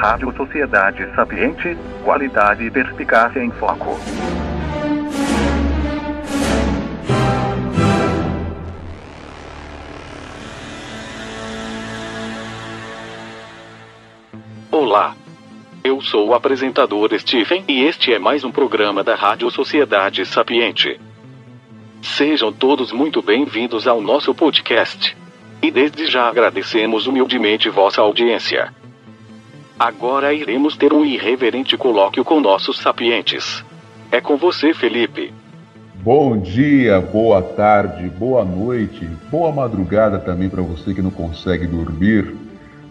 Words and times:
Rádio 0.00 0.32
Sociedade 0.36 1.12
Sapiente, 1.12 1.76
qualidade 2.04 2.64
e 2.64 2.70
perspicácia 2.70 3.42
em 3.42 3.50
foco. 3.50 3.98
Olá. 14.70 15.16
Eu 15.82 16.00
sou 16.00 16.28
o 16.28 16.34
apresentador 16.34 17.10
Stephen 17.18 17.64
e 17.66 17.82
este 17.82 18.14
é 18.14 18.20
mais 18.20 18.44
um 18.44 18.52
programa 18.52 19.02
da 19.02 19.16
Rádio 19.16 19.50
Sociedade 19.50 20.24
Sapiente. 20.24 21.00
Sejam 22.00 22.52
todos 22.52 22.92
muito 22.92 23.20
bem-vindos 23.20 23.88
ao 23.88 24.00
nosso 24.00 24.32
podcast. 24.32 25.16
E 25.60 25.72
desde 25.72 26.06
já 26.06 26.28
agradecemos 26.28 27.08
humildemente 27.08 27.68
vossa 27.68 28.00
audiência. 28.00 28.77
Agora 29.78 30.34
iremos 30.34 30.76
ter 30.76 30.92
um 30.92 31.04
irreverente 31.04 31.76
colóquio 31.76 32.24
com 32.24 32.40
nossos 32.40 32.78
sapientes. 32.78 33.64
É 34.10 34.20
com 34.20 34.36
você, 34.36 34.74
Felipe. 34.74 35.32
Bom 36.02 36.36
dia, 36.36 37.00
boa 37.00 37.40
tarde, 37.40 38.08
boa 38.08 38.44
noite, 38.44 39.08
boa 39.30 39.52
madrugada 39.52 40.18
também 40.18 40.48
para 40.48 40.62
você 40.62 40.92
que 40.92 41.02
não 41.02 41.12
consegue 41.12 41.64
dormir. 41.64 42.34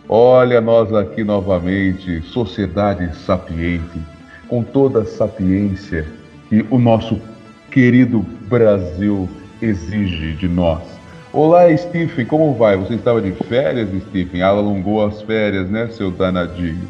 Olha 0.08 0.62
nós 0.62 0.94
aqui 0.94 1.26
novamente, 1.26 2.22
Sociedade 2.22 3.14
Sapiente, 3.18 4.00
com 4.48 4.64
toda 4.64 5.02
a 5.02 5.06
sapiência 5.06 6.08
que 6.48 6.66
o 6.70 6.80
nosso 6.80 7.20
querido 7.70 8.20
Brasil 8.20 9.28
exige 9.62 10.32
de 10.34 10.48
nós. 10.48 10.97
Olá, 11.40 11.66
Stephen, 11.78 12.26
como 12.26 12.56
vai? 12.56 12.76
Você 12.78 12.96
estava 12.96 13.22
de 13.22 13.32
férias, 13.32 13.90
Stephen? 14.10 14.42
Alongou 14.42 15.06
as 15.06 15.22
férias, 15.22 15.70
né, 15.70 15.88
seu 15.90 16.10
danadinho? 16.10 16.90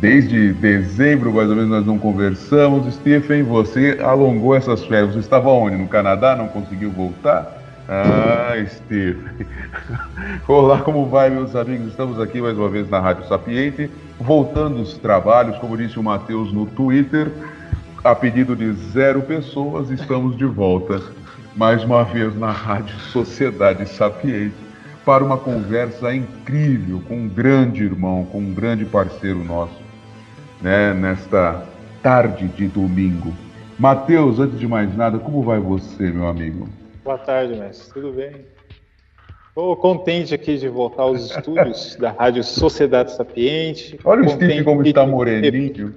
Desde 0.00 0.52
dezembro, 0.54 1.32
mais 1.32 1.48
ou 1.48 1.54
menos, 1.54 1.70
nós 1.70 1.86
não 1.86 1.96
conversamos. 1.96 2.92
Stephen, 2.94 3.44
você 3.44 3.96
alongou 4.02 4.56
essas 4.56 4.84
férias. 4.84 5.12
Você 5.12 5.20
estava 5.20 5.50
onde? 5.50 5.76
No 5.76 5.86
Canadá? 5.86 6.34
Não 6.34 6.48
conseguiu 6.48 6.90
voltar? 6.90 7.62
Ah, 7.88 8.56
Stephen. 8.66 9.46
Olá, 10.48 10.80
como 10.80 11.06
vai, 11.06 11.30
meus 11.30 11.54
amigos? 11.54 11.86
Estamos 11.86 12.20
aqui 12.20 12.40
mais 12.40 12.58
uma 12.58 12.68
vez 12.68 12.90
na 12.90 12.98
Rádio 12.98 13.28
Sapiente, 13.28 13.88
voltando 14.18 14.80
os 14.80 14.98
trabalhos, 14.98 15.56
como 15.58 15.76
disse 15.76 15.96
o 15.96 16.02
Matheus 16.02 16.52
no 16.52 16.66
Twitter, 16.66 17.30
a 18.02 18.16
pedido 18.16 18.56
de 18.56 18.72
zero 18.72 19.22
pessoas, 19.22 19.92
estamos 19.92 20.36
de 20.36 20.44
volta 20.44 21.00
mais 21.56 21.82
uma 21.82 22.04
vez 22.04 22.36
na 22.38 22.50
Rádio 22.50 22.98
Sociedade 22.98 23.88
Sapiente 23.88 24.54
para 25.06 25.24
uma 25.24 25.38
conversa 25.38 26.14
incrível 26.14 27.00
com 27.08 27.16
um 27.16 27.28
grande 27.28 27.82
irmão, 27.82 28.26
com 28.26 28.38
um 28.38 28.52
grande 28.52 28.84
parceiro 28.84 29.42
nosso, 29.42 29.80
né, 30.60 30.92
nesta 30.92 31.66
tarde 32.02 32.46
de 32.48 32.68
domingo. 32.68 33.32
Matheus, 33.78 34.38
antes 34.38 34.58
de 34.58 34.68
mais 34.68 34.94
nada, 34.94 35.18
como 35.18 35.42
vai 35.42 35.58
você, 35.58 36.10
meu 36.10 36.26
amigo? 36.26 36.68
Boa 37.02 37.18
tarde, 37.18 37.58
mestre. 37.58 37.94
Tudo 37.94 38.12
bem? 38.12 38.44
Estou 39.48 39.74
contente 39.76 40.34
aqui 40.34 40.58
de 40.58 40.68
voltar 40.68 41.04
aos 41.04 41.30
estúdios 41.30 41.96
da 41.96 42.10
Rádio 42.10 42.44
Sociedade 42.44 43.12
Sapiente. 43.12 43.98
Olha 44.04 44.26
o 44.26 44.28
Steve 44.28 44.62
como 44.62 44.86
está 44.86 45.06
moreninho. 45.06 45.94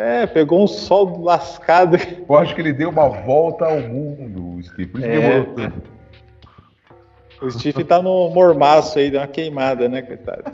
É, 0.00 0.26
pegou 0.26 0.64
um 0.64 0.66
sol 0.66 1.20
lascado. 1.22 1.98
Eu 2.26 2.36
acho 2.38 2.54
que 2.54 2.62
ele 2.62 2.72
deu 2.72 2.88
uma 2.88 3.06
volta 3.06 3.66
ao 3.66 3.80
mundo, 3.80 4.56
o 4.56 4.62
Steve. 4.62 4.86
Por 4.86 5.00
isso 5.00 5.10
é. 5.10 5.20
demorou 5.20 5.54
tanto. 5.54 5.82
O 7.42 7.50
Steve 7.50 7.84
tá 7.84 8.00
no 8.00 8.30
mormaço 8.30 8.98
aí, 8.98 9.10
deu 9.10 9.20
uma 9.20 9.26
queimada, 9.26 9.90
né, 9.90 10.00
coitado? 10.00 10.44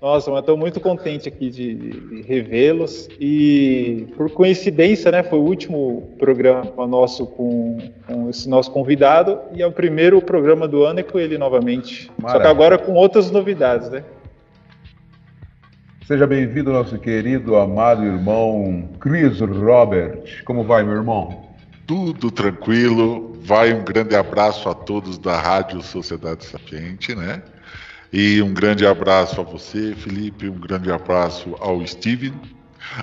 Nossa, 0.00 0.30
mas 0.30 0.40
estou 0.40 0.56
muito 0.56 0.80
contente 0.80 1.28
aqui 1.28 1.50
de, 1.50 1.74
de 1.74 2.22
revê-los 2.22 3.06
e 3.20 4.06
por 4.16 4.30
coincidência, 4.30 5.10
né, 5.12 5.22
foi 5.22 5.38
o 5.38 5.42
último 5.42 6.14
programa 6.18 6.86
nosso 6.86 7.26
com, 7.26 7.76
com, 8.06 8.30
esse 8.30 8.48
nosso 8.48 8.70
convidado 8.70 9.38
e 9.52 9.60
é 9.60 9.66
o 9.66 9.72
primeiro 9.72 10.22
programa 10.22 10.66
do 10.66 10.84
ano 10.84 11.00
é 11.00 11.02
com 11.02 11.18
ele 11.18 11.36
novamente. 11.36 12.10
Maravilha. 12.18 12.32
Só 12.32 12.40
que 12.40 12.46
agora 12.46 12.78
com 12.78 12.94
outras 12.94 13.30
novidades, 13.30 13.90
né? 13.90 14.02
Seja 16.06 16.26
bem-vindo, 16.26 16.72
nosso 16.72 16.98
querido, 16.98 17.54
amado 17.56 18.04
irmão 18.04 18.88
Chris 18.98 19.38
Robert. 19.40 20.42
Como 20.44 20.64
vai, 20.64 20.82
meu 20.82 20.94
irmão? 20.94 21.50
Tudo 21.86 22.30
tranquilo. 22.30 23.38
Vai 23.42 23.72
um 23.72 23.84
grande 23.84 24.16
abraço 24.16 24.68
a 24.68 24.74
todos 24.74 25.18
da 25.18 25.40
Rádio 25.40 25.82
Sociedade 25.82 26.44
Sapiente, 26.44 27.14
né? 27.14 27.42
E 28.12 28.42
um 28.42 28.52
grande 28.52 28.84
abraço 28.84 29.40
a 29.40 29.44
você, 29.44 29.94
Felipe, 29.94 30.48
um 30.48 30.58
grande 30.58 30.90
abraço 30.90 31.54
ao 31.60 31.86
Steven, 31.86 32.32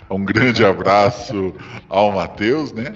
um 0.09 0.25
grande 0.25 0.65
abraço 0.65 1.53
ao 1.87 2.11
Matheus, 2.11 2.73
né? 2.73 2.93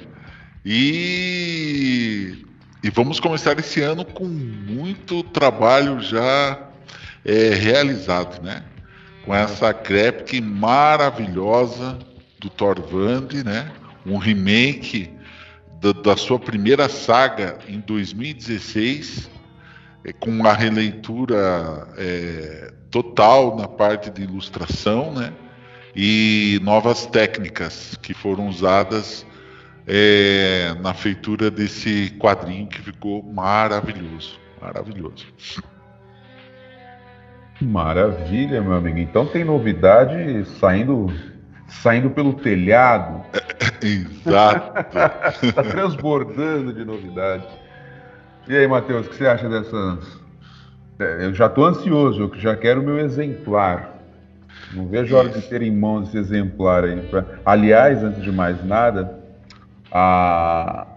E, 0.66 2.44
e 2.84 2.90
vamos 2.90 3.20
começar 3.20 3.58
esse 3.58 3.82
ano 3.82 4.04
com 4.04 4.26
muito 4.26 5.24
trabalho 5.24 6.02
já 6.02 6.60
é, 7.24 7.50
realizado, 7.54 8.44
né? 8.44 8.64
Com 9.26 9.36
essa 9.36 9.74
crepe 9.74 10.42
maravilhosa 10.42 11.98
do 12.40 12.50
Torvand, 12.50 13.44
né? 13.46 13.72
Um 14.06 14.18
remake 14.18 15.10
da, 15.80 15.92
da 15.92 16.18
sua 16.18 16.40
primeira 16.40 16.90
saga 16.90 17.60
em 17.68 17.80
2016 17.80 19.30
é, 20.04 20.12
com 20.12 20.32
uma 20.32 20.54
releitura 20.54 21.88
é, 21.98 22.74
total 22.90 23.56
na 23.56 23.68
parte 23.68 24.10
de 24.10 24.24
ilustração, 24.24 25.14
né? 25.14 25.32
E 25.96 26.60
novas 26.64 27.06
técnicas 27.06 27.98
que 28.02 28.14
foram 28.14 28.48
usadas 28.48 29.26
é, 29.86 30.74
na 30.82 30.94
feitura 30.94 31.52
desse 31.52 32.12
quadrinho 32.18 32.68
que 32.68 32.82
ficou 32.82 33.22
maravilhoso, 33.24 34.40
maravilhoso. 34.62 35.28
Maravilha, 37.62 38.62
meu 38.62 38.74
amigo. 38.74 38.98
Então 38.98 39.26
tem 39.26 39.44
novidade 39.44 40.46
saindo 40.60 41.08
saindo 41.68 42.10
pelo 42.10 42.34
telhado. 42.34 43.24
Exato. 43.82 44.80
Está 45.42 45.64
transbordando 45.64 46.74
de 46.74 46.84
novidade. 46.84 47.48
E 48.48 48.56
aí, 48.56 48.68
Matheus, 48.68 49.08
o 49.08 49.10
que 49.10 49.16
você 49.16 49.28
acha 49.28 49.48
dessas. 49.48 50.20
É, 51.00 51.26
eu 51.26 51.34
já 51.34 51.48
estou 51.48 51.66
ansioso, 51.66 52.24
eu 52.24 52.40
já 52.40 52.56
quero 52.56 52.82
o 52.82 52.84
meu 52.84 53.00
exemplar. 53.00 53.98
Não 54.74 54.88
vejo 54.88 55.16
a 55.16 55.20
hora 55.20 55.30
de 55.30 55.42
ter 55.42 55.62
em 55.62 55.72
mãos 55.72 56.10
esse 56.10 56.18
exemplar 56.18 56.84
aí. 56.84 57.10
Aliás, 57.46 58.04
antes 58.04 58.22
de 58.22 58.32
mais 58.32 58.64
nada, 58.64 59.20
a... 59.92 60.88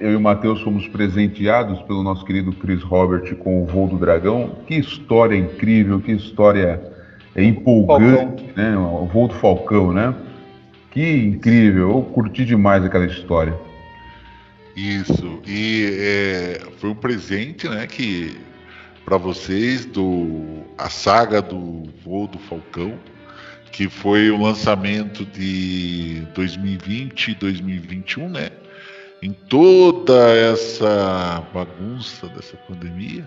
eu 0.00 0.12
e 0.12 0.16
o 0.16 0.20
Matheus 0.20 0.60
fomos 0.60 0.86
presenteados 0.88 1.80
pelo 1.82 2.02
nosso 2.02 2.24
querido 2.24 2.52
Chris 2.52 2.82
Robert 2.82 3.34
com 3.36 3.62
o 3.62 3.66
Voo 3.66 3.88
do 3.88 3.98
Dragão. 3.98 4.56
Que 4.66 4.74
história 4.74 5.36
incrível, 5.36 6.00
que 6.00 6.12
história 6.12 6.80
empolgante, 7.36 8.44
Falcão. 8.44 8.54
né? 8.56 8.76
O 8.76 9.06
Voo 9.06 9.28
do 9.28 9.34
Falcão, 9.34 9.92
né? 9.92 10.14
Que 10.90 11.16
incrível, 11.24 11.90
eu 11.90 12.02
curti 12.02 12.44
demais 12.44 12.84
aquela 12.84 13.06
história. 13.06 13.54
Isso, 14.76 15.40
e 15.46 15.88
é, 15.92 16.60
foi 16.78 16.90
um 16.90 16.94
presente, 16.94 17.68
né, 17.68 17.84
que 17.88 18.38
para 19.04 19.16
vocês 19.16 19.84
do 19.84 20.62
a 20.76 20.88
saga 20.88 21.42
do 21.42 21.84
Voo 22.04 22.28
do 22.28 22.38
Falcão, 22.38 22.94
que 23.72 23.88
foi 23.88 24.30
o 24.30 24.40
lançamento 24.40 25.24
de 25.24 26.22
2020 26.34 27.32
e 27.32 27.34
2021, 27.34 28.28
né? 28.28 28.50
Em 29.20 29.32
toda 29.32 30.30
essa 30.30 31.42
bagunça 31.52 32.28
dessa 32.28 32.56
pandemia, 32.56 33.26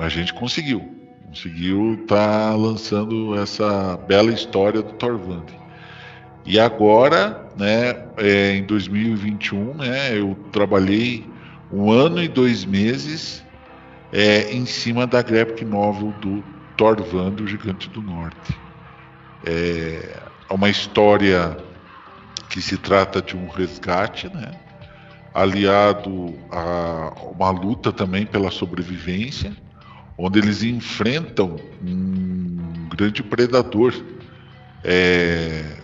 a 0.00 0.08
gente 0.08 0.34
conseguiu, 0.34 0.80
conseguiu 1.28 1.94
estar 1.94 2.50
tá 2.50 2.56
lançando 2.56 3.38
essa 3.38 3.96
bela 4.08 4.32
história 4.32 4.82
do 4.82 4.92
Torvand. 4.94 5.46
E 6.44 6.58
agora, 6.58 7.48
né, 7.56 8.04
é, 8.16 8.56
em 8.56 8.64
2021, 8.64 9.74
né, 9.74 10.18
eu 10.18 10.36
trabalhei 10.50 11.24
um 11.72 11.90
ano 11.90 12.20
e 12.20 12.26
dois 12.26 12.64
meses 12.64 13.44
é, 14.12 14.52
em 14.52 14.66
cima 14.66 15.06
da 15.06 15.22
graphic 15.22 15.64
novel 15.64 16.12
do 16.20 16.42
Thor 16.76 17.00
Van, 17.04 17.30
do 17.30 17.46
Gigante 17.46 17.88
do 17.90 18.02
Norte. 18.02 18.58
É 19.44 20.20
uma 20.50 20.68
história 20.68 21.56
que 22.50 22.60
se 22.60 22.76
trata 22.76 23.22
de 23.22 23.36
um 23.36 23.48
resgate, 23.48 24.28
né, 24.34 24.65
aliado 25.36 26.34
a 26.50 27.12
uma 27.30 27.50
luta 27.50 27.92
também 27.92 28.24
pela 28.24 28.50
sobrevivência, 28.50 29.54
onde 30.16 30.38
eles 30.38 30.62
enfrentam 30.62 31.56
um 31.86 32.88
grande 32.88 33.22
predador. 33.22 33.92
É, 34.82 35.76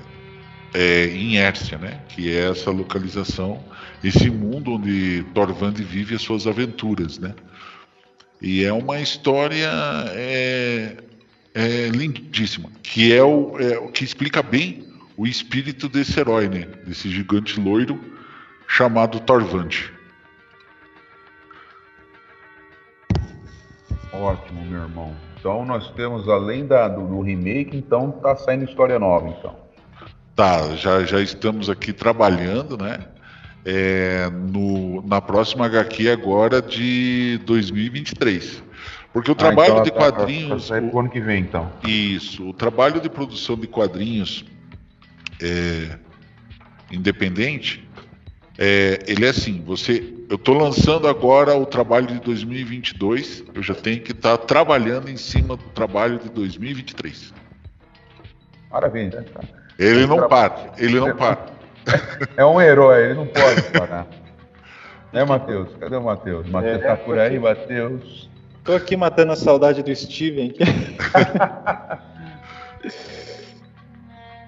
é, 0.74 1.06
inércia, 1.08 1.76
né? 1.76 2.00
que 2.08 2.32
é 2.32 2.50
essa 2.50 2.70
localização, 2.70 3.62
esse 4.02 4.30
mundo 4.30 4.72
onde 4.72 5.22
Thorvand 5.34 5.74
vive 5.74 6.14
as 6.14 6.22
suas 6.22 6.46
aventuras. 6.46 7.18
Né? 7.18 7.34
E 8.40 8.64
é 8.64 8.72
uma 8.72 9.00
história 9.00 9.70
é, 10.12 10.96
é, 11.54 11.88
lindíssima, 11.88 12.70
que 12.82 13.12
é 13.12 13.22
o, 13.22 13.58
é 13.58 13.86
que 13.88 14.02
explica 14.02 14.42
bem 14.42 14.86
o 15.14 15.26
espírito 15.26 15.90
desse 15.90 16.18
herói, 16.18 16.48
né? 16.48 16.66
Desse 16.86 17.10
gigante 17.10 17.60
loiro 17.60 18.00
chamado 18.72 19.20
Torvante. 19.20 19.92
Ótimo, 24.10 24.64
meu 24.64 24.82
irmão. 24.82 25.14
Então 25.38 25.64
nós 25.66 25.90
temos, 25.90 26.26
além 26.26 26.66
da, 26.66 26.88
do, 26.88 27.06
do 27.06 27.20
remake, 27.20 27.76
então 27.76 28.10
tá 28.10 28.34
saindo 28.34 28.64
história 28.64 28.98
nova, 28.98 29.28
então. 29.28 29.54
Tá, 30.34 30.74
já, 30.74 31.04
já 31.04 31.20
estamos 31.20 31.68
aqui 31.68 31.92
trabalhando, 31.92 32.78
né? 32.78 33.00
É, 33.64 34.30
no, 34.30 35.06
na 35.06 35.20
próxima 35.20 35.66
HQ 35.66 36.08
agora 36.08 36.62
de 36.62 37.38
2023. 37.44 38.62
Porque 39.12 39.30
o 39.30 39.34
ah, 39.34 39.36
trabalho 39.36 39.72
então, 39.72 39.82
de 39.82 39.90
tá, 39.90 39.98
quadrinhos. 39.98 40.68
Tá, 40.68 40.80
tá, 40.80 40.86
o 40.86 40.98
ano 40.98 41.10
que 41.10 41.20
vem, 41.20 41.42
então. 41.42 41.70
Isso. 41.86 42.48
O 42.48 42.54
trabalho 42.54 43.00
de 43.00 43.10
produção 43.10 43.54
de 43.54 43.66
quadrinhos 43.66 44.46
é, 45.40 45.98
independente, 46.90 47.86
é, 48.58 48.98
ele 49.06 49.24
é 49.26 49.30
assim: 49.30 49.62
você, 49.64 50.14
eu 50.28 50.36
estou 50.36 50.56
lançando 50.56 51.08
agora 51.08 51.56
o 51.56 51.64
trabalho 51.64 52.06
de 52.06 52.20
2022, 52.20 53.44
eu 53.54 53.62
já 53.62 53.74
tenho 53.74 54.00
que 54.00 54.12
estar 54.12 54.36
tá 54.36 54.44
trabalhando 54.44 55.08
em 55.08 55.16
cima 55.16 55.56
do 55.56 55.64
trabalho 55.70 56.18
de 56.18 56.28
2023. 56.30 57.32
Maravilha. 58.70 59.20
Né? 59.20 59.26
Ele 59.78 60.06
não 60.06 60.28
para, 60.28 60.72
ele 60.78 61.00
não 61.00 61.14
para. 61.16 61.46
É 62.36 62.44
um 62.44 62.60
herói, 62.60 63.04
ele 63.06 63.14
não 63.14 63.26
pode 63.26 63.62
parar. 63.72 64.06
Né, 65.12 65.24
Matheus? 65.24 65.68
Cadê 65.78 65.96
o 65.96 66.02
Matheus? 66.02 66.48
Matheus 66.48 66.82
é, 66.82 66.86
tá 66.86 66.96
por 66.96 67.18
aí, 67.18 67.38
Matheus. 67.38 68.30
Tô 68.64 68.74
aqui 68.74 68.96
matando 68.96 69.32
a 69.32 69.36
saudade 69.36 69.82
do 69.82 69.94
Steven. 69.94 70.54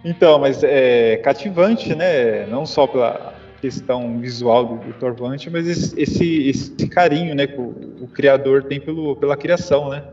então, 0.04 0.38
mas 0.38 0.62
é 0.62 1.16
cativante, 1.18 1.94
né? 1.94 2.46
Não 2.46 2.64
só 2.64 2.86
pela 2.86 3.33
questão 3.64 4.18
visual 4.20 4.66
do, 4.66 4.76
do 4.76 4.92
Torvante, 4.92 5.48
mas 5.48 5.66
esse, 5.66 5.98
esse, 5.98 6.48
esse, 6.48 6.86
carinho, 6.86 7.34
né, 7.34 7.46
que 7.46 7.58
o, 7.58 7.74
o, 8.02 8.08
criador 8.08 8.64
tem 8.64 8.78
pelo, 8.78 9.16
pela 9.16 9.38
criação, 9.38 9.88
né? 9.88 10.04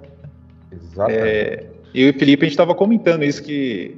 Exatamente. 0.72 1.20
É, 1.20 1.66
eu 1.94 2.08
e 2.08 2.10
o 2.12 2.14
Felipe 2.18 2.44
a 2.44 2.46
gente 2.46 2.54
estava 2.54 2.74
comentando 2.74 3.24
isso 3.24 3.44
que 3.44 3.98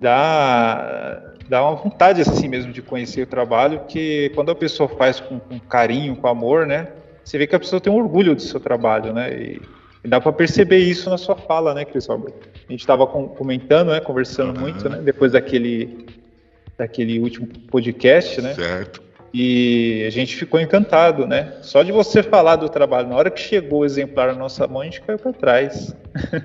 dá 0.00 1.32
dá 1.48 1.62
uma 1.68 1.74
vontade 1.74 2.20
assim 2.20 2.46
mesmo 2.46 2.72
de 2.72 2.80
conhecer 2.80 3.22
o 3.22 3.26
trabalho, 3.26 3.80
que 3.88 4.30
quando 4.36 4.52
a 4.52 4.54
pessoa 4.54 4.88
faz 4.88 5.18
com, 5.18 5.40
com 5.40 5.58
carinho, 5.58 6.14
com 6.14 6.28
amor, 6.28 6.64
né? 6.64 6.88
você 7.24 7.36
vê 7.36 7.48
que 7.48 7.56
a 7.56 7.58
pessoa 7.58 7.80
tem 7.80 7.92
um 7.92 7.96
orgulho 7.96 8.36
do 8.36 8.42
seu 8.42 8.60
trabalho, 8.60 9.12
né? 9.12 9.32
E, 9.32 9.62
e 10.04 10.08
dá 10.08 10.20
para 10.20 10.32
perceber 10.32 10.78
isso 10.78 11.10
na 11.10 11.18
sua 11.18 11.34
fala, 11.34 11.74
né, 11.74 11.84
Cris? 11.84 12.08
A 12.08 12.16
gente 12.68 12.80
estava 12.80 13.06
comentando, 13.06 13.90
né, 13.90 14.00
conversando 14.00 14.54
uhum. 14.54 14.60
muito, 14.60 14.88
né, 14.88 14.98
depois 14.98 15.32
daquele 15.32 16.06
daquele 16.76 17.18
último 17.18 17.46
podcast, 17.46 18.40
né? 18.40 18.54
Certo. 18.54 19.02
E 19.32 20.04
a 20.06 20.10
gente 20.10 20.36
ficou 20.36 20.60
encantado, 20.60 21.26
né? 21.26 21.54
Só 21.62 21.82
de 21.82 21.90
você 21.90 22.22
falar 22.22 22.56
do 22.56 22.68
trabalho, 22.68 23.08
na 23.08 23.16
hora 23.16 23.30
que 23.30 23.40
chegou 23.40 23.80
o 23.80 23.84
exemplar 23.84 24.28
na 24.28 24.38
nossa 24.38 24.66
mão, 24.68 24.82
a 24.82 24.84
gente 24.84 25.00
caiu 25.00 25.18
para 25.18 25.32
trás. 25.32 25.94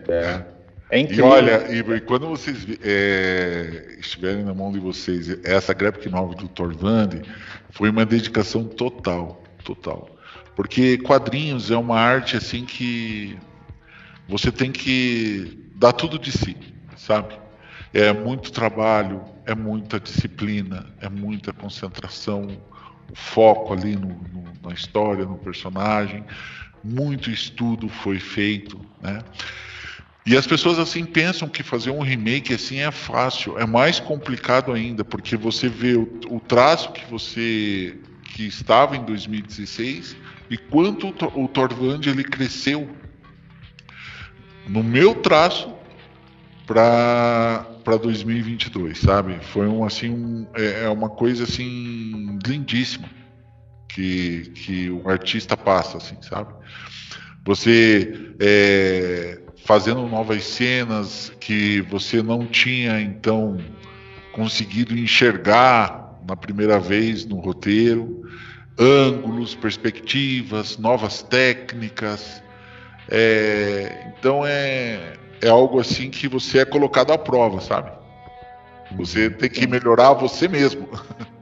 É. 0.08 0.42
É 0.92 0.98
incrível. 0.98 1.28
E 1.28 1.30
olha, 1.30 1.72
e, 1.72 2.02
quando 2.02 2.28
vocês 2.28 2.66
é, 2.84 3.96
estiverem 4.00 4.44
na 4.44 4.54
mão 4.54 4.72
de 4.72 4.80
vocês, 4.80 5.30
essa 5.44 5.72
graphic 5.72 6.10
novel 6.10 6.36
do 6.36 6.48
Torvandi 6.48 7.22
foi 7.70 7.92
uma 7.92 8.06
dedicação 8.06 8.64
total, 8.64 9.44
total. 9.64 10.10
Porque 10.56 10.98
quadrinhos 10.98 11.70
é 11.70 11.78
uma 11.78 12.00
arte 12.00 12.36
assim 12.36 12.66
que 12.66 13.38
você 14.28 14.52
tem 14.52 14.72
que 14.72 15.60
dar 15.76 15.94
tudo 15.94 16.18
de 16.18 16.32
si, 16.32 16.58
sabe? 16.98 17.36
É 17.94 18.12
muito 18.12 18.52
trabalho, 18.52 19.24
é 19.50 19.56
muita 19.56 20.00
disciplina, 20.00 20.86
é 21.02 21.10
muita 21.10 21.52
concentração, 21.52 22.62
o 23.12 23.16
foco 23.16 23.74
ali 23.74 23.96
no, 23.96 24.10
no, 24.10 24.54
na 24.64 24.72
história, 24.72 25.26
no 25.26 25.40
personagem, 25.40 26.24
muito 26.84 27.32
estudo 27.32 27.90
foi 27.90 28.20
feito, 28.20 28.80
né? 29.02 29.24
E 30.24 30.38
as 30.38 30.46
pessoas 30.46 30.78
assim 30.78 31.04
pensam 31.04 31.50
que 31.50 31.64
fazer 31.64 31.90
um 31.90 32.02
remake 32.02 32.54
assim 32.54 32.80
é 32.80 32.92
fácil, 32.92 33.58
é 33.58 33.66
mais 33.66 34.00
complicado 34.00 34.72
ainda, 34.72 35.04
porque 35.04 35.36
você 35.36 35.68
vê 35.68 35.96
o, 35.96 36.08
o 36.30 36.40
traço 36.40 36.92
que 36.92 37.04
você 37.10 37.98
que 38.36 38.46
estava 38.46 38.96
em 38.96 39.04
2016 39.04 40.16
e 40.52 40.58
quanto 40.58 41.08
o, 41.08 41.48
Torvand 41.48 42.02
ele 42.06 42.24
cresceu 42.24 42.88
no 44.68 44.84
meu 44.84 45.16
traço 45.16 45.74
para 46.68 47.66
para 47.90 47.98
2022, 47.98 49.00
sabe? 49.00 49.40
Foi 49.42 49.68
um 49.68 49.84
assim 49.84 50.12
um, 50.12 50.48
é, 50.54 50.84
é 50.84 50.90
uma 50.90 51.10
coisa 51.10 51.46
assim 51.46 52.38
lindíssima 52.46 53.10
que 53.88 54.52
que 54.54 54.92
o 54.92 55.10
artista 55.10 55.58
passa, 55.58 55.98
assim, 55.98 56.16
sabe? 56.22 56.54
Você 57.44 58.32
é, 58.40 59.42
fazendo 59.66 60.06
novas 60.08 60.44
cenas 60.44 61.34
que 61.40 61.82
você 61.82 62.22
não 62.22 62.46
tinha 62.46 63.02
então 63.02 63.58
conseguido 64.34 64.96
enxergar 64.96 66.22
na 66.28 66.36
primeira 66.36 66.80
vez 66.80 67.26
no 67.26 67.40
roteiro 67.40 68.24
ângulos, 68.78 69.56
perspectivas, 69.56 70.78
novas 70.78 71.24
técnicas. 71.24 72.44
É, 73.10 74.14
então 74.16 74.46
é, 74.46 75.14
é 75.42 75.50
algo 75.50 75.80
assim 75.80 76.10
que 76.10 76.28
você 76.28 76.60
é 76.60 76.66
colocado 76.66 77.12
à 77.12 77.18
prova, 77.18 77.62
sabe? 77.62 77.92
Você 78.98 79.30
tem 79.30 79.50
que 79.50 79.68
melhorar 79.68 80.14
você 80.14 80.48
mesmo. 80.48 80.88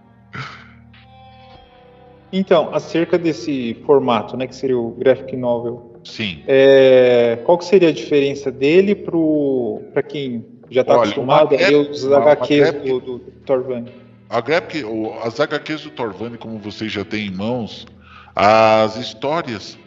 Então, 2.31 2.73
acerca 2.73 3.17
desse 3.17 3.75
formato, 3.85 4.35
né, 4.35 4.47
que 4.47 4.55
seria 4.55 4.77
o 4.77 4.91
graphic 4.91 5.35
novel. 5.35 5.93
Sim. 6.03 6.43
É, 6.47 7.39
qual 7.45 7.57
que 7.57 7.65
seria 7.65 7.89
a 7.89 7.91
diferença 7.91 8.51
dele 8.51 8.95
para 8.95 10.03
quem 10.03 10.45
já 10.69 10.81
está 10.81 10.95
acostumado 10.95 11.55
a 11.55 11.57
ler 11.57 11.89
os 11.89 12.05
HQs 12.05 12.73
do, 12.73 12.99
do, 12.99 13.17
do 13.19 13.31
Torvani? 13.45 13.91
A 14.29 14.41
graphic, 14.41 14.83
as 15.23 15.39
HQs 15.39 15.83
do 15.83 15.89
Torvandi, 15.91 16.37
como 16.37 16.59
vocês 16.59 16.91
já 16.91 17.05
têm 17.05 17.27
em 17.27 17.31
mãos, 17.31 17.87
as 18.35 18.97
histórias 18.97 19.77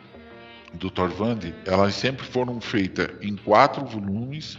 do 0.74 0.90
Torvandi, 0.90 1.54
elas 1.66 1.94
sempre 1.94 2.24
foram 2.24 2.60
feitas 2.60 3.08
em 3.20 3.36
quatro 3.36 3.84
volumes 3.84 4.58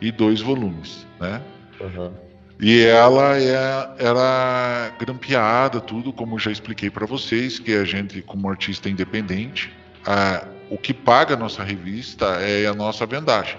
e 0.00 0.10
dois 0.10 0.40
volumes, 0.40 1.06
né? 1.20 1.40
Uhum. 1.80 2.12
E 2.60 2.80
ela 2.84 3.36
é, 3.36 3.90
era 3.98 4.92
grampeada, 4.98 5.80
tudo, 5.80 6.12
como 6.12 6.38
já 6.38 6.50
expliquei 6.50 6.90
para 6.90 7.06
vocês, 7.06 7.58
que 7.58 7.74
a 7.74 7.84
gente, 7.84 8.22
como 8.22 8.48
artista 8.48 8.88
independente, 8.88 9.72
a, 10.06 10.46
o 10.70 10.78
que 10.78 10.94
paga 10.94 11.34
a 11.34 11.36
nossa 11.36 11.64
revista 11.64 12.26
é 12.40 12.66
a 12.66 12.74
nossa 12.74 13.04
vendagem. 13.04 13.56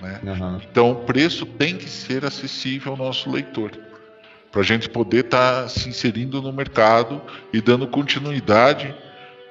Né? 0.00 0.20
Uhum. 0.22 0.60
Então 0.70 0.90
o 0.92 0.94
preço 0.96 1.44
tem 1.44 1.76
que 1.76 1.88
ser 1.88 2.24
acessível 2.24 2.92
ao 2.92 2.98
nosso 2.98 3.30
leitor 3.30 3.72
para 4.50 4.62
a 4.62 4.64
gente 4.64 4.88
poder 4.88 5.26
estar 5.26 5.62
tá 5.62 5.68
se 5.68 5.88
inserindo 5.88 6.40
no 6.40 6.50
mercado 6.50 7.20
e 7.52 7.60
dando 7.60 7.86
continuidade 7.86 8.94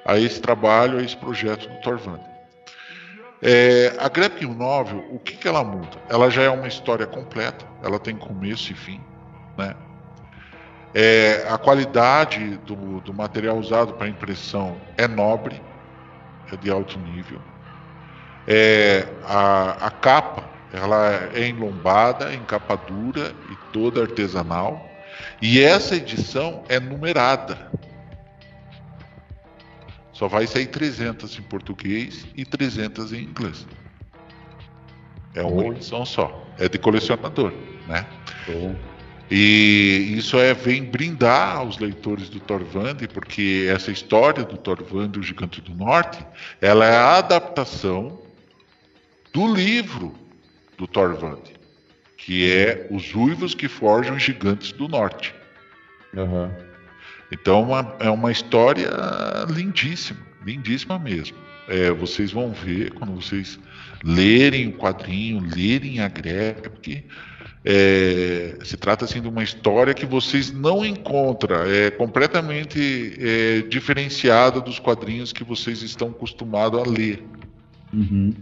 a 0.06 0.18
esse 0.18 0.40
trabalho, 0.40 0.98
a 0.98 1.02
esse 1.02 1.16
projeto 1.16 1.68
do 1.68 1.80
Torvand. 1.80 2.20
É, 3.42 3.94
a 3.98 4.08
Graphic 4.08 4.46
Novel, 4.46 5.04
o 5.10 5.18
que, 5.18 5.36
que 5.36 5.46
ela 5.46 5.62
muda? 5.62 5.98
Ela 6.08 6.30
já 6.30 6.42
é 6.42 6.48
uma 6.48 6.66
história 6.66 7.06
completa, 7.06 7.66
ela 7.82 7.98
tem 7.98 8.16
começo 8.16 8.72
e 8.72 8.74
fim, 8.74 9.00
né? 9.58 9.74
É, 10.94 11.46
a 11.50 11.58
qualidade 11.58 12.56
do, 12.58 13.00
do 13.02 13.12
material 13.12 13.58
usado 13.58 13.92
para 13.94 14.08
impressão 14.08 14.80
é 14.96 15.06
nobre, 15.06 15.60
é 16.50 16.56
de 16.56 16.70
alto 16.70 16.98
nível. 16.98 17.38
É, 18.48 19.06
a, 19.24 19.86
a 19.86 19.90
capa, 19.90 20.44
ela 20.72 21.30
é 21.34 21.46
enlombada, 21.48 22.32
em 22.32 22.42
capa 22.44 22.76
dura 22.76 23.34
e 23.50 23.72
toda 23.72 24.00
artesanal. 24.00 24.88
E 25.42 25.62
essa 25.62 25.96
edição 25.96 26.64
é 26.68 26.80
numerada. 26.80 27.70
Só 30.16 30.28
vai 30.28 30.46
sair 30.46 30.66
300 30.66 31.38
em 31.38 31.42
português 31.42 32.26
e 32.36 32.44
300 32.44 33.12
em 33.12 33.22
inglês. 33.22 33.66
É 35.34 35.42
uma 35.42 35.64
Oi. 35.64 35.76
edição 35.76 36.04
só. 36.06 36.46
É 36.58 36.68
de 36.68 36.78
colecionador, 36.78 37.52
né? 37.86 38.06
E 39.30 40.14
isso 40.16 40.38
é 40.38 40.54
vem 40.54 40.84
brindar 40.84 41.62
os 41.64 41.78
leitores 41.78 42.28
do 42.30 42.40
Torvand, 42.40 42.96
porque 43.12 43.66
essa 43.68 43.90
história 43.90 44.44
do 44.44 44.56
Torvand, 44.56 45.12
o 45.18 45.22
Gigante 45.22 45.60
do 45.60 45.74
Norte, 45.74 46.24
ela 46.60 46.86
é 46.86 46.96
a 46.96 47.18
adaptação 47.18 48.18
do 49.32 49.52
livro 49.52 50.14
do 50.78 50.86
Torvand 50.86 51.56
que 52.26 52.52
é 52.52 52.88
os 52.90 53.14
uivos 53.14 53.54
que 53.54 53.68
forjam 53.68 54.18
gigantes 54.18 54.72
do 54.72 54.88
norte. 54.88 55.32
Uhum. 56.12 56.50
Então 57.30 57.62
uma, 57.62 57.96
é 57.98 58.10
uma 58.10 58.30
história 58.30 58.90
lindíssima, 59.48 60.20
lindíssima 60.44 60.98
mesmo. 60.98 61.36
É, 61.68 61.90
vocês 61.90 62.30
vão 62.30 62.52
ver 62.52 62.92
quando 62.92 63.12
vocês 63.14 63.58
lerem 64.04 64.68
o 64.68 64.72
quadrinho, 64.72 65.40
lerem 65.40 66.00
a 66.00 66.08
Greca, 66.08 66.70
porque 66.70 67.02
é, 67.64 68.56
se 68.62 68.76
trata 68.76 69.04
assim 69.04 69.20
de 69.20 69.26
uma 69.26 69.42
história 69.42 69.92
que 69.92 70.06
vocês 70.06 70.52
não 70.52 70.84
encontram, 70.84 71.64
é 71.64 71.90
completamente 71.90 73.16
é, 73.18 73.62
diferenciada 73.62 74.60
dos 74.60 74.78
quadrinhos 74.78 75.32
que 75.32 75.42
vocês 75.42 75.82
estão 75.82 76.10
acostumados 76.10 76.78
a 76.78 76.88
ler. 76.88 77.24
Uhum. 77.92 78.32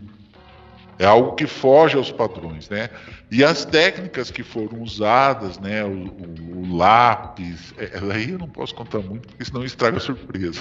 É 0.98 1.04
algo 1.04 1.32
que 1.32 1.46
foge 1.46 1.96
aos 1.96 2.12
padrões, 2.12 2.68
né? 2.68 2.88
E 3.30 3.42
as 3.42 3.64
técnicas 3.64 4.30
que 4.30 4.42
foram 4.42 4.80
usadas, 4.80 5.58
né? 5.58 5.84
O, 5.84 5.88
o, 5.88 6.58
o 6.58 6.76
lápis, 6.76 7.74
é, 7.76 7.98
aí 8.12 8.30
eu 8.30 8.38
não 8.38 8.48
posso 8.48 8.74
contar 8.74 9.00
muito, 9.00 9.26
porque 9.28 9.44
senão 9.44 9.64
estraga 9.64 9.96
a 9.96 10.00
surpresa. 10.00 10.60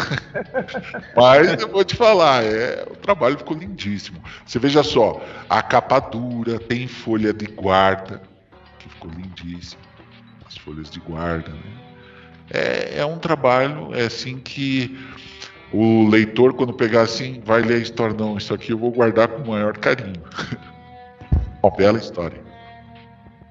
Mas 1.16 1.62
eu 1.62 1.70
vou 1.70 1.84
te 1.84 1.96
falar, 1.96 2.44
é, 2.44 2.84
o 2.90 2.96
trabalho 2.96 3.38
ficou 3.38 3.56
lindíssimo. 3.56 4.24
Você 4.46 4.58
veja 4.58 4.82
só, 4.82 5.24
a 5.50 5.62
capa 5.62 6.00
dura, 6.00 6.60
tem 6.60 6.88
folha 6.88 7.32
de 7.32 7.46
guarda, 7.46 8.22
que 8.80 8.90
ficou 8.90 9.12
lindíssimo. 9.12 9.82
As 10.48 10.58
folhas 10.58 10.90
de 10.90 11.00
guarda, 11.00 11.52
né? 11.52 11.84
É, 12.50 13.00
é 13.00 13.06
um 13.06 13.18
trabalho, 13.18 13.94
é 13.96 14.06
assim 14.06 14.38
que 14.38 14.98
o 15.74 16.08
leitor, 16.08 16.54
quando 16.54 16.72
pegar 16.72 17.02
assim, 17.02 17.42
vai 17.44 17.62
ler 17.62 17.76
a 17.76 17.80
história. 17.80 18.16
Não, 18.16 18.38
isso 18.38 18.54
aqui 18.54 18.72
eu 18.72 18.78
vou 18.78 18.92
guardar 18.92 19.28
com 19.28 19.42
o 19.42 19.48
maior 19.48 19.76
carinho. 19.78 20.22
Uma 21.64 21.76
bela 21.76 21.98
história. 21.98 22.40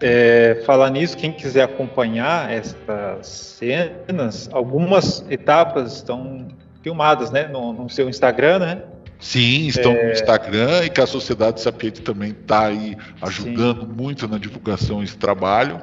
É, 0.00 0.62
falar 0.66 0.90
nisso, 0.90 1.16
quem 1.16 1.32
quiser 1.32 1.62
acompanhar 1.62 2.50
essas 2.50 3.26
cenas, 3.26 4.48
algumas 4.52 5.24
etapas 5.30 5.94
estão 5.94 6.48
filmadas, 6.82 7.30
né, 7.30 7.46
no, 7.46 7.72
no 7.72 7.88
seu 7.88 8.08
Instagram, 8.08 8.58
né? 8.58 8.82
Sim, 9.20 9.68
estão 9.68 9.92
é... 9.92 10.06
no 10.06 10.12
Instagram 10.12 10.84
e 10.84 10.90
que 10.90 11.00
a 11.00 11.06
Sociedade 11.06 11.60
Sapiente 11.60 12.02
também 12.02 12.32
está 12.32 12.66
aí 12.66 12.96
ajudando 13.20 13.82
Sim. 13.82 13.92
muito 13.96 14.26
na 14.26 14.36
divulgação 14.36 15.00
desse 15.00 15.16
trabalho. 15.16 15.80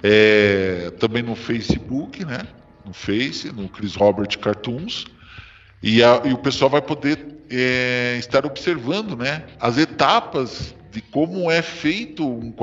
É, 0.00 0.92
também 0.98 1.22
no 1.22 1.34
Facebook, 1.34 2.24
né? 2.24 2.38
No 2.86 2.92
Face, 2.92 3.52
no 3.52 3.68
Chris 3.68 3.96
Robert 3.96 4.38
Cartoons. 4.38 5.06
E, 5.82 6.02
a, 6.02 6.22
e 6.24 6.32
o 6.32 6.38
pessoal 6.38 6.70
vai 6.70 6.80
poder 6.80 7.18
é, 7.50 8.16
estar 8.18 8.46
observando 8.46 9.16
né, 9.16 9.44
as 9.60 9.76
etapas 9.78 10.74
de 10.90 11.00
como 11.00 11.50
é 11.50 11.62
feito 11.62 12.26
um, 12.26 12.54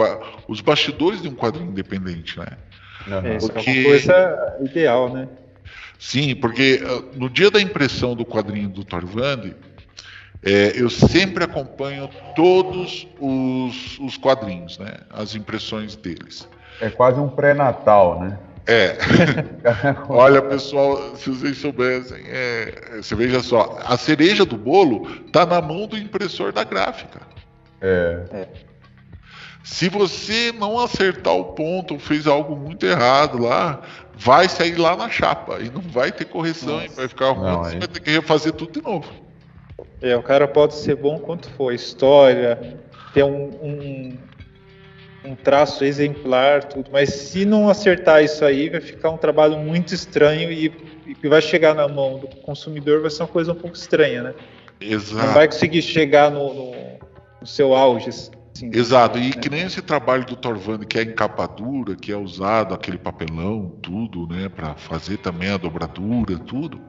os 0.47 0.61
bastidores 0.61 1.21
de 1.21 1.27
um 1.27 1.35
quadrinho 1.35 1.69
independente. 1.69 2.39
Né? 2.39 2.47
É, 3.07 3.37
porque... 3.39 3.69
é 3.69 3.73
uma 3.73 3.83
coisa 3.83 4.57
ideal, 4.61 5.13
né? 5.13 5.27
Sim, 5.97 6.35
porque 6.35 6.81
ah, 6.83 7.03
no 7.15 7.29
dia 7.29 7.51
da 7.51 7.59
impressão 7.59 8.15
do 8.15 8.25
quadrinho 8.25 8.69
do 8.69 8.85
Torvandi, 8.85 9.53
é, 10.41 10.71
eu 10.75 10.89
sempre 10.89 11.43
acompanho 11.43 12.09
todos 12.35 13.05
os, 13.19 13.99
os 13.99 14.15
quadrinhos, 14.15 14.77
né? 14.77 14.93
As 15.09 15.35
impressões 15.35 15.97
deles. 15.97 16.47
É 16.79 16.89
quase 16.89 17.19
um 17.19 17.27
pré-natal, 17.27 18.21
né? 18.21 18.39
É. 18.69 18.95
Olha, 20.07 20.43
pessoal, 20.43 21.15
se 21.15 21.31
vocês 21.31 21.57
soubessem, 21.57 22.23
é, 22.27 22.99
você 23.01 23.15
veja 23.15 23.41
só, 23.41 23.79
a 23.83 23.97
cereja 23.97 24.45
do 24.45 24.55
bolo 24.55 25.09
está 25.25 25.43
na 25.43 25.59
mão 25.59 25.87
do 25.87 25.97
impressor 25.97 26.51
da 26.51 26.63
gráfica. 26.63 27.19
É. 27.81 28.25
é. 28.31 28.47
Se 29.63 29.89
você 29.89 30.51
não 30.51 30.79
acertar 30.79 31.33
o 31.33 31.45
ponto 31.45 31.95
ou 31.95 31.99
fez 31.99 32.27
algo 32.27 32.55
muito 32.55 32.85
errado 32.85 33.39
lá, 33.39 33.81
vai 34.15 34.47
sair 34.47 34.75
lá 34.75 34.95
na 34.95 35.09
chapa 35.09 35.59
e 35.59 35.69
não 35.71 35.81
vai 35.81 36.11
ter 36.11 36.25
correção 36.25 36.75
Nossa. 36.75 36.85
e 36.85 36.89
vai 36.89 37.07
ficar 37.07 37.31
ruim, 37.31 37.51
não, 37.51 37.63
você 37.63 37.79
vai 37.79 37.87
ter 37.87 37.99
que 37.99 38.11
refazer 38.11 38.53
tudo 38.53 38.71
de 38.71 38.81
novo. 38.83 39.11
É, 39.99 40.15
o 40.15 40.21
cara 40.21 40.47
pode 40.47 40.75
ser 40.75 40.95
bom 40.95 41.17
quanto 41.19 41.49
for, 41.51 41.73
história, 41.73 42.79
ter 43.13 43.23
um, 43.23 43.49
um 43.61 44.17
um 45.23 45.35
traço 45.35 45.83
exemplar, 45.83 46.63
tudo, 46.63 46.89
mas 46.91 47.09
se 47.09 47.45
não 47.45 47.69
acertar 47.69 48.23
isso 48.23 48.43
aí, 48.45 48.69
vai 48.69 48.81
ficar 48.81 49.09
um 49.09 49.17
trabalho 49.17 49.57
muito 49.57 49.93
estranho 49.93 50.51
e, 50.51 50.69
que 50.69 51.27
vai 51.27 51.41
chegar 51.41 51.73
na 51.73 51.87
mão 51.87 52.19
do 52.19 52.27
consumidor 52.27 53.01
vai 53.01 53.09
ser 53.09 53.23
uma 53.23 53.27
coisa 53.27 53.51
um 53.51 53.55
pouco 53.55 53.75
estranha, 53.75 54.23
né? 54.23 54.33
Exato. 54.79 55.25
Não 55.25 55.33
vai 55.33 55.47
conseguir 55.47 55.81
chegar 55.81 56.31
no, 56.31 56.53
no, 56.53 56.71
no 57.41 57.47
seu 57.47 57.75
auge. 57.75 58.09
Assim, 58.09 58.31
Exato, 58.73 59.17
e 59.17 59.27
né? 59.27 59.31
que 59.31 59.49
nem 59.49 59.63
esse 59.63 59.81
trabalho 59.81 60.25
do 60.25 60.35
Torvani, 60.35 60.85
que 60.85 60.97
é 60.97 61.03
encapadura, 61.03 61.95
que 61.95 62.11
é 62.11 62.17
usado 62.17 62.73
aquele 62.73 62.97
papelão, 62.97 63.73
tudo, 63.81 64.27
né, 64.27 64.49
para 64.49 64.75
fazer 64.75 65.17
também 65.17 65.49
a 65.49 65.57
dobradura, 65.57 66.37
tudo. 66.37 66.79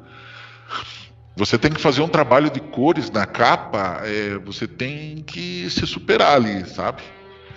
Você 1.36 1.56
tem 1.56 1.72
que 1.72 1.80
fazer 1.80 2.02
um 2.02 2.08
trabalho 2.08 2.50
de 2.50 2.60
cores 2.60 3.10
na 3.10 3.24
capa, 3.24 4.02
é, 4.04 4.38
você 4.38 4.68
tem 4.68 5.16
que 5.16 5.68
se 5.70 5.86
superar 5.86 6.34
ali, 6.34 6.68
sabe? 6.68 7.02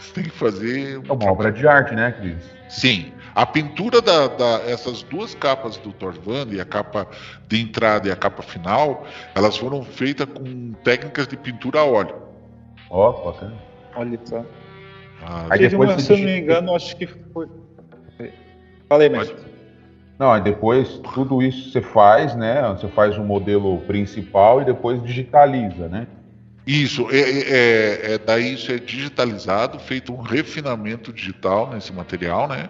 Você 0.04 0.14
tem 0.16 0.24
que 0.26 0.32
fazer. 0.32 1.02
É 1.08 1.12
uma 1.12 1.32
obra 1.32 1.52
de 1.52 1.68
arte, 1.68 1.96
né, 1.96 2.12
Cris? 2.12 2.38
Sim. 2.70 3.12
A 3.36 3.46
pintura 3.46 4.00
da, 4.00 4.28
da, 4.28 4.62
essas 4.68 5.02
duas 5.04 5.34
capas 5.34 5.78
do 5.78 5.92
Torvand, 5.92 6.60
a 6.60 6.66
capa 6.66 7.08
de 7.48 7.60
entrada 7.60 8.08
e 8.08 8.12
a 8.12 8.16
capa 8.16 8.44
final, 8.44 9.08
elas 9.34 9.58
foram 9.58 9.84
feitas 9.84 10.28
com 10.28 10.74
técnicas 10.84 11.28
de 11.28 11.36
pintura 11.36 11.80
a 11.80 11.86
óleo. 11.86 12.16
Ó, 12.92 13.10
oh, 13.10 13.32
bacana. 13.32 13.56
Olha 13.96 14.20
só. 14.24 14.46
Ah, 15.26 15.48
aí 15.50 15.68
depois 15.68 15.90
uma, 15.90 16.00
se 16.00 16.14
eu 16.14 16.18
não 16.18 16.26
me 16.26 16.40
engano, 16.40 16.76
acho 16.76 16.96
que 16.96 17.08
foi. 17.08 17.48
Falei 18.88 19.10
mesmo. 19.10 19.36
Não, 20.20 20.32
aí 20.32 20.42
depois 20.42 21.00
tudo 21.00 21.42
isso 21.42 21.72
você 21.72 21.82
faz, 21.82 22.36
né? 22.36 22.62
Você 22.70 22.88
faz 22.90 23.18
um 23.18 23.24
modelo 23.24 23.80
principal 23.82 24.62
e 24.62 24.66
depois 24.66 25.02
digitaliza, 25.02 25.88
né? 25.88 26.08
Isso, 26.66 27.10
é, 27.12 27.20
é, 27.20 27.22
é, 27.22 28.14
é, 28.14 28.18
daí 28.18 28.54
isso 28.54 28.72
é 28.72 28.78
digitalizado, 28.78 29.80
feito 29.80 30.14
um 30.14 30.22
refinamento 30.22 31.12
digital 31.12 31.70
nesse 31.70 31.92
material, 31.92 32.48
né? 32.48 32.70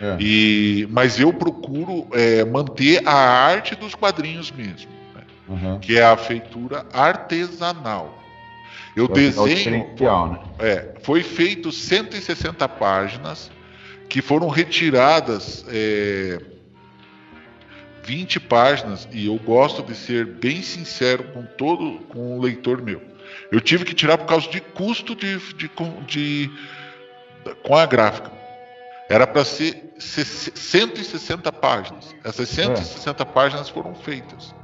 É. 0.00 0.16
E, 0.18 0.88
mas 0.90 1.20
eu 1.20 1.32
procuro 1.32 2.08
é, 2.12 2.44
manter 2.44 3.06
a 3.06 3.14
arte 3.14 3.76
dos 3.76 3.94
quadrinhos 3.94 4.50
mesmo, 4.50 4.90
né? 5.14 5.22
uhum. 5.46 5.78
que 5.78 5.98
é 5.98 6.04
a 6.04 6.16
feitura 6.16 6.86
artesanal. 6.92 8.18
Eu 8.96 9.06
desenho. 9.06 9.86
Né? 10.30 10.40
É, 10.58 10.94
foi 11.02 11.22
feito 11.22 11.70
160 11.70 12.68
páginas 12.68 13.50
que 14.08 14.20
foram 14.20 14.48
retiradas 14.48 15.64
é, 15.68 16.40
20 18.02 18.40
páginas, 18.40 19.08
e 19.12 19.26
eu 19.26 19.36
gosto 19.36 19.82
de 19.82 19.94
ser 19.94 20.26
bem 20.26 20.62
sincero 20.62 21.24
com 21.32 21.44
todo 21.44 22.00
com 22.08 22.36
o 22.36 22.40
leitor 22.40 22.82
meu. 22.82 23.09
Eu 23.50 23.60
tive 23.60 23.84
que 23.84 23.94
tirar 23.94 24.16
por 24.16 24.26
causa 24.26 24.48
de 24.48 24.60
custo 24.60 25.14
de, 25.14 25.38
de, 25.38 25.68
de, 25.68 25.70
de 26.06 26.50
com 27.62 27.76
a 27.76 27.84
gráfica. 27.86 28.30
Era 29.08 29.26
para 29.26 29.44
ser 29.44 29.92
160 29.98 31.52
páginas. 31.52 32.14
Essas 32.22 32.48
160 32.48 33.22
é. 33.22 33.26
páginas 33.26 33.68
foram 33.68 33.94
feitas. 33.94 34.54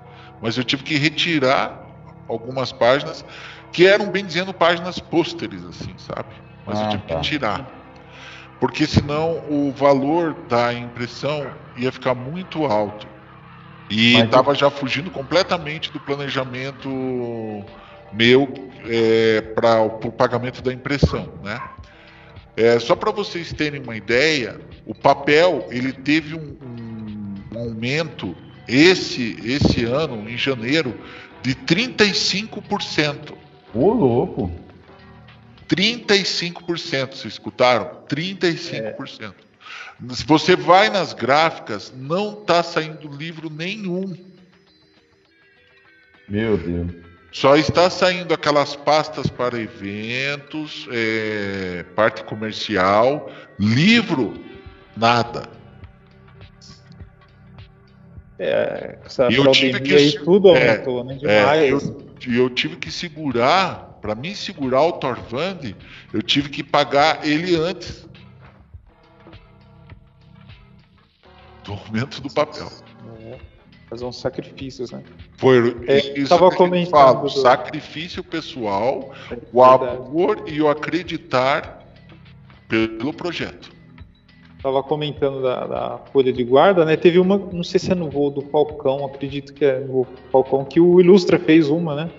Mas 0.40 0.56
eu 0.56 0.62
tive 0.62 0.84
que 0.84 0.96
retirar 0.96 1.84
algumas 2.28 2.70
páginas 2.72 3.24
que 3.72 3.86
eram, 3.86 4.10
bem 4.10 4.24
dizendo, 4.24 4.54
páginas 4.54 5.00
pôsteres, 5.00 5.64
assim, 5.64 5.94
sabe? 5.98 6.28
Mas 6.64 6.78
ah, 6.78 6.84
eu 6.84 6.90
tive 6.90 7.02
tá. 7.02 7.14
que 7.16 7.20
tirar. 7.22 7.70
Porque 8.60 8.86
senão 8.86 9.42
o 9.50 9.72
valor 9.72 10.34
da 10.48 10.72
impressão 10.72 11.46
ia 11.76 11.90
ficar 11.90 12.14
muito 12.14 12.64
alto. 12.64 13.06
E 13.90 14.16
estava 14.18 14.52
eu... 14.52 14.54
já 14.54 14.70
fugindo 14.70 15.10
completamente 15.10 15.92
do 15.92 16.00
planejamento 16.00 16.88
meu 18.12 18.65
é, 18.88 19.40
para 19.40 19.82
o 19.82 20.12
pagamento 20.12 20.62
da 20.62 20.72
impressão, 20.72 21.32
né? 21.42 21.60
É, 22.56 22.78
só 22.78 22.96
para 22.96 23.10
vocês 23.10 23.52
terem 23.52 23.82
uma 23.82 23.96
ideia, 23.96 24.58
o 24.86 24.94
papel 24.94 25.66
ele 25.70 25.92
teve 25.92 26.34
um, 26.34 26.56
um, 26.62 27.34
um 27.54 27.58
aumento 27.58 28.34
esse 28.66 29.36
esse 29.44 29.84
ano 29.84 30.28
em 30.28 30.38
janeiro 30.38 30.98
de 31.42 31.54
35%. 31.54 33.34
Ô 33.74 33.92
louco! 33.92 34.50
35%, 35.68 37.14
vocês 37.14 37.34
escutaram? 37.34 38.02
35%. 38.08 39.34
É. 39.42 40.14
Se 40.14 40.24
você 40.24 40.54
vai 40.54 40.88
nas 40.90 41.12
gráficas, 41.12 41.92
não 41.94 42.40
está 42.40 42.62
saindo 42.62 43.08
livro 43.08 43.50
nenhum. 43.50 44.16
Meu 46.28 46.56
Deus. 46.56 47.05
Só 47.36 47.54
está 47.54 47.90
saindo 47.90 48.32
aquelas 48.32 48.74
pastas 48.74 49.26
para 49.26 49.60
eventos, 49.60 50.88
é, 50.90 51.84
parte 51.94 52.24
comercial, 52.24 53.30
livro, 53.60 54.42
nada. 54.96 55.42
É, 58.38 58.98
essa 59.04 59.24
eu 59.24 59.52
tive 59.52 59.80
que 59.80 59.94
aí 59.94 60.12
tudo 60.24 60.56
é, 60.56 60.70
aumentou, 60.70 61.04
né? 61.04 61.14
É, 61.14 61.18
demais. 61.18 61.60
É, 61.60 61.70
eu, 61.72 62.42
eu 62.44 62.48
tive 62.48 62.76
que 62.76 62.90
segurar, 62.90 63.98
para 64.00 64.14
mim 64.14 64.34
segurar 64.34 64.80
o 64.84 64.92
Torvand, 64.92 65.74
eu 66.14 66.22
tive 66.22 66.48
que 66.48 66.64
pagar 66.64 67.28
ele 67.28 67.54
antes 67.54 68.08
do 71.64 71.74
aumento 71.74 72.18
do 72.22 72.32
papel. 72.32 72.85
Fazer 73.88 74.04
uns 74.04 74.18
sacrifícios, 74.20 74.90
né? 74.90 75.02
Foi 75.36 75.76
É, 75.86 76.18
isso 76.18 76.28
tava 76.28 76.50
que 76.50 76.56
comentando 76.56 76.90
fala, 76.90 77.18
o 77.20 77.22
do- 77.22 77.30
sacrifício 77.30 78.22
pessoal, 78.24 79.12
É 79.30 79.36
o 79.52 79.62
amor 79.62 80.42
e 80.46 80.60
o 80.60 80.68
acreditar 80.68 81.84
pelo 82.68 83.12
projeto. 83.12 83.70
Tava 84.62 84.82
comentando 84.82 85.42
da, 85.42 85.66
da 85.66 85.98
Folha 86.12 86.32
de 86.32 86.42
Guarda, 86.42 86.84
né? 86.84 86.96
Teve 86.96 87.18
uma, 87.20 87.36
não 87.38 87.62
sei 87.62 87.78
se 87.78 87.92
é 87.92 87.94
no 87.94 88.10
voo 88.10 88.30
do 88.30 88.42
Falcão, 88.42 89.04
acredito 89.04 89.52
que 89.54 89.64
é 89.64 89.78
no 89.80 89.92
voo 89.92 90.04
do 90.06 90.30
Falcão, 90.32 90.64
que 90.64 90.80
o 90.80 91.00
Ilustra 91.00 91.38
fez 91.38 91.68
uma, 91.68 91.94
né? 91.94 92.10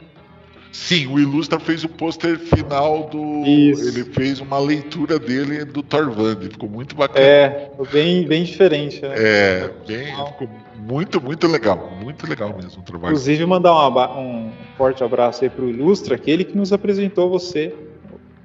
Sim, 0.78 1.08
o 1.08 1.20
Ilustra 1.20 1.60
fez 1.60 1.84
o 1.84 1.90
pôster 1.90 2.38
final 2.38 3.10
do. 3.10 3.44
Isso. 3.46 3.90
Ele 3.90 4.06
fez 4.06 4.40
uma 4.40 4.60
leitura 4.60 5.18
dele 5.18 5.66
do 5.66 5.82
Thorvand, 5.82 6.40
ficou 6.40 6.70
muito 6.70 6.96
bacana. 6.96 7.26
É, 7.26 7.72
bem, 7.92 8.26
bem 8.26 8.44
diferente, 8.44 9.02
né? 9.02 9.14
É, 9.18 9.72
bem, 9.86 10.06
ficou 10.06 10.48
muito, 10.78 11.20
muito 11.20 11.48
legal. 11.48 11.92
Muito 12.02 12.30
legal 12.30 12.56
mesmo 12.56 12.82
o 12.82 12.86
trabalho. 12.86 13.12
Inclusive, 13.12 13.46
mandar 13.46 13.74
um, 13.74 14.22
um 14.22 14.52
forte 14.78 15.04
abraço 15.04 15.44
aí 15.44 15.50
pro 15.50 15.68
Ilustra, 15.68 16.16
aquele 16.16 16.46
que 16.46 16.56
nos 16.56 16.72
apresentou 16.72 17.28
você. 17.30 17.74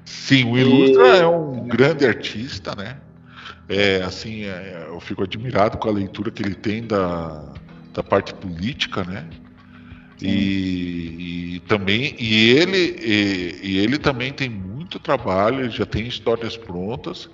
Sim, 0.03 0.51
o 0.51 0.57
Ilustra 0.57 1.07
é 1.17 1.27
um 1.27 1.67
grande 1.67 2.05
artista, 2.05 2.75
né? 2.75 2.97
É, 3.69 4.01
assim, 4.01 4.43
é, 4.43 4.87
eu 4.89 4.99
fico 4.99 5.23
admirado 5.23 5.77
com 5.77 5.87
a 5.87 5.91
leitura 5.91 6.31
que 6.31 6.41
ele 6.41 6.55
tem 6.55 6.83
da, 6.83 7.53
da 7.93 8.03
parte 8.03 8.33
política, 8.33 9.03
né? 9.03 9.23
E, 10.27 11.55
e 11.55 11.59
também 11.67 12.15
e 12.19 12.51
ele 12.51 12.95
e, 13.01 13.59
e 13.63 13.77
ele 13.79 13.97
também 13.97 14.31
tem 14.31 14.49
muito 14.49 14.99
trabalho, 14.99 15.69
já 15.69 15.85
tem 15.85 16.07
histórias 16.07 16.55
prontas 16.57 17.29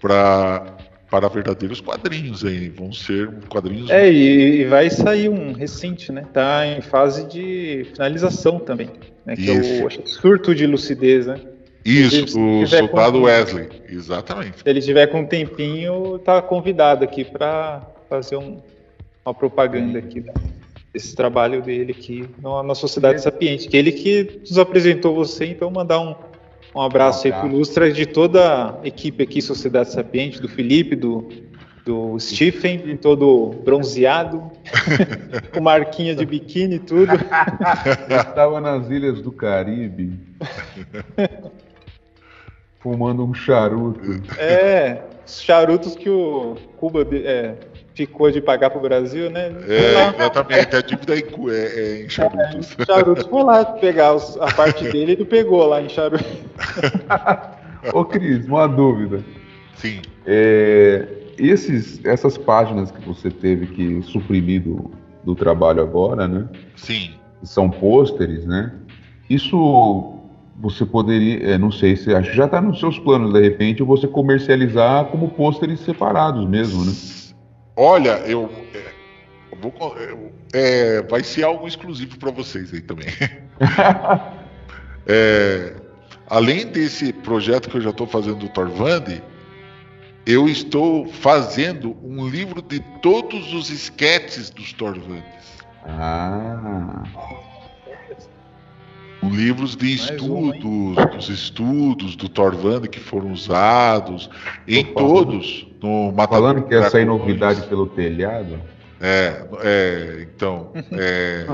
para 0.00 0.76
para 1.10 1.28
verdadeiros 1.28 1.78
quadrinhos 1.78 2.42
aí, 2.42 2.70
vão 2.70 2.90
ser 2.90 3.28
quadrinhos 3.46 3.90
É, 3.90 4.10
e, 4.10 4.62
e 4.62 4.64
vai 4.64 4.88
sair 4.88 5.28
um 5.28 5.52
recente, 5.52 6.10
né? 6.10 6.24
Tá 6.32 6.66
em 6.66 6.80
fase 6.80 7.28
de 7.28 7.84
finalização 7.92 8.58
também. 8.58 8.88
Né? 9.26 9.36
Que 9.36 9.50
é 9.50 9.52
o 9.84 10.06
surto 10.08 10.54
de 10.54 10.66
lucidez, 10.66 11.26
né? 11.26 11.38
Isso, 11.84 12.28
se 12.28 12.38
o 12.38 12.66
soldado 12.66 13.18
com- 13.18 13.24
Wesley, 13.24 13.68
exatamente. 13.90 14.60
Se 14.62 14.68
ele 14.70 14.80
tiver 14.80 15.06
com 15.08 15.20
um 15.20 15.26
tempinho, 15.26 16.18
tá 16.18 16.40
convidado 16.40 17.04
aqui 17.04 17.24
para 17.24 17.82
fazer 18.08 18.36
um- 18.36 18.56
uma 19.22 19.34
propaganda 19.34 19.98
aqui 19.98 20.20
da- 20.20 20.32
desse 20.92 21.16
trabalho 21.16 21.62
dele 21.62 21.92
aqui 21.92 22.28
na, 22.40 22.62
na 22.62 22.74
Sociedade 22.74 23.22
Sapiente. 23.22 23.68
Que 23.68 23.76
ele 23.76 23.92
que 23.92 24.40
nos 24.40 24.58
apresentou 24.58 25.14
você, 25.14 25.46
então 25.46 25.70
mandar 25.70 26.00
um, 26.00 26.14
um 26.74 26.80
abraço 26.80 27.26
aí 27.26 27.32
pro 27.32 27.48
Lustra 27.48 27.90
de 27.90 28.06
toda 28.06 28.78
a 28.82 28.86
equipe 28.86 29.22
aqui, 29.22 29.40
Sociedade 29.40 29.92
Sapiente, 29.92 30.40
do 30.40 30.48
Felipe, 30.48 30.94
do, 30.94 31.28
do 31.84 32.18
Stephen, 32.18 32.96
todo 32.96 33.54
bronzeado, 33.64 34.50
com 35.52 35.60
marquinha 35.60 36.14
de 36.14 36.26
biquíni 36.26 36.76
e 36.76 36.78
tudo. 36.78 37.12
Estava 38.08 38.60
nas 38.60 38.90
ilhas 38.90 39.22
do 39.22 39.32
Caribe, 39.32 40.18
fumando 42.80 43.24
um 43.24 43.32
charuto. 43.32 44.22
É, 44.38 45.02
os 45.26 45.40
charutos 45.40 45.96
que 45.96 46.10
o 46.10 46.56
Cuba 46.76 47.06
é, 47.12 47.54
ficou 47.94 48.30
de 48.30 48.40
pagar 48.40 48.70
pro 48.70 48.80
Brasil, 48.80 49.30
né? 49.30 49.52
É, 49.68 50.08
exatamente, 50.16 50.76
a 50.76 50.80
dívida 50.80 51.14
é 51.14 51.18
em, 51.18 51.22
cu- 51.22 51.50
é, 51.50 51.64
é 51.64 52.04
em 52.04 52.08
charutos. 52.08 52.76
charutos 52.86 53.26
foi 53.26 53.42
lá 53.42 53.64
pegar 53.64 54.14
os- 54.14 54.36
a 54.40 54.50
parte 54.52 54.84
dele, 54.90 55.12
ele 55.12 55.24
pegou 55.24 55.66
lá 55.66 55.80
em 55.82 55.88
charuto. 55.88 56.24
Ô 57.92 58.04
Cris, 58.04 58.46
uma 58.46 58.66
dúvida. 58.66 59.22
Sim. 59.76 60.00
É, 60.26 61.06
esses, 61.38 62.04
essas 62.04 62.38
páginas 62.38 62.90
que 62.90 63.00
você 63.06 63.30
teve 63.30 63.66
que 63.66 64.02
suprimir 64.02 64.62
do, 64.62 64.90
do 65.24 65.34
trabalho 65.34 65.82
agora, 65.82 66.28
né? 66.28 66.46
Sim. 66.76 67.10
que 67.40 67.48
São 67.48 67.68
pôsteres, 67.70 68.44
né? 68.46 68.72
Isso 69.28 70.18
você 70.60 70.84
poderia, 70.86 71.54
é, 71.54 71.58
não 71.58 71.72
sei 71.72 71.96
se 71.96 72.14
acho 72.14 72.30
que 72.30 72.36
já 72.36 72.44
está 72.44 72.60
nos 72.60 72.78
seus 72.78 72.98
planos 72.98 73.32
de 73.32 73.40
repente 73.40 73.82
você 73.82 74.06
comercializar 74.06 75.06
como 75.06 75.28
pôsteres 75.30 75.80
separados 75.80 76.46
mesmo, 76.48 76.84
né? 76.84 76.92
Olha, 77.76 78.18
eu, 78.26 78.50
é, 78.74 78.92
vou, 79.56 79.72
é, 80.52 81.02
vai 81.02 81.22
ser 81.22 81.44
algo 81.44 81.66
exclusivo 81.66 82.18
para 82.18 82.30
vocês 82.30 82.72
aí 82.72 82.80
também. 82.80 83.08
É, 85.04 85.74
além 86.28 86.64
desse 86.64 87.12
projeto 87.12 87.68
que 87.68 87.76
eu 87.76 87.80
já 87.80 87.90
estou 87.90 88.06
fazendo 88.06 88.36
do 88.36 88.48
Torvand, 88.50 89.20
eu 90.24 90.48
estou 90.48 91.08
fazendo 91.08 91.96
um 92.04 92.28
livro 92.28 92.62
de 92.62 92.78
todos 93.02 93.52
os 93.52 93.68
esquetes 93.68 94.48
dos 94.50 94.72
Torvandes. 94.72 95.64
Ah, 95.84 97.02
Um 99.20 99.30
livros 99.30 99.74
de 99.74 99.86
Mais 99.86 100.10
estudos, 100.10 101.06
dos 101.16 101.28
estudos 101.28 102.14
do 102.14 102.28
Torvand 102.28 102.82
que 102.82 103.00
foram 103.00 103.32
usados 103.32 104.30
em 104.68 104.84
todos. 104.84 105.66
No 105.82 106.12
Matador 106.12 106.54
falando 106.54 106.68
que 106.68 106.74
ia 106.74 106.88
sair 106.88 107.04
novidade 107.04 107.66
pelo 107.66 107.86
telhado. 107.88 108.60
É, 109.00 109.44
é, 109.62 110.22
então, 110.22 110.70
é, 110.92 111.44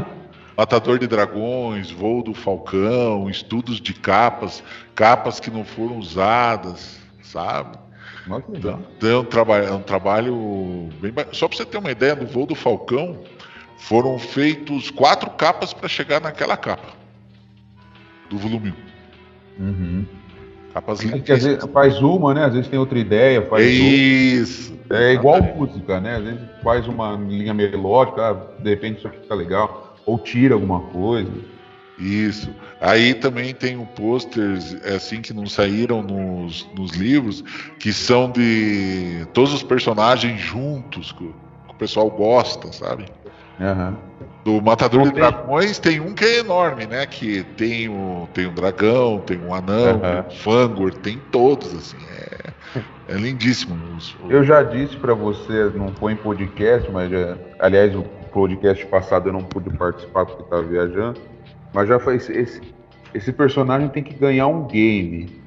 Matador 0.56 0.98
de 0.98 1.06
Dragões, 1.06 1.90
Voo 1.90 2.22
do 2.22 2.32
Falcão, 2.32 3.28
estudos 3.28 3.80
de 3.80 3.92
capas, 3.92 4.62
capas 4.94 5.38
que 5.38 5.50
não 5.50 5.64
foram 5.64 5.98
usadas, 5.98 6.98
sabe? 7.22 7.76
Nossa, 8.26 8.50
legal. 8.50 8.80
Então, 8.96 9.10
é 9.10 9.18
um 9.18 9.24
trabalho, 9.24 9.66
é 9.66 9.72
um 9.72 9.82
trabalho 9.82 10.88
bem 11.00 11.12
Só 11.32 11.46
para 11.46 11.58
você 11.58 11.66
ter 11.66 11.76
uma 11.76 11.90
ideia, 11.90 12.14
no 12.14 12.26
Voo 12.26 12.46
do 12.46 12.54
Falcão 12.54 13.18
foram 13.76 14.18
feitos 14.18 14.90
quatro 14.90 15.28
capas 15.30 15.74
para 15.74 15.88
chegar 15.88 16.20
naquela 16.20 16.56
capa 16.56 16.94
do 18.30 18.38
volume 18.38 18.72
1. 19.60 19.62
Uhum. 19.62 20.06
Capas 20.74 21.00
É 21.00 21.04
lindas. 21.04 21.44
vezes 21.44 21.64
faz 21.72 22.02
uma, 22.02 22.34
né? 22.34 22.44
Às 22.44 22.52
vezes 22.54 22.68
tem 22.68 22.78
outra 22.78 22.98
ideia, 22.98 23.40
faz 23.42 23.80
outra. 23.80 23.94
Isso. 23.96 24.74
É 24.90 25.12
igual 25.12 25.36
Exatamente. 25.36 25.58
música, 25.58 26.00
né? 26.00 26.16
Às 26.16 26.24
vezes 26.24 26.40
faz 26.62 26.88
uma 26.88 27.12
linha 27.12 27.54
melódica, 27.54 28.30
ah, 28.30 28.62
de 28.62 28.70
repente 28.70 28.98
isso 28.98 29.06
aqui 29.06 29.20
fica 29.20 29.34
legal, 29.36 29.96
ou 30.04 30.18
tira 30.18 30.54
alguma 30.54 30.80
coisa. 30.80 31.30
Isso. 31.96 32.52
Aí 32.80 33.14
também 33.14 33.54
tem 33.54 33.76
um 33.76 33.86
posters 33.86 34.74
assim 34.84 35.22
que 35.22 35.32
não 35.32 35.46
saíram 35.46 36.02
nos, 36.02 36.66
nos 36.74 36.90
livros, 36.90 37.44
que 37.78 37.92
são 37.92 38.28
de 38.28 39.24
todos 39.32 39.54
os 39.54 39.62
personagens 39.62 40.40
juntos, 40.40 41.12
que, 41.12 41.24
o 41.68 41.74
pessoal 41.74 42.10
gosta, 42.10 42.72
sabe? 42.72 43.04
Aham. 43.60 43.96
Do 44.44 44.60
Matador 44.60 45.04
de 45.04 45.12
Dragões 45.12 45.78
tem 45.78 46.00
um 46.00 46.12
que 46.12 46.22
é 46.22 46.38
enorme, 46.40 46.86
né? 46.86 47.06
Que 47.06 47.42
tem 47.56 47.88
o, 47.88 48.28
tem 48.34 48.46
um 48.46 48.52
dragão, 48.52 49.18
tem 49.20 49.40
um 49.40 49.54
anão, 49.54 49.98
tem 49.98 50.20
um 50.20 50.30
fangor, 50.38 50.92
tem 50.92 51.18
todos, 51.32 51.74
assim. 51.74 51.96
É, 52.10 52.52
é 53.08 53.16
lindíssimo. 53.16 53.74
Os- 53.96 54.14
Eu 54.28 54.44
já 54.44 54.62
disse 54.62 54.96
pra 54.96 55.14
você, 55.14 55.72
não 55.74 55.88
foi 55.94 56.12
em 56.12 56.16
podcast, 56.16 56.90
mas 56.90 57.10
já, 57.10 57.38
aliás, 57.58 57.96
o 57.96 58.02
podcast 58.02 58.84
passado 58.86 59.30
eu 59.30 59.32
não 59.32 59.42
pude 59.42 59.70
participar 59.78 60.26
porque 60.26 60.42
estava 60.42 60.62
viajando, 60.62 61.18
mas 61.72 61.88
já 61.88 61.98
foi 61.98 62.16
esse, 62.16 62.60
esse, 63.14 63.32
personagem 63.32 63.88
tem 63.88 64.02
que 64.02 64.12
ganhar 64.12 64.46
um 64.48 64.64
game. 64.66 65.42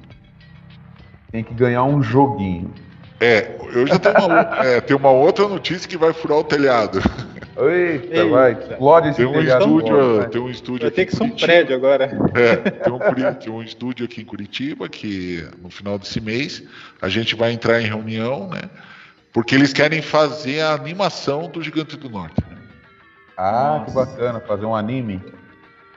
Tem 1.30 1.44
que 1.44 1.54
ganhar 1.54 1.84
um 1.84 2.02
joguinho. 2.02 2.72
É, 3.20 3.56
eu 3.72 3.86
já 3.86 3.96
tenho 3.96 4.26
uma, 4.26 4.40
é, 4.66 4.80
tem 4.80 4.96
uma 4.96 5.10
outra 5.10 5.46
notícia 5.46 5.88
que 5.88 5.96
vai 5.96 6.12
furar 6.12 6.38
o 6.38 6.44
telhado. 6.44 7.00
Eita, 7.58 8.14
Eita. 8.14 8.26
vai, 8.28 8.52
explode 8.52 9.08
esse 9.08 9.16
Tem 9.16 9.26
um 9.26 9.40
estúdio, 9.40 10.16
vai. 10.16 10.28
tem 10.28 10.40
um 10.40 10.50
estúdio 10.50 10.80
Vai 10.80 10.88
aqui 10.88 10.96
ter 10.96 11.02
em 11.02 11.06
que 11.06 11.16
ser 11.16 11.22
um 11.24 11.30
prédio 11.30 11.76
agora. 11.76 12.04
É, 12.34 12.56
tem 12.70 12.92
um, 12.92 13.34
tem 13.34 13.52
um 13.52 13.62
estúdio 13.62 14.04
aqui 14.04 14.20
em 14.20 14.24
Curitiba 14.24 14.88
que 14.88 15.44
no 15.60 15.70
final 15.70 15.98
desse 15.98 16.20
mês 16.20 16.62
a 17.02 17.08
gente 17.08 17.34
vai 17.34 17.52
entrar 17.52 17.80
em 17.80 17.86
reunião, 17.86 18.48
né? 18.48 18.62
Porque 19.32 19.54
eles 19.54 19.72
querem 19.72 20.00
fazer 20.00 20.60
a 20.60 20.72
animação 20.74 21.48
do 21.48 21.62
Gigante 21.62 21.96
do 21.96 22.08
Norte. 22.08 22.40
né? 22.48 22.56
Ah, 23.36 23.82
que 23.86 23.92
bacana, 23.92 24.40
fazer 24.40 24.66
um 24.66 24.74
anime. 24.74 25.22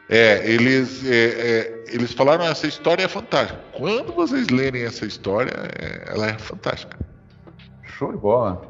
É, 0.10 0.46
eles, 0.46 1.06
é, 1.06 1.16
é, 1.16 1.84
eles 1.88 2.12
falaram 2.12 2.44
essa 2.44 2.68
história 2.68 3.04
é 3.04 3.08
fantástica. 3.08 3.60
Quando 3.72 4.12
vocês 4.12 4.50
lerem 4.50 4.84
essa 4.84 5.06
história, 5.06 5.54
é, 5.80 6.12
ela 6.12 6.28
é 6.28 6.38
fantástica. 6.38 6.98
Show 7.84 8.12
de 8.12 8.18
bola. 8.18 8.62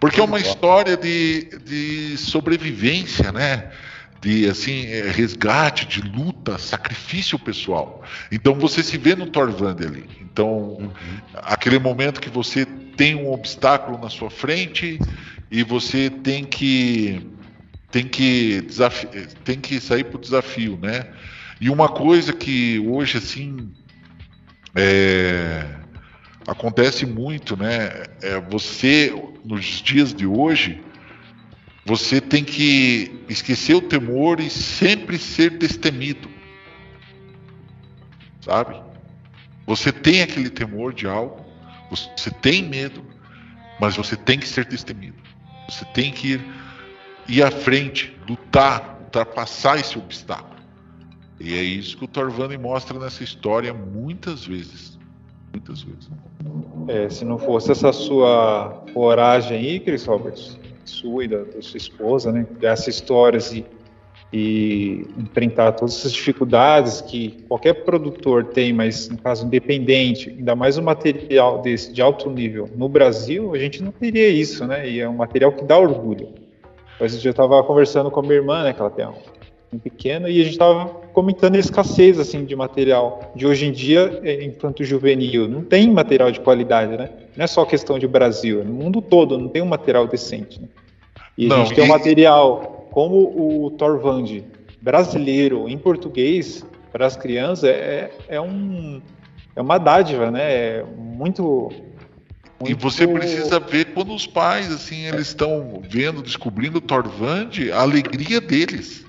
Porque 0.00 0.20
é 0.20 0.24
uma 0.24 0.38
história 0.38 0.96
de, 0.96 1.48
de 1.64 2.16
sobrevivência, 2.16 3.32
né? 3.32 3.70
De 4.20 4.48
assim, 4.48 4.86
é, 4.86 5.10
resgate, 5.10 5.86
de 5.86 6.00
luta, 6.00 6.58
sacrifício 6.58 7.38
pessoal. 7.38 8.02
Então 8.30 8.54
você 8.54 8.82
se 8.82 8.98
vê 8.98 9.14
no 9.14 9.26
Thorvand 9.26 9.76
ali. 9.80 10.08
Então, 10.20 10.92
aquele 11.34 11.78
momento 11.78 12.20
que 12.20 12.28
você 12.28 12.64
tem 12.96 13.14
um 13.14 13.32
obstáculo 13.32 13.98
na 13.98 14.10
sua 14.10 14.30
frente 14.30 14.98
e 15.50 15.62
você 15.62 16.10
tem 16.10 16.44
que 16.44 17.26
tem 17.90 18.06
que 18.06 18.66
tem 19.44 19.60
que 19.60 19.80
sair 19.80 20.04
para 20.04 20.16
o 20.16 20.20
desafio, 20.20 20.78
né? 20.82 21.06
E 21.60 21.70
uma 21.70 21.88
coisa 21.88 22.32
que 22.32 22.78
hoje 22.80 23.18
assim 23.18 23.72
é, 24.74 25.64
acontece 26.48 27.04
muito, 27.04 27.56
né? 27.56 28.04
É 28.22 28.40
você 28.40 29.14
nos 29.44 29.64
dias 29.82 30.14
de 30.14 30.26
hoje 30.26 30.82
você 31.84 32.20
tem 32.20 32.44
que 32.44 33.24
esquecer 33.28 33.74
o 33.74 33.80
temor 33.80 34.40
e 34.40 34.50
sempre 34.50 35.18
ser 35.18 35.58
destemido. 35.58 36.28
Sabe? 38.40 38.82
Você 39.66 39.92
tem 39.92 40.22
aquele 40.22 40.50
temor 40.50 40.92
de 40.92 41.06
algo, 41.06 41.44
você 41.90 42.30
tem 42.30 42.62
medo, 42.62 43.04
mas 43.80 43.96
você 43.96 44.16
tem 44.16 44.38
que 44.38 44.48
ser 44.48 44.66
destemido. 44.66 45.16
Você 45.68 45.84
tem 45.86 46.12
que 46.12 46.32
ir, 46.32 46.44
ir 47.26 47.42
à 47.42 47.50
frente, 47.50 48.14
lutar, 48.28 48.98
ultrapassar 49.00 49.78
esse 49.78 49.98
obstáculo. 49.98 50.60
E 51.40 51.54
é 51.54 51.62
isso 51.62 51.96
que 51.96 52.04
o 52.04 52.08
Torvani 52.08 52.58
mostra 52.58 52.98
nessa 52.98 53.22
história 53.22 53.72
muitas 53.72 54.44
vezes. 54.44 54.97
Muitas 55.52 55.82
vezes. 55.82 56.10
É, 56.88 57.08
se 57.08 57.24
não 57.24 57.38
fosse 57.38 57.72
essa 57.72 57.92
sua 57.92 58.84
coragem 58.92 59.58
aí, 59.58 59.80
Chris 59.80 60.04
Roberts, 60.04 60.58
sua 60.84 61.24
e 61.24 61.28
da, 61.28 61.44
da 61.44 61.62
sua 61.62 61.76
esposa, 61.76 62.32
né? 62.32 62.46
Essas 62.62 62.88
histórias 62.88 63.52
e, 63.52 63.64
e 64.32 65.06
enfrentar 65.18 65.72
todas 65.72 65.96
essas 65.96 66.12
dificuldades 66.12 67.00
que 67.00 67.44
qualquer 67.48 67.84
produtor 67.84 68.44
tem, 68.44 68.72
mas 68.72 69.08
no 69.08 69.18
caso 69.18 69.46
independente, 69.46 70.30
ainda 70.30 70.54
mais 70.54 70.78
um 70.78 70.82
material 70.82 71.60
desse 71.60 71.92
de 71.92 72.02
alto 72.02 72.30
nível 72.30 72.68
no 72.76 72.88
Brasil, 72.88 73.54
a 73.54 73.58
gente 73.58 73.82
não 73.82 73.92
teria 73.92 74.28
isso, 74.28 74.66
né? 74.66 74.88
E 74.88 75.00
é 75.00 75.08
um 75.08 75.16
material 75.16 75.52
que 75.52 75.64
dá 75.64 75.78
orgulho. 75.78 76.28
Hoje 77.00 77.24
eu 77.26 77.30
estava 77.30 77.62
conversando 77.62 78.10
com 78.10 78.20
a 78.20 78.22
minha 78.22 78.34
irmã, 78.34 78.64
né? 78.64 78.72
Que 78.72 78.80
ela 78.80 78.90
tem 78.90 79.06
um, 79.06 79.14
um 79.72 79.78
pequeno, 79.78 80.28
e 80.28 80.40
a 80.40 80.44
gente 80.44 80.52
estava 80.52 80.86
comentando 81.18 81.56
a 81.56 81.58
escassez 81.58 82.16
assim 82.16 82.44
de 82.44 82.54
material 82.54 83.32
de 83.34 83.44
hoje 83.44 83.66
em 83.66 83.72
dia 83.72 84.20
é, 84.22 84.44
enquanto 84.44 84.84
juvenil. 84.84 85.48
Não 85.48 85.64
tem 85.64 85.90
material 85.90 86.30
de 86.30 86.38
qualidade, 86.38 86.96
né? 86.96 87.10
Não 87.36 87.42
é 87.42 87.46
só 87.48 87.64
questão 87.64 87.98
de 87.98 88.06
Brasil, 88.06 88.60
é 88.60 88.64
no 88.64 88.72
mundo 88.72 89.02
todo 89.02 89.36
não 89.36 89.48
tem 89.48 89.60
um 89.60 89.66
material 89.66 90.06
decente. 90.06 90.60
Né? 90.60 90.68
E 91.36 91.52
a 91.52 91.56
gente 91.56 91.74
tem 91.74 91.82
um 91.82 91.88
material 91.88 92.86
como 92.92 93.16
o 93.16 93.70
Torvand 93.72 94.44
brasileiro 94.80 95.68
em 95.68 95.76
português 95.76 96.64
para 96.92 97.04
as 97.04 97.16
crianças 97.16 97.64
é, 97.64 98.12
é, 98.28 98.40
um, 98.40 99.02
é 99.56 99.60
uma 99.60 99.76
dádiva, 99.76 100.30
né? 100.30 100.52
É 100.52 100.84
muito, 100.96 101.72
muito... 102.60 102.70
E 102.70 102.74
você 102.74 103.08
precisa 103.08 103.58
ver 103.58 103.86
quando 103.86 104.14
os 104.14 104.24
pais, 104.24 104.72
assim, 104.72 105.06
eles 105.06 105.26
estão 105.26 105.82
vendo, 105.90 106.22
descobrindo 106.22 106.78
o 106.78 106.80
Torvand, 106.80 107.50
a 107.72 107.80
alegria 107.80 108.40
deles. 108.40 109.07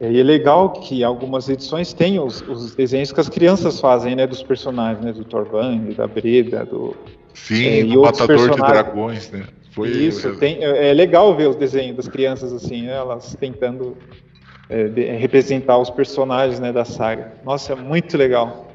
E 0.00 0.20
é 0.20 0.22
legal 0.22 0.70
que 0.70 1.02
algumas 1.02 1.48
edições 1.48 1.92
têm 1.92 2.20
os, 2.20 2.40
os, 2.42 2.74
desenhos 2.74 3.10
que 3.10 3.20
as 3.20 3.28
crianças 3.28 3.80
fazem, 3.80 4.14
né, 4.14 4.26
dos 4.26 4.42
personagens, 4.42 5.04
né, 5.04 5.12
do 5.12 5.24
Torvand, 5.24 5.92
da 5.96 6.06
Breda, 6.06 6.64
do... 6.64 6.96
Sim, 7.34 7.66
é, 7.66 7.84
do 7.84 8.02
Matador 8.02 8.50
de 8.50 8.56
Dragões, 8.56 9.30
né? 9.30 9.44
Foi 9.72 9.88
Isso, 9.88 10.36
tem, 10.36 10.62
é, 10.62 10.90
é 10.90 10.92
legal 10.92 11.36
ver 11.36 11.48
os 11.48 11.56
desenhos 11.56 11.96
das 11.96 12.08
crianças 12.08 12.52
assim, 12.52 12.82
né, 12.82 12.92
elas 12.92 13.36
tentando 13.38 13.96
é, 14.68 14.84
de, 14.84 15.04
representar 15.16 15.78
os 15.78 15.90
personagens 15.90 16.60
né, 16.60 16.72
da 16.72 16.84
saga. 16.84 17.32
Nossa, 17.44 17.72
é 17.72 17.76
muito 17.76 18.16
legal. 18.16 18.68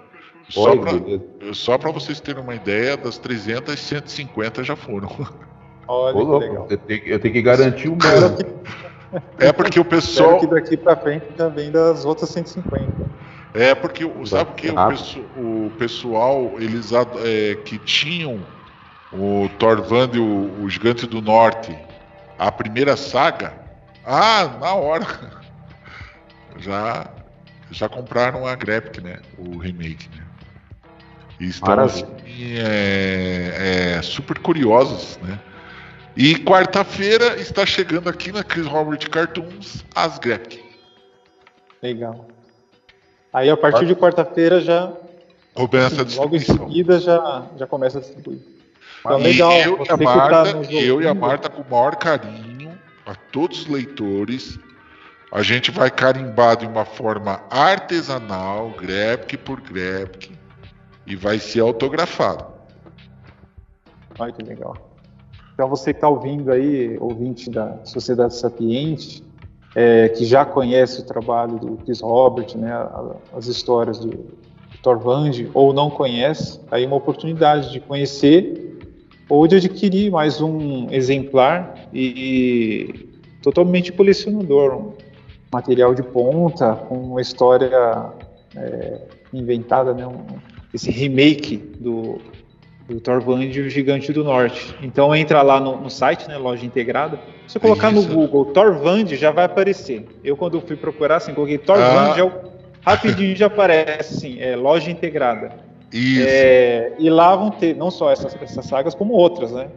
Só 1.53 1.77
para 1.77 1.91
vocês 1.91 2.21
terem 2.21 2.43
uma 2.43 2.55
ideia, 2.55 2.97
das 2.97 3.19
300, 3.19 3.79
150 3.79 4.63
já 4.63 4.77
foram. 4.77 5.09
Olha 5.89 6.41
que 6.41 6.47
legal. 6.47 6.67
Eu 6.71 6.79
tenho, 6.79 7.05
eu 7.05 7.19
tenho 7.19 7.35
que 7.35 7.43
garantir 7.43 7.89
o 7.89 7.97
meu. 7.97 9.23
É 9.39 9.53
porque 9.53 9.79
o 9.79 9.85
pessoal. 9.85 10.41
que 10.41 10.47
daqui 10.47 10.77
para 10.77 10.97
frente 10.97 11.27
já 11.37 11.49
vem 11.49 11.71
das 11.71 12.05
outras 12.05 12.31
150. 12.31 12.93
É 13.55 13.75
porque 13.75 14.05
sabe 14.27 14.53
que 14.55 14.69
o, 14.69 15.67
o, 15.67 15.71
pessoal 15.79 16.53
eles 16.59 16.93
é, 16.93 17.55
que 17.65 17.79
tinham 17.79 18.41
o 19.13 19.49
Thorvand 19.59 20.11
e 20.13 20.19
o, 20.19 20.63
o 20.63 20.69
Gigante 20.69 21.07
do 21.07 21.23
Norte, 21.23 21.77
a 22.39 22.53
primeira 22.53 22.97
saga, 22.97 23.55
ah, 24.05 24.59
na 24.61 24.75
hora 24.75 25.07
já 26.59 27.09
já 27.71 27.89
compraram 27.89 28.47
a 28.47 28.55
Graphic, 28.55 29.01
né? 29.01 29.21
O 29.39 29.59
remake, 29.59 30.09
né? 30.15 30.26
E 31.39 31.51
assim, 31.51 32.05
é, 32.59 33.97
é, 33.99 34.03
super 34.03 34.39
curiosos, 34.39 35.19
né? 35.23 35.39
E 36.17 36.35
quarta-feira 36.37 37.39
está 37.39 37.67
chegando 37.67 38.09
aqui 38.09 38.33
na 38.33 38.43
Chris 38.43 38.67
Robert 38.67 39.11
Cartoons 39.11 39.85
as 39.95 40.19
Graphic. 40.19 40.63
Legal. 41.83 42.27
Aí 43.33 43.51
a 43.51 43.57
partir 43.57 43.85
de 43.87 43.95
quarta-feira 43.95 44.61
já. 44.61 44.93
Começa 45.53 46.03
assim, 46.03 46.17
Logo 46.19 46.37
em 46.37 46.41
seguida 46.41 46.99
já, 46.99 47.47
já 47.59 47.67
começa 47.67 47.99
a 47.99 48.01
distribuir. 48.01 48.39
Então, 49.01 49.19
legal. 49.19 49.53
Eu, 49.53 49.85
e 49.85 49.91
a, 49.91 49.97
Marta, 49.97 50.73
eu 50.73 51.03
e 51.03 51.07
a 51.07 51.15
Marta, 51.15 51.49
com 51.51 51.63
o 51.63 51.71
maior 51.71 51.97
carinho, 51.97 52.79
a 53.05 53.15
todos 53.15 53.61
os 53.61 53.67
leitores, 53.67 54.59
a 55.31 55.43
gente 55.43 55.71
vai 55.71 55.91
carimbar 55.91 56.57
de 56.57 56.67
uma 56.67 56.85
forma 56.85 57.43
artesanal, 57.51 58.71
graphic 58.71 59.37
por 59.39 59.61
graphic, 59.61 60.33
e 61.07 61.15
vai 61.15 61.39
ser 61.39 61.61
autografado. 61.61 62.45
Olha 64.19 64.33
que 64.33 64.43
legal. 64.43 64.77
Então 65.55 65.69
você 65.69 65.93
que 65.93 65.99
está 65.99 66.09
ouvindo 66.09 66.51
aí, 66.51 66.97
ouvinte 66.99 67.51
da 67.51 67.79
Sociedade 67.85 68.35
Sapiente, 68.35 69.23
é, 69.75 70.09
que 70.09 70.25
já 70.25 70.45
conhece 70.45 71.01
o 71.01 71.05
trabalho 71.05 71.59
do 71.59 71.77
Chris 71.79 72.01
Robert, 72.01 72.57
né, 72.57 72.73
as 73.35 73.47
histórias 73.47 73.99
do, 73.99 74.37
Torvand, 74.87 75.51
ou 75.53 75.73
não 75.73 75.91
conhece, 75.91 76.61
aí 76.71 76.87
uma 76.87 76.95
oportunidade 76.95 77.73
de 77.73 77.81
conhecer 77.81 78.79
ou 79.29 79.45
de 79.49 79.57
adquirir 79.57 80.13
mais 80.13 80.41
um 80.41 80.89
exemplar 80.93 81.89
e, 81.93 82.07
e 82.07 83.43
totalmente 83.43 83.91
colecionador, 83.91 84.77
um 84.77 84.93
material 85.53 85.93
de 85.93 86.05
ponta, 86.05 86.77
com 86.89 86.99
uma 86.99 87.21
história 87.21 88.13
é, 88.55 89.01
inventada, 89.33 89.93
né, 89.93 90.07
um, 90.07 90.25
esse 90.77 90.91
remake 90.91 91.57
do, 91.57 92.21
do 92.87 93.01
Thorvand 93.01 93.45
e 93.45 93.61
o 93.61 93.71
Gigante 93.71 94.13
do 94.13 94.23
Norte. 94.23 94.77
Então 94.83 95.15
entra 95.15 95.43
lá 95.43 95.59
no, 95.59 95.81
no 95.81 95.91
site, 95.91 96.29
né, 96.29 96.37
loja 96.37 96.65
integrada. 96.65 97.19
Se 97.49 97.59
colocar 97.59 97.93
Isso. 97.93 98.07
no 98.07 98.15
Google 98.15 98.47
Thorvand 98.47 99.07
já 99.17 99.31
vai 99.31 99.47
aparecer. 99.47 100.07
Eu 100.23 100.37
quando 100.37 100.61
fui 100.61 100.77
procurar, 100.77 101.17
assim, 101.17 101.33
coloquei 101.33 101.59
Thorvand, 101.59 102.13
ah. 102.13 102.15
já, 102.17 102.31
rapidinho 102.83 103.35
já 103.35 103.47
aparece, 103.47 104.15
assim, 104.15 104.41
é, 104.41 104.55
loja 104.55 104.91
integrada. 104.91 105.53
Isso. 105.91 106.27
É, 106.29 106.93
e 106.99 107.09
lá 107.09 107.35
vão 107.35 107.51
ter 107.51 107.75
não 107.75 107.91
só 107.91 108.11
essas, 108.13 108.37
essas 108.41 108.67
sagas, 108.67 108.95
como 108.95 109.15
outras, 109.15 109.53
né? 109.53 109.69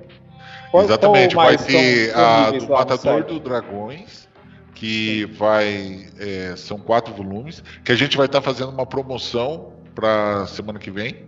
Qual, 0.70 0.84
Exatamente, 0.84 1.34
qual 1.34 1.48
vai 1.48 1.58
ter 1.58 2.16
a 2.16 2.52
do 2.52 2.68
Matador 2.68 3.24
dos 3.24 3.40
Dragões, 3.40 4.28
que 4.76 5.26
vai. 5.38 6.08
É, 6.20 6.54
são 6.58 6.78
quatro 6.78 7.14
volumes, 7.14 7.64
que 7.84 7.92
a 7.92 7.96
gente 7.96 8.18
vai 8.18 8.26
estar 8.26 8.42
tá 8.42 8.46
fazendo 8.46 8.72
uma 8.72 8.86
promoção 8.86 9.79
para 10.00 10.48
semana 10.48 10.80
que 10.80 10.90
vem. 10.90 11.28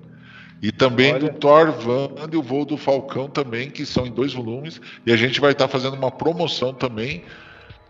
E 0.62 0.72
também 0.72 1.14
Olha. 1.14 1.20
do 1.20 1.40
Thor 1.40 1.72
Van 1.72 2.10
e 2.32 2.38
o 2.38 2.42
Voo 2.42 2.64
do 2.66 2.78
Falcão 2.78 3.28
também, 3.28 3.70
que 3.70 3.86
são 3.86 4.06
em 4.06 4.12
dois 4.12 4.34
volumes. 4.34 4.80
E 5.06 5.12
a 5.12 5.18
gente 5.18 5.42
vai 5.42 5.52
estar 5.52 5.68
tá 5.68 5.72
fazendo 5.72 5.96
uma 5.96 6.12
promoção 6.12 6.74
também 6.74 7.24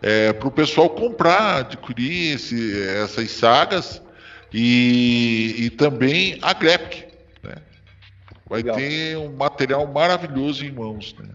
é, 0.00 0.32
para 0.32 0.48
o 0.48 0.50
pessoal 0.50 0.88
comprar, 0.90 1.58
adquirir 1.58 2.34
esse, 2.34 2.82
essas 2.88 3.30
sagas 3.30 4.02
e, 4.52 5.54
e 5.58 5.70
também 5.70 6.38
a 6.40 6.54
Graphic. 6.54 7.06
Né? 7.42 7.56
Vai 8.48 8.62
Legal. 8.62 8.76
ter 8.76 9.18
um 9.18 9.36
material 9.36 9.86
maravilhoso 9.86 10.64
em 10.64 10.72
mãos. 10.72 11.14
Né? 11.18 11.28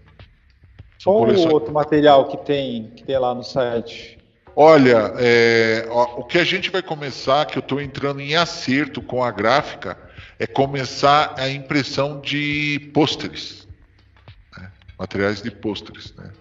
Qual 1.02 1.22
o 1.22 1.52
outro 1.52 1.72
material 1.72 2.26
que 2.26 2.36
tem, 2.38 2.90
que 2.96 3.04
tem 3.04 3.16
lá 3.16 3.32
no 3.32 3.44
site? 3.44 4.17
Olha, 4.60 5.12
é, 5.18 5.86
o 5.88 6.24
que 6.24 6.36
a 6.36 6.42
gente 6.42 6.68
vai 6.68 6.82
começar, 6.82 7.46
que 7.46 7.56
eu 7.56 7.60
estou 7.60 7.80
entrando 7.80 8.20
em 8.20 8.34
acerto 8.34 9.00
com 9.00 9.22
a 9.22 9.30
gráfica, 9.30 9.96
é 10.36 10.48
começar 10.48 11.36
a 11.38 11.48
impressão 11.48 12.20
de 12.20 12.90
pôsteres, 12.92 13.68
né? 14.56 14.72
materiais 14.98 15.40
de 15.40 15.52
pôsteres. 15.52 16.12
Né? 16.16 16.32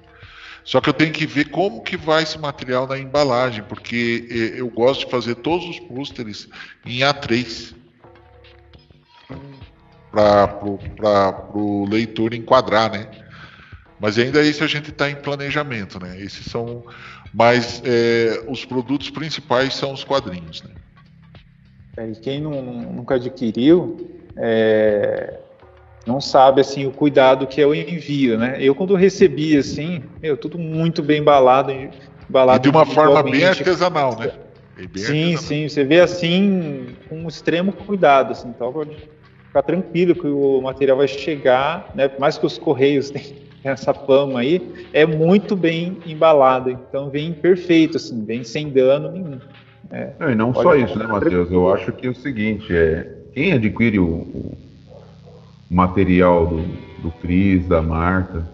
Só 0.63 0.81
que 0.81 0.89
eu 0.89 0.95
tenho 0.95 1.13
que 1.13 1.27
ver 1.27 1.51
como 1.51 1.83
que 1.83 1.95
vai 1.95 2.23
esse 2.23 2.39
material 2.39 2.87
na 2.87 2.97
embalagem, 2.97 3.63
porque 3.65 4.27
é, 4.31 4.61
eu 4.61 4.69
gosto 4.71 5.05
de 5.05 5.11
fazer 5.11 5.35
todos 5.35 5.69
os 5.69 5.79
pôsteres 5.81 6.49
em 6.87 7.01
A3 7.01 7.75
para 10.09 10.59
o 11.53 11.85
leitor 11.87 12.33
enquadrar, 12.33 12.91
né? 12.91 13.07
Mas 13.99 14.17
ainda 14.17 14.43
isso 14.43 14.63
a 14.63 14.67
gente 14.67 14.91
está 14.91 15.09
em 15.09 15.15
planejamento, 15.15 15.99
né? 15.99 16.19
Esses 16.21 16.45
são, 16.45 16.85
mas 17.37 17.83
é, 17.85 18.43
os 18.47 18.65
produtos 18.65 19.11
principais 19.11 19.75
são 19.75 19.93
os 19.93 20.03
quadrinhos, 20.03 20.63
né? 20.63 20.71
É, 21.95 22.09
e 22.09 22.15
quem 22.15 22.41
não, 22.41 22.63
nunca 22.63 23.13
adquiriu, 23.13 24.09
é, 24.35 25.37
não 26.05 26.19
sabe 26.19 26.61
assim 26.61 26.87
o 26.87 26.91
cuidado 26.91 27.45
que 27.45 27.61
é 27.61 27.67
o 27.67 27.75
envio, 27.75 28.39
né? 28.39 28.57
Eu 28.59 28.73
quando 28.73 28.95
recebi 28.95 29.55
assim, 29.55 30.01
meu, 30.19 30.35
tudo 30.35 30.57
muito 30.57 31.03
bem 31.03 31.21
embalado, 31.21 31.71
embalado 32.27 32.59
e 32.67 32.71
de 32.71 32.75
uma 32.75 32.87
forma 32.87 33.21
bem 33.21 33.45
artesanal, 33.45 34.17
né? 34.17 34.31
Bem 34.75 34.87
sim, 34.95 35.33
artesanal. 35.33 35.43
sim, 35.43 35.69
você 35.69 35.83
vê 35.83 35.99
assim 35.99 36.95
com 37.07 37.27
extremo 37.27 37.71
cuidado, 37.71 38.31
assim, 38.31 38.49
então 38.49 38.73
pode 38.73 38.97
ficar 39.45 39.61
tranquilo 39.61 40.15
que 40.15 40.25
o 40.25 40.59
material 40.59 40.97
vai 40.97 41.07
chegar, 41.07 41.91
né? 41.93 42.09
Mais 42.17 42.35
que 42.35 42.47
os 42.47 42.57
correios 42.57 43.11
essa 43.71 43.93
fama 43.93 44.39
aí, 44.39 44.61
é 44.93 45.05
muito 45.05 45.55
bem 45.55 45.97
embalado, 46.05 46.69
então 46.69 47.09
vem 47.09 47.33
perfeito, 47.33 47.97
assim, 47.97 48.23
vem 48.25 48.43
sem 48.43 48.69
dano 48.69 49.11
nenhum. 49.11 49.39
É, 49.89 50.11
não, 50.19 50.31
e 50.31 50.35
não 50.35 50.53
só 50.53 50.75
isso, 50.75 50.97
né, 50.97 51.07
Matheus? 51.07 51.51
Eu 51.51 51.73
acho 51.73 51.91
que 51.91 52.07
é 52.07 52.09
o 52.09 52.15
seguinte, 52.15 52.75
é 52.75 53.13
quem 53.33 53.53
adquire 53.53 53.99
o, 53.99 54.05
o 54.05 54.57
material 55.69 56.47
do, 56.47 56.57
do 57.01 57.11
Cris, 57.21 57.67
da 57.67 57.81
Marta, 57.81 58.47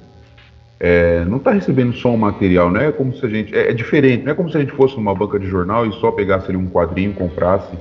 é, 0.80 1.24
não 1.24 1.38
está 1.38 1.52
recebendo 1.52 1.94
só 1.94 2.10
um 2.10 2.18
material, 2.18 2.70
não 2.70 2.82
é 2.82 2.92
como 2.92 3.16
se 3.16 3.26
a 3.26 3.30
gente. 3.30 3.56
É, 3.56 3.70
é, 3.70 3.74
diferente, 3.74 4.26
não 4.26 4.34
é 4.34 4.36
como 4.36 4.50
se 4.52 4.58
a 4.58 4.60
gente 4.60 4.74
fosse 4.74 4.98
numa 4.98 5.16
banca 5.16 5.40
de 5.40 5.48
jornal 5.48 5.86
e 5.86 5.94
só 5.94 6.12
pegasse 6.12 6.50
ali 6.50 6.58
um 6.58 6.70
quadrinho, 6.70 7.14
comprasse. 7.14 7.74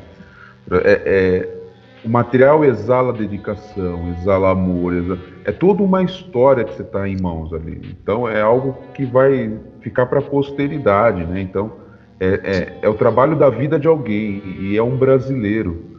É, 0.70 1.02
é, 1.04 1.62
o 2.04 2.08
material 2.08 2.64
exala 2.64 3.12
dedicação, 3.12 4.08
exala 4.10 4.50
amor, 4.50 4.94
exala, 4.94 5.18
é 5.44 5.52
toda 5.52 5.82
uma 5.82 6.02
história 6.02 6.64
que 6.64 6.74
você 6.74 6.82
está 6.82 7.08
em 7.08 7.20
mãos 7.20 7.52
ali. 7.52 7.80
Então 8.02 8.28
é 8.28 8.40
algo 8.40 8.76
que 8.94 9.04
vai 9.04 9.58
ficar 9.80 10.06
para 10.06 10.18
a 10.18 10.22
posteridade, 10.22 11.24
né? 11.24 11.40
Então 11.40 11.72
é, 12.18 12.40
é, 12.44 12.78
é 12.82 12.88
o 12.88 12.94
trabalho 12.94 13.36
da 13.36 13.50
vida 13.50 13.78
de 13.78 13.88
alguém 13.88 14.42
e 14.60 14.76
é 14.76 14.82
um 14.82 14.96
brasileiro. 14.96 15.92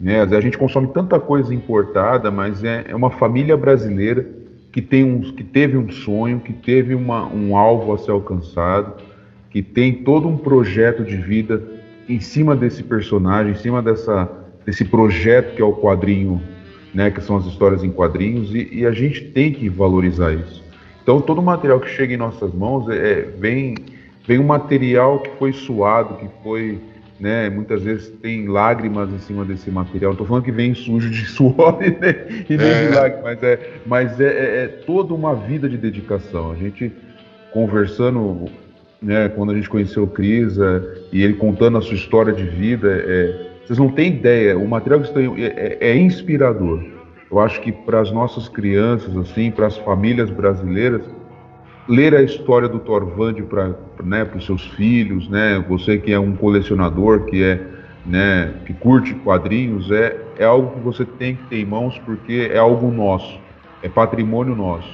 Né? 0.00 0.22
A 0.22 0.40
gente 0.40 0.58
consome 0.58 0.88
tanta 0.88 1.18
coisa 1.18 1.54
importada, 1.54 2.30
mas 2.30 2.62
é, 2.62 2.84
é 2.88 2.94
uma 2.94 3.10
família 3.10 3.56
brasileira 3.56 4.26
que, 4.72 4.82
tem 4.82 5.04
um, 5.04 5.20
que 5.20 5.42
teve 5.42 5.76
um 5.76 5.90
sonho, 5.90 6.40
que 6.40 6.52
teve 6.52 6.94
uma, 6.94 7.26
um 7.26 7.56
alvo 7.56 7.92
a 7.94 7.98
ser 7.98 8.10
alcançado, 8.10 8.94
que 9.50 9.62
tem 9.62 10.02
todo 10.02 10.28
um 10.28 10.36
projeto 10.36 11.02
de 11.02 11.16
vida 11.16 11.62
em 12.08 12.20
cima 12.20 12.54
desse 12.54 12.82
personagem, 12.82 13.52
em 13.52 13.56
cima 13.56 13.82
dessa, 13.82 14.30
desse 14.66 14.84
projeto 14.84 15.54
que 15.54 15.62
é 15.62 15.64
o 15.64 15.72
quadrinho, 15.72 16.42
né, 16.92 17.10
que 17.10 17.22
são 17.22 17.36
as 17.36 17.46
histórias 17.46 17.82
em 17.84 17.90
quadrinhos, 17.90 18.54
e, 18.54 18.68
e 18.72 18.86
a 18.86 18.90
gente 18.90 19.22
tem 19.26 19.52
que 19.52 19.68
valorizar 19.68 20.32
isso. 20.32 20.62
Então, 21.02 21.20
todo 21.20 21.38
o 21.38 21.42
material 21.42 21.78
que 21.78 21.88
chega 21.88 22.12
em 22.12 22.16
nossas 22.16 22.52
mãos 22.52 22.88
é, 22.90 22.96
é 22.96 23.22
vem, 23.22 23.76
vem 24.26 24.38
um 24.40 24.46
material 24.46 25.20
que 25.20 25.30
foi 25.38 25.52
suado, 25.52 26.16
que 26.16 26.28
foi 26.42 26.80
né? 27.18 27.48
Muitas 27.48 27.82
vezes 27.82 28.08
tem 28.20 28.46
lágrimas 28.46 29.10
em 29.10 29.18
cima 29.18 29.44
desse 29.44 29.70
material. 29.70 30.12
Não 30.12 30.18
tô 30.18 30.24
falando 30.24 30.44
que 30.44 30.52
vem 30.52 30.74
sujo 30.74 31.10
de 31.10 31.24
suor 31.30 31.78
e 31.80 31.90
nem, 31.90 32.44
e 32.48 32.56
nem 32.56 32.68
é. 32.68 32.86
de 32.86 32.94
lágrimas, 32.94 33.24
mas, 33.24 33.42
é, 33.42 33.70
mas 33.86 34.20
é, 34.20 34.24
é, 34.24 34.64
é, 34.64 34.66
toda 34.68 35.14
uma 35.14 35.34
vida 35.34 35.68
de 35.68 35.76
dedicação. 35.76 36.52
A 36.52 36.56
gente 36.56 36.92
conversando, 37.52 38.46
né, 39.00 39.28
quando 39.30 39.52
a 39.52 39.54
gente 39.54 39.68
conheceu 39.68 40.04
o 40.04 40.06
Cris 40.06 40.58
é, 40.58 40.82
e 41.12 41.22
ele 41.22 41.34
contando 41.34 41.78
a 41.78 41.80
sua 41.80 41.94
história 41.94 42.32
de 42.32 42.44
vida, 42.44 42.88
é, 42.90 43.45
vocês 43.66 43.78
não 43.80 43.88
têm 43.88 44.12
ideia, 44.12 44.56
o 44.56 44.68
material 44.68 45.00
que 45.00 45.08
estão 45.08 45.34
é, 45.36 45.78
é 45.80 45.96
inspirador. 45.96 46.80
Eu 47.28 47.40
acho 47.40 47.60
que 47.60 47.72
para 47.72 48.00
as 48.00 48.12
nossas 48.12 48.48
crianças, 48.48 49.16
assim, 49.16 49.50
para 49.50 49.66
as 49.66 49.76
famílias 49.78 50.30
brasileiras, 50.30 51.02
ler 51.88 52.14
a 52.14 52.22
história 52.22 52.68
do 52.68 52.78
Thorvand 52.78 53.34
para 53.48 53.74
né, 54.04 54.28
os 54.36 54.46
seus 54.46 54.64
filhos, 54.68 55.28
né? 55.28 55.64
Você 55.68 55.98
que 55.98 56.12
é 56.12 56.18
um 56.18 56.36
colecionador, 56.36 57.24
que 57.24 57.42
é 57.42 57.60
né, 58.06 58.54
que 58.64 58.72
curte 58.72 59.14
quadrinhos, 59.14 59.90
é, 59.90 60.16
é 60.38 60.44
algo 60.44 60.76
que 60.76 60.80
você 60.80 61.04
tem 61.04 61.34
que 61.34 61.42
ter 61.44 61.56
em 61.56 61.66
mãos 61.66 61.98
porque 62.04 62.48
é 62.52 62.58
algo 62.58 62.88
nosso, 62.92 63.36
é 63.82 63.88
patrimônio 63.88 64.54
nosso. 64.54 64.88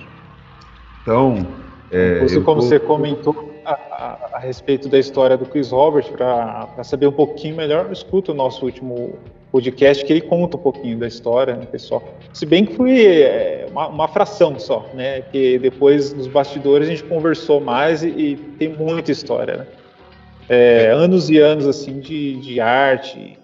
Então, 1.02 1.46
é, 1.90 2.20
você, 2.20 2.40
como 2.40 2.62
tô... 2.62 2.66
você 2.66 2.80
comentou 2.80 3.51
a, 3.64 4.30
a, 4.34 4.38
respeito 4.38 4.88
da 4.88 4.98
história 4.98 5.36
do 5.36 5.46
Chris 5.46 5.70
Robert, 5.70 6.10
para 6.12 6.84
saber 6.84 7.06
um 7.06 7.12
pouquinho 7.12 7.56
melhor, 7.56 7.90
escuta 7.92 8.32
o 8.32 8.34
nosso 8.34 8.64
último 8.64 9.18
podcast 9.50 10.04
que 10.04 10.12
ele 10.12 10.22
conta 10.22 10.56
um 10.56 10.60
pouquinho 10.60 10.98
da 10.98 11.06
história, 11.06 11.54
né, 11.54 11.66
pessoal. 11.66 12.02
Se 12.32 12.46
bem 12.46 12.64
que 12.64 12.74
foi 12.74 13.04
é, 13.04 13.66
uma, 13.70 13.88
uma, 13.88 14.08
fração 14.08 14.58
só, 14.58 14.88
né? 14.94 15.20
Que 15.20 15.58
depois 15.58 16.12
nos 16.14 16.26
bastidores 16.26 16.88
a 16.88 16.90
gente 16.90 17.04
conversou 17.04 17.60
mais 17.60 18.02
e, 18.02 18.08
e 18.08 18.36
tem 18.58 18.70
muita 18.70 19.12
história, 19.12 19.58
né? 19.58 19.66
É, 20.48 20.90
anos 20.90 21.30
e 21.30 21.38
anos 21.38 21.66
assim 21.66 22.00
de, 22.00 22.36
de 22.36 22.60
arte, 22.60 23.38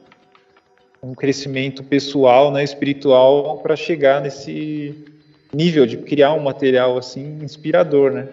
um 1.03 1.15
crescimento 1.15 1.85
pessoal, 1.85 2.51
né, 2.51 2.65
espiritual, 2.65 3.59
para 3.59 3.77
chegar 3.77 4.21
nesse 4.21 5.07
nível 5.55 5.87
de 5.87 5.99
criar 5.99 6.33
um 6.33 6.41
material 6.41 6.99
assim 6.99 7.39
inspirador, 7.43 8.11
né? 8.11 8.29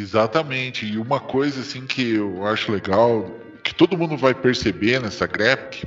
Exatamente. 0.00 0.86
E 0.86 0.98
uma 0.98 1.20
coisa 1.20 1.60
assim 1.60 1.86
que 1.86 2.14
eu 2.14 2.46
acho 2.46 2.72
legal, 2.72 3.30
que 3.62 3.74
todo 3.74 3.98
mundo 3.98 4.16
vai 4.16 4.34
perceber 4.34 5.00
nessa 5.00 5.26
graphic, 5.26 5.86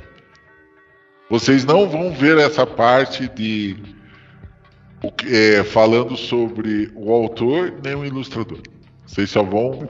vocês 1.28 1.64
não 1.64 1.88
vão 1.88 2.12
ver 2.12 2.38
essa 2.38 2.66
parte 2.66 3.28
de 3.28 3.76
é, 5.26 5.64
falando 5.64 6.16
sobre 6.16 6.90
o 6.94 7.12
autor 7.12 7.74
nem 7.82 7.94
o 7.94 8.04
ilustrador. 8.04 8.60
Vocês 9.04 9.30
só 9.30 9.42
vão 9.42 9.88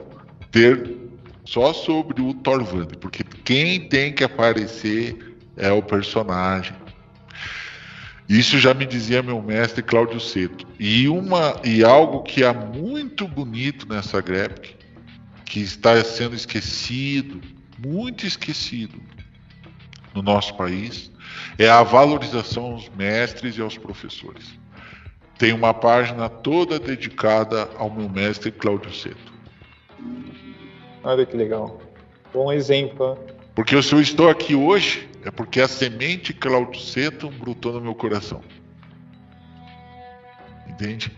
ter 0.51 0.97
só 1.45 1.71
sobre 1.71 2.21
o 2.21 2.33
Thorvand, 2.33 2.87
porque 2.99 3.23
quem 3.43 3.87
tem 3.87 4.11
que 4.11 4.23
aparecer 4.23 5.35
é 5.55 5.71
o 5.71 5.83
personagem. 5.83 6.75
Isso 8.27 8.57
já 8.57 8.73
me 8.73 8.85
dizia 8.85 9.21
meu 9.21 9.41
mestre 9.41 9.83
Cláudio 9.83 10.19
Seto. 10.19 10.65
E 10.79 11.07
uma 11.07 11.59
e 11.63 11.83
algo 11.83 12.23
que 12.23 12.43
é 12.43 12.51
muito 12.51 13.27
bonito 13.27 13.87
nessa 13.87 14.19
graphic, 14.19 14.75
que 15.45 15.59
está 15.59 16.03
sendo 16.03 16.35
esquecido, 16.35 17.39
muito 17.77 18.25
esquecido 18.25 18.99
no 20.13 20.21
nosso 20.23 20.55
país, 20.55 21.11
é 21.59 21.69
a 21.69 21.83
valorização 21.83 22.71
aos 22.73 22.89
mestres 22.89 23.57
e 23.57 23.61
aos 23.61 23.77
professores. 23.77 24.57
Tem 25.37 25.53
uma 25.53 25.73
página 25.73 26.29
toda 26.29 26.79
dedicada 26.79 27.69
ao 27.77 27.93
meu 27.93 28.09
mestre 28.09 28.51
Cláudio 28.51 28.93
Seto. 28.93 29.33
Olha 31.03 31.25
que 31.25 31.37
legal. 31.37 31.79
Bom 32.33 32.51
exemplo. 32.51 33.19
Porque 33.55 33.81
se 33.81 33.93
eu 33.93 34.01
estou 34.01 34.29
aqui 34.29 34.53
hoje, 34.53 35.09
é 35.23 35.31
porque 35.31 35.61
a 35.61 35.67
semente 35.67 36.33
Cláudio 36.33 36.79
Seto 36.81 37.29
brotou 37.29 37.73
no 37.73 37.81
meu 37.81 37.95
coração. 37.95 38.41
Entende? 40.67 41.11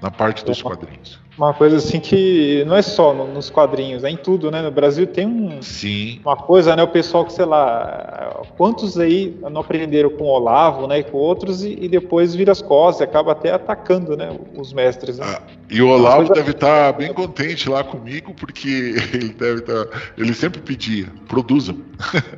na 0.00 0.10
parte 0.10 0.44
dos 0.44 0.62
quadrinhos. 0.62 1.18
Uma 1.38 1.54
coisa 1.54 1.76
assim 1.76 2.00
que 2.00 2.64
não 2.66 2.74
é 2.74 2.82
só 2.82 3.14
no, 3.14 3.32
nos 3.32 3.48
quadrinhos, 3.48 4.02
é 4.02 4.10
em 4.10 4.16
tudo, 4.16 4.50
né? 4.50 4.60
No 4.60 4.72
Brasil 4.72 5.06
tem 5.06 5.24
um, 5.24 5.62
Sim. 5.62 6.18
uma 6.24 6.36
coisa, 6.36 6.74
né? 6.74 6.82
O 6.82 6.88
pessoal 6.88 7.24
que, 7.24 7.32
sei 7.32 7.44
lá, 7.44 8.42
quantos 8.56 8.98
aí 8.98 9.38
não 9.48 9.60
aprenderam 9.60 10.10
com 10.10 10.24
o 10.24 10.26
Olavo, 10.26 10.88
né? 10.88 10.98
E 10.98 11.04
com 11.04 11.16
outros 11.16 11.62
e, 11.62 11.78
e 11.80 11.88
depois 11.88 12.34
vira 12.34 12.50
as 12.50 12.60
costas, 12.60 13.02
e 13.02 13.04
acaba 13.08 13.30
até 13.30 13.52
atacando, 13.52 14.16
né? 14.16 14.36
Os 14.56 14.72
mestres. 14.72 15.18
Né? 15.18 15.26
Ah, 15.28 15.40
e 15.70 15.80
o 15.80 15.88
Olavo 15.88 16.26
coisa... 16.26 16.34
deve 16.34 16.50
estar 16.50 16.92
bem 16.94 17.14
contente 17.14 17.70
lá 17.70 17.84
comigo, 17.84 18.34
porque 18.34 18.96
ele 19.14 19.28
deve 19.28 19.60
estar. 19.60 19.86
Ele 20.18 20.34
sempre 20.34 20.60
pedia, 20.60 21.06
produzam. 21.28 21.78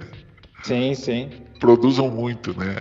Sim, 0.62 0.94
sim. 0.94 1.30
produzam 1.58 2.10
muito, 2.10 2.54
né? 2.54 2.76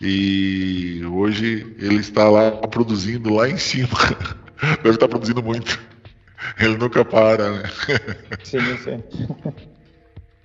E 0.00 1.04
hoje 1.12 1.76
ele 1.78 1.96
está 1.96 2.30
lá 2.30 2.50
produzindo 2.52 3.34
lá 3.34 3.50
em 3.50 3.58
cima. 3.58 3.88
Deve 4.82 4.90
estar 4.90 5.08
produzindo 5.08 5.42
muito. 5.42 5.78
Ele 6.58 6.76
nunca 6.76 7.04
para, 7.04 7.50
né? 7.50 7.62
Sim, 8.44 8.76
sim. 8.78 9.02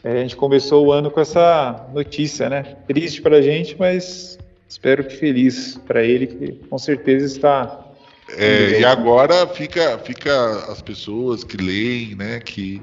É, 0.03 0.19
a 0.19 0.21
gente 0.21 0.35
começou 0.35 0.85
o 0.85 0.91
ano 0.91 1.11
com 1.11 1.19
essa 1.19 1.87
notícia, 1.93 2.49
né? 2.49 2.63
Triste 2.87 3.21
para 3.21 3.37
a 3.37 3.41
gente, 3.41 3.75
mas 3.77 4.37
espero 4.67 5.03
que 5.03 5.15
feliz 5.15 5.77
para 5.87 6.03
ele, 6.03 6.27
que 6.27 6.51
com 6.69 6.77
certeza 6.77 7.25
está. 7.25 7.85
É, 8.29 8.79
e 8.79 8.85
agora 8.85 9.47
fica, 9.47 9.97
fica 9.99 10.71
as 10.71 10.81
pessoas 10.81 11.43
que 11.43 11.57
leem, 11.57 12.15
né? 12.15 12.39
Que 12.39 12.81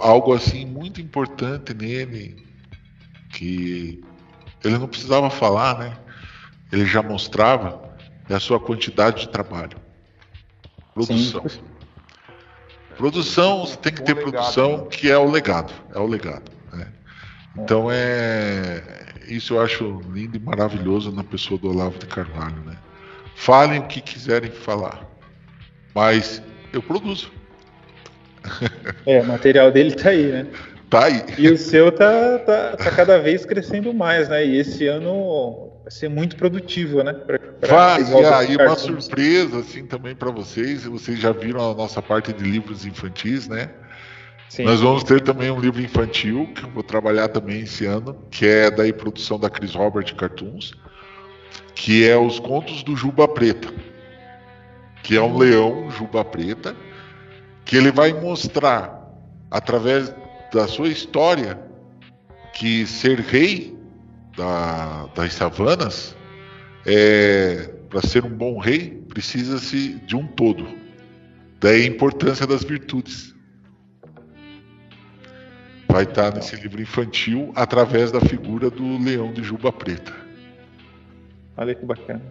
algo 0.00 0.32
assim 0.32 0.64
muito 0.64 1.00
importante 1.00 1.74
nele, 1.74 2.36
que 3.30 4.02
ele 4.64 4.78
não 4.78 4.88
precisava 4.88 5.30
falar, 5.30 5.78
né? 5.78 5.96
Ele 6.72 6.86
já 6.86 7.02
mostrava 7.02 7.84
é 8.28 8.34
a 8.34 8.40
sua 8.40 8.58
quantidade 8.58 9.20
de 9.20 9.28
trabalho. 9.28 9.83
Produção. 10.94 11.48
Sim. 11.48 11.60
Produção, 12.96 13.66
você 13.66 13.76
tem 13.76 13.92
que 13.92 14.02
ter 14.02 14.14
produção, 14.14 14.78
né? 14.78 14.86
que 14.90 15.10
é 15.10 15.18
o 15.18 15.28
legado. 15.28 15.72
É 15.92 15.98
o 15.98 16.06
legado. 16.06 16.50
Né? 16.72 16.86
Então 17.58 17.88
é. 17.90 18.82
Isso 19.28 19.54
eu 19.54 19.60
acho 19.60 20.02
lindo 20.12 20.36
e 20.36 20.40
maravilhoso 20.40 21.10
na 21.10 21.24
pessoa 21.24 21.58
do 21.58 21.70
Olavo 21.70 21.98
de 21.98 22.06
Carvalho. 22.06 22.62
Né? 22.64 22.76
Falem 23.34 23.80
o 23.80 23.86
que 23.86 24.00
quiserem 24.00 24.50
falar. 24.50 25.04
Mas 25.94 26.42
eu 26.72 26.82
produzo. 26.82 27.30
É, 29.06 29.20
o 29.20 29.26
material 29.26 29.70
dele 29.70 29.94
tá 29.94 30.10
aí, 30.10 30.26
né? 30.26 30.46
Tá 30.88 31.06
aí. 31.06 31.24
E 31.36 31.48
o 31.50 31.58
seu 31.58 31.90
tá, 31.92 32.38
tá, 32.38 32.76
tá 32.76 32.90
cada 32.90 33.18
vez 33.18 33.44
crescendo 33.44 33.92
mais, 33.92 34.28
né? 34.28 34.46
E 34.46 34.56
esse 34.58 34.86
ano 34.86 35.73
vai 35.84 35.90
ser 35.90 36.08
muito 36.08 36.36
produtivo, 36.36 37.02
né? 37.02 37.12
Pra, 37.12 37.38
pra 37.38 37.98
vai, 37.98 38.02
e 38.02 38.24
aí 38.24 38.56
uma 38.56 38.74
surpresa 38.74 39.58
assim 39.58 39.86
também 39.86 40.16
para 40.16 40.30
vocês. 40.30 40.84
Vocês 40.84 41.20
já 41.20 41.30
viram 41.30 41.70
a 41.70 41.74
nossa 41.74 42.00
parte 42.00 42.32
de 42.32 42.42
livros 42.42 42.86
infantis, 42.86 43.46
né? 43.46 43.70
Sim. 44.48 44.64
Nós 44.64 44.80
vamos 44.80 45.04
ter 45.04 45.20
também 45.20 45.50
um 45.50 45.60
livro 45.60 45.82
infantil 45.82 46.48
que 46.54 46.64
eu 46.64 46.70
vou 46.70 46.82
trabalhar 46.82 47.28
também 47.28 47.60
esse 47.60 47.84
ano, 47.84 48.16
que 48.30 48.46
é 48.46 48.70
da 48.70 48.90
produção 48.94 49.38
da 49.38 49.50
Chris 49.50 49.74
Robert 49.74 50.14
Cartoons, 50.14 50.72
que 51.74 52.08
é 52.08 52.16
os 52.16 52.40
contos 52.40 52.82
do 52.82 52.96
Juba 52.96 53.28
Preta, 53.28 53.72
que 55.02 55.16
é 55.16 55.20
um 55.20 55.36
leão 55.36 55.90
Juba 55.90 56.24
Preta, 56.24 56.74
que 57.64 57.76
ele 57.76 57.90
vai 57.90 58.12
mostrar 58.12 59.06
através 59.50 60.14
da 60.52 60.66
sua 60.66 60.88
história 60.88 61.58
que 62.54 62.86
ser 62.86 63.18
rei 63.20 63.73
da, 64.36 65.06
das 65.14 65.32
savanas, 65.34 66.16
é, 66.86 67.70
para 67.88 68.02
ser 68.02 68.24
um 68.24 68.30
bom 68.30 68.58
rei, 68.58 69.02
precisa-se 69.08 69.94
de 70.06 70.16
um 70.16 70.26
todo. 70.26 70.66
Daí 71.60 71.82
a 71.82 71.86
importância 71.86 72.46
das 72.46 72.62
virtudes. 72.62 73.34
Vai 75.88 76.02
estar 76.02 76.34
nesse 76.34 76.56
livro 76.56 76.82
infantil 76.82 77.52
através 77.54 78.10
da 78.10 78.20
figura 78.20 78.68
do 78.68 78.98
leão 78.98 79.32
de 79.32 79.42
juba 79.42 79.70
preta. 79.70 80.12
Olha 81.56 81.74
que 81.74 81.86
bacana. 81.86 82.22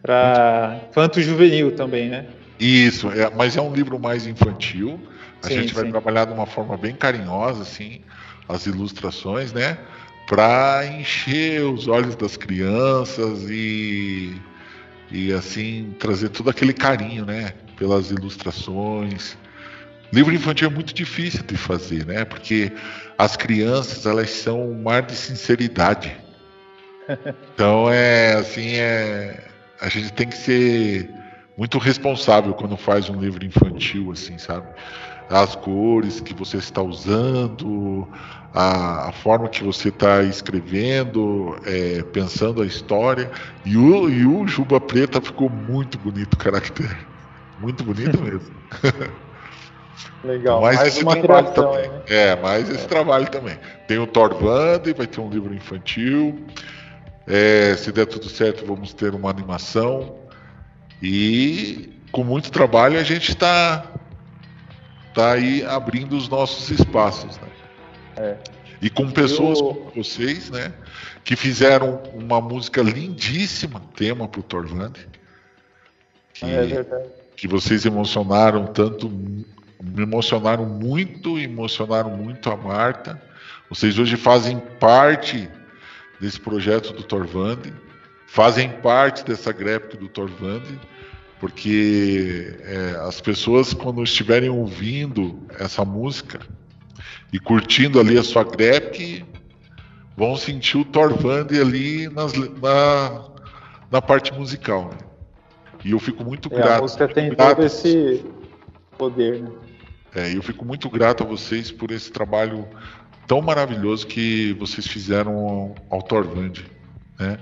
Para 0.00 0.80
infanto 0.88 1.20
juvenil 1.20 1.76
também, 1.76 2.08
né? 2.08 2.26
Isso, 2.58 3.10
é, 3.10 3.30
mas 3.34 3.56
é 3.56 3.60
um 3.60 3.72
livro 3.72 3.98
mais 3.98 4.26
infantil. 4.26 4.98
A 5.42 5.48
sim, 5.48 5.54
gente 5.54 5.74
vai 5.74 5.84
sim. 5.84 5.90
trabalhar 5.90 6.24
de 6.24 6.32
uma 6.32 6.46
forma 6.46 6.76
bem 6.76 6.94
carinhosa, 6.94 7.62
assim, 7.62 8.00
as 8.48 8.66
ilustrações, 8.66 9.52
né? 9.52 9.78
Para 10.28 10.86
encher 10.86 11.62
os 11.62 11.88
olhos 11.88 12.14
das 12.14 12.36
crianças 12.36 13.48
e, 13.48 14.40
e 15.10 15.32
assim 15.32 15.94
trazer 15.98 16.28
todo 16.28 16.50
aquele 16.50 16.74
carinho, 16.74 17.24
né? 17.24 17.54
Pelas 17.76 18.10
ilustrações. 18.10 19.36
Livro 20.12 20.34
infantil 20.34 20.68
é 20.68 20.70
muito 20.70 20.92
difícil 20.94 21.42
de 21.42 21.56
fazer, 21.56 22.04
né? 22.06 22.24
Porque 22.26 22.70
as 23.16 23.36
crianças 23.36 24.04
elas 24.06 24.30
são 24.30 24.70
um 24.70 24.82
mar 24.82 25.02
de 25.02 25.16
sinceridade. 25.16 26.14
Então 27.54 27.90
é 27.90 28.34
assim 28.34 28.76
é 28.76 29.48
a 29.80 29.88
gente 29.88 30.12
tem 30.12 30.28
que 30.28 30.36
ser 30.36 31.10
muito 31.56 31.78
responsável 31.78 32.52
quando 32.54 32.76
faz 32.76 33.08
um 33.08 33.20
livro 33.20 33.44
infantil, 33.44 34.12
assim, 34.12 34.38
sabe? 34.38 34.68
As 35.30 35.54
cores 35.54 36.20
que 36.20 36.32
você 36.32 36.56
está 36.56 36.82
usando, 36.82 38.08
a, 38.54 39.08
a 39.08 39.12
forma 39.12 39.48
que 39.48 39.62
você 39.62 39.88
está 39.88 40.22
escrevendo, 40.22 41.56
é, 41.64 42.02
pensando 42.02 42.62
a 42.62 42.66
história. 42.66 43.30
E 43.64 43.76
o, 43.76 44.08
e 44.08 44.26
o 44.26 44.46
Juba 44.46 44.80
Preta 44.80 45.20
ficou 45.20 45.50
muito 45.50 45.98
bonito 45.98 46.34
o 46.34 46.38
caractere. 46.38 46.96
Muito 47.60 47.84
bonito 47.84 48.20
mesmo. 48.20 48.54
Legal, 50.24 50.60
mais, 50.60 50.76
mais 50.76 50.88
esse 50.88 51.04
trabalho 51.04 51.50
também. 51.52 51.78
Aí, 51.78 51.88
né? 51.88 52.02
É, 52.08 52.36
mais 52.36 52.68
esse 52.68 52.84
é. 52.84 52.88
trabalho 52.88 53.28
também. 53.30 53.58
Tem 53.86 53.98
o 53.98 54.06
Thor 54.06 54.34
Band, 54.34 54.82
vai 54.96 55.06
ter 55.06 55.20
um 55.20 55.28
livro 55.28 55.54
infantil. 55.54 56.44
É, 57.26 57.74
se 57.76 57.92
der 57.92 58.06
tudo 58.06 58.28
certo, 58.28 58.64
vamos 58.66 58.92
ter 58.94 59.14
uma 59.14 59.30
animação. 59.30 60.16
E 61.02 61.92
com 62.10 62.24
muito 62.24 62.50
trabalho 62.50 62.98
a 62.98 63.02
gente 63.02 63.30
está 63.30 63.84
está 65.18 65.32
aí 65.32 65.64
abrindo 65.64 66.16
os 66.16 66.28
nossos 66.28 66.70
espaços. 66.70 67.36
Né? 67.38 67.48
É. 68.16 68.36
E 68.80 68.88
com 68.88 69.10
pessoas 69.10 69.58
Eu... 69.58 69.74
como 69.74 69.90
vocês, 70.04 70.48
né? 70.48 70.72
Que 71.24 71.34
fizeram 71.34 72.00
uma 72.14 72.40
música 72.40 72.80
lindíssima, 72.80 73.82
tema 73.96 74.28
para 74.28 74.40
o 74.40 74.42
Torvand. 74.44 74.92
Que, 76.32 76.44
é 76.44 76.62
verdade. 76.64 77.08
que 77.36 77.48
vocês 77.48 77.84
emocionaram 77.84 78.68
tanto, 78.68 79.10
me 79.10 80.02
emocionaram 80.02 80.64
muito, 80.64 81.36
emocionaram 81.36 82.16
muito 82.16 82.48
a 82.48 82.56
Marta. 82.56 83.20
Vocês 83.68 83.98
hoje 83.98 84.16
fazem 84.16 84.60
parte 84.78 85.50
desse 86.20 86.38
projeto 86.38 86.92
do 86.92 87.02
Torvand, 87.02 87.62
fazem 88.28 88.70
parte 88.70 89.24
dessa 89.24 89.52
graphic 89.52 89.96
do 89.96 90.08
Torvand 90.08 90.62
porque 91.40 92.56
é, 92.64 92.96
as 93.06 93.20
pessoas 93.20 93.72
quando 93.72 94.02
estiverem 94.02 94.50
ouvindo 94.50 95.40
essa 95.58 95.84
música 95.84 96.40
e 97.32 97.38
curtindo 97.38 98.00
ali 98.00 98.18
a 98.18 98.24
sua 98.24 98.42
grep 98.42 99.24
vão 100.16 100.36
sentir 100.36 100.76
o 100.76 100.84
Thorvand 100.84 101.48
ali 101.50 102.08
nas, 102.08 102.32
na, 102.32 103.24
na 103.90 104.02
parte 104.02 104.32
musical. 104.32 104.90
Né? 104.90 104.98
E 105.84 105.92
eu 105.92 105.98
fico 106.00 106.24
muito 106.24 106.52
é, 106.52 106.56
grato. 106.56 106.78
A 106.78 106.82
música 106.82 107.08
tem 107.08 107.30
grato, 107.30 107.56
todo 107.56 107.66
esse 107.66 108.24
poder. 108.96 109.42
Né? 109.42 109.50
É, 110.14 110.36
eu 110.36 110.42
fico 110.42 110.64
muito 110.64 110.90
grato 110.90 111.22
a 111.22 111.26
vocês 111.26 111.70
por 111.70 111.92
esse 111.92 112.10
trabalho 112.10 112.66
tão 113.28 113.40
maravilhoso 113.40 114.06
que 114.06 114.54
vocês 114.54 114.86
fizeram 114.86 115.36
ao, 115.36 115.74
ao 115.88 116.02
Thorvand. 116.02 116.54
Né? 117.18 117.38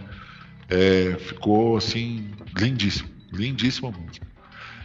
É, 0.69 1.17
ficou 1.19 1.79
assim 1.79 2.31
lindíssimo. 2.59 3.16
Lindíssima 3.33 3.91
música. 3.91 4.27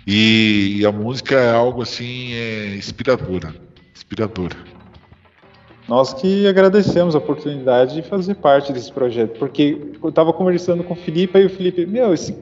E, 0.06 0.78
e, 0.80 0.86
a 0.86 0.92
música 0.92 1.36
é 1.36 1.54
algo 1.54 1.82
assim 1.82 2.34
é, 2.34 2.76
inspiradora. 2.76 3.54
Inspiradora. 3.96 4.58
Nós 5.88 6.14
que 6.14 6.48
agradecemos 6.48 7.16
a 7.16 7.18
oportunidade 7.18 7.96
de 7.96 8.02
fazer 8.02 8.36
parte 8.36 8.72
desse 8.72 8.92
projeto, 8.92 9.38
porque 9.38 9.78
eu 10.02 10.10
estava 10.10 10.32
conversando 10.32 10.84
com 10.84 10.94
o 10.94 10.98
Felipe 10.98 11.38
e 11.38 11.46
o 11.46 11.50
Felipe, 11.50 11.86
meu, 11.86 12.14
esse 12.14 12.36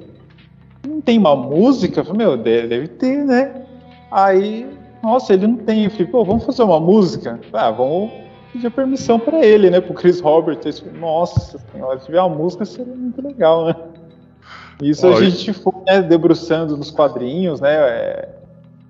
não 0.87 1.01
tem 1.01 1.17
uma 1.17 1.35
música? 1.35 2.01
Eu 2.01 2.05
falei, 2.05 2.25
meu, 2.25 2.37
deve, 2.37 2.87
ter, 2.87 3.25
né? 3.25 3.65
Aí, 4.11 4.67
nossa, 5.03 5.33
ele 5.33 5.47
não 5.47 5.57
tem. 5.57 5.85
Eu 5.85 5.91
falei, 5.91 6.07
pô, 6.07 6.23
vamos 6.23 6.45
fazer 6.45 6.63
uma 6.63 6.79
música? 6.79 7.39
Ah, 7.53 7.71
vamos 7.71 8.11
pedir 8.53 8.71
permissão 8.71 9.19
para 9.19 9.43
ele, 9.45 9.69
né? 9.69 9.81
Pro 9.81 9.93
Chris 9.93 10.19
Robert. 10.19 10.59
Nossa 10.99 11.59
senhora, 11.71 11.99
se 11.99 12.05
tiver 12.05 12.21
uma 12.21 12.35
música 12.35 12.65
seria 12.65 12.95
muito 12.95 13.21
legal, 13.21 13.65
né? 13.65 13.75
Isso 14.81 15.07
a 15.07 15.21
gente 15.21 15.53
foi 15.53 15.73
né, 15.85 16.01
debruçando 16.01 16.77
nos 16.77 16.89
quadrinhos, 16.89 17.59
né, 17.59 17.73
é, 17.73 18.29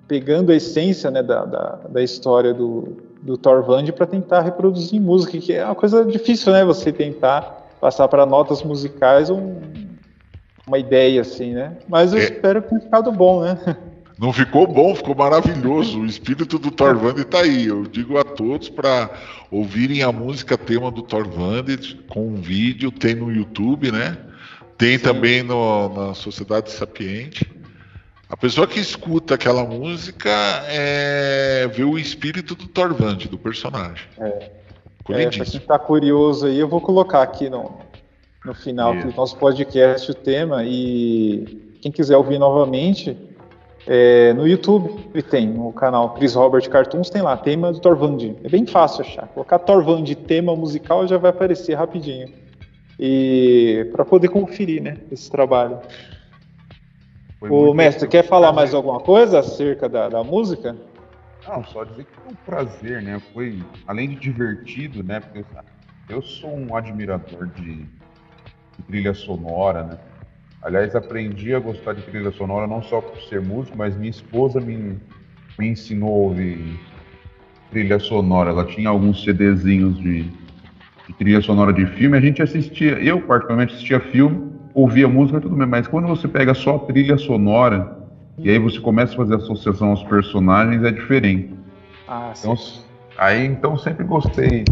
pegando 0.06 0.52
a 0.52 0.54
essência 0.54 1.10
né, 1.10 1.22
da, 1.22 1.44
da, 1.44 1.78
da 1.88 2.02
história 2.02 2.54
do, 2.54 2.96
do 3.22 3.36
Thorvand 3.36 3.86
para 3.92 4.06
tentar 4.06 4.40
reproduzir 4.40 4.98
em 4.98 5.00
música, 5.02 5.38
que 5.38 5.52
é 5.52 5.64
uma 5.64 5.74
coisa 5.74 6.04
difícil, 6.04 6.52
né? 6.52 6.64
Você 6.64 6.92
tentar 6.92 7.68
passar 7.80 8.08
para 8.08 8.24
notas 8.24 8.62
musicais 8.62 9.30
um, 9.30 9.56
uma 10.66 10.78
ideia 10.78 11.20
assim, 11.20 11.52
né? 11.52 11.76
Mas 11.88 12.12
eu 12.12 12.18
É. 12.18 12.24
espero 12.24 12.62
que 12.62 12.68
tenha 12.68 12.80
ficado 12.80 13.10
bom, 13.12 13.42
né? 13.42 13.58
Não 14.18 14.34
ficou 14.34 14.66
bom, 14.66 14.94
ficou 14.94 15.14
maravilhoso. 15.14 16.00
O 16.00 16.04
espírito 16.04 16.58
do 16.58 16.70
Torvand 16.70 17.14
tá 17.24 17.40
aí. 17.40 17.66
Eu 17.66 17.84
digo 17.84 18.18
a 18.18 18.24
todos 18.24 18.68
para 18.68 19.08
ouvirem 19.50 20.02
a 20.02 20.12
música 20.12 20.58
tema 20.58 20.90
do 20.90 21.00
Torvand 21.00 21.64
com 22.10 22.26
um 22.28 22.34
vídeo, 22.34 22.92
tem 22.92 23.14
no 23.14 23.32
YouTube, 23.32 23.90
né? 23.90 24.18
Tem 24.80 24.98
também 24.98 25.42
no- 25.42 25.90
na 25.90 26.14
Sociedade 26.14 26.70
Sapiente. 26.70 27.46
A 28.30 28.36
pessoa 28.36 28.66
que 28.66 28.80
escuta 28.80 29.34
aquela 29.34 29.62
música 29.62 30.30
é, 30.68 31.68
vê 31.70 31.84
o 31.84 31.98
espírito 31.98 32.54
do 32.54 32.66
Torvand, 32.66 33.18
do 33.30 33.36
personagem. 33.36 34.06
É, 34.18 34.50
pra 35.04 35.18
lindíssimo. 35.18 35.44
quem 35.46 35.60
tá 35.60 35.78
curioso 35.78 36.46
aí, 36.46 36.58
eu 36.58 36.66
vou 36.66 36.80
colocar 36.80 37.20
aqui 37.20 37.50
no, 37.50 37.78
no 38.42 38.54
final 38.54 38.94
Isso. 38.94 39.08
do 39.08 39.14
nosso 39.14 39.36
podcast 39.36 40.10
o 40.10 40.14
tema 40.14 40.64
e 40.64 41.76
quem 41.82 41.92
quiser 41.92 42.16
ouvir 42.16 42.38
novamente, 42.38 43.14
é, 43.86 44.32
no 44.32 44.48
YouTube 44.48 45.22
tem, 45.24 45.46
no 45.46 45.72
canal 45.74 46.14
Chris 46.14 46.32
Robert 46.34 46.66
Cartoons, 46.70 47.10
tem 47.10 47.20
lá, 47.20 47.36
tema 47.36 47.70
do 47.70 47.80
Torvand. 47.80 48.36
É 48.42 48.48
bem 48.48 48.64
fácil 48.64 49.04
achar. 49.04 49.26
Colocar 49.28 49.58
Torvand 49.58 50.04
tema 50.26 50.56
musical 50.56 51.06
já 51.06 51.18
vai 51.18 51.30
aparecer 51.30 51.74
rapidinho. 51.74 52.32
E 53.02 53.88
para 53.92 54.04
poder 54.04 54.28
conferir, 54.28 54.82
né, 54.82 54.98
esse 55.10 55.30
trabalho. 55.30 55.80
Foi 57.38 57.48
muito- 57.48 57.74
mestre, 57.74 58.06
quer 58.06 58.22
falar 58.22 58.52
mais 58.52 58.74
alguma 58.74 59.00
coisa 59.00 59.38
acerca 59.38 59.88
da, 59.88 60.10
da 60.10 60.22
música? 60.22 60.76
Não, 61.48 61.64
só 61.64 61.82
dizer 61.84 62.04
que 62.04 62.12
foi 62.14 62.32
um 62.32 62.36
prazer, 62.44 63.00
né? 63.00 63.18
Foi, 63.32 63.58
além 63.86 64.10
de 64.10 64.16
divertido, 64.16 65.02
né? 65.02 65.20
Porque 65.20 65.42
eu 66.10 66.20
sou 66.20 66.54
um 66.54 66.76
admirador 66.76 67.46
de, 67.46 67.76
de 67.76 68.82
trilha 68.86 69.14
sonora, 69.14 69.82
né? 69.84 69.98
Aliás, 70.62 70.94
aprendi 70.94 71.54
a 71.54 71.58
gostar 71.58 71.94
de 71.94 72.02
trilha 72.02 72.30
sonora 72.32 72.66
não 72.66 72.82
só 72.82 73.00
por 73.00 73.18
ser 73.22 73.40
músico, 73.40 73.78
mas 73.78 73.96
minha 73.96 74.10
esposa 74.10 74.60
me, 74.60 75.00
me 75.58 75.68
ensinou 75.68 76.10
a 76.10 76.18
ouvir 76.28 76.78
trilha 77.70 77.98
sonora. 77.98 78.50
Ela 78.50 78.66
tinha 78.66 78.90
alguns 78.90 79.24
CDzinhos 79.24 79.98
de, 79.98 80.30
de 81.10 81.16
trilha 81.16 81.40
sonora 81.42 81.72
de 81.72 81.84
filme. 81.86 82.16
A 82.16 82.20
gente 82.20 82.40
assistia, 82.40 82.92
eu 83.02 83.20
particularmente 83.22 83.74
assistia 83.74 84.00
filme, 84.00 84.52
ouvia 84.72 85.08
música 85.08 85.40
tudo 85.40 85.56
bem, 85.56 85.66
mas 85.66 85.88
quando 85.88 86.06
você 86.06 86.28
pega 86.28 86.54
só 86.54 86.76
a 86.76 86.78
trilha 86.80 87.18
sonora 87.18 87.98
e 88.38 88.48
aí 88.48 88.58
você 88.58 88.78
começa 88.78 89.12
a 89.14 89.16
fazer 89.16 89.34
associação 89.34 89.90
aos 89.90 90.02
personagens, 90.04 90.82
é 90.84 90.90
diferente. 90.90 91.52
Ah, 92.06 92.30
sim. 92.34 92.50
Então, 92.50 92.64
aí 93.18 93.44
então 93.44 93.76
sempre 93.76 94.04
gostei, 94.04 94.64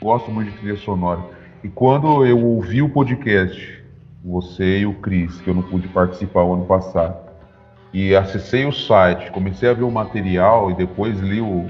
gosto 0.00 0.30
muito 0.30 0.52
de 0.52 0.58
trilha 0.58 0.76
sonora. 0.76 1.22
E 1.62 1.68
quando 1.68 2.24
eu 2.24 2.38
ouvi 2.38 2.80
o 2.80 2.88
podcast, 2.88 3.84
você 4.24 4.80
e 4.80 4.86
o 4.86 4.94
Cris, 4.94 5.40
que 5.40 5.50
eu 5.50 5.54
não 5.54 5.62
pude 5.62 5.88
participar 5.88 6.44
o 6.44 6.54
ano 6.54 6.66
passado, 6.66 7.16
e 7.92 8.14
acessei 8.14 8.64
o 8.64 8.72
site, 8.72 9.30
comecei 9.32 9.68
a 9.68 9.72
ver 9.72 9.82
o 9.82 9.90
material 9.90 10.70
e 10.70 10.74
depois 10.74 11.18
li 11.18 11.40
o, 11.40 11.66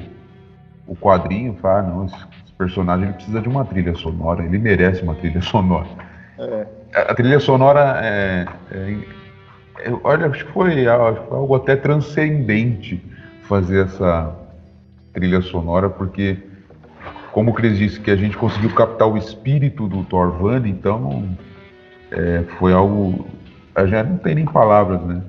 o 0.86 0.95
quadrinho, 0.97 1.55
falei, 1.55 1.86
ah, 1.86 1.91
não, 1.91 2.05
esse 2.05 2.16
personagem 2.59 3.12
precisa 3.12 3.40
de 3.40 3.48
uma 3.48 3.64
trilha 3.64 3.94
sonora, 3.94 4.44
ele 4.44 4.59
merece 4.59 5.02
uma 5.02 5.14
trilha 5.14 5.40
sonora. 5.40 5.86
É. 6.38 6.66
A, 6.94 7.12
a 7.12 7.14
trilha 7.14 7.38
sonora 7.38 8.00
é, 8.02 8.46
é- 8.72 8.98
é- 9.84 9.92
olha, 10.02 10.26
acho 10.26 10.44
que 10.44 10.52
foi 10.52 10.84
foi 10.84 11.38
algo 11.38 11.54
até 11.54 11.76
transcendente 11.76 13.00
fazer 13.42 13.84
essa 13.84 14.34
trilha 15.12 15.40
sonora, 15.40 15.88
porque 15.88 16.36
como 17.32 17.52
o 17.52 17.54
Cris 17.54 17.78
disse 17.78 18.00
que 18.00 18.11
a 18.11 18.16
gente 18.16 18.36
conseguiu 18.36 18.74
captar 18.74 19.09
o 19.09 19.16
espírito 19.16 19.86
do 19.86 20.02
Thorvand, 20.04 20.66
então 20.66 21.28
é, 22.11 22.42
foi 22.59 22.72
algo 22.72 23.26
a 23.74 23.86
gente 23.86 24.09
não 24.09 24.16
tem 24.16 24.34
nem 24.34 24.44
palavras, 24.44 25.00
né? 25.02 25.22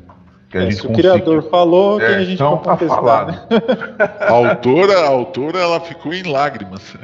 Que 0.49 0.57
a 0.57 0.61
É, 0.61 0.63
gente 0.65 0.75
se 0.77 0.85
o 0.85 0.89
conseguiu- 0.89 1.11
criador 1.13 1.49
falou, 1.49 1.99
quem 1.99 2.07
É, 2.07 2.15
a 2.15 2.23
gente 2.23 2.39
vai 2.39 2.49
tá 2.51 2.57
contestar, 2.57 2.95
falado. 2.99 3.31
né? 3.31 3.47
A 4.19 4.31
autora, 4.31 4.99
a 4.99 5.07
autora, 5.07 5.59
ela 5.59 5.79
ficou 5.79 6.13
em 6.13 6.23
lágrimas. 6.23 6.95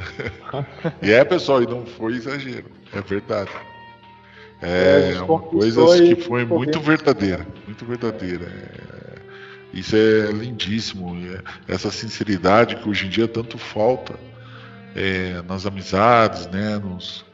E 1.02 1.12
é, 1.12 1.24
pessoal, 1.24 1.62
e 1.62 1.68
não 1.68 1.86
foi 1.86 2.14
exagero. 2.14 2.66
É 2.94 3.02
verdade. 3.02 3.52
É, 4.62 5.10
É, 5.10 5.12
gente 5.14 5.22
uma 5.24 5.40
coisa 5.40 5.82
que 6.04 6.16
foi 6.16 6.46
muito 6.46 6.80
verdadeira. 6.80 7.46
Muito 7.68 7.86
verdadeira. 7.86 8.46
É, 8.46 9.16
isso 9.74 9.96
é 9.96 10.32
lindíssimo. 10.32 11.16
é- 11.28 11.72
essa 11.74 11.92
sinceridade 11.92 12.78
que 12.78 12.90
hoje 12.90 13.06
em 13.06 13.10
dia 13.10 13.28
tanto 13.28 13.58
falta 13.58 14.16
é, 14.96 15.42
nas 15.48 15.66
amizades, 15.66 16.48
né, 16.48 16.80
nos, 16.84 17.26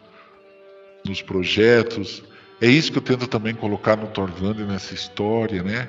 nos 1.06 1.22
projetos. 1.22 2.24
É 2.60 2.66
isso 2.68 2.92
que 2.92 2.98
eu 2.98 3.02
tento 3.04 3.28
também 3.28 3.54
colocar 3.54 3.96
no 3.96 4.08
Torvand 4.08 4.56
nessa 4.66 4.94
história, 4.96 5.62
né? 5.64 5.88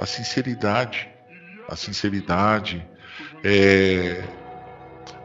A 0.00 0.06
sinceridade. 0.06 1.08
A 1.68 1.76
sinceridade. 1.76 2.84
É, 3.44 4.24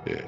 é, 0.05 0.25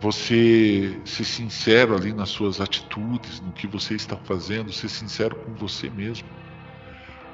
você 0.00 0.98
ser 1.04 1.24
sincero 1.24 1.94
ali 1.94 2.12
nas 2.12 2.30
suas 2.30 2.60
atitudes, 2.60 3.40
no 3.40 3.52
que 3.52 3.66
você 3.66 3.94
está 3.94 4.16
fazendo, 4.16 4.72
ser 4.72 4.88
sincero 4.88 5.36
com 5.36 5.52
você 5.54 5.90
mesmo. 5.90 6.26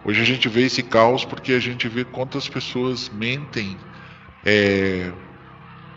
Hoje 0.04 0.20
a 0.20 0.24
gente 0.24 0.48
vê 0.48 0.62
esse 0.62 0.82
caos 0.82 1.24
porque 1.24 1.52
a 1.52 1.60
gente 1.60 1.88
vê 1.88 2.04
quantas 2.04 2.48
pessoas 2.48 3.08
mentem 3.08 3.76
é, 4.44 5.12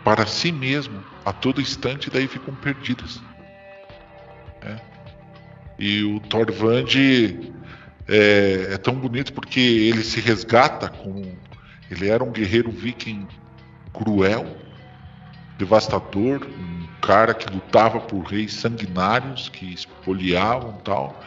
para 0.04 0.26
si 0.26 0.52
mesmo 0.52 1.04
a 1.24 1.32
todo 1.32 1.60
instante 1.60 2.06
e 2.06 2.10
daí 2.10 2.28
ficam 2.28 2.54
perdidas. 2.54 3.20
né? 4.62 4.80
E 5.78 6.04
o 6.04 6.20
Thorvand 6.20 6.86
é, 8.10 8.74
é 8.74 8.76
tão 8.76 8.94
bonito 8.94 9.32
porque 9.32 9.60
ele 9.60 10.02
se 10.02 10.20
resgata 10.20 10.88
como 10.88 11.38
ele 11.90 12.08
era 12.08 12.22
um 12.22 12.30
guerreiro 12.30 12.70
viking 12.70 13.26
cruel, 13.92 14.56
devastador, 15.58 16.46
um 16.46 16.86
cara 17.00 17.32
que 17.34 17.52
lutava 17.52 18.00
por 18.00 18.22
reis 18.24 18.52
sanguinários 18.52 19.48
que 19.48 19.72
espoliavam 19.72 20.72
tal. 20.84 21.20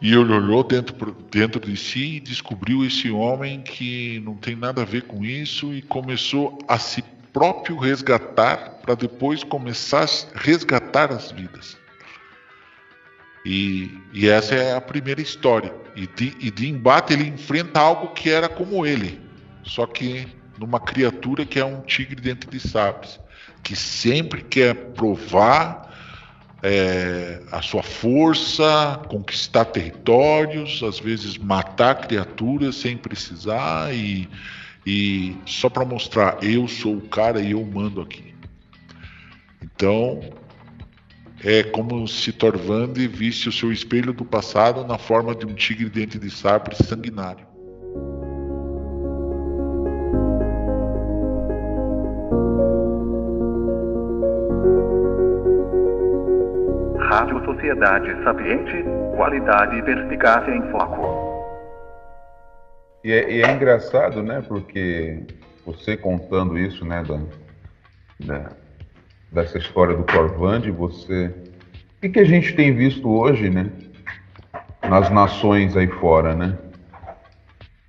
E 0.00 0.08
ele 0.08 0.32
olhou 0.32 0.64
dentro, 0.64 1.16
dentro 1.30 1.60
de 1.60 1.76
si 1.76 2.16
e 2.16 2.20
descobriu 2.20 2.84
esse 2.84 3.10
homem 3.10 3.60
que 3.60 4.20
não 4.24 4.34
tem 4.34 4.56
nada 4.56 4.82
a 4.82 4.84
ver 4.84 5.02
com 5.02 5.24
isso 5.24 5.72
e 5.72 5.80
começou 5.80 6.58
a 6.66 6.78
si 6.78 7.04
próprio 7.32 7.78
resgatar 7.78 8.80
para 8.82 8.94
depois 8.94 9.42
começar 9.42 10.04
a 10.04 10.38
resgatar 10.38 11.12
as 11.12 11.30
vidas. 11.30 11.81
E, 13.44 13.98
e 14.12 14.28
essa 14.28 14.54
é 14.54 14.74
a 14.74 14.80
primeira 14.80 15.20
história. 15.20 15.74
E 15.94 16.06
de, 16.06 16.36
e 16.40 16.50
de 16.50 16.68
embate 16.68 17.12
ele 17.12 17.28
enfrenta 17.28 17.80
algo 17.80 18.08
que 18.08 18.30
era 18.30 18.48
como 18.48 18.86
ele, 18.86 19.20
só 19.62 19.86
que 19.86 20.26
numa 20.58 20.80
criatura 20.80 21.44
que 21.44 21.58
é 21.58 21.64
um 21.64 21.80
tigre 21.80 22.20
dentro 22.20 22.50
de 22.50 22.60
sabres, 22.60 23.20
que 23.62 23.76
sempre 23.76 24.42
quer 24.42 24.74
provar 24.74 25.92
é, 26.62 27.42
a 27.50 27.60
sua 27.60 27.82
força, 27.82 29.00
conquistar 29.08 29.64
territórios, 29.66 30.82
às 30.82 30.98
vezes 30.98 31.36
matar 31.36 31.96
criaturas 31.96 32.76
sem 32.76 32.96
precisar 32.96 33.92
e, 33.92 34.28
e 34.86 35.36
só 35.44 35.68
para 35.68 35.84
mostrar 35.84 36.38
eu 36.42 36.68
sou 36.68 36.96
o 36.96 37.08
cara 37.08 37.40
e 37.40 37.50
eu 37.50 37.64
mando 37.64 38.00
aqui. 38.00 38.32
Então 39.60 40.20
é 41.44 41.62
como 41.62 42.06
se 42.06 42.32
Torvand 42.32 42.92
visse 43.08 43.48
o 43.48 43.52
seu 43.52 43.72
espelho 43.72 44.12
do 44.12 44.24
passado 44.24 44.84
na 44.86 44.98
forma 44.98 45.34
de 45.34 45.44
um 45.44 45.54
tigre 45.54 45.88
dente 45.88 46.18
de 46.18 46.30
sabre 46.30 46.74
sanguinário. 46.76 47.46
Rádio 56.98 57.44
Sociedade 57.44 58.22
Sapiente, 58.24 58.84
qualidade 59.16 59.76
e 59.76 59.82
perspicácia 59.82 60.50
em 60.54 60.70
foco. 60.70 61.02
E 63.04 63.12
é, 63.12 63.30
e 63.30 63.42
é 63.42 63.52
engraçado, 63.52 64.22
né? 64.22 64.42
Porque 64.46 65.20
você 65.66 65.96
contando 65.96 66.58
isso, 66.58 66.84
né? 66.84 67.02
Da, 67.04 67.20
da- 68.26 68.61
dessa 69.32 69.58
história 69.58 69.96
do 69.96 70.04
Corvand, 70.04 70.70
você. 70.70 71.34
O 71.96 72.00
que, 72.02 72.10
que 72.10 72.20
a 72.20 72.24
gente 72.24 72.54
tem 72.54 72.74
visto 72.74 73.08
hoje, 73.08 73.48
né? 73.48 73.70
Nas 74.88 75.10
nações 75.10 75.76
aí 75.76 75.86
fora, 75.86 76.34
né? 76.34 76.58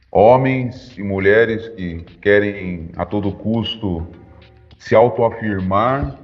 Homens 0.10 0.98
e 0.98 1.04
mulheres 1.04 1.68
que 1.70 2.06
querem 2.22 2.90
a 2.96 3.06
todo 3.06 3.32
custo 3.32 4.08
se 4.78 4.96
autoafirmar 4.96 6.20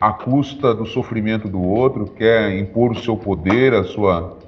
à 0.00 0.12
custa 0.12 0.74
do 0.74 0.86
sofrimento 0.86 1.48
do 1.48 1.60
outro, 1.60 2.06
quer 2.06 2.56
impor 2.56 2.92
o 2.92 2.98
seu 2.98 3.16
poder, 3.16 3.74
a 3.74 3.84
sua 3.84 4.38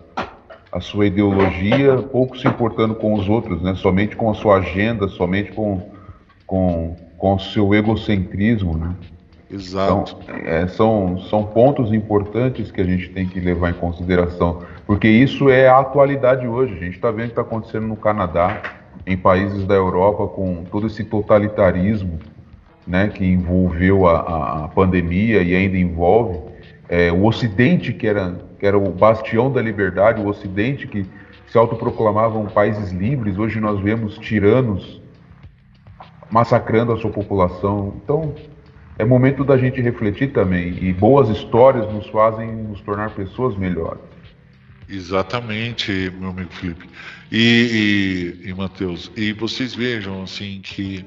a 0.72 0.80
sua 0.80 1.06
ideologia, 1.06 1.96
pouco 1.96 2.38
se 2.38 2.46
importando 2.46 2.94
com 2.94 3.14
os 3.14 3.28
outros, 3.28 3.60
né? 3.60 3.74
Somente 3.74 4.14
com 4.14 4.30
a 4.30 4.34
sua 4.34 4.58
agenda, 4.58 5.08
somente 5.08 5.50
com 5.52 5.90
com, 6.46 6.96
com 7.18 7.34
o 7.34 7.38
seu 7.40 7.74
egocentrismo, 7.74 8.76
né? 8.76 8.94
Exato. 9.50 10.16
Então, 10.22 10.36
é, 10.36 10.68
são, 10.68 11.18
são 11.28 11.44
pontos 11.44 11.92
importantes 11.92 12.70
que 12.70 12.80
a 12.80 12.84
gente 12.84 13.08
tem 13.10 13.26
que 13.26 13.40
levar 13.40 13.70
em 13.70 13.74
consideração, 13.74 14.62
porque 14.86 15.08
isso 15.08 15.50
é 15.50 15.68
a 15.68 15.80
atualidade 15.80 16.46
hoje. 16.46 16.74
A 16.74 16.78
gente 16.78 16.94
está 16.94 17.10
vendo 17.10 17.24
o 17.24 17.26
que 17.26 17.32
está 17.32 17.42
acontecendo 17.42 17.86
no 17.86 17.96
Canadá, 17.96 18.62
em 19.06 19.16
países 19.16 19.66
da 19.66 19.74
Europa, 19.74 20.28
com 20.28 20.64
todo 20.70 20.86
esse 20.86 21.02
totalitarismo 21.02 22.18
né, 22.86 23.08
que 23.08 23.24
envolveu 23.24 24.06
a, 24.06 24.64
a 24.64 24.68
pandemia 24.68 25.42
e 25.42 25.54
ainda 25.54 25.76
envolve. 25.76 26.38
É, 26.88 27.10
o 27.10 27.24
Ocidente, 27.24 27.92
que 27.92 28.06
era, 28.06 28.34
que 28.58 28.66
era 28.66 28.78
o 28.78 28.90
bastião 28.90 29.50
da 29.50 29.60
liberdade, 29.60 30.20
o 30.20 30.28
Ocidente 30.28 30.86
que 30.86 31.06
se 31.46 31.58
autoproclamavam 31.58 32.46
países 32.46 32.92
livres, 32.92 33.36
hoje 33.36 33.60
nós 33.60 33.80
vemos 33.80 34.16
tiranos 34.18 35.00
massacrando 36.30 36.92
a 36.92 36.96
sua 36.96 37.10
população. 37.10 37.94
Então, 38.02 38.34
é 39.00 39.04
momento 39.04 39.42
da 39.42 39.56
gente 39.56 39.80
refletir 39.80 40.32
também. 40.32 40.76
E 40.84 40.92
boas 40.92 41.30
histórias 41.30 41.90
nos 41.92 42.06
fazem 42.08 42.54
nos 42.54 42.80
tornar 42.82 43.10
pessoas 43.14 43.56
melhores. 43.56 44.02
Exatamente, 44.86 46.12
meu 46.18 46.30
amigo 46.30 46.52
Felipe. 46.52 46.86
E, 47.32 48.36
e, 48.44 48.48
e 48.50 48.54
Matheus, 48.54 49.10
e 49.16 49.32
vocês 49.32 49.74
vejam 49.74 50.22
assim 50.22 50.60
que 50.62 51.06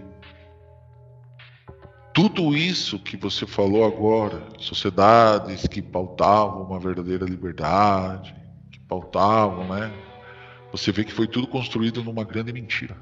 tudo 2.14 2.56
isso 2.56 2.98
que 2.98 3.16
você 3.16 3.46
falou 3.46 3.86
agora, 3.86 4.42
sociedades 4.58 5.68
que 5.68 5.82
pautavam 5.82 6.64
uma 6.64 6.80
verdadeira 6.80 7.26
liberdade, 7.26 8.34
que 8.72 8.80
pautavam, 8.80 9.68
né? 9.68 9.92
Você 10.72 10.92
vê 10.92 11.04
que 11.04 11.14
foi 11.14 11.28
tudo 11.28 11.46
construído 11.46 12.04
numa 12.04 12.24
grande 12.24 12.52
mentira. 12.52 12.98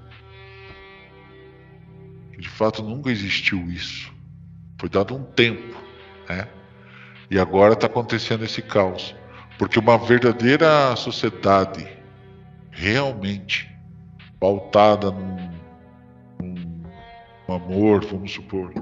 De 2.38 2.50
fato, 2.50 2.84
nunca 2.84 3.10
existiu 3.10 3.72
isso. 3.72 4.12
Foi 4.82 4.90
dado 4.90 5.16
um 5.16 5.24
tempo, 5.24 5.80
né? 6.28 6.48
E 7.30 7.38
agora 7.38 7.74
está 7.74 7.86
acontecendo 7.86 8.44
esse 8.44 8.64
caos. 8.64 9.16
Porque 9.60 9.78
uma 9.78 9.96
verdadeira 9.96 10.96
sociedade 10.96 11.88
realmente 12.72 13.72
pautada 14.40 15.12
num, 15.12 15.52
num 16.42 17.54
amor, 17.54 18.04
vamos 18.04 18.32
supor, 18.32 18.74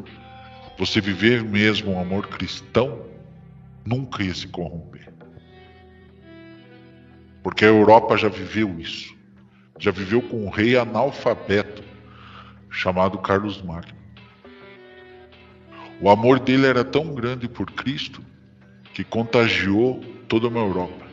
você 0.78 1.02
viver 1.02 1.44
mesmo 1.44 1.92
um 1.92 2.00
amor 2.00 2.28
cristão, 2.28 3.02
nunca 3.84 4.24
ia 4.24 4.34
se 4.34 4.48
corromper. 4.48 5.12
Porque 7.44 7.66
a 7.66 7.68
Europa 7.68 8.16
já 8.16 8.30
viveu 8.30 8.80
isso. 8.80 9.14
Já 9.78 9.92
viveu 9.92 10.22
com 10.22 10.46
um 10.46 10.50
rei 10.50 10.78
analfabeto 10.78 11.84
chamado 12.70 13.18
Carlos 13.18 13.62
Magno. 13.62 13.99
O 16.02 16.10
amor 16.10 16.40
dele 16.40 16.66
era 16.66 16.84
tão 16.84 17.14
grande 17.14 17.48
por 17.48 17.70
Cristo 17.72 18.22
que 18.94 19.04
contagiou 19.04 20.00
toda 20.28 20.48
uma 20.48 20.60
Europa. 20.60 21.06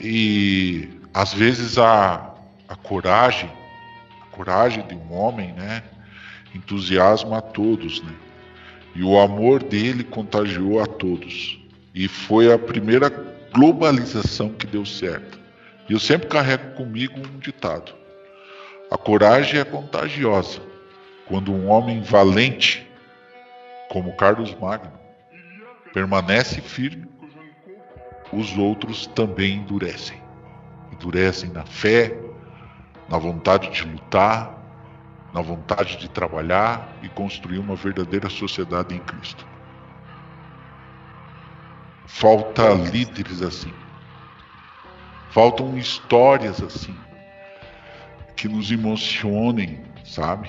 E 0.00 0.88
às 1.12 1.32
vezes 1.32 1.78
a, 1.78 2.34
a 2.68 2.76
coragem, 2.76 3.50
a 4.22 4.26
coragem 4.36 4.86
de 4.86 4.94
um 4.94 5.12
homem, 5.12 5.52
né, 5.54 5.82
entusiasma 6.54 7.38
a 7.38 7.42
todos, 7.42 8.02
né? 8.02 8.14
E 8.94 9.02
o 9.02 9.18
amor 9.18 9.62
dele 9.62 10.04
contagiou 10.04 10.82
a 10.82 10.86
todos. 10.86 11.58
E 11.94 12.08
foi 12.08 12.52
a 12.52 12.58
primeira 12.58 13.10
globalização 13.52 14.50
que 14.50 14.66
deu 14.66 14.84
certo. 14.84 15.38
E 15.88 15.92
eu 15.92 15.98
sempre 15.98 16.28
carrego 16.28 16.74
comigo 16.74 17.18
um 17.18 17.38
ditado: 17.38 17.92
a 18.90 18.96
coragem 18.96 19.60
é 19.60 19.64
contagiosa. 19.64 20.60
Quando 21.26 21.52
um 21.52 21.68
homem 21.68 22.00
valente, 22.00 22.90
como 23.90 24.16
Carlos 24.16 24.54
Magno, 24.54 24.92
permanece 25.92 26.60
firme, 26.60 27.06
os 28.32 28.56
outros 28.56 29.06
também 29.06 29.56
endurecem. 29.56 30.22
Endurecem 30.92 31.50
na 31.50 31.66
fé, 31.66 32.18
na 33.08 33.18
vontade 33.18 33.70
de 33.70 33.84
lutar, 33.84 34.56
na 35.34 35.42
vontade 35.42 35.98
de 35.98 36.08
trabalhar 36.08 36.88
e 37.02 37.08
construir 37.10 37.58
uma 37.58 37.74
verdadeira 37.74 38.30
sociedade 38.30 38.94
em 38.94 38.98
Cristo. 39.00 39.46
Falta 42.06 42.72
líderes 42.72 43.42
assim. 43.42 43.72
Faltam 45.30 45.76
histórias 45.76 46.62
assim 46.62 46.96
que 48.38 48.48
nos 48.48 48.70
emocionem, 48.70 49.80
sabe? 50.04 50.48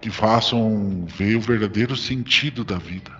Que 0.00 0.10
façam 0.10 1.04
ver 1.06 1.36
o 1.36 1.40
verdadeiro 1.40 1.94
sentido 1.94 2.64
da 2.64 2.78
vida. 2.78 3.12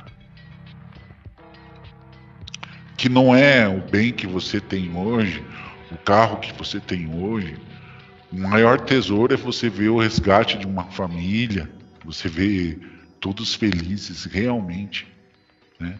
Que 2.97 3.11
não 3.11 3.35
é 3.35 3.69
o 3.69 3.83
bem 3.83 4.11
que 4.11 4.27
você 4.27 4.59
tem 4.59 4.97
hoje, 4.97 5.45
o 5.93 5.99
carro 5.99 6.39
que 6.39 6.51
você 6.55 6.81
tem 6.81 7.15
hoje. 7.15 7.59
O 8.33 8.41
maior 8.41 8.81
tesouro 8.81 9.35
é 9.35 9.37
você 9.37 9.69
ver 9.69 9.91
o 9.91 9.99
resgate 9.99 10.57
de 10.57 10.67
uma 10.67 10.85
família, 10.85 11.71
você 12.03 12.27
vê 12.27 12.79
todos 13.21 13.55
felizes 13.55 14.25
realmente, 14.25 15.07
né? 15.79 15.99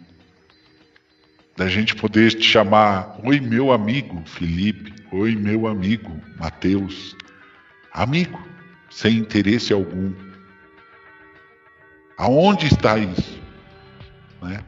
Da 1.61 1.69
gente 1.69 1.95
poder 1.95 2.31
te 2.33 2.43
chamar, 2.43 3.21
oi 3.23 3.39
meu 3.39 3.71
amigo 3.71 4.23
Felipe, 4.25 4.95
Oi, 5.13 5.37
meu 5.37 5.67
amigo 5.67 6.19
Mateus. 6.39 7.15
Amigo, 7.93 8.43
sem 8.89 9.19
interesse 9.19 9.71
algum. 9.71 10.15
Aonde 12.17 12.67
está 12.67 12.97
isso? 12.97 13.39
Né? 14.41 14.65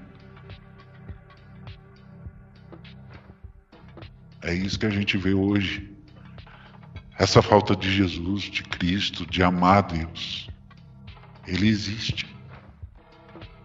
É 4.43 4.53
isso 4.53 4.78
que 4.78 4.84
a 4.84 4.90
gente 4.90 5.16
vê 5.16 5.32
hoje. 5.32 5.90
Essa 7.18 7.40
falta 7.40 7.74
de 7.74 7.90
Jesus, 7.90 8.43
de 8.43 8.64
Cristo, 8.64 9.24
de 9.24 9.43
amar 9.43 9.84
Deus. 9.84 10.51
Ele 11.47 11.68
existe. 11.68 12.26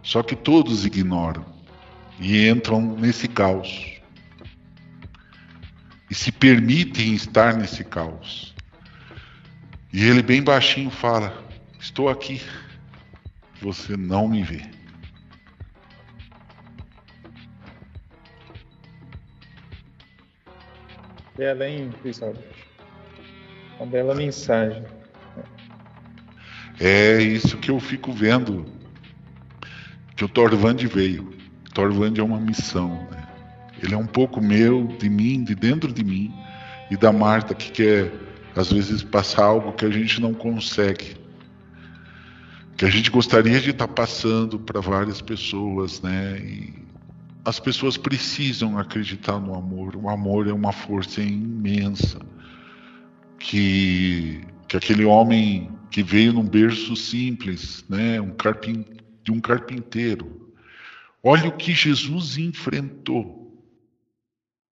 Só 0.02 0.24
que 0.24 0.34
todos 0.34 0.86
ignoram 0.86 1.57
e 2.20 2.48
entram 2.48 2.82
nesse 2.82 3.28
caos 3.28 3.98
e 6.10 6.16
se 6.16 6.32
permitem 6.32 7.14
estar 7.14 7.56
nesse 7.56 7.84
caos. 7.84 8.56
E 9.92 10.06
ele, 10.06 10.22
bem 10.22 10.42
baixinho, 10.42 10.90
fala: 10.90 11.44
Estou 11.80 12.10
aqui, 12.10 12.42
você 13.62 13.96
não 13.98 14.28
me 14.28 14.44
vê. 14.44 14.62
Bela, 21.38 21.68
hein, 21.68 21.94
pessoal? 22.02 22.34
Uma 23.80 23.86
bela 23.86 24.16
mensagem. 24.16 24.84
É 26.80 27.22
isso 27.22 27.58
que 27.58 27.70
eu 27.70 27.80
fico 27.80 28.12
vendo 28.12 28.66
que 30.16 30.26
o 30.26 30.30
Torvand 30.30 30.78
veio. 30.88 31.37
Torvand 31.78 32.16
é 32.18 32.24
uma 32.24 32.40
missão, 32.40 33.08
né? 33.12 33.24
Ele 33.84 33.94
é 33.94 33.98
um 33.98 34.08
pouco 34.08 34.42
meu, 34.42 34.88
de 34.98 35.08
mim, 35.08 35.44
de 35.44 35.54
dentro 35.54 35.94
de 35.94 36.04
mim, 36.04 36.34
e 36.90 36.98
da 36.98 37.12
Marta 37.12 37.54
que 37.54 37.72
quer, 37.72 38.12
às 38.56 38.72
vezes, 38.72 39.04
passar 39.04 39.44
algo 39.44 39.72
que 39.74 39.86
a 39.86 39.92
gente 39.92 40.20
não 40.20 40.34
consegue. 40.34 41.16
Que 42.76 42.84
a 42.84 42.90
gente 42.90 43.12
gostaria 43.12 43.60
de 43.62 43.70
estar 43.70 43.88
passando 43.88 44.58
para 44.58 44.82
várias 44.82 45.22
pessoas, 45.22 46.02
né? 46.02 46.40
E 46.40 46.74
as 47.46 47.60
pessoas 47.60 47.96
precisam 47.96 48.80
acreditar 48.80 49.40
no 49.40 49.54
amor. 49.54 49.96
O 49.96 50.10
amor 50.10 50.48
é 50.48 50.54
uma 50.54 50.72
força 50.72 51.22
imensa. 51.22 52.20
Que, 53.38 54.42
que 54.68 54.76
aquele 54.76 55.06
homem 55.06 55.70
que 55.92 56.02
veio 56.02 56.34
num 56.34 56.44
berço 56.44 56.96
simples, 56.96 57.86
né? 57.88 58.20
Um 58.20 58.34
de 59.24 59.32
um 59.32 59.40
carpinteiro. 59.40 60.47
Olha 61.24 61.50
o 61.50 61.58
que 61.58 61.74
Jesus 61.74 62.38
enfrentou 62.38 63.38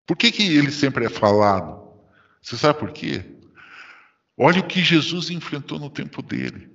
por 0.06 0.16
que, 0.16 0.30
que 0.30 0.42
ele 0.42 0.70
sempre 0.70 1.06
é 1.06 1.08
falado? 1.08 1.82
Você 2.42 2.56
sabe 2.56 2.78
por 2.78 2.92
quê? 2.92 3.24
Olha 4.36 4.60
o 4.60 4.66
que 4.66 4.82
Jesus 4.82 5.30
enfrentou 5.30 5.78
no 5.78 5.88
tempo 5.88 6.20
dele. 6.20 6.68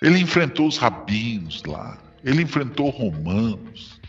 Ele 0.00 0.18
enfrentou 0.20 0.68
os 0.68 0.78
rabinos 0.78 1.64
lá, 1.64 1.98
ele 2.22 2.42
enfrentou 2.42 2.90
romanos. 2.90 4.00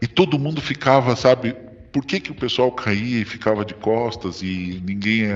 E 0.00 0.06
todo 0.08 0.38
mundo 0.38 0.60
ficava, 0.60 1.14
sabe, 1.14 1.54
por 1.92 2.04
que, 2.04 2.18
que 2.18 2.32
o 2.32 2.34
pessoal 2.34 2.72
caía 2.72 3.20
e 3.20 3.24
ficava 3.24 3.64
de 3.64 3.74
costas 3.74 4.42
e 4.42 4.82
ninguém, 4.84 5.26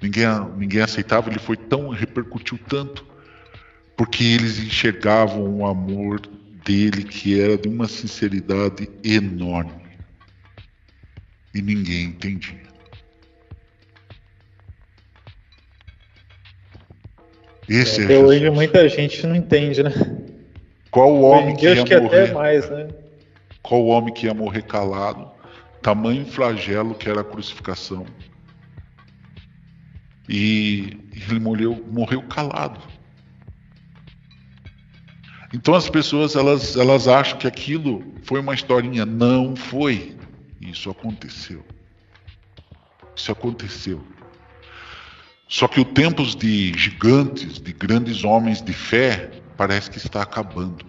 ninguém, 0.00 0.26
ninguém 0.56 0.82
aceitava? 0.82 1.28
Ele 1.28 1.40
foi 1.40 1.56
tão, 1.56 1.88
repercutiu 1.88 2.56
tanto, 2.68 3.04
porque 3.96 4.24
eles 4.24 4.58
enxergavam 4.58 5.58
o 5.58 5.66
amor 5.66 6.20
dele 6.64 7.04
que 7.04 7.40
era 7.40 7.56
de 7.56 7.68
uma 7.68 7.86
sinceridade 7.86 8.88
enorme. 9.04 9.84
E 11.54 11.62
ninguém 11.62 12.06
entendia. 12.06 12.64
Esse 17.68 18.02
é, 18.02 18.04
Até 18.04 18.14
Jesus. 18.14 18.28
hoje 18.28 18.50
muita 18.50 18.88
gente 18.88 19.26
não 19.26 19.36
entende, 19.36 19.82
né? 19.82 19.90
Qual 20.90 21.12
o 21.12 21.22
homem 21.22 21.56
que 21.56 21.66
ia 21.66 21.84
que 21.84 22.00
morrer? 22.00 22.32
mais, 22.32 22.68
né? 22.70 22.88
Qual 23.62 23.82
o 23.82 23.86
homem 23.86 24.12
que 24.12 24.26
ia 24.26 24.34
morrer 24.34 24.62
calado? 24.62 25.30
Tamanho 25.80 26.26
flagelo 26.26 26.94
que 26.94 27.08
era 27.08 27.20
a 27.20 27.24
crucificação. 27.24 28.06
E 30.28 30.96
ele 31.28 31.40
morreu, 31.40 31.84
morreu 31.90 32.22
calado. 32.22 32.80
Então 35.54 35.72
as 35.72 35.88
pessoas 35.88 36.34
elas, 36.34 36.76
elas 36.76 37.06
acham 37.06 37.38
que 37.38 37.46
aquilo 37.46 38.02
foi 38.24 38.40
uma 38.40 38.52
historinha. 38.52 39.06
Não 39.06 39.54
foi. 39.54 40.16
Isso 40.60 40.90
aconteceu. 40.90 41.64
Isso 43.14 43.30
aconteceu. 43.30 44.04
Só 45.46 45.68
que 45.68 45.78
o 45.78 45.84
tempos 45.84 46.34
de 46.34 46.76
gigantes, 46.76 47.60
de 47.60 47.72
grandes 47.72 48.24
homens 48.24 48.60
de 48.60 48.72
fé, 48.72 49.30
parece 49.56 49.88
que 49.88 49.98
está 49.98 50.22
acabando. 50.22 50.84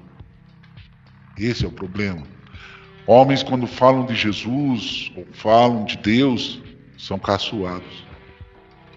Esse 1.37 1.63
é 1.63 1.67
o 1.67 1.71
problema. 1.71 2.23
Homens, 3.05 3.43
quando 3.43 3.67
falam 3.67 4.03
de 4.03 4.15
Jesus 4.15 5.11
ou 5.15 5.27
falam 5.31 5.85
de 5.85 5.95
Deus, 5.97 6.59
são 6.97 7.19
caçoados. 7.19 8.03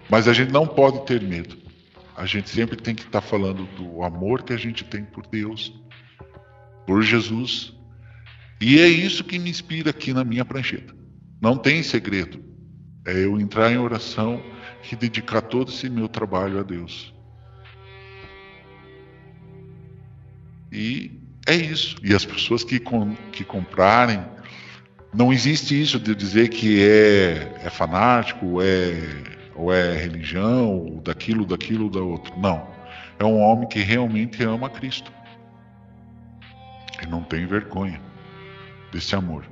Mas 0.09 0.27
a 0.27 0.33
gente 0.33 0.51
não 0.51 0.65
pode 0.65 1.05
ter 1.05 1.21
medo. 1.21 1.68
A 2.19 2.25
gente 2.25 2.49
sempre 2.49 2.75
tem 2.75 2.93
que 2.93 3.03
estar 3.03 3.21
falando 3.21 3.63
do 3.77 4.03
amor 4.03 4.43
que 4.43 4.51
a 4.51 4.57
gente 4.57 4.83
tem 4.83 5.05
por 5.05 5.25
Deus, 5.25 5.73
por 6.85 7.01
Jesus. 7.01 7.73
E 8.59 8.77
é 8.77 8.89
isso 8.89 9.23
que 9.23 9.39
me 9.39 9.49
inspira 9.49 9.91
aqui 9.91 10.13
na 10.13 10.25
minha 10.25 10.43
prancheta. 10.43 10.93
Não 11.41 11.57
tem 11.57 11.81
segredo. 11.81 12.43
É 13.05 13.13
eu 13.13 13.39
entrar 13.39 13.71
em 13.71 13.77
oração 13.77 14.43
e 14.91 14.97
dedicar 14.97 15.41
todo 15.43 15.71
esse 15.71 15.89
meu 15.89 16.09
trabalho 16.09 16.59
a 16.59 16.63
Deus. 16.63 17.13
E 20.73 21.21
é 21.47 21.55
isso. 21.55 21.95
E 22.03 22.13
as 22.13 22.25
pessoas 22.25 22.65
que, 22.65 22.81
com, 22.81 23.15
que 23.31 23.45
comprarem, 23.45 24.21
não 25.13 25.31
existe 25.31 25.81
isso 25.81 25.97
de 25.97 26.13
dizer 26.13 26.49
que 26.49 26.83
é, 26.83 27.61
é 27.63 27.69
fanático, 27.69 28.61
é, 28.61 29.38
ou 29.59 29.73
é 29.73 29.93
religião, 29.97 30.77
ou 30.77 31.01
daquilo, 31.01 31.45
daquilo, 31.45 31.89
da 31.89 31.99
outro. 31.99 32.33
Não. 32.39 32.65
É 33.19 33.25
um 33.25 33.39
homem 33.41 33.67
que 33.67 33.79
realmente 33.79 34.41
ama 34.41 34.69
Cristo. 34.69 35.11
E 37.03 37.07
não 37.07 37.21
tem 37.23 37.45
vergonha 37.45 38.01
desse 38.91 39.13
amor. 39.15 39.45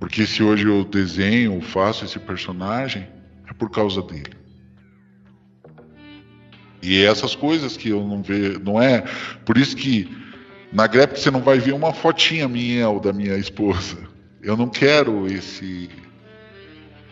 Porque 0.00 0.26
se 0.26 0.42
hoje 0.42 0.66
eu 0.66 0.82
desenho 0.84 1.54
ou 1.54 1.60
faço 1.60 2.04
esse 2.04 2.18
personagem, 2.18 3.06
é 3.48 3.52
por 3.52 3.70
causa 3.70 4.02
dele. 4.02 4.34
E 6.82 7.02
é 7.02 7.04
essas 7.04 7.34
coisas 7.34 7.76
que 7.76 7.90
eu 7.90 8.02
não 8.02 8.22
vejo, 8.22 8.58
não 8.60 8.82
é? 8.82 9.04
Por 9.44 9.56
isso 9.56 9.76
que 9.76 10.10
na 10.72 10.86
Grep 10.86 11.16
você 11.16 11.30
não 11.30 11.40
vai 11.40 11.58
ver 11.58 11.72
uma 11.72 11.92
fotinha 11.92 12.48
minha 12.48 12.88
ou 12.88 12.98
da 12.98 13.12
minha 13.12 13.36
esposa. 13.36 13.98
Eu 14.42 14.56
não 14.56 14.68
quero 14.68 15.26
esse. 15.26 15.88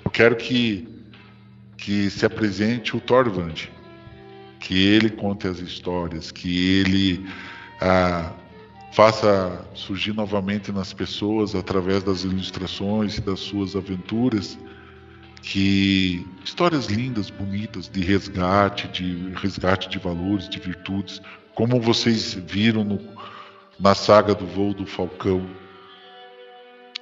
Eu 0.05 0.11
quero 0.11 0.35
que 0.35 0.90
que 1.81 2.11
se 2.11 2.27
apresente 2.27 2.97
o 2.97 3.01
Torvand, 3.01 3.69
que 4.59 4.79
ele 4.79 5.11
conte 5.11 5.49
as 5.49 5.59
histórias, 5.59 6.31
que 6.31 6.79
ele 6.81 7.27
ah, 7.81 8.33
faça 8.93 9.65
surgir 9.75 10.13
novamente 10.13 10.71
nas 10.71 10.93
pessoas 10.93 11.55
através 11.55 12.03
das 12.03 12.23
ilustrações 12.23 13.17
e 13.17 13.21
das 13.21 13.41
suas 13.41 13.75
aventuras 13.75 14.59
que 15.43 16.27
histórias 16.45 16.87
lindas, 16.87 17.31
bonitas 17.31 17.89
de 17.89 18.01
resgate, 18.01 18.89
de 18.89 19.33
resgate 19.37 19.89
de 19.89 19.99
valores, 19.99 20.49
de 20.49 20.61
virtudes, 20.61 21.21
como 21.55 21.81
vocês 21.81 22.35
viram 22.35 22.85
no, 22.85 23.01
na 23.79 23.95
saga 23.95 24.35
do 24.35 24.47
voo 24.47 24.75
do 24.75 24.87
Falcão. 24.87 25.49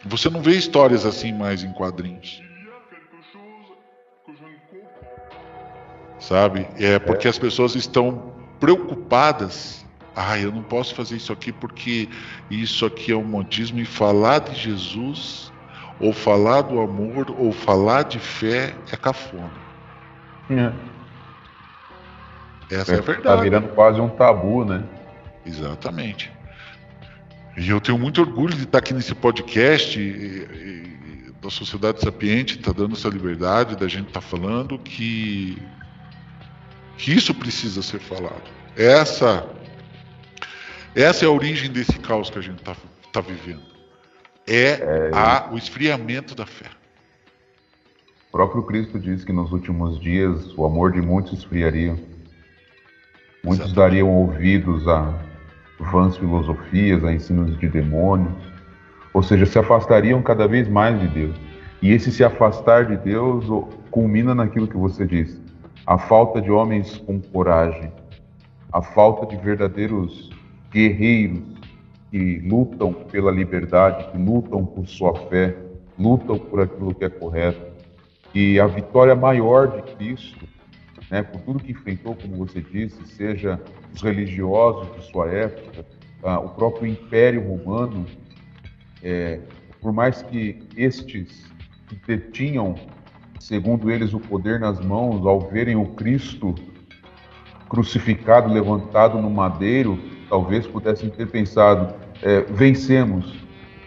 Você 0.05 0.31
não 0.31 0.41
vê 0.41 0.53
histórias 0.53 1.05
assim 1.05 1.33
mais 1.33 1.65
em 1.65 1.73
quadrinhos. 1.73 2.48
Sabe? 6.19 6.67
É 6.77 6.99
porque 6.99 7.29
as 7.29 7.39
pessoas 7.39 7.75
estão 7.75 8.33
preocupadas. 8.59 9.87
Ah, 10.15 10.39
eu 10.39 10.51
não 10.51 10.63
posso 10.63 10.95
fazer 10.95 11.17
isso 11.17 11.33
aqui 11.33 11.53
porque 11.53 12.09
isso 12.51 12.85
aqui 12.85 13.13
é 13.13 13.17
um 13.17 13.25
modismo 13.25 13.79
e 13.79 13.85
falar 13.85 14.41
de 14.41 14.55
Jesus 14.55 15.53
ou 16.01 16.13
falar 16.13 16.63
do 16.63 16.81
amor, 16.81 17.35
ou 17.39 17.53
falar 17.53 18.03
de 18.05 18.19
fé 18.19 18.75
é 18.93 18.97
cafona. 18.97 19.51
É. 20.51 20.73
Essa 22.71 22.93
é, 22.93 22.99
a 22.99 23.03
Tá 23.03 23.13
verdade. 23.13 23.43
virando 23.43 23.69
quase 23.69 24.01
um 24.01 24.09
tabu, 24.09 24.65
né? 24.65 24.85
Exatamente. 25.45 26.31
E 27.57 27.69
eu 27.69 27.81
tenho 27.81 27.99
muito 27.99 28.21
orgulho 28.21 28.55
de 28.55 28.63
estar 28.65 28.79
aqui 28.79 28.95
nesse 28.95 29.15
podcast 29.15 29.99
e, 29.99 30.03
e, 30.03 31.33
da 31.43 31.51
Sociedade 31.51 32.01
Sapiente, 32.01 32.57
está 32.59 32.73
dando 32.73 32.95
essa 32.95 33.09
liberdade 33.09 33.77
da 33.77 33.89
gente 33.89 34.09
estar 34.09 34.21
falando 34.21 34.79
que, 34.79 35.61
que 36.99 37.15
isso 37.15 37.33
precisa 37.33 37.81
ser 37.81 38.01
falado. 38.01 38.43
Essa, 38.77 39.49
essa 40.95 41.25
é 41.25 41.29
a 41.29 41.31
origem 41.31 41.71
desse 41.71 41.99
caos 42.01 42.29
que 42.29 42.39
a 42.39 42.43
gente 42.43 42.59
está 42.59 42.77
tá 43.13 43.21
vivendo. 43.21 43.63
É, 44.47 45.11
a, 45.15 45.49
o 45.53 45.57
esfriamento 45.57 46.35
da 46.35 46.45
fé. 46.45 46.67
O 48.29 48.33
próprio 48.33 48.63
Cristo 48.65 48.99
disse 48.99 49.25
que 49.25 49.33
nos 49.33 49.53
últimos 49.53 50.01
dias 50.01 50.53
o 50.57 50.67
amor 50.67 50.93
de 50.93 51.01
muitos 51.01 51.39
esfriaria. 51.39 51.93
Muitos 53.45 53.67
Exatamente. 53.67 53.75
dariam 53.75 54.11
ouvidos 54.11 54.87
a 54.89 55.15
vãs 55.79 56.17
filosofias, 56.17 57.05
a 57.05 57.13
ensinos 57.13 57.59
de 57.59 57.69
demônios, 57.69 58.35
ou 59.15 59.23
seja, 59.23 59.47
se 59.47 59.59
afastariam 59.59 60.21
cada 60.21 60.49
vez 60.49 60.69
mais 60.69 61.01
de 61.01 61.07
Deus. 61.09 61.37
E 61.81 61.93
esse 61.93 62.11
se 62.11 62.25
afastar 62.25 62.87
de 62.87 62.97
Deus 62.97 63.47
culmina 63.91 64.35
naquilo 64.35 64.67
que 64.67 64.77
você 64.77 65.07
disse: 65.07 65.41
a 65.89 65.97
falta 65.97 66.39
de 66.39 66.51
homens 66.51 66.99
com 66.99 67.19
coragem, 67.19 67.91
a 68.71 68.83
falta 68.83 69.25
de 69.25 69.43
verdadeiros 69.43 70.29
guerreiros 70.71 71.43
que 72.11 72.41
lutam 72.41 72.93
pela 72.93 73.31
liberdade, 73.31 74.11
que 74.11 74.19
lutam 74.19 74.67
por 74.67 74.87
sua 74.87 75.15
fé, 75.31 75.57
lutam 75.99 76.39
por 76.39 76.61
aquilo 76.61 76.95
que 76.95 77.07
é 77.07 77.09
correto. 77.09 77.73
E 78.35 78.61
a 78.61 78.67
vitória 78.67 79.15
maior 79.17 79.81
de 79.81 79.95
Cristo, 79.95 80.47
né, 81.11 81.23
por 81.23 81.41
tudo 81.41 81.65
que 81.65 81.73
enfrentou, 81.73 82.15
como 82.15 82.37
você 82.37 82.61
disse, 82.61 83.07
seja 83.07 83.59
os 83.95 84.03
religiosos 84.03 84.95
de 84.95 85.11
sua 85.11 85.31
época, 85.31 85.87
ah, 86.23 86.39
o 86.39 86.51
próprio 86.51 86.87
Império 86.87 87.49
Romano, 87.49 88.05
é, 89.03 89.41
por 89.81 89.95
mais 89.95 90.21
que 90.21 90.59
estes 90.77 91.51
que 91.89 91.97
detinham, 92.07 92.75
segundo 93.39 93.91
eles, 93.91 94.13
o 94.13 94.21
poder 94.21 94.61
nas 94.61 94.81
mãos, 94.81 95.25
ao 95.27 95.41
verem 95.41 95.77
o 95.77 95.87
Cristo 95.87 96.55
crucificado, 97.69 98.53
levantado 98.53 99.21
no 99.21 99.31
madeiro, 99.31 99.99
talvez 100.29 100.67
pudessem 100.67 101.11
ter 101.11 101.27
pensado: 101.27 101.95
é, 102.23 102.41
vencemos. 102.43 103.35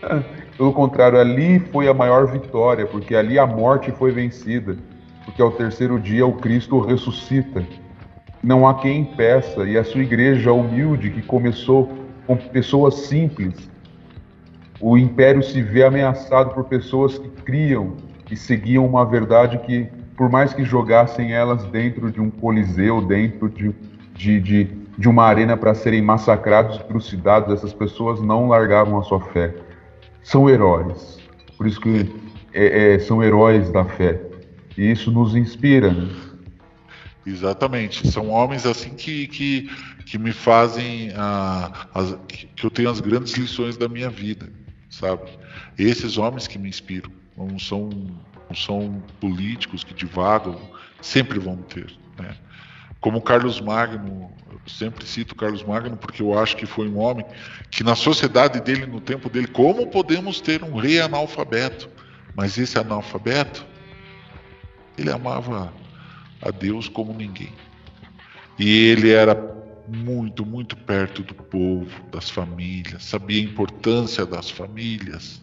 Pelo 0.58 0.74
contrário, 0.74 1.20
ali 1.20 1.60
foi 1.60 1.88
a 1.88 1.94
maior 1.94 2.28
vitória, 2.28 2.86
porque 2.86 3.16
ali 3.16 3.40
a 3.40 3.48
morte 3.48 3.92
foi 3.92 4.12
vencida, 4.12 4.78
porque 5.26 5.42
ao 5.42 5.52
terceiro 5.52 6.00
dia 6.00 6.26
o 6.26 6.34
Cristo 6.34 6.80
ressuscita. 6.80 7.66
Não 8.44 8.68
há 8.68 8.76
quem 8.76 9.02
impeça, 9.02 9.64
e 9.64 9.78
a 9.78 9.84
sua 9.84 10.02
igreja 10.02 10.52
humilde, 10.52 11.10
que 11.10 11.22
começou 11.22 11.90
com 12.28 12.36
pessoas 12.36 12.96
simples, 13.08 13.70
o 14.80 14.98
império 14.98 15.42
se 15.44 15.62
vê 15.62 15.84
ameaçado 15.84 16.54
por 16.54 16.66
pessoas 16.66 17.18
que 17.18 17.30
criam 17.30 17.96
e 18.32 18.36
seguiam 18.38 18.86
uma 18.88 19.06
verdade 19.06 19.58
que, 19.60 19.88
por 20.18 20.30
mais 20.30 20.54
que 20.54 20.64
jogassem 20.64 21.34
elas 21.34 21.64
dentro 21.66 22.10
de 22.12 22.20
um 22.22 22.32
coliseu, 22.32 23.02
dentro 23.02 23.50
de, 23.50 23.76
de, 24.16 24.40
de, 24.40 24.64
de 24.98 25.10
uma 25.10 25.26
arena 25.26 25.58
para 25.58 25.74
serem 25.76 26.02
massacrados 26.02 26.78
trucidados, 26.80 27.54
essas 27.54 27.74
pessoas 27.74 28.22
não 28.22 28.48
largavam 28.48 28.98
a 28.98 29.04
sua 29.04 29.20
fé. 29.20 29.54
São 30.24 30.50
heróis. 30.50 31.20
Por 31.58 31.68
isso 31.68 31.80
que 31.82 32.10
é, 32.54 32.94
é, 32.96 33.00
são 33.00 33.22
heróis 33.22 33.70
da 33.72 33.84
fé. 33.86 34.22
E 34.78 34.90
isso 34.90 35.12
nos 35.12 35.36
inspira. 35.36 35.92
Né? 35.92 36.08
Exatamente. 37.26 38.08
São 38.12 38.30
homens 38.30 38.66
assim 38.66 38.92
que, 38.92 39.28
que, 39.28 39.70
que 40.06 40.18
me 40.18 40.32
fazem. 40.32 41.12
ah, 41.16 41.88
as- 41.94 42.18
que 42.28 42.48
que 42.48 42.66
eu 42.66 42.72
tenho 42.72 42.90
as 42.90 43.00
grandes 43.00 43.34
lições 43.34 43.78
da 43.78 43.88
minha 43.88 44.10
vida, 44.10 44.48
sabe? 44.90 45.24
Esses 45.78 46.18
homens 46.18 46.48
que 46.48 46.58
me 46.58 46.70
inspiram. 46.70 47.12
Não 47.36 47.58
são, 47.58 47.90
não 48.50 48.56
são 48.56 49.02
políticos 49.20 49.84
que 49.84 49.94
divagam, 49.94 50.60
sempre 51.02 51.40
vão 51.40 51.58
ter. 51.58 51.92
Né? 52.20 52.36
Como 53.00 53.22
Carlos 53.22 53.60
Magno, 53.60 54.32
eu 54.52 54.60
sempre 54.68 55.06
cito 55.08 55.36
Carlos 55.36 55.64
Magno 55.64 55.98
porque 55.98 56.22
eu 56.22 56.38
acho 56.38 56.56
que 56.56 56.66
foi 56.66 56.88
um 56.88 57.00
homem 57.00 57.26
que 57.72 57.84
na 57.84 57.96
sociedade 57.96 58.62
dele, 58.62 58.86
no 58.86 59.02
tempo 59.02 59.30
dele, 59.30 59.48
como 59.48 59.88
podemos 59.88 60.40
ter 60.40 60.64
um 60.64 60.76
rei 60.76 61.00
analfabeto? 61.00 61.90
Mas 62.36 62.58
esse 62.58 62.78
analfabeto, 62.78 63.66
ele 64.98 65.12
amava 65.12 65.74
a 66.42 66.52
Deus 66.52 66.88
como 66.88 67.14
ninguém. 67.14 67.52
E 68.60 68.70
ele 68.90 69.12
era 69.12 69.36
muito, 69.88 70.46
muito 70.46 70.78
perto 70.78 71.24
do 71.24 71.34
povo, 71.34 71.90
das 72.12 72.30
famílias, 72.30 73.04
sabia 73.04 73.42
a 73.42 73.44
importância 73.44 74.26
das 74.26 74.50
famílias, 74.50 75.42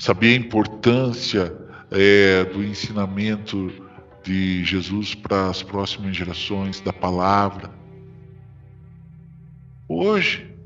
sabia 0.00 0.32
a 0.32 0.36
importância 0.36 1.54
é, 1.90 2.44
do 2.44 2.64
ensinamento 2.64 3.70
de 4.24 4.64
Jesus 4.64 5.14
para 5.14 5.50
as 5.50 5.62
próximas 5.62 6.16
gerações, 6.16 6.80
da 6.80 6.90
palavra. 6.90 7.70
Hoje, 9.86 10.56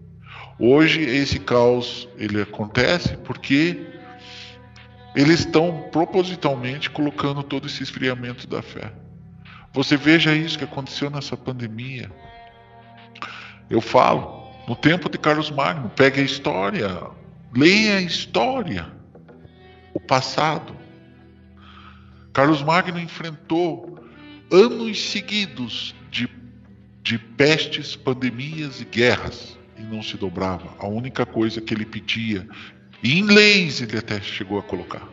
hoje 0.56 1.00
esse 1.00 1.40
caos 1.40 2.08
ele 2.16 2.42
acontece 2.42 3.16
porque 3.18 3.84
eles 5.16 5.40
estão 5.40 5.88
propositalmente 5.90 6.88
colocando 6.88 7.42
todo 7.42 7.66
esse 7.66 7.82
esfriamento 7.82 8.46
da 8.46 8.62
fé. 8.62 8.92
Você 9.72 9.96
veja 9.96 10.32
isso 10.32 10.56
que 10.56 10.64
aconteceu 10.64 11.10
nessa 11.10 11.36
pandemia. 11.36 12.08
Eu 13.68 13.80
falo, 13.80 14.48
no 14.68 14.76
tempo 14.76 15.10
de 15.10 15.18
Carlos 15.18 15.50
Magno, 15.50 15.90
pegue 15.90 16.20
a 16.20 16.24
história, 16.24 16.88
leia 17.52 17.96
a 17.96 18.00
história, 18.00 18.93
passado. 20.04 20.76
Carlos 22.32 22.62
Magno 22.62 22.98
enfrentou 22.98 24.04
anos 24.50 25.10
seguidos 25.10 25.94
de, 26.10 26.28
de 27.02 27.18
pestes, 27.18 27.96
pandemias 27.96 28.80
e 28.80 28.84
guerras 28.84 29.56
e 29.78 29.82
não 29.82 30.02
se 30.02 30.16
dobrava. 30.16 30.74
A 30.78 30.86
única 30.86 31.24
coisa 31.26 31.60
que 31.60 31.74
ele 31.74 31.84
pedia, 31.84 32.46
e 33.02 33.18
em 33.18 33.24
leis 33.24 33.80
ele 33.80 33.98
até 33.98 34.20
chegou 34.20 34.58
a 34.58 34.62
colocar, 34.62 35.06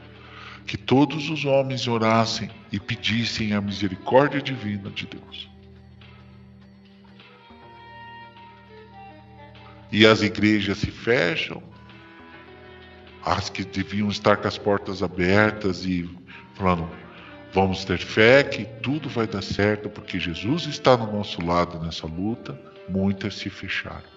que 0.66 0.78
todos 0.78 1.30
os 1.30 1.46
homens 1.46 1.88
orassem 1.88 2.50
e 2.72 2.80
pedissem 2.80 3.54
a 3.54 3.62
misericórdia 3.62 4.42
divina 4.42 4.90
de 4.90 5.08
Deus. 5.08 5.50
E 9.92 10.06
as 10.06 10.22
igrejas 10.22 10.78
se 10.78 10.90
fecham, 10.90 11.62
as 13.26 13.50
que 13.50 13.64
deviam 13.64 14.10
estar 14.10 14.38
com 14.38 14.48
as 14.48 14.58
portas 14.58 15.04
abertas 15.04 15.86
e 15.86 16.10
falando, 16.56 16.90
vamos 17.54 17.86
ter 17.86 18.00
fé 18.00 18.44
que 18.44 18.66
tudo 18.82 19.10
vai 19.10 19.28
dar 19.28 19.42
certo, 19.42 19.90
porque 19.90 20.20
Jesus 20.20 20.66
está 20.66 20.98
no 20.98 21.12
nosso 21.12 21.44
lado 21.46 21.80
nessa 21.80 22.08
luta, 22.08 22.60
muitas 22.90 23.36
se 23.36 23.50
fecharam. 23.50 24.10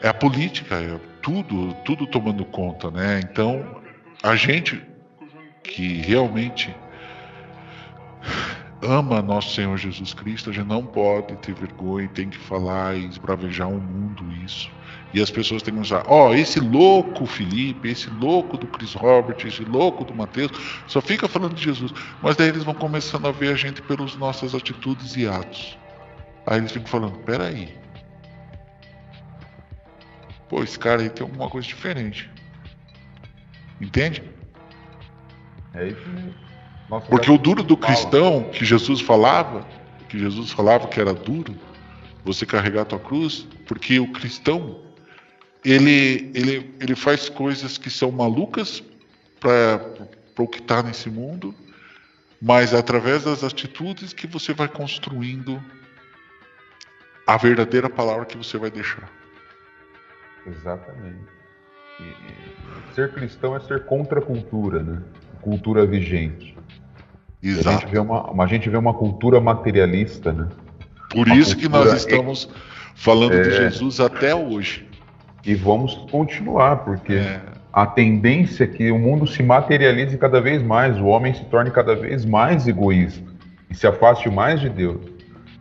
É 0.00 0.08
a 0.08 0.14
política, 0.14 0.76
é 0.76 1.00
tudo, 1.22 1.74
tudo 1.84 2.06
tomando 2.06 2.44
conta, 2.44 2.90
né? 2.90 3.20
Então, 3.20 3.82
a 4.22 4.36
gente 4.36 4.82
que 5.62 5.96
realmente 6.02 6.74
ama 8.82 9.22
nosso 9.22 9.54
Senhor 9.54 9.76
Jesus 9.78 10.12
Cristo, 10.12 10.50
a 10.50 10.52
gente 10.52 10.66
não 10.66 10.84
pode 10.84 11.34
ter 11.36 11.54
vergonha, 11.54 12.08
tem 12.08 12.28
que 12.28 12.36
falar 12.36 12.96
e 12.96 13.06
esbravejar 13.06 13.68
o 13.68 13.80
mundo 13.80 14.30
isso. 14.44 14.70
E 15.12 15.20
as 15.20 15.30
pessoas 15.30 15.62
têm 15.62 15.74
que 15.74 15.80
usar, 15.80 16.02
ó, 16.08 16.30
oh, 16.30 16.34
esse 16.34 16.58
louco 16.58 17.24
Felipe, 17.24 17.88
esse 17.88 18.10
louco 18.10 18.56
do 18.56 18.66
Chris 18.66 18.94
Robert, 18.94 19.36
esse 19.46 19.62
louco 19.62 20.04
do 20.04 20.12
Mateus, 20.12 20.50
só 20.88 21.00
fica 21.00 21.28
falando 21.28 21.54
de 21.54 21.62
Jesus. 21.62 21.92
Mas 22.20 22.36
daí 22.36 22.48
eles 22.48 22.64
vão 22.64 22.74
começando 22.74 23.26
a 23.26 23.30
ver 23.30 23.52
a 23.52 23.56
gente 23.56 23.80
pelas 23.82 24.16
nossas 24.16 24.54
atitudes 24.54 25.16
e 25.16 25.28
atos. 25.28 25.78
Aí 26.46 26.58
eles 26.58 26.72
ficam 26.72 26.88
falando, 26.88 27.18
peraí. 27.18 27.76
Pô, 30.48 30.62
esse 30.62 30.78
cara 30.78 31.02
aí 31.02 31.08
tem 31.08 31.24
alguma 31.24 31.48
coisa 31.48 31.66
diferente. 31.66 32.30
Entende? 33.80 34.22
É 35.74 35.88
isso 35.88 36.08
mesmo. 36.08 36.34
Nossa, 36.88 37.06
Porque 37.06 37.30
o 37.30 37.38
duro 37.38 37.62
do 37.62 37.76
cristão 37.76 38.50
que 38.52 38.64
Jesus 38.64 39.00
falava, 39.00 39.66
que 40.08 40.18
Jesus 40.18 40.50
falava 40.50 40.86
que 40.86 41.00
era 41.00 41.14
duro, 41.14 41.54
você 42.24 42.46
carregar 42.46 42.82
a 42.82 42.84
tua 42.84 42.98
cruz, 42.98 43.46
porque 43.66 43.98
o 43.98 44.12
cristão 44.12 44.83
ele, 45.64 46.30
ele, 46.34 46.74
ele 46.78 46.94
faz 46.94 47.28
coisas 47.28 47.78
que 47.78 47.88
são 47.88 48.10
malucas 48.10 48.82
para 49.40 49.80
o 50.38 50.46
que 50.46 50.58
está 50.58 50.82
nesse 50.82 51.08
mundo, 51.08 51.54
mas 52.40 52.74
através 52.74 53.24
das 53.24 53.42
atitudes 53.42 54.12
que 54.12 54.26
você 54.26 54.52
vai 54.52 54.68
construindo 54.68 55.62
a 57.26 57.36
verdadeira 57.38 57.88
palavra 57.88 58.26
que 58.26 58.36
você 58.36 58.58
vai 58.58 58.70
deixar. 58.70 59.10
Exatamente. 60.46 61.24
E, 62.00 62.94
ser 62.94 63.12
cristão 63.12 63.56
é 63.56 63.60
ser 63.60 63.86
contra 63.86 64.18
a 64.18 64.22
cultura, 64.22 64.82
né? 64.82 65.02
Cultura 65.40 65.86
vigente. 65.86 66.56
Exato. 67.42 67.68
A 67.68 67.72
gente, 67.72 67.90
vê 67.90 67.98
uma, 67.98 68.42
a 68.42 68.46
gente 68.46 68.68
vê 68.68 68.76
uma 68.76 68.94
cultura 68.94 69.40
materialista, 69.40 70.32
né? 70.32 70.48
Por 71.10 71.26
uma 71.26 71.36
isso 71.36 71.56
que 71.56 71.68
nós 71.68 71.92
estamos 71.92 72.48
falando 72.94 73.34
é... 73.34 73.42
de 73.42 73.50
Jesus 73.50 74.00
até 74.00 74.34
hoje. 74.34 74.86
E 75.44 75.54
vamos 75.54 75.94
continuar, 76.10 76.84
porque 76.84 77.14
é. 77.14 77.40
a 77.72 77.86
tendência 77.86 78.64
é 78.64 78.66
que 78.66 78.90
o 78.90 78.98
mundo 78.98 79.26
se 79.26 79.42
materialize 79.42 80.16
cada 80.16 80.40
vez 80.40 80.62
mais, 80.62 80.98
o 80.98 81.06
homem 81.06 81.34
se 81.34 81.44
torne 81.44 81.70
cada 81.70 81.94
vez 81.94 82.24
mais 82.24 82.66
egoísta 82.66 83.22
e 83.70 83.74
se 83.74 83.86
afaste 83.86 84.30
mais 84.30 84.60
de 84.60 84.68
Deus. 84.68 85.00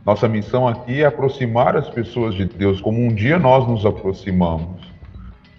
Nossa 0.05 0.27
missão 0.27 0.67
aqui 0.67 1.01
é 1.01 1.05
aproximar 1.05 1.77
as 1.77 1.89
pessoas 1.89 2.35
de 2.35 2.45
Deus, 2.45 2.81
como 2.81 2.99
um 2.99 3.13
dia 3.13 3.39
nós 3.39 3.67
nos 3.67 3.85
aproximamos, 3.85 4.81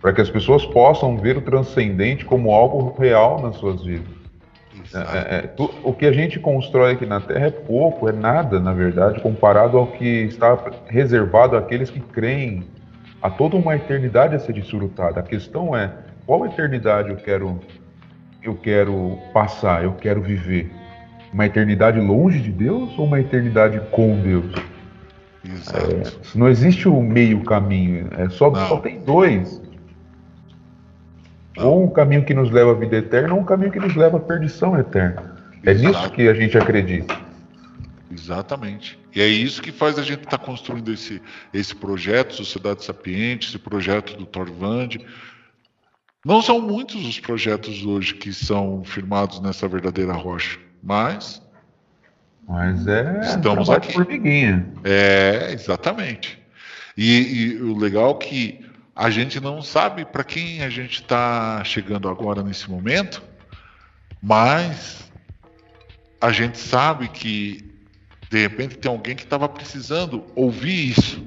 para 0.01 0.12
que 0.12 0.20
as 0.20 0.29
pessoas 0.29 0.66
possam 0.66 1.16
ver 1.16 1.37
o 1.37 1.41
transcendente 1.41 2.25
como 2.25 2.53
algo 2.53 2.95
real 2.99 3.41
nas 3.41 3.57
suas 3.57 3.83
vidas. 3.83 4.25
É, 4.95 4.99
é, 4.99 5.39
é, 5.39 5.41
tu, 5.43 5.70
o 5.83 5.93
que 5.93 6.07
a 6.07 6.12
gente 6.12 6.39
constrói 6.39 6.93
aqui 6.93 7.07
na 7.07 7.20
Terra 7.20 7.47
é 7.47 7.51
pouco, 7.51 8.09
é 8.09 8.12
nada, 8.12 8.61
na 8.61 8.72
verdade, 8.72 9.20
comparado 9.20 9.77
ao 9.77 9.89
que 9.89 10.05
está 10.05 10.57
reservado 10.87 11.57
àqueles 11.57 11.91
que 11.91 12.01
creem. 12.01 12.64
Há 13.25 13.31
toda 13.31 13.57
uma 13.57 13.75
eternidade 13.75 14.37
a 14.37 14.39
ser 14.39 14.53
desfrutada. 14.53 15.18
A 15.18 15.22
questão 15.22 15.75
é 15.75 15.91
qual 16.27 16.45
eternidade 16.45 17.09
eu 17.09 17.16
quero, 17.16 17.59
eu 18.43 18.55
quero 18.55 19.18
passar, 19.33 19.83
eu 19.83 19.93
quero 19.95 20.20
viver. 20.20 20.70
Uma 21.33 21.47
eternidade 21.47 21.99
longe 21.99 22.39
de 22.39 22.53
Deus 22.53 22.91
ou 22.99 23.07
uma 23.07 23.18
eternidade 23.18 23.81
com 23.91 24.20
Deus? 24.20 24.53
Exato. 25.43 25.91
É, 25.91 26.03
não 26.35 26.51
existe 26.51 26.87
o 26.87 27.01
meio 27.01 27.43
caminho, 27.45 28.11
é 28.18 28.29
só, 28.29 28.55
só 28.55 28.77
tem 28.77 29.01
dois. 29.01 29.59
Ou 31.57 31.83
um 31.83 31.89
caminho 31.89 32.27
que 32.27 32.35
nos 32.35 32.51
leva 32.51 32.72
à 32.72 32.75
vida 32.75 32.97
eterna, 32.97 33.33
ou 33.33 33.41
um 33.41 33.45
caminho 33.45 33.72
que 33.72 33.81
nos 33.81 33.97
leva 33.97 34.18
à 34.18 34.20
perdição 34.20 34.79
eterna. 34.79 35.35
É 35.64 35.70
Exato. 35.70 35.89
nisso 35.89 36.12
que 36.12 36.29
a 36.29 36.35
gente 36.35 36.59
acredita. 36.59 37.24
Exatamente. 38.14 38.98
E 39.14 39.20
é 39.20 39.26
isso 39.26 39.60
que 39.60 39.72
faz 39.72 39.98
a 39.98 40.02
gente 40.02 40.24
estar 40.24 40.38
tá 40.38 40.44
construindo 40.44 40.92
esse, 40.92 41.20
esse 41.52 41.74
projeto, 41.74 42.34
Sociedade 42.34 42.84
Sapiente, 42.84 43.48
esse 43.48 43.58
projeto 43.58 44.16
do 44.16 44.24
Torvand. 44.24 44.90
Não 46.24 46.40
são 46.40 46.60
muitos 46.60 47.04
os 47.04 47.18
projetos 47.18 47.84
hoje 47.84 48.14
que 48.14 48.32
são 48.32 48.82
firmados 48.84 49.40
nessa 49.40 49.66
verdadeira 49.68 50.12
rocha, 50.12 50.58
mas. 50.82 51.42
Mas 52.48 52.86
é. 52.86 53.20
Estamos 53.24 53.68
aqui. 53.68 53.92
Formiguinha. 53.92 54.72
É, 54.84 55.50
exatamente. 55.52 56.38
E, 56.96 57.56
e 57.56 57.62
o 57.62 57.76
legal 57.76 58.12
é 58.12 58.24
que 58.24 58.66
a 58.94 59.10
gente 59.10 59.40
não 59.40 59.60
sabe 59.60 60.04
para 60.04 60.22
quem 60.22 60.62
a 60.62 60.70
gente 60.70 61.02
está 61.02 61.62
chegando 61.64 62.08
agora 62.08 62.42
nesse 62.42 62.70
momento, 62.70 63.22
mas 64.22 65.10
a 66.20 66.30
gente 66.30 66.56
sabe 66.56 67.08
que 67.08 67.74
de 68.35 68.41
repente 68.41 68.76
tem 68.76 68.91
alguém 68.91 69.14
que 69.14 69.22
estava 69.22 69.49
precisando 69.49 70.24
ouvir 70.35 70.91
isso. 70.91 71.22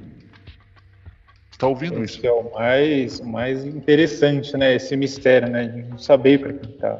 Está 1.49 1.66
ouvindo 1.66 2.03
Esse 2.03 2.18
isso? 2.18 2.28
é 2.28 2.32
o 2.32 2.51
mais, 2.53 3.22
mais 3.22 3.64
interessante, 3.64 4.58
né? 4.58 4.76
Esse 4.76 4.97
mistério, 4.97 5.49
né? 5.49 5.68
De 5.68 5.84
não 5.84 5.97
saber 5.97 6.39
para 6.39 6.51
quem 6.51 6.70
está. 6.70 6.99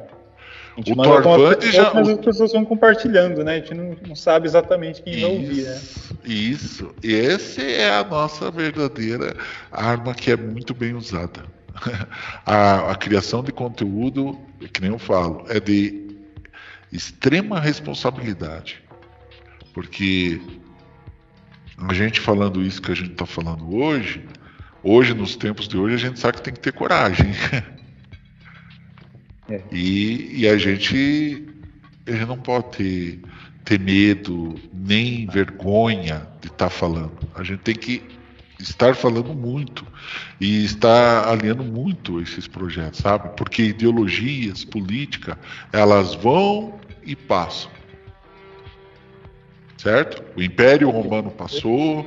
O 0.78 0.82
Torvand 0.82 1.60
já. 1.60 1.92
Mas 1.92 2.08
as 2.08 2.18
pessoas 2.20 2.52
vão 2.52 2.64
compartilhando, 2.64 3.44
né? 3.44 3.56
A 3.56 3.58
gente 3.58 3.74
não, 3.74 3.96
não 4.08 4.16
sabe 4.16 4.46
exatamente 4.46 5.02
quem 5.02 5.12
isso, 5.12 5.26
vai 5.26 5.30
ouvir, 5.30 5.62
né? 5.64 5.80
Isso. 6.24 6.94
Essa 7.04 7.60
é 7.60 7.90
a 7.90 8.02
nossa 8.02 8.50
verdadeira 8.50 9.36
arma 9.70 10.14
que 10.14 10.30
é 10.30 10.36
muito 10.38 10.72
bem 10.72 10.94
usada. 10.94 11.44
A, 12.46 12.92
a 12.92 12.94
criação 12.96 13.44
de 13.44 13.52
conteúdo, 13.52 14.38
que 14.72 14.80
nem 14.80 14.90
eu 14.90 14.98
falo, 14.98 15.44
é 15.48 15.60
de 15.60 16.16
extrema 16.90 17.60
responsabilidade. 17.60 18.87
Porque 19.78 20.40
a 21.76 21.94
gente 21.94 22.18
falando 22.18 22.60
isso 22.60 22.82
que 22.82 22.90
a 22.90 22.96
gente 22.96 23.12
está 23.12 23.24
falando 23.24 23.76
hoje, 23.76 24.24
hoje, 24.82 25.14
nos 25.14 25.36
tempos 25.36 25.68
de 25.68 25.78
hoje, 25.78 25.94
a 25.94 25.98
gente 25.98 26.18
sabe 26.18 26.38
que 26.38 26.42
tem 26.42 26.52
que 26.52 26.58
ter 26.58 26.72
coragem. 26.72 27.30
É. 29.50 29.62
E, 29.72 30.42
e, 30.42 30.46
a 30.46 30.58
gente, 30.58 31.42
a 32.06 32.10
gente 32.10 32.26
não 32.26 32.36
pode 32.36 32.76
ter, 32.76 33.20
ter 33.64 33.80
medo, 33.80 34.56
nem 34.74 35.26
vergonha 35.26 36.28
de 36.42 36.48
estar 36.48 36.66
tá 36.66 36.68
falando. 36.68 37.18
A 37.34 37.42
gente 37.42 37.60
tem 37.60 37.74
que 37.74 38.02
estar 38.60 38.94
falando 38.94 39.32
muito 39.32 39.86
e 40.38 40.66
estar 40.66 41.26
aliando 41.26 41.64
muito 41.64 42.20
esses 42.20 42.46
projetos, 42.46 43.00
sabe? 43.00 43.34
Porque 43.38 43.62
ideologias, 43.62 44.66
política, 44.66 45.38
elas 45.72 46.14
vão 46.14 46.78
e 47.02 47.16
passam. 47.16 47.77
Certo? 49.78 50.22
O 50.36 50.42
Império 50.42 50.90
Romano 50.90 51.30
passou, 51.30 52.06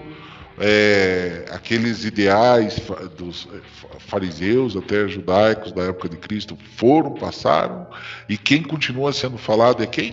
é, 0.60 1.46
aqueles 1.50 2.06
ideais 2.06 2.80
dos 3.18 3.48
fariseus, 4.00 4.76
até 4.76 5.08
judaicos 5.08 5.72
da 5.72 5.84
época 5.84 6.10
de 6.10 6.18
Cristo, 6.18 6.56
foram, 6.76 7.14
passaram, 7.14 7.88
e 8.30 8.38
quem 8.38 8.62
continua 8.62 9.12
sendo 9.14 9.38
falado 9.38 9.82
é 9.82 9.88
quem? 9.88 10.12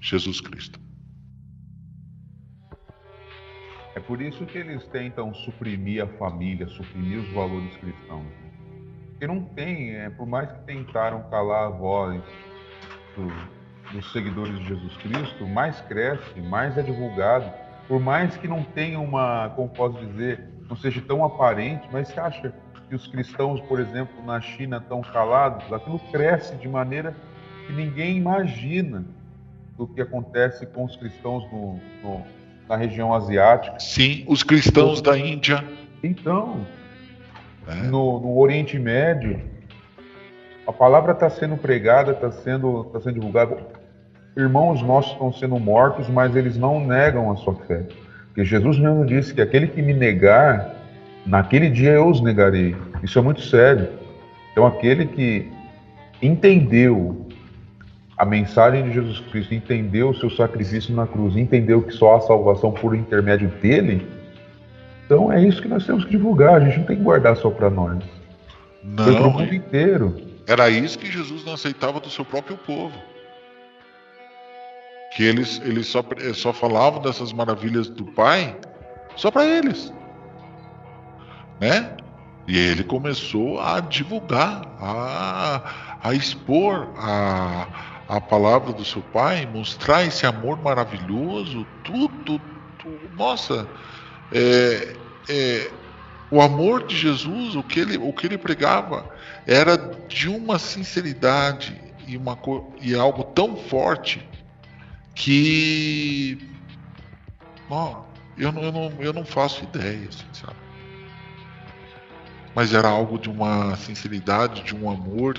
Jesus 0.00 0.40
Cristo. 0.40 0.78
É 3.96 4.00
por 4.00 4.20
isso 4.20 4.44
que 4.44 4.58
eles 4.58 4.84
tentam 4.88 5.32
suprimir 5.32 6.02
a 6.02 6.06
família, 6.18 6.66
suprimir 6.68 7.20
os 7.20 7.32
valores 7.32 7.74
cristãos. 7.76 8.26
Porque 9.10 9.26
não 9.26 9.44
tem, 9.44 9.94
é, 9.94 10.10
por 10.10 10.26
mais 10.26 10.50
que 10.50 10.58
tentaram 10.66 11.22
calar 11.30 11.68
a 11.68 11.70
voz 11.70 12.20
do, 13.16 13.32
dos 13.94 14.10
seguidores 14.12 14.58
de 14.58 14.68
Jesus 14.68 14.96
Cristo, 14.96 15.46
mais 15.46 15.80
cresce, 15.82 16.40
mais 16.40 16.76
é 16.76 16.82
divulgado. 16.82 17.50
Por 17.86 18.00
mais 18.00 18.36
que 18.36 18.48
não 18.48 18.62
tenha 18.62 18.98
uma, 18.98 19.50
como 19.54 19.68
posso 19.68 19.96
dizer, 20.04 20.40
não 20.68 20.76
seja 20.76 21.00
tão 21.00 21.24
aparente, 21.24 21.86
mas 21.92 22.08
você 22.08 22.18
acha 22.18 22.54
que 22.88 22.94
os 22.94 23.06
cristãos, 23.06 23.60
por 23.62 23.78
exemplo, 23.78 24.14
na 24.26 24.40
China 24.40 24.78
estão 24.78 25.00
calados? 25.00 25.72
Aquilo 25.72 25.98
cresce 26.10 26.56
de 26.56 26.68
maneira 26.68 27.14
que 27.66 27.72
ninguém 27.72 28.16
imagina 28.16 29.04
do 29.76 29.86
que 29.86 30.00
acontece 30.00 30.66
com 30.66 30.84
os 30.84 30.96
cristãos 30.96 31.44
no, 31.52 31.80
no 32.02 32.24
na 32.68 32.76
região 32.76 33.12
asiática. 33.14 33.78
Sim, 33.78 34.24
os 34.26 34.42
cristãos 34.42 35.00
da 35.00 35.18
Índia. 35.18 35.62
Então, 36.02 36.66
é. 37.66 37.74
no, 37.74 38.20
no, 38.20 38.38
Oriente 38.38 38.78
Médio, 38.78 39.40
a 40.66 40.72
palavra 40.72 41.12
está 41.12 41.28
sendo 41.28 41.56
pregada, 41.56 42.12
está 42.12 42.30
sendo, 42.30 42.84
tá 42.84 43.00
sendo 43.00 43.14
divulgada. 43.14 43.83
Irmãos 44.36 44.82
nossos 44.82 45.12
estão 45.12 45.32
sendo 45.32 45.58
mortos, 45.58 46.08
mas 46.08 46.34
eles 46.34 46.56
não 46.56 46.84
negam 46.84 47.30
a 47.30 47.36
sua 47.36 47.54
fé. 47.54 47.82
Porque 48.26 48.44
Jesus 48.44 48.78
mesmo 48.78 49.04
disse 49.06 49.32
que 49.32 49.40
aquele 49.40 49.68
que 49.68 49.80
me 49.80 49.94
negar, 49.94 50.74
naquele 51.24 51.70
dia 51.70 51.92
eu 51.92 52.08
os 52.08 52.20
negarei. 52.20 52.74
Isso 53.02 53.18
é 53.18 53.22
muito 53.22 53.42
sério. 53.42 53.88
Então, 54.52 54.66
aquele 54.66 55.06
que 55.06 55.52
entendeu 56.20 57.28
a 58.16 58.24
mensagem 58.24 58.84
de 58.84 58.92
Jesus 58.92 59.20
Cristo, 59.30 59.54
entendeu 59.54 60.10
o 60.10 60.14
seu 60.14 60.30
sacrifício 60.30 60.94
na 60.94 61.06
cruz, 61.06 61.36
entendeu 61.36 61.82
que 61.82 61.92
só 61.92 62.16
há 62.16 62.20
salvação 62.20 62.72
por 62.72 62.94
intermédio 62.94 63.48
dele, 63.60 64.06
então 65.04 65.30
é 65.30 65.42
isso 65.46 65.60
que 65.60 65.68
nós 65.68 65.84
temos 65.84 66.04
que 66.04 66.10
divulgar. 66.10 66.54
A 66.54 66.64
gente 66.64 66.78
não 66.78 66.86
tem 66.86 66.96
que 66.96 67.02
guardar 67.02 67.36
só 67.36 67.50
para 67.50 67.68
nós. 67.68 68.02
Não. 68.82 69.04
Foi 69.04 69.14
para 69.14 69.26
o 69.26 69.30
mundo 69.30 69.54
inteiro. 69.54 70.16
Era 70.46 70.68
isso 70.70 70.98
que 70.98 71.10
Jesus 71.10 71.44
não 71.44 71.54
aceitava 71.54 72.00
do 72.00 72.10
seu 72.10 72.24
próprio 72.24 72.56
povo. 72.56 72.94
Que 75.14 75.22
eles, 75.22 75.60
eles 75.64 75.86
só, 75.86 76.04
só 76.34 76.52
falavam 76.52 77.00
dessas 77.00 77.32
maravilhas 77.32 77.88
do 77.88 78.04
Pai 78.04 78.56
só 79.16 79.30
para 79.30 79.44
eles. 79.44 79.92
Né? 81.60 81.96
E 82.46 82.58
ele 82.58 82.84
começou 82.84 83.60
a 83.60 83.80
divulgar, 83.80 84.62
a, 84.78 85.98
a 86.02 86.14
expor, 86.14 86.88
a, 86.98 87.94
a 88.08 88.20
palavra 88.20 88.72
do 88.72 88.84
seu 88.84 89.00
pai, 89.00 89.46
mostrar 89.46 90.04
esse 90.04 90.26
amor 90.26 90.60
maravilhoso, 90.60 91.66
tudo, 91.82 92.38
tudo 92.78 93.10
nossa, 93.16 93.66
é, 94.30 94.94
é, 95.28 95.70
o 96.30 96.42
amor 96.42 96.86
de 96.86 96.96
Jesus, 96.96 97.54
o 97.54 97.62
que 97.62 97.80
ele, 97.80 97.96
o 97.96 98.12
que 98.12 98.26
ele 98.26 98.36
pregava, 98.36 99.08
era 99.46 99.76
de 100.06 100.28
uma 100.28 100.58
sinceridade 100.58 101.80
e, 102.06 102.16
uma, 102.16 102.38
e 102.82 102.94
algo 102.94 103.24
tão 103.24 103.56
forte 103.56 104.26
que 105.14 106.38
ó, 107.70 108.02
eu, 108.36 108.52
não, 108.52 108.62
eu, 108.62 108.72
não, 108.72 108.92
eu 109.00 109.12
não 109.12 109.24
faço 109.24 109.64
ideia, 109.64 110.08
assim, 110.08 110.26
sabe? 110.32 110.56
Mas 112.54 112.72
era 112.72 112.88
algo 112.88 113.18
de 113.18 113.28
uma 113.28 113.76
sinceridade, 113.76 114.62
de 114.62 114.74
um 114.74 114.88
amor 114.90 115.36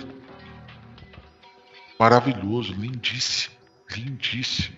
maravilhoso, 1.98 2.74
lindíssimo, 2.74 3.56
lindíssimo. 3.96 4.76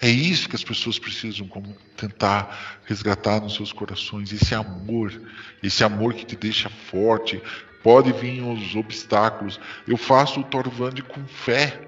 É 0.00 0.08
isso 0.08 0.48
que 0.48 0.54
as 0.54 0.62
pessoas 0.62 0.98
precisam 0.98 1.48
tentar 1.96 2.80
resgatar 2.84 3.40
nos 3.40 3.54
seus 3.54 3.72
corações, 3.72 4.32
esse 4.32 4.54
amor, 4.54 5.12
esse 5.62 5.82
amor 5.82 6.14
que 6.14 6.24
te 6.24 6.36
deixa 6.36 6.68
forte. 6.68 7.42
Pode 7.82 8.12
vir 8.12 8.42
os 8.42 8.76
obstáculos. 8.76 9.58
Eu 9.88 9.96
faço 9.96 10.40
o 10.40 10.44
Torvande 10.44 11.02
com 11.02 11.26
fé, 11.26 11.80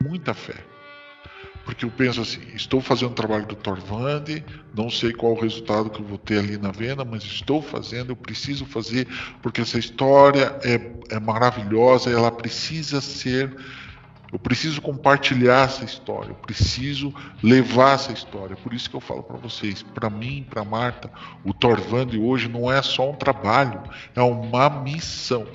muita 0.00 0.32
fé. 0.32 0.73
Porque 1.64 1.84
eu 1.84 1.90
penso 1.90 2.20
assim, 2.20 2.40
estou 2.54 2.80
fazendo 2.80 3.12
o 3.12 3.14
trabalho 3.14 3.46
do 3.46 3.56
Torvande, 3.56 4.44
não 4.74 4.90
sei 4.90 5.12
qual 5.12 5.32
o 5.32 5.40
resultado 5.40 5.88
que 5.88 6.00
eu 6.00 6.04
vou 6.04 6.18
ter 6.18 6.38
ali 6.38 6.58
na 6.58 6.70
venda, 6.70 7.04
mas 7.04 7.24
estou 7.24 7.62
fazendo, 7.62 8.10
eu 8.10 8.16
preciso 8.16 8.66
fazer, 8.66 9.08
porque 9.42 9.62
essa 9.62 9.78
história 9.78 10.58
é, 10.62 11.14
é 11.14 11.18
maravilhosa, 11.18 12.10
ela 12.10 12.30
precisa 12.30 13.00
ser. 13.00 13.56
Eu 14.30 14.38
preciso 14.38 14.82
compartilhar 14.82 15.64
essa 15.64 15.84
história, 15.84 16.30
eu 16.30 16.34
preciso 16.34 17.14
levar 17.40 17.94
essa 17.94 18.12
história. 18.12 18.56
Por 18.56 18.74
isso 18.74 18.90
que 18.90 18.96
eu 18.96 19.00
falo 19.00 19.22
para 19.22 19.36
vocês, 19.36 19.80
para 19.82 20.10
mim, 20.10 20.44
para 20.50 20.64
Marta, 20.64 21.08
o 21.44 21.54
Torvande 21.54 22.18
hoje 22.18 22.48
não 22.48 22.70
é 22.70 22.82
só 22.82 23.10
um 23.10 23.14
trabalho, 23.14 23.80
é 24.14 24.20
uma 24.20 24.68
missão. 24.68 25.46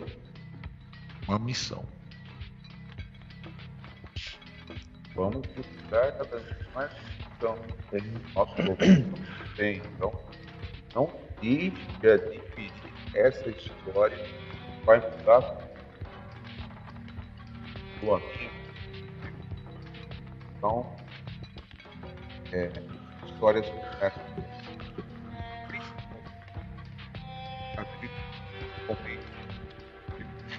Uma 1.27 1.37
missão. 1.37 1.83
Vamos 5.13 5.45
cada 5.89 6.37
vez 6.37 6.73
mais 6.73 6.91
então 7.37 7.57
tem 7.89 8.01
nosso 8.35 8.55
governo 8.63 9.13
tem. 9.55 9.77
Então, 9.95 10.11
não 10.93 11.11
deixe 11.41 11.71
de 11.99 12.09
adquirir 12.09 12.71
essa 13.15 13.49
história 13.49 14.17
vai 14.85 14.99
mudar 14.99 15.57
o 18.03 18.15
amigo. 18.15 18.51
Então, 20.57 20.95
é, 22.51 22.71
histórias 23.25 23.65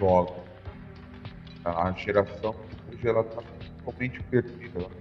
jogos. 0.01 0.35
A 1.65 1.93
geração 1.93 2.57
hoje 2.89 3.07
ela 3.07 3.21
está 3.21 3.43
totalmente 3.85 4.23
perdida. 4.25 5.00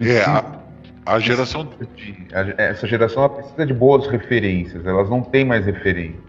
É, 0.00 0.22
a, 0.22 0.60
a 1.06 1.18
geração. 1.18 1.68
Essa 2.56 2.86
geração 2.86 3.24
ela 3.24 3.34
precisa 3.34 3.66
de 3.66 3.74
boas 3.74 4.06
referências, 4.06 4.86
elas 4.86 5.08
não 5.08 5.22
têm 5.22 5.44
mais 5.44 5.66
referência. 5.66 6.28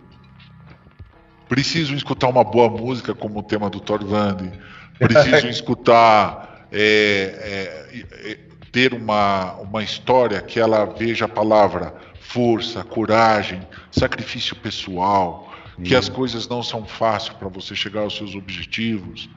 Precisam 1.47 1.95
escutar 1.95 2.27
uma 2.27 2.43
boa 2.43 2.69
música 2.69 3.13
como 3.15 3.39
o 3.39 3.43
tema 3.43 3.69
do 3.69 3.79
Thor 3.79 4.03
Vande. 4.05 4.51
Precisam 4.97 5.49
escutar. 5.51 6.67
É, 6.71 7.89
é, 7.91 8.31
é, 8.31 8.49
ter 8.71 8.93
uma, 8.93 9.55
uma 9.55 9.83
história 9.83 10.39
que 10.41 10.59
ela 10.59 10.85
veja 10.85 11.25
a 11.25 11.27
palavra 11.27 11.93
força, 12.19 12.83
coragem, 12.83 13.61
sacrifício 13.91 14.55
pessoal, 14.55 15.51
que 15.83 15.95
as 15.95 16.09
coisas 16.09 16.47
não 16.47 16.61
são 16.61 16.85
fáceis 16.85 17.35
para 17.35 17.47
você 17.47 17.75
chegar 17.75 18.01
aos 18.01 18.15
seus 18.15 18.35
objetivos, 18.35 19.29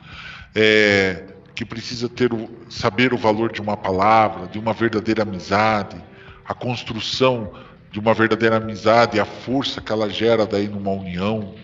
é, 0.54 1.24
que 1.54 1.64
precisa 1.64 2.08
ter 2.08 2.32
o, 2.32 2.48
saber 2.68 3.12
o 3.12 3.18
valor 3.18 3.52
de 3.52 3.60
uma 3.60 3.76
palavra, 3.76 4.46
de 4.46 4.58
uma 4.58 4.72
verdadeira 4.72 5.22
amizade, 5.22 6.02
a 6.44 6.54
construção 6.54 7.52
de 7.90 8.00
uma 8.00 8.14
verdadeira 8.14 8.56
amizade, 8.56 9.20
a 9.20 9.24
força 9.24 9.80
que 9.80 9.92
ela 9.92 10.08
gera 10.08 10.46
daí 10.46 10.66
numa 10.66 10.90
união. 10.90 11.54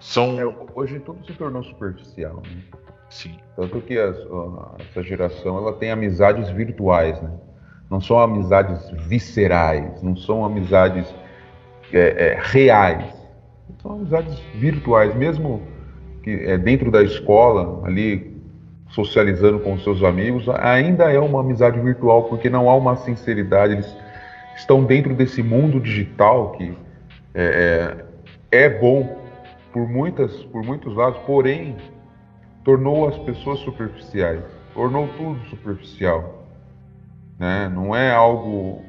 São... 0.00 0.40
É, 0.40 0.44
hoje 0.74 0.98
tudo 1.00 1.24
se 1.24 1.32
tornou 1.34 1.62
superficial, 1.62 2.42
né? 2.44 2.62
Sim. 3.08 3.38
Tanto 3.56 3.80
que 3.80 3.98
as, 3.98 4.16
essa 4.88 5.02
geração 5.02 5.58
ela 5.58 5.72
tem 5.74 5.90
amizades 5.90 6.48
virtuais, 6.50 7.20
né? 7.20 7.30
Não 7.90 8.00
são 8.00 8.20
amizades 8.20 8.88
viscerais, 9.08 10.00
não 10.00 10.16
são 10.16 10.44
amizades 10.44 11.12
é, 11.92 11.98
é, 11.98 12.40
reais. 12.40 13.12
São 13.82 13.92
amizades 13.92 14.38
virtuais, 14.54 15.14
mesmo 15.14 15.62
que 16.22 16.30
é, 16.30 16.58
dentro 16.58 16.90
da 16.90 17.02
escola, 17.02 17.86
ali 17.86 18.30
socializando 18.90 19.60
com 19.60 19.74
os 19.74 19.84
seus 19.84 20.02
amigos, 20.02 20.48
ainda 20.48 21.10
é 21.10 21.18
uma 21.18 21.40
amizade 21.40 21.78
virtual, 21.80 22.24
porque 22.24 22.50
não 22.50 22.68
há 22.68 22.74
uma 22.76 22.96
sinceridade. 22.96 23.74
Eles 23.74 23.96
estão 24.56 24.84
dentro 24.84 25.14
desse 25.14 25.42
mundo 25.42 25.80
digital 25.80 26.52
que 26.52 26.76
é, 27.34 27.96
é, 28.50 28.64
é 28.64 28.68
bom 28.68 29.18
por, 29.72 29.88
muitas, 29.88 30.34
por 30.44 30.64
muitos 30.64 30.94
lados, 30.94 31.20
porém 31.24 31.76
tornou 32.64 33.08
as 33.08 33.16
pessoas 33.18 33.60
superficiais, 33.60 34.42
tornou 34.74 35.08
tudo 35.16 35.40
superficial. 35.48 36.44
Né? 37.38 37.70
Não 37.72 37.94
é 37.94 38.12
algo 38.12 38.84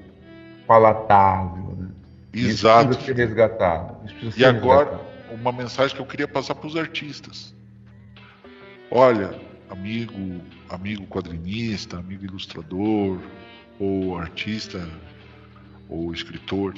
palatável. 0.67 1.75
Né? 1.77 1.87
Exato. 2.33 2.91
Isso 2.91 2.99
precisa 2.99 3.05
ser 3.05 3.15
resgatado. 3.15 3.95
Precisa 4.03 4.31
ser 4.31 4.41
e 4.41 4.45
agora, 4.45 4.79
resgatado. 4.79 5.10
Uma 5.41 5.51
mensagem 5.51 5.95
que 5.95 6.01
eu 6.01 6.05
queria 6.05 6.27
passar 6.27 6.53
para 6.55 6.67
os 6.67 6.75
artistas. 6.75 7.55
Olha, 8.91 9.39
amigo, 9.69 10.41
amigo 10.69 11.07
quadrinista, 11.07 11.97
amigo 11.97 12.25
ilustrador, 12.25 13.19
ou 13.79 14.17
artista, 14.17 14.87
ou 15.89 16.13
escritor. 16.13 16.75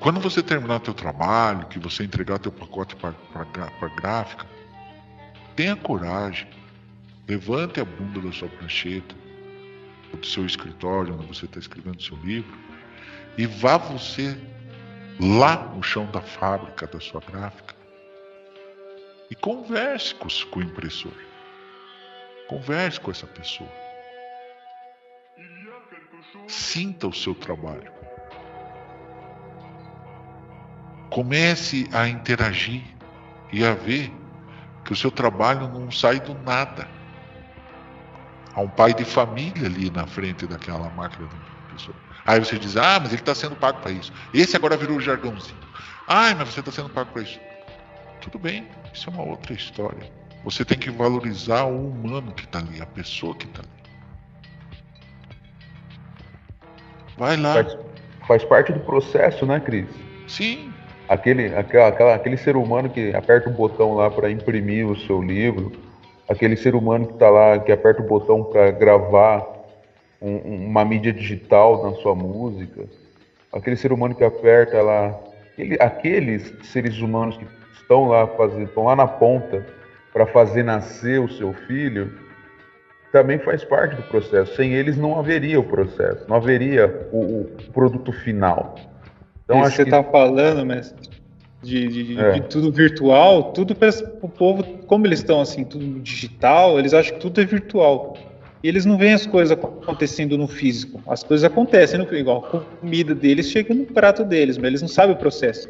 Quando 0.00 0.18
você 0.20 0.42
terminar 0.42 0.80
teu 0.80 0.94
trabalho, 0.94 1.66
que 1.66 1.78
você 1.78 2.04
entregar 2.04 2.38
teu 2.38 2.52
pacote 2.52 2.96
para 2.96 3.88
gráfica, 3.96 4.46
tenha 5.54 5.76
coragem, 5.76 6.48
levante 7.28 7.80
a 7.80 7.84
bunda 7.84 8.20
da 8.20 8.32
sua 8.32 8.48
prancheta, 8.48 9.14
do 10.18 10.24
seu 10.24 10.46
escritório, 10.46 11.14
onde 11.14 11.26
você 11.26 11.44
está 11.44 11.58
escrevendo 11.58 12.02
seu 12.02 12.16
livro, 12.18 12.56
e 13.36 13.46
vá 13.46 13.76
você 13.76 14.38
lá 15.20 15.56
no 15.74 15.82
chão 15.82 16.06
da 16.06 16.20
fábrica 16.20 16.86
da 16.86 17.00
sua 17.00 17.20
gráfica 17.20 17.74
e 19.30 19.34
converse 19.34 20.14
com, 20.14 20.28
com 20.50 20.60
o 20.60 20.62
impressor. 20.62 21.12
Converse 22.48 23.00
com 23.00 23.10
essa 23.10 23.26
pessoa. 23.26 23.70
Sinta 26.46 27.08
o 27.08 27.12
seu 27.12 27.34
trabalho. 27.34 27.92
Comece 31.10 31.88
a 31.92 32.08
interagir 32.08 32.84
e 33.52 33.64
a 33.64 33.74
ver 33.74 34.12
que 34.84 34.92
o 34.92 34.96
seu 34.96 35.10
trabalho 35.10 35.68
não 35.68 35.90
sai 35.90 36.20
do 36.20 36.34
nada. 36.34 36.88
Há 38.54 38.60
um 38.60 38.68
pai 38.68 38.94
de 38.94 39.04
família 39.04 39.66
ali 39.66 39.90
na 39.90 40.06
frente 40.06 40.46
daquela 40.46 40.88
máquina 40.90 41.26
da 41.26 41.72
pessoa. 41.72 42.05
Aí 42.26 42.40
você 42.40 42.58
diz, 42.58 42.76
ah, 42.76 42.98
mas 43.00 43.12
ele 43.12 43.22
está 43.22 43.34
sendo 43.34 43.54
pago 43.54 43.80
para 43.80 43.92
isso. 43.92 44.12
Esse 44.34 44.56
agora 44.56 44.76
virou 44.76 45.00
jargãozinho. 45.00 45.56
Ah, 46.08 46.34
mas 46.36 46.48
você 46.48 46.60
está 46.60 46.72
sendo 46.72 46.88
pago 46.88 47.12
para 47.12 47.22
isso. 47.22 47.38
Tudo 48.20 48.38
bem, 48.38 48.66
isso 48.92 49.08
é 49.08 49.12
uma 49.12 49.22
outra 49.22 49.52
história. 49.52 50.10
Você 50.44 50.64
tem 50.64 50.76
que 50.76 50.90
valorizar 50.90 51.64
o 51.64 51.88
humano 51.88 52.32
que 52.32 52.44
está 52.44 52.58
ali, 52.58 52.82
a 52.82 52.86
pessoa 52.86 53.34
que 53.34 53.46
está 53.46 53.60
ali. 53.60 53.76
Vai 57.16 57.36
lá. 57.36 57.54
Faz, 57.54 57.78
faz, 58.26 58.44
parte 58.44 58.72
do 58.72 58.80
processo, 58.80 59.46
né, 59.46 59.60
Cris? 59.60 59.88
Sim. 60.26 60.72
Aquele, 61.08 61.54
aquela, 61.54 62.14
aquele 62.14 62.36
ser 62.36 62.56
humano 62.56 62.90
que 62.90 63.14
aperta 63.14 63.48
o 63.48 63.52
botão 63.52 63.94
lá 63.94 64.10
para 64.10 64.28
imprimir 64.28 64.86
o 64.86 64.96
seu 64.96 65.22
livro, 65.22 65.72
aquele 66.28 66.56
ser 66.56 66.74
humano 66.74 67.06
que 67.06 67.12
está 67.14 67.30
lá, 67.30 67.60
que 67.60 67.70
aperta 67.70 68.02
o 68.02 68.06
botão 68.06 68.42
para 68.42 68.72
gravar 68.72 69.55
um, 70.20 70.66
uma 70.68 70.84
mídia 70.84 71.12
digital 71.12 71.90
na 71.90 71.96
sua 71.98 72.14
música, 72.14 72.84
aquele 73.52 73.76
ser 73.76 73.92
humano 73.92 74.14
que 74.14 74.24
aperta 74.24 74.80
lá, 74.82 75.18
aquele, 75.52 75.74
aqueles 75.80 76.52
seres 76.64 76.98
humanos 76.98 77.36
que 77.36 77.46
estão 77.74 78.08
lá 78.08 78.26
fazendo, 78.26 78.64
estão 78.64 78.84
lá 78.84 78.96
na 78.96 79.06
ponta 79.06 79.66
para 80.12 80.26
fazer 80.26 80.62
nascer 80.62 81.20
o 81.20 81.28
seu 81.28 81.52
filho, 81.52 82.12
também 83.12 83.38
faz 83.38 83.64
parte 83.64 83.96
do 83.96 84.02
processo. 84.02 84.54
Sem 84.56 84.74
eles 84.74 84.96
não 84.96 85.18
haveria 85.18 85.58
o 85.60 85.64
processo, 85.64 86.24
não 86.28 86.36
haveria 86.36 87.08
o, 87.12 87.42
o 87.42 87.44
produto 87.72 88.12
final. 88.12 88.74
Então, 89.44 89.58
Isso 89.58 89.66
acho 89.66 89.76
você 89.76 89.82
está 89.82 90.02
que... 90.02 90.10
falando, 90.10 90.66
mestre, 90.66 91.08
de, 91.62 91.88
de, 91.88 92.18
é. 92.18 92.32
de, 92.32 92.40
tudo 92.42 92.72
virtual, 92.72 93.52
tudo 93.52 93.74
para 93.74 93.90
o 94.20 94.28
povo, 94.28 94.64
como 94.86 95.06
eles 95.06 95.20
estão 95.20 95.40
assim, 95.40 95.64
tudo 95.64 96.00
digital, 96.00 96.78
eles 96.78 96.92
acham 96.92 97.14
que 97.14 97.20
tudo 97.20 97.40
é 97.40 97.44
virtual. 97.44 98.16
E 98.62 98.68
eles 98.68 98.84
não 98.84 98.96
veem 98.96 99.12
as 99.12 99.26
coisas 99.26 99.56
acontecendo 99.56 100.36
no 100.36 100.48
físico. 100.48 101.00
As 101.06 101.22
coisas 101.22 101.44
acontecem 101.44 101.98
no 101.98 102.16
igual 102.16 102.48
a 102.52 102.60
comida 102.80 103.14
deles 103.14 103.50
chega 103.50 103.74
no 103.74 103.84
prato 103.84 104.24
deles, 104.24 104.56
mas 104.56 104.66
eles 104.66 104.82
não 104.82 104.88
sabem 104.88 105.14
o 105.14 105.18
processo. 105.18 105.68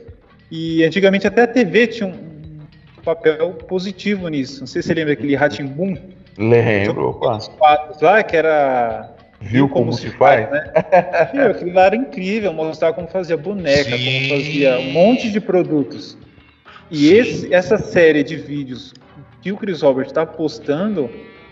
E 0.51 0.85
antigamente 0.85 1.27
até 1.27 1.43
a 1.43 1.47
TV 1.47 1.87
tinha 1.89 2.09
um 2.09 3.03
papel 3.03 3.53
positivo 3.69 4.29
nisso. 4.29 4.61
Não 4.61 4.67
sei 4.67 4.83
se 4.83 4.89
você 4.89 4.95
lembra 4.95 5.15
aquele 5.15 5.35
Ratimbum. 5.35 5.97
Lembro, 6.39 7.19
lá 8.01 8.23
que 8.23 8.37
era 8.37 9.17
Viu 9.41 9.69
como, 9.69 9.87
como 9.87 9.93
se 9.93 10.11
faz, 10.11 10.49
faz 10.49 10.51
né? 10.51 10.73
Viu, 11.33 11.51
aquilo 11.51 11.73
lá 11.73 11.87
era 11.87 11.97
incrível, 11.97 12.53
mostrar 12.53 12.93
como 12.93 13.07
fazia 13.09 13.37
boneca, 13.37 13.97
Sim. 13.97 14.05
como 14.05 14.29
fazia 14.29 14.79
um 14.79 14.93
monte 14.93 15.31
de 15.31 15.41
produtos. 15.41 16.17
E 16.91 17.13
esse, 17.13 17.53
essa 17.53 17.79
série 17.79 18.23
de 18.23 18.37
vídeos 18.37 18.95
que 19.43 19.53
o 19.53 19.57
Chris 19.57 19.83
Robert 19.83 20.07
está 20.07 20.25
postando 20.25 21.11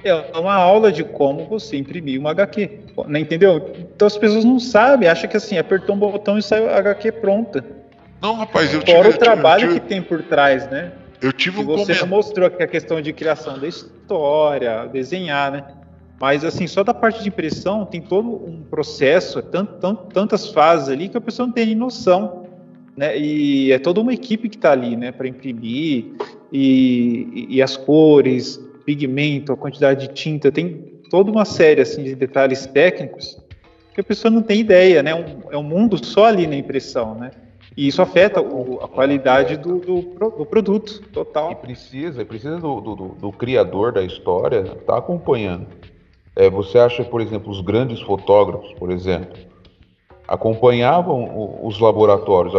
é 0.09 0.39
uma 0.39 0.55
aula 0.55 0.93
de 0.93 1.03
como 1.03 1.47
você 1.47 1.77
imprimir 1.77 2.21
uma 2.21 2.31
HQ. 2.31 2.71
Né, 3.09 3.21
entendeu? 3.21 3.73
Então 3.95 4.07
as 4.07 4.17
pessoas 4.17 4.45
não 4.45 4.61
sabem, 4.61 5.09
acham 5.09 5.29
que 5.29 5.37
assim, 5.37 5.59
apertou 5.59 5.95
um 5.95 5.99
botão 5.99 6.39
e 6.39 6.43
sai 6.43 6.67
a 6.67 6.79
HQ 6.79 7.13
pronta. 7.13 7.65
Não, 8.21 8.35
rapaz, 8.35 8.73
eu 8.73 8.81
tive. 8.81 8.97
Fora 8.97 9.11
o 9.11 9.19
trabalho 9.19 9.69
tive, 9.69 9.81
que 9.81 9.87
tem 9.87 10.03
por 10.03 10.23
trás, 10.23 10.71
né? 10.71 10.93
Eu 11.21 11.33
tive 11.33 11.61
um 11.61 11.65
Você 11.65 11.95
coment... 11.95 12.09
mostrou 12.09 12.51
que 12.51 12.63
a 12.63 12.67
questão 12.67 13.01
de 13.01 13.13
criação 13.13 13.59
da 13.59 13.67
história, 13.67 14.87
desenhar, 14.87 15.53
né? 15.53 15.65
Mas 16.21 16.45
assim, 16.45 16.67
só 16.67 16.85
da 16.85 16.95
parte 16.95 17.23
de 17.23 17.29
impressão 17.29 17.85
tem 17.85 18.01
todo 18.01 18.29
um 18.29 18.63
processo, 18.63 19.43
tant, 19.43 19.69
tant, 19.81 19.99
tantas 20.13 20.49
fases 20.49 20.89
ali 20.89 21.09
que 21.09 21.17
a 21.17 21.21
pessoa 21.21 21.47
não 21.47 21.53
tem 21.53 21.75
noção. 21.75 22.45
Né? 22.97 23.19
E 23.19 23.73
é 23.73 23.79
toda 23.79 24.01
uma 24.01 24.15
equipe 24.15 24.49
que 24.49 24.57
está 24.57 24.73
ali, 24.73 24.97
né, 24.97 25.11
para 25.11 25.27
imprimir 25.27 26.13
e, 26.53 27.47
e, 27.51 27.61
as 27.61 27.77
cores, 27.77 28.64
pigmento, 28.85 29.53
a 29.53 29.57
quantidade 29.57 30.09
de 30.09 30.15
tinta, 30.15 30.53
tem 30.53 31.01
toda 31.11 31.31
uma 31.31 31.45
série 31.45 31.81
assim 31.81 32.03
de 32.03 32.15
detalhes 32.15 32.67
técnicos 32.67 33.39
que 33.95 34.01
a 34.01 34.05
pessoa 34.05 34.31
não 34.31 34.43
tem 34.43 34.61
ideia, 34.61 35.03
né? 35.03 35.15
Um, 35.15 35.53
é 35.53 35.57
um 35.57 35.63
mundo 35.63 36.05
só 36.05 36.27
ali 36.27 36.47
na 36.47 36.57
impressão, 36.57 37.15
né? 37.15 37.31
E 37.77 37.89
isso 37.89 38.03
afeta 38.03 38.41
o, 38.41 38.81
a 38.83 38.89
qualidade 38.89 39.57
do, 39.57 39.79
do, 39.79 40.01
do, 40.31 40.47
produto 40.47 41.01
total. 41.13 41.53
E 41.53 41.55
precisa, 41.57 42.25
precisa 42.25 42.59
do, 42.59 42.81
do, 42.81 42.95
do 42.95 43.33
criador 43.33 43.93
da 43.93 44.03
história 44.03 44.61
estar 44.61 44.75
tá 44.81 44.99
acompanhando. 44.99 45.67
É, 46.37 46.51
você 46.51 46.79
acha, 46.79 47.05
por 47.05 47.21
exemplo, 47.21 47.51
os 47.51 47.61
grandes 47.61 48.01
fotógrafos, 48.01 48.73
por 48.75 48.91
exemplo, 48.91 49.39
acompanhavam 50.27 51.61
os 51.63 51.79
laboratórios, 51.79 52.55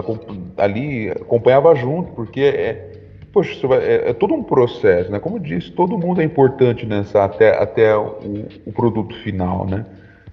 ali 0.57 1.09
acompanhava 1.09 1.75
junto, 1.75 2.13
porque 2.13 2.41
é, 2.41 3.04
poxa, 3.35 3.67
é, 3.81 4.11
é, 4.11 4.13
todo 4.13 4.33
um 4.33 4.41
processo, 4.41 5.11
né? 5.11 5.19
Como 5.19 5.35
eu 5.35 5.41
disse, 5.41 5.69
todo 5.69 5.97
mundo 5.97 6.21
é 6.21 6.23
importante 6.23 6.85
nessa 6.85 7.25
até, 7.25 7.61
até 7.61 7.93
o, 7.93 8.47
o 8.65 8.71
produto 8.71 9.13
final, 9.23 9.67
né? 9.67 9.85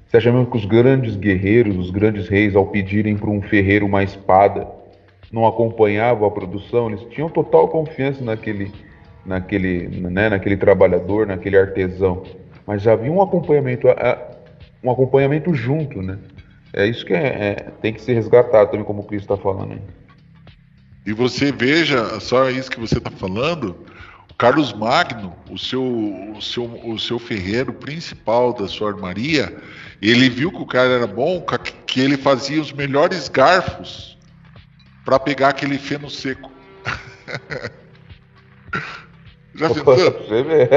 Você 0.07 0.19
acha 0.19 0.31
mesmo 0.31 0.47
que 0.47 0.57
os 0.57 0.65
grandes 0.65 1.17
guerreiros, 1.17 1.77
os 1.77 1.91
grandes 1.91 2.29
reis, 2.29 2.55
ao 2.55 2.65
pedirem 2.65 3.17
para 3.17 3.29
um 3.29 3.43
ferreiro 3.43 3.87
uma 3.87 4.05
espada, 4.05 4.69
não 5.33 5.45
acompanhavam 5.45 6.29
a 6.29 6.31
produção? 6.31 6.91
Eles 6.91 7.03
tinham 7.11 7.29
total 7.29 7.67
confiança 7.67 8.23
naquele, 8.23 8.71
naquele, 9.27 9.89
né, 9.89 10.29
naquele 10.29 10.57
trabalhador, 10.57 11.27
naquele 11.27 11.59
artesão. 11.59 12.23
Mas 12.65 12.87
havia 12.87 13.11
um 13.11 13.21
acompanhamento, 13.21 13.89
um 14.85 14.91
acompanhamento 14.93 15.53
junto, 15.53 16.01
né? 16.01 16.19
É 16.73 16.87
isso 16.87 17.05
que 17.05 17.15
é, 17.15 17.27
é 17.27 17.55
tem 17.81 17.93
que 17.93 18.01
ser 18.01 18.15
resgatado 18.15 18.71
também, 18.71 18.87
como 18.87 19.03
o 19.03 19.05
Cristo 19.05 19.35
está 19.35 19.43
falando 19.43 19.73
aí. 19.73 19.81
E 21.05 21.13
você 21.13 21.51
veja, 21.51 22.21
só 22.21 22.49
isso 22.49 22.71
que 22.71 22.79
você 22.79 22.99
está 22.99 23.11
falando, 23.11 23.87
o 24.31 24.35
Carlos 24.35 24.73
Magno, 24.73 25.37
o 25.51 25.59
seu, 25.59 25.83
o, 25.83 26.41
seu, 26.41 26.65
o 26.65 26.99
seu 26.99 27.19
ferreiro 27.19 27.73
principal 27.73 28.53
da 28.53 28.69
sua 28.69 28.91
armaria, 28.91 29.61
ele 30.01 30.31
viu 30.31 30.51
que 30.51 30.63
o 30.63 30.67
cara 30.67 30.91
era 30.91 31.07
bom, 31.07 31.45
que 31.87 32.01
ele 32.01 32.17
fazia 32.17 32.61
os 32.61 32.73
melhores 32.73 33.29
garfos 33.29 34.17
para 35.05 35.19
pegar 35.19 35.49
aquele 35.49 35.79
feno 35.79 36.09
seco. 36.09 36.53
Já 39.55 39.69
pensou? 39.69 39.95
Você 39.95 40.43
ver. 40.43 40.71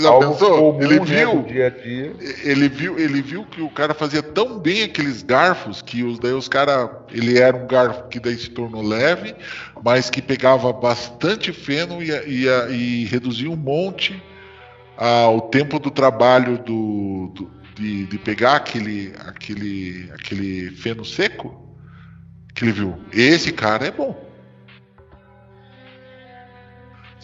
Já 0.00 0.08
Algo 0.08 0.32
pensou? 0.32 0.82
Ele 0.82 1.00
viu, 1.00 1.42
dia 1.42 1.66
a 1.66 1.70
dia. 1.70 2.12
ele 2.42 2.68
viu, 2.68 2.98
ele 2.98 3.22
viu 3.22 3.44
que 3.44 3.60
o 3.60 3.70
cara 3.70 3.94
fazia 3.94 4.22
tão 4.22 4.58
bem 4.58 4.82
aqueles 4.82 5.22
garfos 5.22 5.80
que 5.80 6.02
os 6.02 6.18
daí 6.18 6.32
os 6.32 6.48
cara, 6.48 6.90
ele 7.12 7.38
era 7.38 7.56
um 7.56 7.66
garfo 7.66 8.08
que 8.08 8.18
daí 8.18 8.36
se 8.36 8.50
tornou 8.50 8.82
leve, 8.82 9.34
mas 9.84 10.10
que 10.10 10.20
pegava 10.20 10.72
bastante 10.72 11.52
feno 11.52 12.02
e, 12.02 12.10
e, 12.10 12.46
e 12.72 13.04
reduzia 13.04 13.50
um 13.50 13.56
monte 13.56 14.20
ah, 14.96 15.28
o 15.28 15.40
tempo 15.42 15.78
do 15.78 15.90
trabalho 15.90 16.58
do, 16.58 17.32
do 17.34 17.50
de, 17.74 18.06
de, 18.06 18.18
pegar 18.18 18.56
aquele, 18.56 19.12
aquele, 19.26 20.10
aquele 20.14 20.70
feno 20.70 21.04
seco 21.04 21.60
que 22.54 22.64
ele 22.64 22.72
viu. 22.72 22.98
Esse 23.12 23.52
cara 23.52 23.86
é 23.86 23.90
bom. 23.90 24.23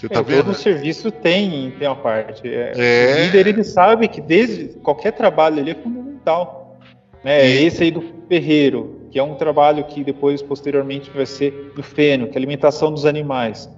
Você 0.01 0.09
tá 0.09 0.20
é, 0.20 0.22
vendo? 0.22 0.44
Todo 0.44 0.55
serviço 0.55 1.11
tem, 1.11 1.70
tem 1.78 1.86
uma 1.86 1.96
parte. 1.96 2.48
É, 2.48 2.72
é... 2.74 3.14
O 3.14 3.24
líder 3.26 3.46
ele 3.48 3.64
sabe 3.64 4.09
que 4.09 4.20
desde 4.20 4.68
qualquer 4.80 5.12
trabalho 5.12 5.59
ele 5.61 5.72
é 5.72 5.74
fundamental. 5.74 6.78
Né? 7.22 7.46
E... 7.46 7.64
Esse 7.66 7.82
aí 7.84 7.90
do 7.90 8.03
ferreiro, 8.28 9.03
que 9.11 9.18
é 9.18 9.22
um 9.22 9.34
trabalho 9.34 9.84
que 9.84 10.03
depois, 10.03 10.40
posteriormente, 10.40 11.11
vai 11.11 11.26
ser 11.26 11.72
do 11.76 11.82
feno, 11.82 12.26
que 12.28 12.32
é 12.32 12.36
a 12.36 12.38
alimentação 12.38 12.90
dos 12.92 13.05
animais. 13.05 13.68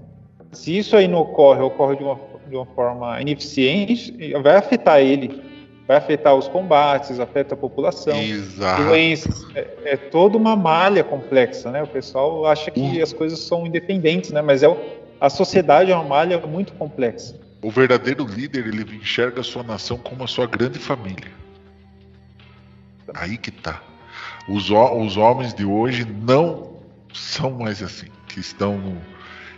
Se 0.52 0.76
isso 0.78 0.96
aí 0.96 1.08
não 1.08 1.18
ocorre, 1.18 1.60
ocorre 1.60 1.96
de 1.96 2.04
uma, 2.04 2.18
de 2.48 2.54
uma 2.54 2.66
forma 2.66 3.20
ineficiente, 3.20 4.32
vai 4.42 4.56
afetar 4.56 5.00
ele. 5.00 5.50
vai 5.88 5.96
afetar 5.96 6.34
os 6.36 6.46
combates, 6.46 7.18
afeta 7.18 7.54
a 7.54 7.56
população, 7.56 8.16
Exato. 8.16 8.84
doenças. 8.84 9.44
É, 9.54 9.66
é 9.84 9.96
toda 9.96 10.38
uma 10.38 10.54
malha 10.54 11.02
complexa, 11.02 11.70
né? 11.72 11.82
O 11.82 11.86
pessoal 11.88 12.46
acha 12.46 12.70
que 12.70 12.80
Uhum. 12.80 13.02
as 13.02 13.12
coisas 13.12 13.40
são 13.40 13.66
independentes, 13.66 14.30
né? 14.30 14.40
Mas 14.40 14.62
é 14.62 14.68
o- 14.68 14.76
a 15.22 15.30
sociedade 15.30 15.90
é 15.92 15.94
uma 15.94 16.04
malha 16.04 16.38
muito 16.46 16.72
complexa. 16.72 17.40
O 17.62 17.70
verdadeiro 17.70 18.24
líder, 18.26 18.66
ele 18.66 18.82
enxerga 18.96 19.40
a 19.40 19.44
sua 19.44 19.62
nação 19.62 19.96
como 19.96 20.24
a 20.24 20.26
sua 20.26 20.46
grande 20.46 20.80
família. 20.80 21.30
Aí 23.14 23.36
que 23.38 23.50
tá. 23.50 23.80
Os, 24.48 24.68
os 24.70 25.16
homens 25.16 25.54
de 25.54 25.64
hoje 25.64 26.04
não 26.04 26.72
são 27.14 27.52
mais 27.52 27.82
assim, 27.82 28.08
que 28.26 28.40
estão 28.40 28.78
no... 28.78 29.00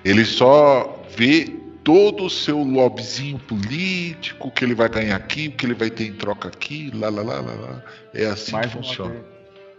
Ele 0.04 0.24
só 0.26 1.02
vê 1.16 1.46
todo 1.82 2.24
o 2.26 2.30
seu 2.30 2.58
lobbyzinho 2.62 3.38
político, 3.38 4.50
que 4.50 4.64
ele 4.64 4.74
vai 4.74 4.88
ganhar 4.90 5.16
aqui, 5.16 5.48
o 5.48 5.52
que 5.52 5.64
ele 5.64 5.74
vai 5.74 5.88
ter 5.88 6.06
em 6.06 6.12
troca 6.12 6.48
aqui, 6.48 6.90
lá, 6.94 7.08
lá, 7.08 7.22
lá, 7.22 7.40
lá, 7.40 7.54
lá. 7.54 7.82
É 8.12 8.26
assim 8.26 8.52
Mais 8.52 8.66
que 8.66 8.72
funciona. 8.72 9.16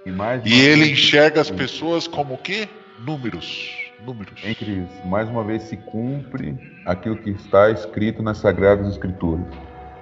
E, 0.04 0.12
mais 0.12 0.42
E 0.46 0.54
ele 0.54 0.86
vez- 0.86 0.92
enxerga 0.98 1.42
as 1.42 1.52
pessoas 1.52 2.08
como 2.08 2.34
o 2.34 2.38
quê? 2.40 2.68
Números. 3.00 3.85
Números. 4.04 4.34
Hein, 4.44 4.56
Cris? 4.56 4.90
Mais 5.06 5.30
uma 5.30 5.44
vez 5.44 5.64
se 5.64 5.78
cumpre 5.78 6.58
aquilo 6.86 7.18
que 7.18 7.32
está 7.32 7.70
escrito 7.70 8.22
nas 8.22 8.38
Sagradas 8.38 8.88
Escrituras. 8.88 9.46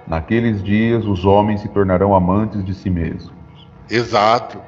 Naqueles 0.06 0.62
dias 0.62 1.04
os 1.04 1.24
homens 1.24 1.60
se 1.60 1.68
tornarão 1.68 2.14
amantes 2.14 2.64
de 2.64 2.74
si 2.74 2.90
mesmos. 2.90 3.32
Exato. 3.88 4.60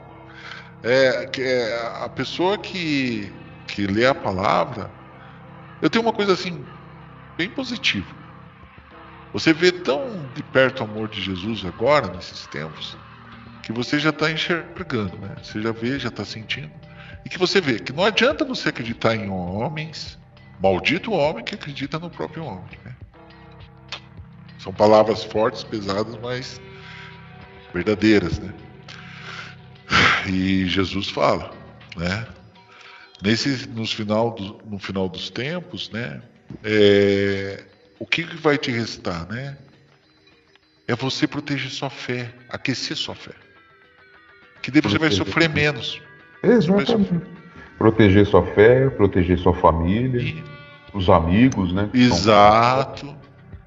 É, 0.83 1.27
que 1.27 1.43
é, 1.43 2.05
a 2.05 2.09
pessoa 2.09 2.57
que, 2.57 3.33
que 3.67 3.87
lê 3.87 4.07
a 4.07 4.15
palavra, 4.15 4.91
eu 5.83 5.91
tenho 5.91 6.05
uma 6.05 6.13
coisa 6.13 6.33
assim, 6.33 6.65
bem 7.37 7.51
positiva. 7.51 8.15
Você 9.33 9.53
vê 9.53 9.71
tão 9.73 10.31
de 10.35 10.43
perto 10.43 10.81
o 10.81 10.85
amor 10.85 11.09
de 11.09 11.21
Jesus 11.21 11.65
agora, 11.67 12.09
nesses 12.15 12.47
tempos, 12.47 12.97
que 13.63 13.73
você 13.73 13.99
já 13.99 14.11
está 14.11 14.31
enxergando, 14.31 15.19
né? 15.19 15.35
Você 15.43 15.61
já 15.61 15.73
vê, 15.73 15.99
já 15.99 16.09
está 16.09 16.25
sentindo. 16.25 16.71
E 17.27 17.29
que 17.29 17.39
você 17.39 17.61
vê 17.61 17.81
que 17.81 17.93
não 17.93 18.05
adianta 18.05 18.45
você 18.45 18.69
acreditar 18.69 19.17
em 19.17 19.29
homens, 19.29 20.17
maldito 20.61 21.11
homem 21.11 21.45
que 21.45 21.57
acredita 21.57 21.99
no 21.99 22.09
próprio 22.09 22.45
homem, 22.45 22.79
né? 22.85 22.95
São 24.61 24.73
palavras 24.73 25.25
fortes, 25.25 25.65
pesadas, 25.65 26.17
mas 26.23 26.61
verdadeiras, 27.75 28.39
né? 28.39 28.55
E 30.29 30.69
Jesus 30.69 31.11
fala, 31.11 31.53
né? 31.97 32.29
Nesse, 33.21 33.69
nos 33.71 33.93
final 33.93 34.31
do, 34.31 34.61
no 34.65 34.79
final 34.79 35.09
dos 35.09 35.29
tempos, 35.29 35.91
né? 35.91 36.23
é, 36.63 37.65
o 37.99 38.07
que, 38.07 38.23
que 38.23 38.37
vai 38.37 38.57
te 38.57 38.71
restar, 38.71 39.27
né? 39.27 39.57
É 40.87 40.95
você 40.95 41.27
proteger 41.27 41.73
sua 41.73 41.91
fé, 41.91 42.33
aquecer 42.49 42.97
sua 42.97 43.17
fé. 43.17 43.35
Que 44.63 44.71
daí 44.71 44.81
você 44.81 44.97
vai 44.97 45.11
sofrer 45.11 45.49
menos. 45.49 46.01
Exatamente. 46.43 47.13
Proteger 47.79 48.27
sua 48.27 48.43
fé, 48.47 48.89
proteger 48.91 49.39
sua 49.39 49.53
família, 49.55 50.21
E- 50.21 50.43
os 50.95 51.11
amigos, 51.11 51.73
né? 51.73 51.89
que 51.93 51.99
são- 52.09 52.17
exato, 52.17 53.17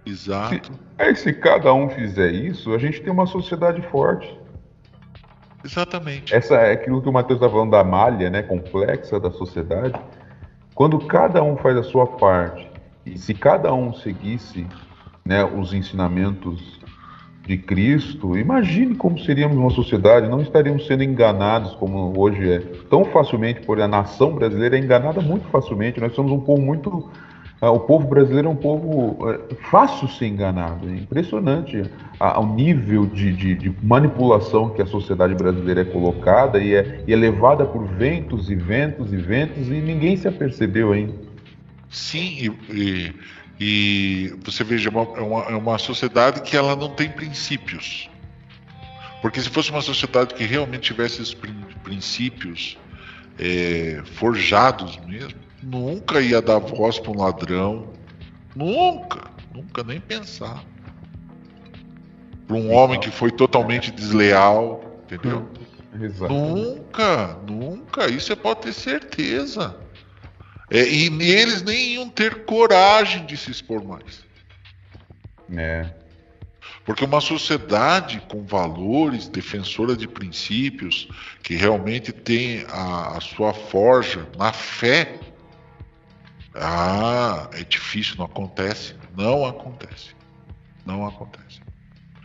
exato, 0.05 0.72
Aí, 0.97 1.15
se 1.15 1.32
cada 1.32 1.74
um 1.74 1.89
fizer 1.89 2.32
isso, 2.32 2.74
a 2.74 2.78
gente 2.78 3.01
tem 3.01 3.11
uma 3.11 3.26
sociedade 3.28 3.82
forte. 3.84 4.38
exatamente. 5.63 6.34
Essa 6.34 6.55
é 6.55 6.74
aquilo 6.74 7.01
que 7.01 7.07
o 7.09 7.13
Matheus 7.13 7.38
está 7.39 7.49
falando 7.49 7.72
da 7.72 7.84
malha, 7.84 8.30
né, 8.30 8.41
complexa 8.41 9.20
da 9.20 9.30
sociedade. 9.32 9.93
Quando 10.74 10.97
cada 10.99 11.43
um 11.43 11.55
faz 11.57 11.78
a 11.78 11.84
sua 11.84 12.07
parte 12.07 12.70
e 13.05 13.17
se 13.17 13.34
cada 13.34 13.74
um 13.74 13.93
seguisse, 13.93 14.65
né, 15.26 15.43
os 15.43 15.74
ensinamentos 15.74 16.78
de 17.50 17.58
Cristo, 17.58 18.38
imagine 18.38 18.93
como 18.93 19.18
seríamos 19.18 19.58
uma 19.58 19.72
sociedade. 19.72 20.28
Não 20.30 20.39
estaríamos 20.39 20.86
sendo 20.86 21.02
enganados 21.04 21.74
como 21.76 22.14
hoje 22.16 22.47
é 22.47 22.60
tão 22.91 23.04
facilmente, 23.06 23.62
por 23.62 23.82
a 23.82 23.88
nação 23.88 24.36
brasileira 24.36 24.78
é 24.78 24.80
enganada 24.80 25.20
muito 25.20 25.47
facilmente. 25.47 26.00
Nós 26.00 26.14
somos 26.14 26.32
um 26.32 26.39
povo 26.39 26.62
muito 26.62 27.10
ah, 27.60 27.72
o 27.72 27.80
povo 27.80 28.08
brasileiro 28.08 28.47
é 28.47 28.52
um 28.52 28.56
povo 28.56 29.18
é, 29.32 29.56
fácil 29.70 30.08
ser 30.08 30.28
enganado. 30.28 30.88
É 30.88 30.93
impressionante 30.93 31.84
a- 32.20 32.39
o 32.39 32.54
nível 32.56 33.08
de, 33.08 33.34
de- 33.34 33.56
de 33.56 33.76
manipulação 33.84 34.70
que 34.70 34.82
a 34.82 34.86
sociedade 34.86 35.34
brasileira 35.34 35.82
é 35.82 35.86
colocada 35.86 36.60
e 36.60 36.76
é, 36.76 37.04
e 37.08 37.12
é 37.12 37.16
levada 37.18 37.66
por 37.66 37.84
ventos 37.84 38.50
e 38.52 38.56
ventos 38.56 39.12
e 39.12 39.18
ventos 39.18 39.68
e 39.70 39.82
ninguém 39.82 40.16
se 40.16 40.28
apercebeu 40.28 40.91
ainda. 40.93 41.14
Sim, 41.89 42.54
e, 42.70 42.78
e- 42.78 43.14
e 43.60 44.34
você 44.43 44.64
veja, 44.64 44.89
é 44.89 44.91
uma, 44.91 45.18
é 45.18 45.22
uma, 45.22 45.43
é 45.43 45.55
uma 45.55 45.78
sociedade 45.78 46.41
que 46.41 46.55
ela 46.55 46.76
não 46.76 46.89
tem 46.95 47.10
princípios. 47.10 48.10
Porque 49.22 49.41
se 49.41 49.49
fosse 49.49 49.70
uma 49.70 49.82
sociedade 49.82 50.34
que 50.34 50.45
realmente 50.45 50.84
tivesse 50.84 51.22
esses 51.22 51.34
prin- 51.34 51.66
princípios 51.84 52.78
é, 53.38 54.01
forjados 54.14 54.97
mesmo, 55.05 55.39
nunca 55.62 56.22
ia 56.22 56.41
dar 56.41 56.60
voz 56.60 56.97
para 56.99 57.12
um 57.12 57.18
ladrão. 57.18 57.91
Nunca, 58.55 59.30
nunca 59.53 59.84
nem 59.84 59.99
pensar. 59.99 60.64
Para 62.47 62.55
um 62.55 62.74
homem 62.74 62.99
que 62.99 63.12
foi 63.12 63.30
totalmente 63.30 63.91
desleal, 63.91 65.01
entendeu? 65.03 65.49
Exato. 66.01 66.34
Nunca, 66.34 67.38
nunca. 67.45 68.10
Isso 68.10 68.28
você 68.28 68.36
pode 68.36 68.62
ter 68.62 68.74
certeza. 68.74 69.76
É, 70.70 70.88
e 70.88 71.07
eles 71.22 71.63
nem 71.63 71.93
iam 71.95 72.09
ter 72.09 72.45
coragem 72.45 73.26
de 73.26 73.36
se 73.36 73.49
expor 73.49 73.84
mais. 73.84 74.24
É, 75.55 75.89
Porque 76.86 77.03
uma 77.03 77.22
sociedade 77.22 78.22
com 78.30 78.43
valores, 78.43 79.28
defensora 79.28 79.95
de 79.95 80.07
princípios, 80.07 81.07
que 81.41 81.55
realmente 81.55 82.11
tem 82.11 82.65
a, 82.70 83.17
a 83.17 83.22
sua 83.22 83.51
forja 83.53 84.28
na 84.38 84.53
fé, 84.53 85.20
ah, 86.53 87.49
é 87.53 87.63
difícil, 87.63 88.15
não 88.17 88.26
acontece. 88.26 88.95
Não 89.15 89.45
acontece. 89.45 90.15
Não 90.86 91.05
acontece. 91.05 91.61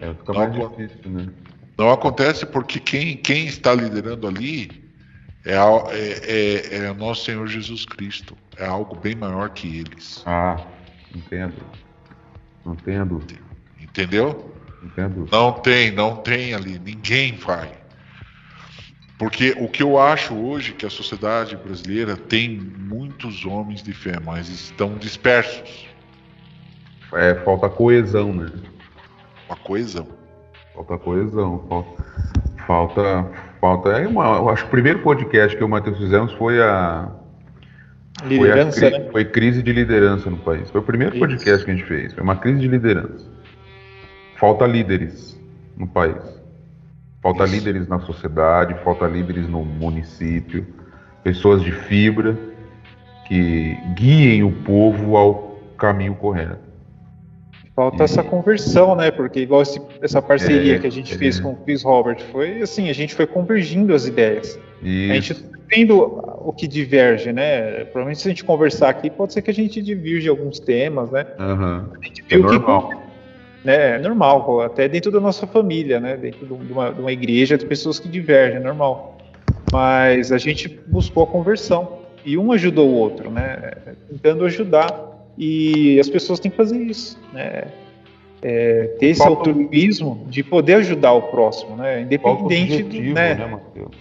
é, 0.01 0.13
fica 0.15 0.33
Não, 0.33 0.41
mais 0.41 0.71
difícil, 0.71 1.11
né? 1.11 1.33
Não 1.79 1.91
acontece 1.91 2.47
porque 2.47 2.79
quem, 2.79 3.17
quem 3.17 3.47
está 3.47 3.75
liderando 3.75 4.27
ali 4.27 4.84
é, 5.45 5.55
é, 5.55 6.77
é, 6.77 6.87
é 6.87 6.91
o 6.91 6.95
nosso 6.95 7.25
Senhor 7.25 7.47
Jesus 7.47 7.85
Cristo. 7.85 8.37
É 8.57 8.67
algo 8.67 8.97
bem 8.97 9.15
maior 9.15 9.51
que 9.51 9.79
eles. 9.79 10.23
Ah, 10.27 10.57
entendo. 11.15 11.55
Dúvida. 12.65 13.35
Entendeu? 13.81 14.53
Dúvida. 14.83 15.29
Não 15.37 15.53
tem, 15.53 15.91
não 15.91 16.17
tem 16.17 16.55
ali. 16.55 16.79
Ninguém 16.79 17.37
vai. 17.37 17.71
Porque 19.19 19.55
o 19.59 19.69
que 19.69 19.83
eu 19.83 19.99
acho 19.99 20.35
hoje 20.35 20.73
que 20.73 20.85
a 20.85 20.91
sociedade 20.91 21.57
brasileira 21.57 22.17
tem 22.17 22.59
muitos 22.59 23.45
homens 23.45 23.83
de 23.83 23.93
fé, 23.93 24.19
mas 24.25 24.49
estão 24.49 24.97
dispersos. 24.97 25.87
É, 27.13 27.35
falta 27.45 27.69
coesão, 27.69 28.35
né? 28.35 28.51
Uma 29.49 29.57
coesão. 29.57 30.09
Falta 30.75 30.99
coesão, 30.99 31.65
falta. 31.69 32.05
Falta. 32.67 33.54
Falta 33.65 33.89
é 33.93 34.07
uma, 34.07 34.37
eu 34.37 34.51
acho 34.51 34.65
que 34.65 34.69
o 34.69 34.71
primeiro 34.71 34.99
podcast 34.99 35.57
que 35.57 35.63
eu 35.63 35.67
e 35.67 35.69
o 35.69 35.71
Matheus 35.71 35.97
fizemos 35.97 36.35
foi 36.35 36.61
a. 36.61 37.09
Foi, 38.19 38.27
a 38.27 38.29
Liderança, 38.29 38.91
né? 38.91 39.09
foi 39.11 39.25
crise 39.25 39.63
de 39.63 39.73
liderança 39.73 40.29
no 40.29 40.37
país. 40.37 40.71
Foi 40.71 40.83
o 40.83 40.85
primeiro 40.85 41.15
Isso. 41.15 41.21
podcast 41.21 41.65
que 41.65 41.71
a 41.71 41.75
gente 41.75 41.87
fez. 41.87 42.13
Foi 42.13 42.23
uma 42.23 42.37
crise 42.37 42.61
de 42.61 42.69
liderança. 42.69 43.27
Falta 44.37 44.67
líderes 44.67 45.41
no 45.79 45.87
país. 45.87 46.23
Falta 47.23 47.45
Isso. 47.45 47.55
líderes 47.55 47.89
na 47.89 48.01
sociedade, 48.01 48.75
falta 48.85 49.07
líderes 49.07 49.49
no 49.49 49.65
município, 49.65 50.67
pessoas 51.23 51.63
de 51.63 51.73
fibra 51.73 52.37
que 53.27 53.79
guiem 53.95 54.45
o 54.45 54.53
povo 54.53 55.17
ao 55.17 55.59
caminho 55.79 56.15
correto. 56.17 56.74
Falta 57.75 58.05
essa 58.05 58.23
conversão, 58.23 58.95
né? 58.95 59.11
Porque 59.11 59.41
igual 59.41 59.63
esse- 59.63 59.81
essa 60.01 60.23
parceria 60.23 60.77
É, 60.77 60.79
que 60.79 60.87
a 60.87 60.91
gente 60.93 61.13
é. 61.15 61.19
fez 61.19 61.41
com 61.41 61.53
o 61.53 61.57
Chris 61.57 61.83
Robert, 61.83 62.21
foi 62.31 62.63
assim, 62.63 62.89
a 62.89 62.93
gente 62.93 63.15
foi 63.15 63.27
convergindo 63.27 63.93
as 63.93 64.07
ideias. 64.07 64.59
E 64.83 65.11
A 65.11 65.15
gente 65.15 65.35
tá 65.35 65.49
vendo 65.75 66.23
o 66.45 66.53
que 66.53 66.69
diverge, 66.69 67.33
né? 67.33 67.85
Provavelmente 67.87 68.21
se 68.21 68.29
a 68.29 68.31
gente 68.31 68.45
conversar 68.45 68.91
aqui, 68.91 69.11
pode 69.11 69.33
ser 69.33 69.43
que 69.43 69.51
a 69.51 69.55
gente 69.55 69.83
divirja 69.83 70.31
alguns 70.31 70.61
temas, 70.61 71.11
né? 71.11 71.27
Aham. 71.39 71.91
A 72.01 72.07
gente 72.07 72.23
é 72.31 72.37
viu 72.37 72.47
que 72.47 72.53
normal. 72.53 73.03
né, 73.65 73.97
é 73.97 73.99
normal, 73.99 74.61
até 74.61 74.87
dentro 74.87 75.11
da 75.11 75.19
nossa 75.19 75.47
família, 75.47 75.99
né? 75.99 76.17
Dentro 76.17 76.47
de 76.47 76.73
uma, 76.73 76.93
de 76.93 77.01
uma 77.01 77.11
igreja, 77.11 77.57
de 77.59 77.65
pessoas 77.67 77.99
que 77.99 78.09
divergem, 78.09 78.59
é 78.59 78.61
normal. 78.61 79.19
Mas 79.73 80.31
a 80.31 80.39
gente 80.39 80.69
buscou 80.87 81.25
a 81.25 81.27
conversão 81.27 81.99
e 82.25 82.39
um 82.39 82.53
ajudou 82.53 82.89
o 82.89 82.95
outro, 82.95 83.31
né? 83.31 83.73
Tentando 84.09 84.45
ajudar. 84.45 85.14
E 85.37 85.99
as 85.99 86.09
pessoas 86.09 86.39
têm 86.41 86.51
que 86.51 86.57
fazer 86.57 86.79
isso, 86.79 87.19
né? 87.33 87.65
É, 88.43 88.95
ter 88.99 89.07
esse 89.07 89.23
Falta- 89.23 89.51
altruísmo 89.51 90.27
de 90.29 90.43
poder 90.43 90.75
ajudar 90.75 91.13
o 91.13 91.23
próximo, 91.23 91.77
né? 91.77 92.03
Independente 92.03 92.83
do, 92.83 92.87
objetivo, 92.89 93.15
né? 93.15 93.35
né, 93.35 93.47
Matheus? 93.47 93.97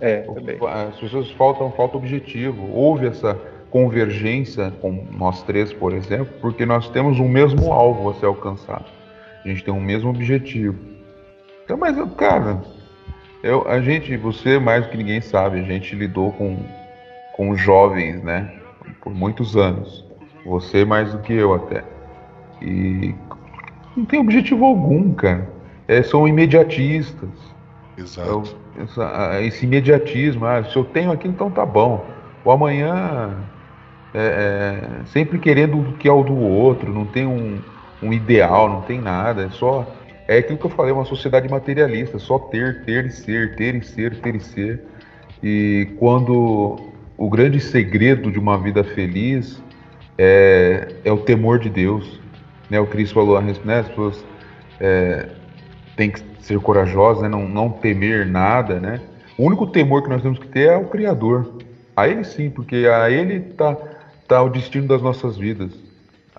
É, 0.00 0.16
também. 0.18 0.58
As 0.68 0.96
pessoas 0.96 1.30
faltam 1.32 1.70
falta 1.72 1.96
objetivo. 1.96 2.70
Houve 2.72 3.06
essa 3.06 3.34
convergência 3.70 4.70
com 4.80 5.06
nós 5.18 5.42
três, 5.42 5.72
por 5.72 5.92
exemplo, 5.92 6.28
porque 6.40 6.66
nós 6.66 6.88
temos 6.90 7.18
um 7.18 7.28
mesmo 7.28 7.72
alvo 7.72 8.10
a 8.10 8.14
ser 8.14 8.26
alcançado. 8.26 8.84
A 9.44 9.48
gente 9.48 9.64
tem 9.64 9.72
um 9.72 9.80
mesmo 9.80 10.10
objetivo. 10.10 10.76
Então, 11.64 11.76
mas, 11.76 11.96
cara, 12.16 12.62
eu, 13.42 13.66
a 13.68 13.80
gente, 13.80 14.16
você 14.16 14.58
mais 14.58 14.84
do 14.84 14.90
que 14.90 14.96
ninguém 14.96 15.20
sabe, 15.20 15.58
a 15.58 15.62
gente 15.62 15.94
lidou 15.94 16.32
com, 16.32 16.58
com 17.34 17.56
jovens, 17.56 18.22
né? 18.22 18.52
Por 19.00 19.14
muitos 19.14 19.56
anos. 19.56 20.05
Você 20.46 20.84
mais 20.84 21.12
do 21.12 21.18
que 21.18 21.32
eu 21.32 21.52
até. 21.54 21.82
E 22.62 23.14
não 23.96 24.04
tem 24.04 24.20
objetivo 24.20 24.64
algum, 24.64 25.12
cara. 25.12 25.50
É, 25.88 26.02
são 26.02 26.26
imediatistas. 26.26 27.28
Exato. 27.98 28.56
É 28.78 28.82
essa, 28.82 29.42
esse 29.42 29.64
imediatismo, 29.64 30.44
ah, 30.44 30.62
se 30.62 30.76
eu 30.76 30.84
tenho 30.84 31.10
aqui, 31.10 31.26
então 31.26 31.50
tá 31.50 31.66
bom. 31.66 32.04
O 32.44 32.50
amanhã 32.50 33.34
é, 34.14 34.20
é, 35.02 35.04
sempre 35.06 35.38
querendo 35.38 35.78
o 35.78 35.92
que 35.94 36.08
é 36.08 36.12
o 36.12 36.22
do 36.22 36.36
outro, 36.36 36.92
não 36.92 37.06
tem 37.06 37.26
um, 37.26 37.58
um 38.02 38.12
ideal, 38.12 38.68
não 38.68 38.82
tem 38.82 39.00
nada, 39.00 39.44
é 39.44 39.50
só. 39.50 39.86
É 40.28 40.38
aquilo 40.38 40.58
que 40.58 40.66
eu 40.66 40.70
falei, 40.70 40.92
uma 40.92 41.04
sociedade 41.04 41.48
materialista, 41.48 42.18
só 42.18 42.38
ter, 42.38 42.84
ter 42.84 43.06
e 43.06 43.10
ser, 43.10 43.56
ter 43.56 43.74
e 43.76 43.84
ser, 43.84 44.16
ter 44.20 44.34
e 44.34 44.40
ser. 44.40 44.84
E 45.42 45.88
quando 45.98 46.78
o 47.16 47.30
grande 47.30 47.60
segredo 47.60 48.30
de 48.30 48.38
uma 48.38 48.58
vida 48.58 48.82
feliz 48.82 49.62
é, 50.18 50.94
é 51.04 51.12
o 51.12 51.18
temor 51.18 51.58
de 51.58 51.68
Deus. 51.68 52.20
Né? 52.70 52.80
O 52.80 52.86
Cristo 52.86 53.14
falou, 53.14 53.40
né, 53.40 53.52
as 53.78 53.88
pessoas 53.88 54.24
é, 54.80 55.28
têm 55.96 56.10
que 56.10 56.20
ser 56.40 56.58
corajosas, 56.60 57.22
né? 57.22 57.28
não, 57.28 57.48
não 57.48 57.70
temer 57.70 58.26
nada. 58.26 58.80
Né? 58.80 59.00
O 59.36 59.44
único 59.44 59.66
temor 59.66 60.02
que 60.02 60.08
nós 60.08 60.22
temos 60.22 60.38
que 60.38 60.48
ter 60.48 60.68
é 60.68 60.76
o 60.76 60.86
Criador. 60.86 61.54
A 61.94 62.08
Ele 62.08 62.24
sim, 62.24 62.50
porque 62.50 62.86
a 62.86 63.10
Ele 63.10 63.36
está 63.50 63.76
tá 64.28 64.42
o 64.42 64.48
destino 64.48 64.86
das 64.86 65.02
nossas 65.02 65.36
vidas. 65.36 65.72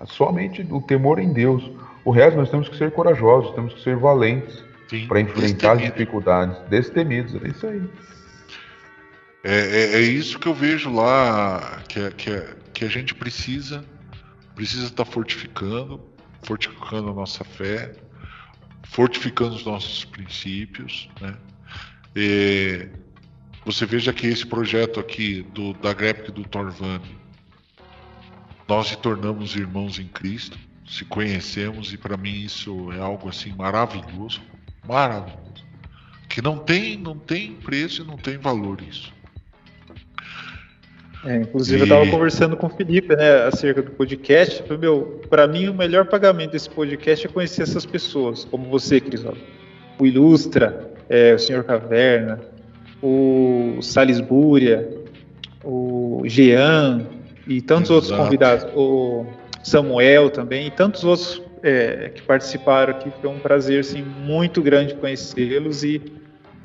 Somente 0.05 0.65
o 0.69 0.81
temor 0.81 1.19
em 1.19 1.33
Deus. 1.33 1.69
O 2.05 2.11
resto 2.11 2.37
nós 2.37 2.49
temos 2.49 2.69
que 2.69 2.77
ser 2.77 2.91
corajosos, 2.91 3.53
temos 3.53 3.73
que 3.73 3.81
ser 3.81 3.97
valentes 3.97 4.63
para 5.07 5.19
enfrentar 5.19 5.73
as 5.73 5.81
dificuldades, 5.81 6.57
destemidos. 6.69 7.35
É 7.43 7.47
isso 7.47 7.67
aí. 7.67 7.81
É, 9.49 9.59
é, 9.59 9.93
é, 9.93 10.01
isso 10.01 10.37
que 10.37 10.45
eu 10.45 10.53
vejo 10.53 10.91
lá 10.91 11.81
que, 11.87 12.11
que, 12.11 12.31
que 12.73 12.83
a 12.83 12.89
gente 12.89 13.15
precisa 13.15 13.81
precisa 14.53 14.87
estar 14.87 15.05
tá 15.05 15.09
fortificando, 15.09 16.03
fortificando 16.43 17.11
a 17.11 17.13
nossa 17.13 17.45
fé, 17.45 17.95
fortificando 18.83 19.55
os 19.55 19.63
nossos 19.63 20.03
princípios, 20.03 21.07
né? 21.21 21.37
E 22.13 22.89
você 23.63 23.85
veja 23.85 24.11
que 24.11 24.27
esse 24.27 24.45
projeto 24.45 24.99
aqui 24.99 25.43
do, 25.53 25.71
da 25.75 25.93
Grepic 25.93 26.29
do 26.33 26.43
Torvani, 26.43 27.17
nós 28.67 28.87
se 28.87 28.97
tornamos 28.97 29.55
irmãos 29.55 29.97
em 29.97 30.09
Cristo, 30.09 30.59
se 30.85 31.05
conhecemos 31.05 31.93
e 31.93 31.97
para 31.97 32.17
mim 32.17 32.41
isso 32.41 32.91
é 32.91 32.99
algo 32.99 33.29
assim 33.29 33.53
maravilhoso, 33.53 34.41
maravilhoso, 34.85 35.65
que 36.27 36.41
não 36.41 36.57
tem 36.57 36.97
não 36.97 37.17
tem 37.17 37.53
preço 37.53 38.01
e 38.01 38.05
não 38.05 38.17
tem 38.17 38.37
valor 38.37 38.81
isso. 38.81 39.15
É, 41.25 41.37
inclusive, 41.37 41.77
e... 41.77 41.79
eu 41.81 41.83
estava 41.85 42.07
conversando 42.09 42.55
com 42.55 42.67
o 42.67 42.69
Felipe, 42.69 43.15
né, 43.15 43.43
acerca 43.45 43.81
do 43.81 43.91
podcast. 43.91 44.63
Meu, 44.77 45.21
para 45.29 45.47
mim, 45.47 45.67
o 45.67 45.73
melhor 45.73 46.05
pagamento 46.05 46.51
desse 46.51 46.69
podcast 46.69 47.25
é 47.25 47.29
conhecer 47.29 47.63
essas 47.63 47.85
pessoas, 47.85 48.45
como 48.45 48.69
você, 48.69 48.99
Crisóstomo. 48.99 49.43
O 49.99 50.05
Ilustra, 50.05 50.91
é, 51.09 51.33
o 51.33 51.39
Senhor 51.39 51.63
Caverna, 51.63 52.39
o 53.01 53.79
Salisbúria, 53.81 54.87
o 55.63 56.21
Jean 56.25 57.07
e 57.47 57.61
tantos 57.61 57.89
Exato. 57.89 57.93
outros 57.93 58.17
convidados, 58.17 58.67
o 58.75 59.25
Samuel 59.63 60.29
também, 60.29 60.67
e 60.67 60.71
tantos 60.71 61.03
outros 61.03 61.41
é, 61.63 62.11
que 62.13 62.21
participaram 62.21 62.93
aqui. 62.93 63.11
Foi 63.21 63.29
um 63.29 63.39
prazer, 63.39 63.79
assim, 63.79 64.01
muito 64.01 64.61
grande 64.61 64.93
conhecê-los 64.95 65.83
e 65.83 66.01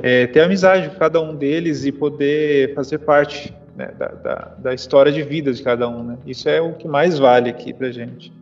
é, 0.03 0.27
ter 0.27 0.41
amizade 0.41 0.89
com 0.91 0.97
cada 0.97 1.21
um 1.21 1.35
deles 1.35 1.85
e 1.85 1.93
poder 1.93 2.75
fazer 2.75 2.99
parte 2.99 3.55
né, 3.77 3.87
da, 3.99 4.09
da, 4.09 4.35
da, 4.59 4.75
história 4.75 5.11
de 5.11 5.23
vida 5.23 5.53
de 5.53 5.63
cada 5.63 5.89
um. 5.89 6.05
Né? 6.05 6.19
Isso 6.27 6.49
é 6.49 6.61
o 6.61 6.75
que 6.75 6.87
mais 6.87 7.19
vale 7.19 7.51
aqui 7.51 7.73
para 7.73 7.91
gente. 7.91 8.33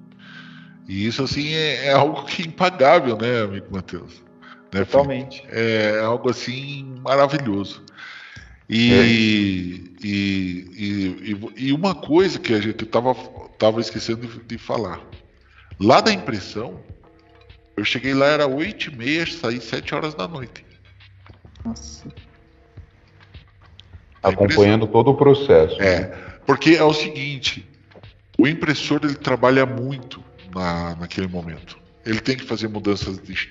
E 0.89 1.07
isso, 1.07 1.23
assim, 1.23 1.53
é, 1.55 1.87
é, 1.87 1.93
algo 1.93 2.25
que 2.25 2.43
é 2.43 2.47
impagável, 2.47 3.17
né, 3.17 3.43
amigo 3.43 3.67
Matheus? 3.71 4.23
Né, 4.73 4.85
Totalmente. 4.85 5.47
É 5.51 6.01
algo, 6.01 6.31
assim, 6.31 6.97
maravilhoso. 7.01 7.85
E, 8.69 8.93
é. 8.93 9.07
e, 9.07 9.97
e, 10.05 11.41
e, 11.57 11.73
uma 11.73 11.95
coisa 11.95 12.39
que 12.39 12.55
a 12.55 12.61
gente 12.61 12.85
estava 12.85 13.15
tava 13.59 13.81
esquecendo 13.81 14.27
de, 14.27 14.41
de, 14.45 14.59
falar. 14.59 15.01
Lá 15.79 16.01
da 16.01 16.13
impressão, 16.13 16.81
eu 17.77 17.85
cheguei 17.85 18.15
lá, 18.15 18.27
era 18.27 18.47
8 18.47 18.91
e 18.91 18.97
meia, 18.97 19.27
saí 19.27 19.61
7 19.61 19.95
horas 19.95 20.15
da 20.15 20.29
noite. 20.29 20.65
Nossa 21.65 22.09
acompanhando 24.23 24.87
todo 24.87 25.11
o 25.11 25.15
processo. 25.15 25.81
É, 25.81 26.07
porque 26.47 26.71
é 26.71 26.85
o 26.85 26.93
seguinte, 26.93 27.67
o 28.39 28.47
impressor 28.47 29.01
ele 29.03 29.15
trabalha 29.15 29.67
muito 29.67 30.23
na, 30.55 30.97
naquele 30.97 31.29
momento. 31.29 31.79
Ele 32.05 32.21
tem 32.21 32.37
que 32.37 32.45
fazer 32.45 32.69
mudanças 32.69 33.19
de, 33.19 33.49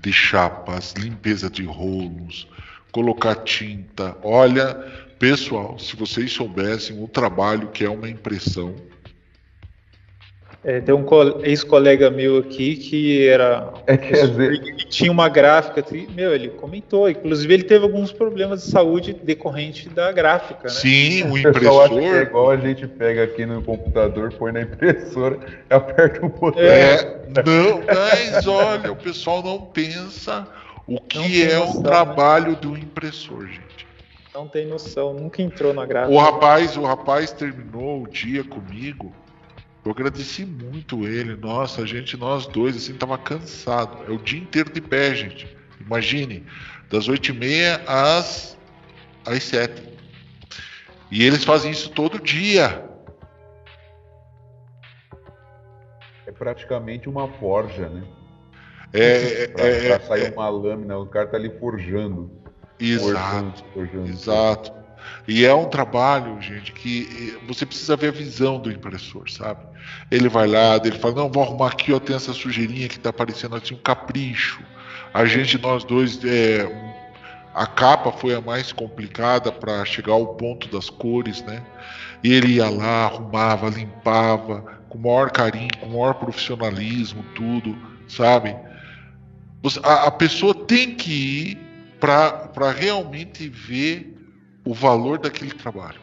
de 0.00 0.12
chapas, 0.12 0.94
limpeza 0.94 1.50
de 1.50 1.64
rolos, 1.64 2.48
colocar 2.92 3.34
tinta. 3.36 4.16
Olha, 4.22 4.74
pessoal, 5.18 5.78
se 5.78 5.96
vocês 5.96 6.32
soubessem 6.32 7.02
o 7.02 7.08
trabalho 7.08 7.68
que 7.68 7.84
é 7.84 7.90
uma 7.90 8.08
impressão, 8.08 8.74
é, 10.64 10.80
tem 10.80 10.94
um 10.94 11.04
ex-colega 11.42 12.10
meu 12.10 12.38
aqui 12.38 12.76
que 12.76 13.28
era. 13.28 13.70
É, 13.86 13.98
quer 13.98 14.28
dizer... 14.28 14.76
tinha 14.88 15.12
uma 15.12 15.28
gráfica. 15.28 15.84
Meu, 16.14 16.34
ele 16.34 16.48
comentou. 16.48 17.08
Inclusive, 17.08 17.52
ele 17.52 17.64
teve 17.64 17.84
alguns 17.84 18.10
problemas 18.10 18.64
de 18.64 18.70
saúde 18.70 19.12
decorrente 19.12 19.90
da 19.90 20.10
gráfica. 20.10 20.64
Né? 20.64 20.70
Sim, 20.70 21.30
o 21.30 21.36
impressor. 21.36 21.92
O 21.92 22.00
é 22.00 22.22
igual 22.22 22.50
a 22.50 22.56
gente 22.56 22.88
pega 22.88 23.24
aqui 23.24 23.44
no 23.44 23.62
computador, 23.62 24.32
põe 24.32 24.52
na 24.52 24.62
impressora, 24.62 25.38
aperta 25.68 26.24
o 26.24 26.30
botão. 26.30 26.62
É, 26.62 27.26
não, 27.44 27.82
mas 27.86 28.46
olha, 28.46 28.90
o 28.90 28.96
pessoal 28.96 29.42
não 29.42 29.60
pensa 29.60 30.48
o 30.86 30.98
que 30.98 31.42
é 31.42 31.58
o 31.58 31.74
né? 31.74 31.82
trabalho 31.82 32.56
do 32.56 32.74
impressor, 32.74 33.46
gente. 33.48 33.86
Não 34.34 34.48
tem 34.48 34.66
noção, 34.66 35.12
nunca 35.12 35.42
entrou 35.42 35.74
na 35.74 35.84
gráfica. 35.84 36.12
O 36.12 36.18
rapaz, 36.18 36.74
o 36.78 36.82
rapaz 36.82 37.32
terminou 37.32 38.02
o 38.02 38.08
dia 38.08 38.42
comigo 38.42 39.12
eu 39.84 39.90
agradeci 39.90 40.46
muito 40.46 41.06
ele. 41.06 41.36
Nossa, 41.36 41.82
a 41.82 41.86
gente, 41.86 42.16
nós 42.16 42.46
dois, 42.46 42.76
assim, 42.76 42.94
tava 42.94 43.18
cansado. 43.18 44.04
É 44.10 44.10
o 44.10 44.18
dia 44.18 44.40
inteiro 44.40 44.72
de 44.72 44.80
pé, 44.80 45.14
gente. 45.14 45.46
Imagine, 45.80 46.46
das 46.90 47.08
oito 47.08 47.30
e 47.30 47.32
meia 47.34 47.82
às, 47.86 48.56
às 49.26 49.42
sete. 49.42 49.82
E 51.10 51.22
eles 51.22 51.44
fazem 51.44 51.70
isso 51.70 51.90
todo 51.90 52.18
dia. 52.18 52.88
É 56.26 56.32
praticamente 56.32 57.08
uma 57.08 57.28
forja, 57.28 57.88
né? 57.88 58.02
É, 58.92 59.48
pra, 59.48 59.64
é, 59.64 59.88
pra 59.98 60.06
sair 60.06 60.26
é, 60.26 60.30
uma 60.30 60.48
lâmina, 60.48 60.96
o 60.98 61.06
cara 61.06 61.26
tá 61.26 61.36
ali 61.36 61.50
forjando. 61.58 62.30
Exato. 62.80 63.12
Forjando, 63.12 63.64
forjando. 63.74 64.08
Exato. 64.08 64.83
E 65.26 65.44
é 65.44 65.54
um 65.54 65.66
trabalho, 65.66 66.40
gente, 66.40 66.72
que 66.72 67.38
você 67.46 67.64
precisa 67.64 67.96
ver 67.96 68.08
a 68.08 68.12
visão 68.12 68.58
do 68.58 68.70
impressor, 68.70 69.30
sabe? 69.30 69.64
Ele 70.10 70.28
vai 70.28 70.46
lá, 70.46 70.76
ele 70.76 70.98
fala, 70.98 71.14
não, 71.14 71.30
vou 71.30 71.42
arrumar 71.42 71.68
aqui, 71.68 71.92
ó, 71.92 71.98
tem 71.98 72.14
essa 72.14 72.32
sujeirinha 72.32 72.88
que 72.88 72.98
tá 72.98 73.12
parecendo 73.12 73.56
assim 73.56 73.74
um 73.74 73.78
capricho. 73.78 74.62
A 75.12 75.24
gente, 75.24 75.58
nós 75.58 75.84
dois, 75.84 76.22
é, 76.24 76.68
a 77.54 77.66
capa 77.66 78.12
foi 78.12 78.34
a 78.34 78.40
mais 78.40 78.72
complicada 78.72 79.52
para 79.52 79.84
chegar 79.84 80.12
ao 80.12 80.34
ponto 80.34 80.68
das 80.68 80.90
cores, 80.90 81.42
né? 81.44 81.62
E 82.22 82.32
ele 82.32 82.54
ia 82.54 82.68
lá, 82.68 83.04
arrumava, 83.04 83.70
limpava, 83.70 84.62
com 84.88 84.98
o 84.98 85.02
maior 85.02 85.30
carinho, 85.30 85.70
com 85.80 85.86
o 85.86 85.92
maior 85.92 86.14
profissionalismo, 86.14 87.24
tudo, 87.34 87.76
sabe? 88.08 88.56
A, 89.82 90.08
a 90.08 90.10
pessoa 90.10 90.54
tem 90.54 90.94
que 90.94 91.12
ir 91.12 91.58
para 92.00 92.70
realmente 92.70 93.48
ver 93.48 94.13
o 94.64 94.72
valor 94.72 95.18
daquele 95.18 95.52
trabalho. 95.52 96.00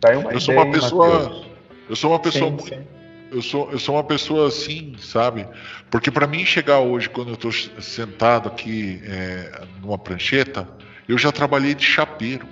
Tá 0.00 0.12
eu 0.12 0.40
sou 0.40 0.54
uma 0.54 0.70
pessoa, 0.70 1.46
eu 1.88 1.96
sou 1.96 2.10
uma 2.10 2.18
pessoa 2.18 2.50
sim, 2.50 2.56
muito, 2.56 2.68
sim. 2.68 2.86
eu 3.30 3.42
sou, 3.42 3.70
eu 3.70 3.78
sou 3.78 3.94
uma 3.94 4.04
pessoa 4.04 4.48
assim, 4.48 4.96
sabe? 4.98 5.46
Porque 5.90 6.10
para 6.10 6.26
mim 6.26 6.44
chegar 6.44 6.80
hoje, 6.80 7.08
quando 7.08 7.28
eu 7.28 7.34
estou 7.34 7.52
sentado 7.52 8.48
aqui 8.48 9.00
é, 9.04 9.64
numa 9.80 9.98
prancheta, 9.98 10.68
eu 11.08 11.16
já 11.16 11.30
trabalhei 11.30 11.74
de 11.74 11.84
chapeiro. 11.84 12.46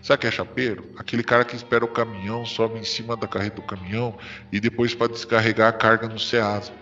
Sabe 0.00 0.16
o 0.16 0.20
que 0.22 0.26
é 0.26 0.30
chapeiro? 0.30 0.90
Aquele 0.96 1.22
cara 1.22 1.44
que 1.44 1.54
espera 1.54 1.84
o 1.84 1.88
caminhão, 1.88 2.44
sobe 2.44 2.78
em 2.78 2.84
cima 2.84 3.16
da 3.16 3.28
carreta 3.28 3.56
do 3.56 3.62
caminhão 3.62 4.16
e 4.50 4.58
depois 4.58 4.94
para 4.94 5.12
descarregar 5.12 5.68
a 5.68 5.72
carga 5.72 6.08
no 6.08 6.18
Ceasa. 6.18 6.72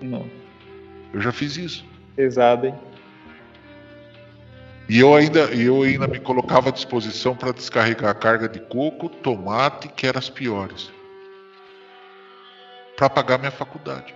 Não. 0.00 0.26
Eu 1.12 1.20
já 1.20 1.30
fiz 1.30 1.56
isso. 1.56 1.84
Pesado, 2.16 2.66
hein? 2.66 2.74
E 4.88 5.00
eu 5.00 5.14
ainda, 5.14 5.40
eu 5.54 5.82
ainda 5.82 6.06
me 6.06 6.18
colocava 6.18 6.70
à 6.70 6.72
disposição 6.72 7.36
para 7.36 7.52
descarregar 7.52 8.10
a 8.10 8.14
carga 8.14 8.48
de 8.48 8.58
coco, 8.58 9.08
tomate, 9.08 9.88
que 9.88 10.06
eram 10.06 10.18
as 10.18 10.30
piores, 10.30 10.90
para 12.96 13.10
pagar 13.10 13.38
minha 13.38 13.50
faculdade. 13.50 14.14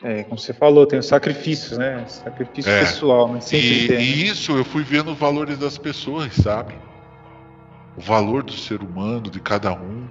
É, 0.00 0.22
como 0.22 0.38
você 0.38 0.52
falou, 0.52 0.86
tem 0.86 1.00
os 1.00 1.06
sacrifícios, 1.06 1.76
né? 1.76 2.04
Sacrifício 2.06 2.70
É. 2.70 2.80
pessoal, 2.80 3.26
mas 3.26 3.44
sempre 3.44 3.84
E, 3.84 3.88
tem. 3.88 4.00
e 4.00 4.26
isso 4.28 4.56
eu 4.56 4.64
fui 4.64 4.84
vendo 4.84 5.10
os 5.10 5.18
valores 5.18 5.58
das 5.58 5.76
pessoas, 5.76 6.32
sabe? 6.34 6.74
O 7.96 8.00
valor 8.00 8.44
do 8.44 8.52
ser 8.52 8.80
humano, 8.80 9.22
de 9.28 9.40
cada 9.40 9.72
um. 9.72 10.06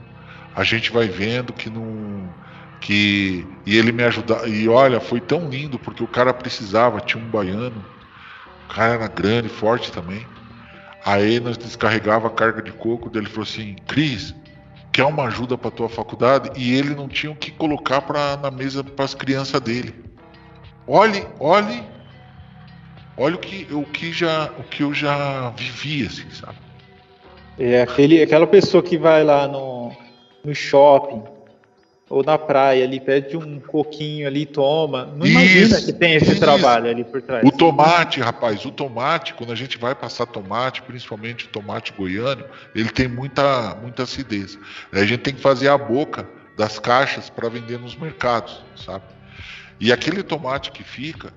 A 0.54 0.64
gente 0.64 0.92
vai 0.92 1.08
vendo 1.08 1.54
que 1.54 1.70
não. 1.70 2.28
Que. 2.88 3.46
E 3.66 3.78
ele 3.78 3.92
me 3.92 4.04
ajudar. 4.04 4.48
E 4.48 4.70
olha, 4.70 5.02
foi 5.02 5.20
tão 5.20 5.50
lindo, 5.50 5.78
porque 5.78 6.02
o 6.02 6.08
cara 6.08 6.34
precisava, 6.34 7.02
tinha 7.02 7.22
um 7.22 7.28
baiano. 7.28 7.84
O 8.64 8.74
cara 8.74 8.94
era 8.94 9.08
grande, 9.08 9.50
forte 9.50 9.92
também. 9.92 10.26
Aí 11.04 11.38
nós 11.42 11.58
descarregava 11.58 12.28
a 12.28 12.32
carga 12.32 12.62
de 12.62 12.72
coco, 12.72 13.10
daí 13.10 13.24
ele 13.24 13.30
falou 13.30 13.44
assim, 13.44 13.76
Cris, 13.88 14.34
quer 14.94 15.04
uma 15.04 15.26
ajuda 15.26 15.58
para 15.58 15.70
tua 15.70 15.90
faculdade? 15.90 16.50
E 16.56 16.74
ele 16.74 16.96
não 16.96 17.10
tinha 17.10 17.32
o 17.32 17.36
que 17.36 17.52
colocar 17.52 18.02
pra, 18.02 18.38
na 18.38 18.50
mesa 18.50 18.86
para 18.86 19.04
as 19.04 19.14
crianças 19.14 19.60
dele. 19.60 19.94
Olhe, 20.88 21.28
olhe 21.42 21.84
Olha 23.18 23.36
o 23.36 23.40
que, 23.40 23.68
o 23.74 23.84
que, 23.84 24.14
já, 24.14 24.52
o 24.60 24.64
que 24.64 24.84
eu 24.84 24.94
já 24.94 25.50
vivi, 25.58 26.06
assim, 26.06 26.30
sabe? 26.30 26.58
É 27.58 27.82
aquele, 27.82 28.22
aquela 28.22 28.46
pessoa 28.46 28.84
que 28.84 28.96
vai 28.96 29.24
lá 29.24 29.48
no, 29.48 29.92
no 30.46 30.54
shopping 30.54 31.24
ou 32.10 32.24
na 32.24 32.38
praia 32.38 32.84
ali, 32.86 33.00
pede 33.00 33.36
um 33.36 33.60
coquinho 33.60 34.28
ali 34.28 34.42
e 34.42 34.46
toma. 34.46 35.06
Não 35.06 35.26
imagina 35.26 35.78
Isso, 35.78 35.86
que 35.86 35.94
tem 35.94 36.16
esse 36.16 36.32
isso. 36.32 36.40
trabalho 36.40 36.90
ali 36.90 37.04
por 37.04 37.22
trás. 37.22 37.44
O 37.46 37.52
tomate, 37.52 38.22
rapaz, 38.22 38.64
o 38.66 38.72
tomate, 38.72 39.34
quando 39.34 39.52
a 39.52 39.56
gente 39.56 39.78
vai 39.78 39.94
passar 39.94 40.26
tomate, 40.26 40.82
principalmente 40.84 41.46
o 41.46 41.50
tomate 41.50 41.92
goiano, 41.94 42.46
ele 42.74 42.90
tem 42.90 43.08
muita, 43.08 43.76
muita 43.82 44.04
acidez. 44.04 44.58
A 44.92 45.04
gente 45.04 45.20
tem 45.20 45.34
que 45.36 45.42
fazer 45.42 45.68
a 45.68 45.78
boca 45.78 46.28
das 46.58 46.80
caixas 46.80 47.30
para 47.30 47.50
vender 47.50 47.78
nos 47.78 47.96
mercados, 47.96 48.64
sabe? 48.76 49.04
E 49.80 49.92
aquele 49.92 50.24
tomate 50.24 50.72
que 50.72 50.84
fica, 50.84 51.32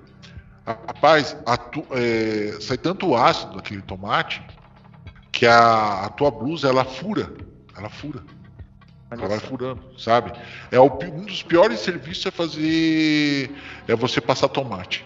rapaz, 0.65 1.37
tu- 1.73 1.87
é, 1.91 2.57
sai 2.61 2.79
tanto 2.79 3.15
ácido 3.15 3.57
daquele 3.57 3.83
tomate 3.83 4.41
que 5.33 5.47
a, 5.47 6.05
a 6.07 6.09
tua 6.11 6.31
blusa 6.31 6.69
ela 6.69 6.85
fura, 6.85 7.31
ela 7.77 7.89
fura. 7.91 8.21
Ela 9.11 9.27
vai 9.27 9.41
furando, 9.41 9.83
sabe? 9.99 10.33
É 10.71 10.79
o 10.79 10.85
um 10.85 11.25
dos 11.25 11.43
piores 11.43 11.81
serviços 11.81 12.27
é 12.27 12.31
fazer. 12.31 13.51
É 13.89 13.97
você 13.97 14.21
passar 14.21 14.49
tomate. 14.49 15.05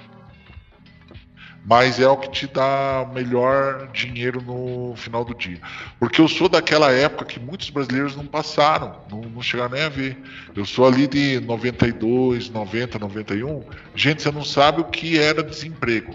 Mas 1.66 1.98
é 1.98 2.06
o 2.06 2.18
que 2.18 2.30
te 2.30 2.46
dá 2.46 3.10
melhor 3.14 3.88
dinheiro 3.90 4.42
no 4.42 4.94
final 4.96 5.24
do 5.24 5.34
dia. 5.34 5.58
Porque 5.98 6.20
eu 6.20 6.28
sou 6.28 6.46
daquela 6.46 6.92
época 6.92 7.24
que 7.24 7.40
muitos 7.40 7.70
brasileiros 7.70 8.14
não 8.14 8.26
passaram, 8.26 9.00
não, 9.10 9.22
não 9.22 9.40
chegaram 9.40 9.70
nem 9.70 9.82
a 9.82 9.88
ver. 9.88 10.18
Eu 10.54 10.66
sou 10.66 10.86
ali 10.86 11.06
de 11.06 11.40
92, 11.40 12.50
90, 12.50 12.98
91. 12.98 13.64
Gente, 13.94 14.20
você 14.20 14.30
não 14.30 14.44
sabe 14.44 14.82
o 14.82 14.84
que 14.84 15.18
era 15.18 15.42
desemprego. 15.42 16.14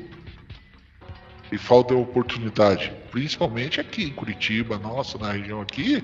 E 1.52 1.58
falta 1.58 1.96
oportunidade. 1.96 2.94
Principalmente 3.10 3.82
aqui 3.82 4.04
em 4.04 4.14
Curitiba, 4.14 4.78
nossa, 4.78 5.18
na 5.18 5.32
região 5.32 5.60
aqui, 5.60 6.04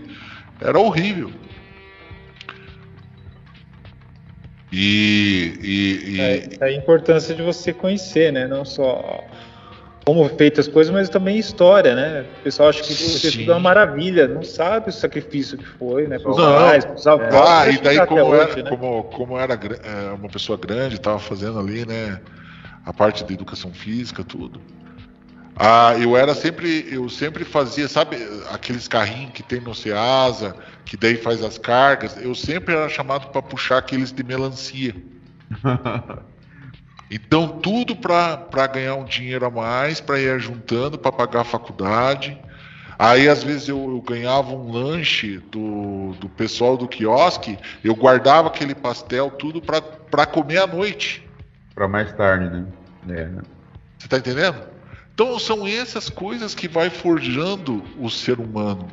era 0.60 0.80
horrível. 0.80 1.32
E, 4.72 5.54
e- 5.62 6.16
e- 6.16 6.22
É, 6.22 6.50
é 6.60 6.66
a 6.66 6.72
importância 6.72 7.34
de 7.36 7.42
você 7.42 7.72
conhecer, 7.74 8.32
né? 8.32 8.48
Não 8.48 8.66
só 8.66 9.24
como 10.06 10.30
feitas 10.30 10.68
as 10.68 10.72
coisas, 10.74 10.94
mas 10.94 11.10
também 11.10 11.38
história, 11.38 11.96
né? 11.96 12.26
O 12.40 12.44
pessoal 12.44 12.70
acha 12.70 12.84
que 12.84 12.94
você 12.94 13.32
tudo 13.32 13.52
é 13.52 13.56
uma 13.56 13.60
maravilha, 13.60 14.28
não 14.28 14.44
sabe 14.44 14.90
o 14.90 14.94
sacrifício 14.94 15.58
que 15.58 15.66
foi, 15.66 16.08
né? 16.08 16.20
Pros 16.20 16.38
Não. 16.38 16.54
pais, 16.54 16.86
pros 16.86 17.08
avós. 17.08 17.26
Ah, 17.34 17.64
pra 17.64 17.72
e 17.72 17.78
daí 17.80 18.06
como 18.06 18.36
era, 18.36 18.46
hoje, 18.52 18.64
né? 18.64 18.70
como, 18.70 19.04
como 19.06 19.40
era 19.40 19.54
é, 19.56 20.12
uma 20.12 20.30
pessoa 20.30 20.58
grande, 20.60 20.96
estava 20.96 21.18
fazendo 21.18 21.60
ali, 21.60 21.86
né, 21.88 22.22
a 22.86 22.94
parte 22.94 23.24
de 23.24 23.34
educação 23.34 23.74
física, 23.74 24.24
tudo. 24.24 24.62
Ah, 25.56 25.96
eu 25.98 26.18
era 26.18 26.36
sempre, 26.36 26.86
eu 26.92 27.08
sempre 27.08 27.46
fazia, 27.46 27.88
sabe, 27.88 28.18
aqueles 28.52 28.88
carrinhos 28.88 29.32
que 29.32 29.42
tem 29.42 29.62
no 29.62 29.74
Ceasa, 29.74 30.56
que 30.84 30.98
daí 30.98 31.16
faz 31.16 31.42
as 31.42 31.58
cargas. 31.58 32.18
Eu 32.18 32.36
sempre 32.36 32.76
era 32.76 32.90
chamado 32.90 33.28
para 33.28 33.42
puxar 33.42 33.78
aqueles 33.78 34.12
de 34.12 34.24
melancia. 34.24 34.96
Então 37.10 37.48
tudo 37.60 37.96
para 37.96 38.68
ganhar 38.68 38.96
um 38.96 39.04
dinheiro 39.04 39.46
a 39.46 39.50
mais, 39.50 40.02
para 40.02 40.20
ir 40.20 40.40
juntando, 40.40 40.98
para 40.98 41.12
pagar 41.12 41.42
a 41.42 41.44
faculdade. 41.46 42.38
Aí 42.98 43.28
às 43.28 43.44
vezes 43.44 43.70
eu, 43.70 43.78
eu 43.78 44.02
ganhava 44.02 44.52
um 44.52 44.72
lanche 44.72 45.38
do, 45.52 46.14
do 46.20 46.30
pessoal 46.30 46.78
do 46.78 46.88
quiosque, 46.88 47.60
eu 47.84 47.94
guardava 47.96 48.48
aquele 48.48 48.74
pastel 48.74 49.30
tudo 49.30 49.62
para 49.62 50.26
comer 50.26 50.60
à 50.60 50.68
noite. 50.68 51.28
Pra 51.76 51.88
mais 51.88 52.12
tarde, 52.14 52.50
né? 52.50 52.66
É. 53.10 53.30
Você 54.00 54.08
tá 54.08 54.18
entendendo? 54.18 54.75
Então 55.16 55.40
são 55.40 55.66
essas 55.66 56.10
coisas 56.10 56.54
que 56.54 56.68
vai 56.68 56.90
forjando 56.90 57.82
o 57.98 58.10
ser 58.10 58.38
humano. 58.38 58.92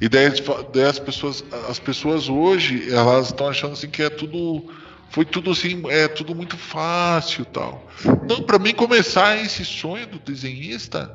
E 0.00 0.08
daí, 0.08 0.30
daí 0.72 0.84
as 0.86 0.98
pessoas, 0.98 1.44
as 1.68 1.78
pessoas 1.78 2.26
hoje, 2.26 2.90
elas 2.90 3.26
estão 3.26 3.48
achando 3.48 3.74
assim 3.74 3.90
que 3.90 4.02
é 4.02 4.08
tudo, 4.08 4.72
foi 5.10 5.26
tudo 5.26 5.50
assim, 5.50 5.82
é 5.90 6.08
tudo 6.08 6.34
muito 6.34 6.56
fácil, 6.56 7.44
tal. 7.44 7.86
Não, 8.26 8.42
para 8.42 8.58
mim 8.58 8.72
começar 8.72 9.36
esse 9.36 9.62
sonho 9.62 10.06
do 10.06 10.18
desenhista, 10.18 11.12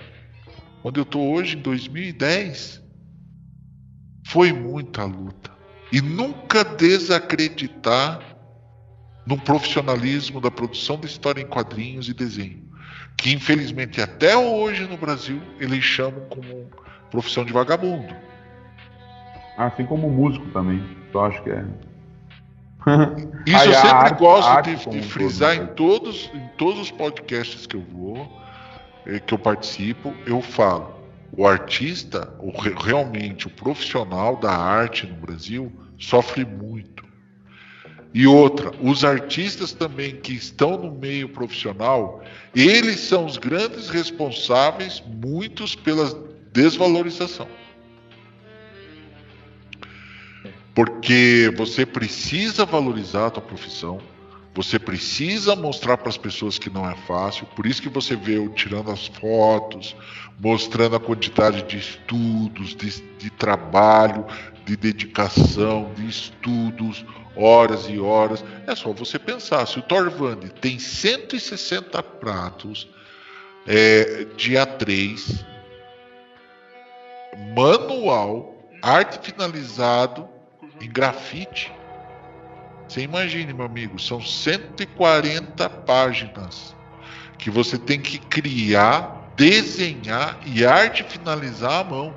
onde 0.84 1.00
eu 1.00 1.06
tô 1.06 1.20
hoje 1.20 1.58
em 1.58 1.62
2010, 1.62 2.80
foi 4.28 4.54
muita 4.54 5.04
luta. 5.04 5.50
E 5.92 6.00
nunca 6.00 6.64
desacreditar 6.64 8.22
no 9.26 9.36
profissionalismo 9.36 10.40
da 10.40 10.52
produção 10.52 11.00
de 11.00 11.08
história 11.08 11.42
em 11.42 11.48
quadrinhos 11.48 12.08
e 12.08 12.14
desenho 12.14 12.66
que 13.18 13.34
infelizmente 13.34 13.99
até 14.02 14.38
hoje 14.38 14.88
no 14.88 14.98
Brasil 14.98 15.41
eles 15.60 15.84
chamam 15.84 16.22
como 16.30 16.69
profissão 17.11 17.44
de 17.44 17.52
vagabundo. 17.52 18.15
Assim 19.57 19.85
como 19.85 20.10
músico 20.10 20.45
também. 20.52 20.84
Eu 21.14 21.26
acho 21.26 21.41
que 21.44 21.49
é. 21.49 21.64
Isso 23.45 23.65
e 23.65 23.68
eu 23.69 23.73
sempre 23.73 23.91
arte- 23.98 24.19
gosto 24.19 24.48
arte 24.49 24.69
de, 24.76 24.76
de 24.84 24.88
um 24.89 24.91
todo, 24.91 25.03
frisar 25.03 25.56
né? 25.57 25.64
em 25.64 25.68
todos, 25.68 26.31
em 26.34 26.48
todos 26.57 26.80
os 26.81 26.91
podcasts 26.91 27.65
que 27.65 27.76
eu 27.76 27.81
vou, 27.81 28.31
eh, 29.06 29.19
que 29.19 29.34
eu 29.34 29.39
participo, 29.39 30.14
eu 30.26 30.41
falo. 30.41 30.95
O 31.35 31.45
artista, 31.48 32.34
o, 32.39 32.52
re- 32.52 32.73
realmente 32.77 33.48
o 33.48 33.49
profissional 33.49 34.38
da 34.38 34.52
arte 34.52 35.06
no 35.07 35.15
Brasil, 35.15 35.72
sofre 35.98 36.45
muito. 36.45 37.03
E 38.14 38.26
outra, 38.26 38.72
os 38.82 39.04
artistas 39.04 39.74
também 39.74 40.16
que 40.16 40.34
estão 40.34 40.78
no 40.78 40.92
meio 40.92 41.30
profissional, 41.30 42.24
eles 42.56 43.00
são 43.02 43.26
os 43.26 43.38
grandes 43.38 43.90
responsáveis, 43.90 45.04
muitos 45.06 45.76
pela 45.76 46.12
desvalorização. 46.54 47.48
Porque 50.74 51.54
você 51.58 51.86
precisa 51.86 52.66
valorizar 52.66 53.28
a 53.28 53.30
tua 53.32 53.44
profissão, 53.44 54.00
você 54.54 54.80
precisa 54.80 55.56
mostrar 55.56 55.98
para 55.98 56.10
as 56.10 56.18
pessoas 56.18 56.58
que 56.58 56.70
não 56.70 56.90
é 56.90 56.96
fácil, 57.08 57.46
por 57.56 57.68
isso 57.68 57.82
que 57.82 57.90
você 57.90 58.16
vê 58.16 58.38
eu 58.38 58.50
tirando 58.50 58.90
as 58.90 59.06
fotos, 59.06 59.96
mostrando 60.40 60.96
a 60.96 61.00
quantidade 61.00 61.62
de 61.64 61.78
estudos, 61.78 62.76
de, 62.76 63.02
de 63.20 63.30
trabalho, 63.30 64.26
de 64.66 64.76
dedicação, 64.76 65.92
de 65.96 66.08
estudos, 66.08 67.06
horas 67.38 67.88
e 67.88 68.00
horas. 68.00 68.44
É 68.66 68.76
só 68.76 68.92
você 68.92 69.20
pensar, 69.20 69.66
se 69.68 69.80
o 69.80 69.82
Torvandi 69.82 70.50
tem 70.50 70.80
160 70.80 72.02
pratos 72.04 72.90
é, 73.66 74.26
de 74.36 74.54
A3, 74.54 75.46
manual, 77.56 78.56
arte 78.82 79.20
finalizado 79.20 80.28
em 80.82 80.90
grafite. 80.90 81.72
Você 82.88 83.02
imagine, 83.02 83.54
meu 83.54 83.66
amigo, 83.66 84.00
são 84.00 84.22
140 84.22 85.70
páginas 85.70 86.76
que 87.38 87.50
você 87.50 87.78
tem 87.78 88.02
que 88.02 88.18
criar, 88.18 89.34
desenhar 89.36 90.40
e 90.46 90.66
arte 90.66 91.04
finalizar 91.04 91.82
à 91.82 91.84
mão. 91.84 92.16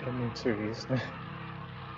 É 0.00 0.10
muito 0.10 0.38
serviço, 0.38 0.92
né? 0.92 1.23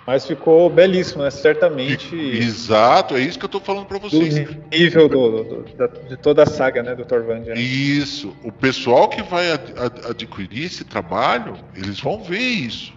Mas 0.07 0.25
ficou 0.25 0.69
belíssimo, 0.69 1.21
né? 1.21 1.29
Certamente 1.29 2.15
Exato, 2.15 3.17
é 3.17 3.19
isso 3.19 3.37
que 3.37 3.43
eu 3.43 3.47
estou 3.47 3.59
falando 3.59 3.87
para 3.87 3.99
do 3.99 4.09
vocês. 4.09 4.33
nível 4.71 5.09
do, 5.09 5.43
do- 5.43 5.63
da- 5.75 5.87
de 5.87 6.15
toda 6.15 6.43
a 6.43 6.45
saga, 6.45 6.81
né, 6.81 6.95
do 6.95 7.03
Torvand. 7.03 7.41
Né? 7.41 7.55
Isso. 7.55 8.33
O 8.41 8.49
pessoal 8.49 9.09
que 9.09 9.21
vai 9.21 9.51
ad- 9.51 9.73
ad- 9.77 10.05
adquirir 10.09 10.63
esse 10.63 10.85
trabalho, 10.85 11.57
eles 11.75 11.99
vão 11.99 12.23
ver 12.23 12.39
isso. 12.39 12.93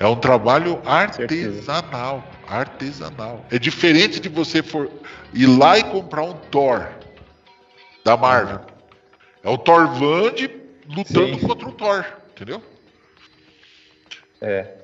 É 0.00 0.06
um 0.08 0.16
trabalho 0.16 0.82
artesanal. 0.84 2.24
Artesanal. 2.48 3.46
É 3.50 3.56
diferente 3.58 4.18
de 4.18 4.28
você 4.28 4.64
for 4.64 4.90
ir 5.32 5.46
lá 5.46 5.78
e 5.78 5.84
comprar 5.84 6.22
um 6.24 6.34
Thor 6.50 6.88
da 8.04 8.16
Marvel. 8.16 8.60
É 9.44 9.48
o 9.48 9.56
Thor 9.56 9.86
Vand 9.94 10.34
lutando 10.88 11.38
Sim. 11.38 11.46
contra 11.46 11.68
o 11.68 11.72
Thor, 11.72 12.04
entendeu? 12.34 12.60
É. 14.40 14.75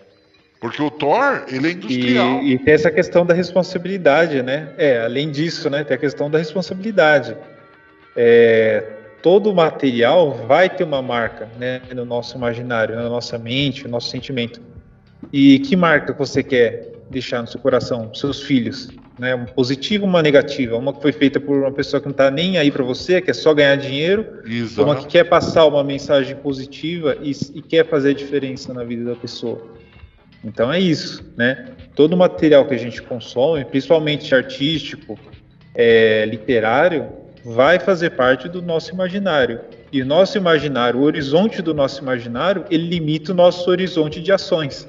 Porque 0.63 0.81
o 0.81 0.93
Thor, 0.93 1.45
ele 1.49 1.67
é 1.67 1.73
industrial. 1.73 2.41
E, 2.41 2.53
e, 2.53 2.59
tem 2.61 2.73
essa 2.73 2.89
questão 2.89 3.27
da 3.27 3.35
responsabilidade, 3.35 4.45
né? 4.45 4.69
É, 4.79 5.01
além 5.01 5.29
disso, 5.29 5.69
né, 5.69 5.83
tem 5.83 5.97
a 5.97 5.99
questão 5.99 6.31
da 6.31 6.39
responsabilidade. 6.39 7.37
É, 8.17 8.85
todo 9.21 9.53
material 9.53 10.31
vai 10.47 10.71
ter 10.71 10.85
uma 10.85 11.03
marca, 11.03 11.49
né, 11.59 11.83
no 11.93 12.05
nosso 12.05 12.37
imaginário, 12.37 12.95
na 12.95 13.09
nossa 13.09 13.37
mente, 13.39 13.83
no 13.83 13.91
nosso 13.91 14.09
sentimento. 14.09 14.61
E 15.33 15.59
que 15.59 15.75
marca 15.75 16.13
você 16.13 16.45
quer 16.45 16.93
deixar 17.11 17.43
no 17.43 17.49
seu 17.49 17.59
coração, 17.59 18.15
seus 18.15 18.41
filhos? 18.41 18.89
Né, 19.19 19.35
uma 19.35 19.47
positiva, 19.47 20.05
uma 20.07 20.23
negativa, 20.23 20.77
uma 20.77 20.93
que 20.93 21.03
foi 21.03 21.11
feita 21.11 21.41
por 21.41 21.59
uma 21.59 21.73
pessoa 21.73 22.01
que 22.01 22.07
não 22.07 22.13
está 22.13 22.31
nem 22.31 22.57
aí 22.57 22.71
para 22.71 22.85
você, 22.85 23.21
que 23.21 23.33
é 23.33 23.35
só 23.35 23.53
ganhar 23.53 23.75
dinheiro, 23.75 24.41
Exato. 24.47 24.85
uma 24.85 24.95
que 24.95 25.07
quer 25.09 25.25
passar 25.25 25.67
uma 25.67 25.83
mensagem 25.83 26.37
positiva 26.37 27.17
e, 27.21 27.33
e 27.53 27.61
quer 27.61 27.85
fazer 27.85 28.11
a 28.11 28.15
diferença 28.15 28.73
na 28.73 28.85
vida 28.85 29.11
da 29.11 29.17
pessoa. 29.17 29.82
Então 30.45 30.73
é 30.73 30.81
isso, 30.81 31.25
né? 31.37 31.67
Todo 31.95 32.17
material 32.17 32.67
que 32.67 32.75
a 32.75 32.79
gente 32.79 33.01
consome, 33.03 33.65
principalmente 33.65 34.35
artístico, 34.35 35.19
é, 35.75 36.25
literário, 36.27 37.09
vai 37.45 37.79
fazer 37.79 38.11
parte 38.11 38.49
do 38.49 38.61
nosso 38.61 38.93
imaginário. 38.93 39.61
E 39.93 40.03
o 40.03 40.07
nosso 40.07 40.37
imaginário, 40.39 41.01
o 41.01 41.03
horizonte 41.03 41.61
do 41.61 41.75
nosso 41.75 42.03
imaginário, 42.03 42.65
ele 42.71 42.89
limita 42.89 43.33
o 43.33 43.35
nosso 43.35 43.69
horizonte 43.71 44.21
de 44.21 44.33
ações. 44.33 44.89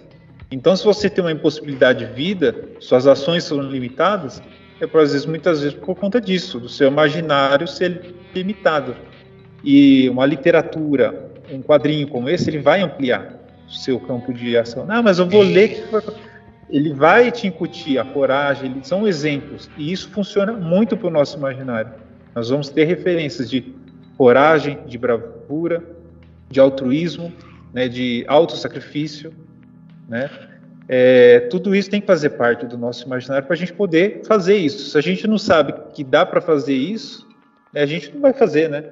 Então, 0.49 0.75
se 0.75 0.85
você 0.85 1.09
tem 1.09 1.23
uma 1.23 1.31
impossibilidade 1.31 2.05
de 2.05 2.13
vida, 2.13 2.55
suas 2.79 3.05
ações 3.07 3.43
são 3.43 3.59
limitadas, 3.61 4.41
é 4.79 4.87
por, 4.87 5.01
vezes, 5.01 5.25
muitas 5.25 5.61
vezes 5.61 5.75
por 5.77 5.95
conta 5.95 6.21
disso, 6.21 6.59
do 6.59 6.69
seu 6.69 6.87
imaginário 6.87 7.67
ser 7.67 8.13
limitado. 8.33 8.95
E 9.63 10.09
uma 10.09 10.25
literatura, 10.25 11.31
um 11.51 11.61
quadrinho 11.61 12.07
como 12.07 12.29
esse, 12.29 12.49
ele 12.49 12.59
vai 12.59 12.81
ampliar 12.81 13.42
seu 13.67 13.99
campo 13.99 14.33
de 14.33 14.55
ação. 14.57 14.85
Ah, 14.87 15.01
mas 15.01 15.19
eu 15.19 15.27
vou 15.27 15.41
ler. 15.41 15.87
Ele 16.69 16.93
vai 16.93 17.31
te 17.31 17.47
incutir 17.47 17.99
a 17.99 18.05
coragem, 18.05 18.81
são 18.83 19.07
exemplos. 19.07 19.69
E 19.77 19.91
isso 19.91 20.09
funciona 20.09 20.53
muito 20.53 20.97
para 20.97 21.07
o 21.07 21.11
nosso 21.11 21.37
imaginário. 21.37 21.91
Nós 22.33 22.49
vamos 22.49 22.69
ter 22.69 22.85
referências 22.85 23.49
de 23.49 23.73
coragem, 24.17 24.79
de 24.87 24.97
bravura, 24.97 25.83
de 26.49 26.59
altruísmo, 26.59 27.31
né, 27.73 27.87
de 27.87 28.23
autossacrifício. 28.27 29.33
Né? 30.07 30.29
É, 30.87 31.41
tudo 31.41 31.75
isso 31.75 31.89
tem 31.89 32.01
que 32.01 32.07
fazer 32.07 32.31
parte 32.31 32.65
do 32.65 32.77
nosso 32.77 33.05
imaginário 33.05 33.45
para 33.45 33.53
a 33.53 33.57
gente 33.57 33.73
poder 33.73 34.21
fazer 34.25 34.55
isso. 34.55 34.89
Se 34.89 34.97
a 34.97 35.01
gente 35.01 35.27
não 35.27 35.37
sabe 35.37 35.73
que 35.93 36.03
dá 36.03 36.25
para 36.25 36.41
fazer 36.41 36.75
isso, 36.75 37.27
né, 37.73 37.81
a 37.81 37.85
gente 37.85 38.11
não 38.13 38.21
vai 38.21 38.33
fazer, 38.33 38.69
né? 38.69 38.83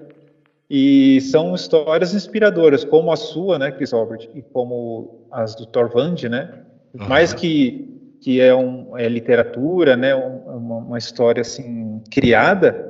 E 0.73 1.19
são 1.19 1.53
histórias 1.53 2.13
inspiradoras, 2.13 2.85
como 2.85 3.11
a 3.11 3.17
sua, 3.17 3.59
né, 3.59 3.71
Chris 3.71 3.91
Robert, 3.91 4.29
e 4.33 4.41
como 4.41 5.27
as 5.29 5.53
do 5.53 5.65
Thorvand, 5.65 6.29
né? 6.29 6.49
Uhum. 6.93 7.09
Mais 7.09 7.33
que 7.33 7.89
que 8.21 8.39
é, 8.39 8.55
um, 8.55 8.95
é 8.97 9.09
literatura, 9.09 9.97
né, 9.97 10.13
uma, 10.15 10.77
uma 10.77 10.97
história 10.97 11.41
assim 11.41 12.01
criada, 12.11 12.89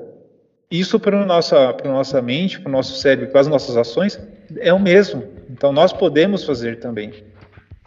isso 0.70 1.00
para 1.00 1.26
nossa 1.26 1.74
para 1.74 1.90
nossa 1.90 2.22
mente, 2.22 2.60
para 2.60 2.70
o 2.70 2.72
nosso 2.72 3.00
cérebro, 3.00 3.32
para 3.32 3.42
as 3.42 3.48
nossas 3.48 3.76
ações 3.76 4.20
é 4.60 4.72
o 4.72 4.80
mesmo. 4.80 5.24
Então 5.50 5.74
nós 5.74 5.92
podemos 5.92 6.44
fazer 6.44 6.80
também. 6.80 7.12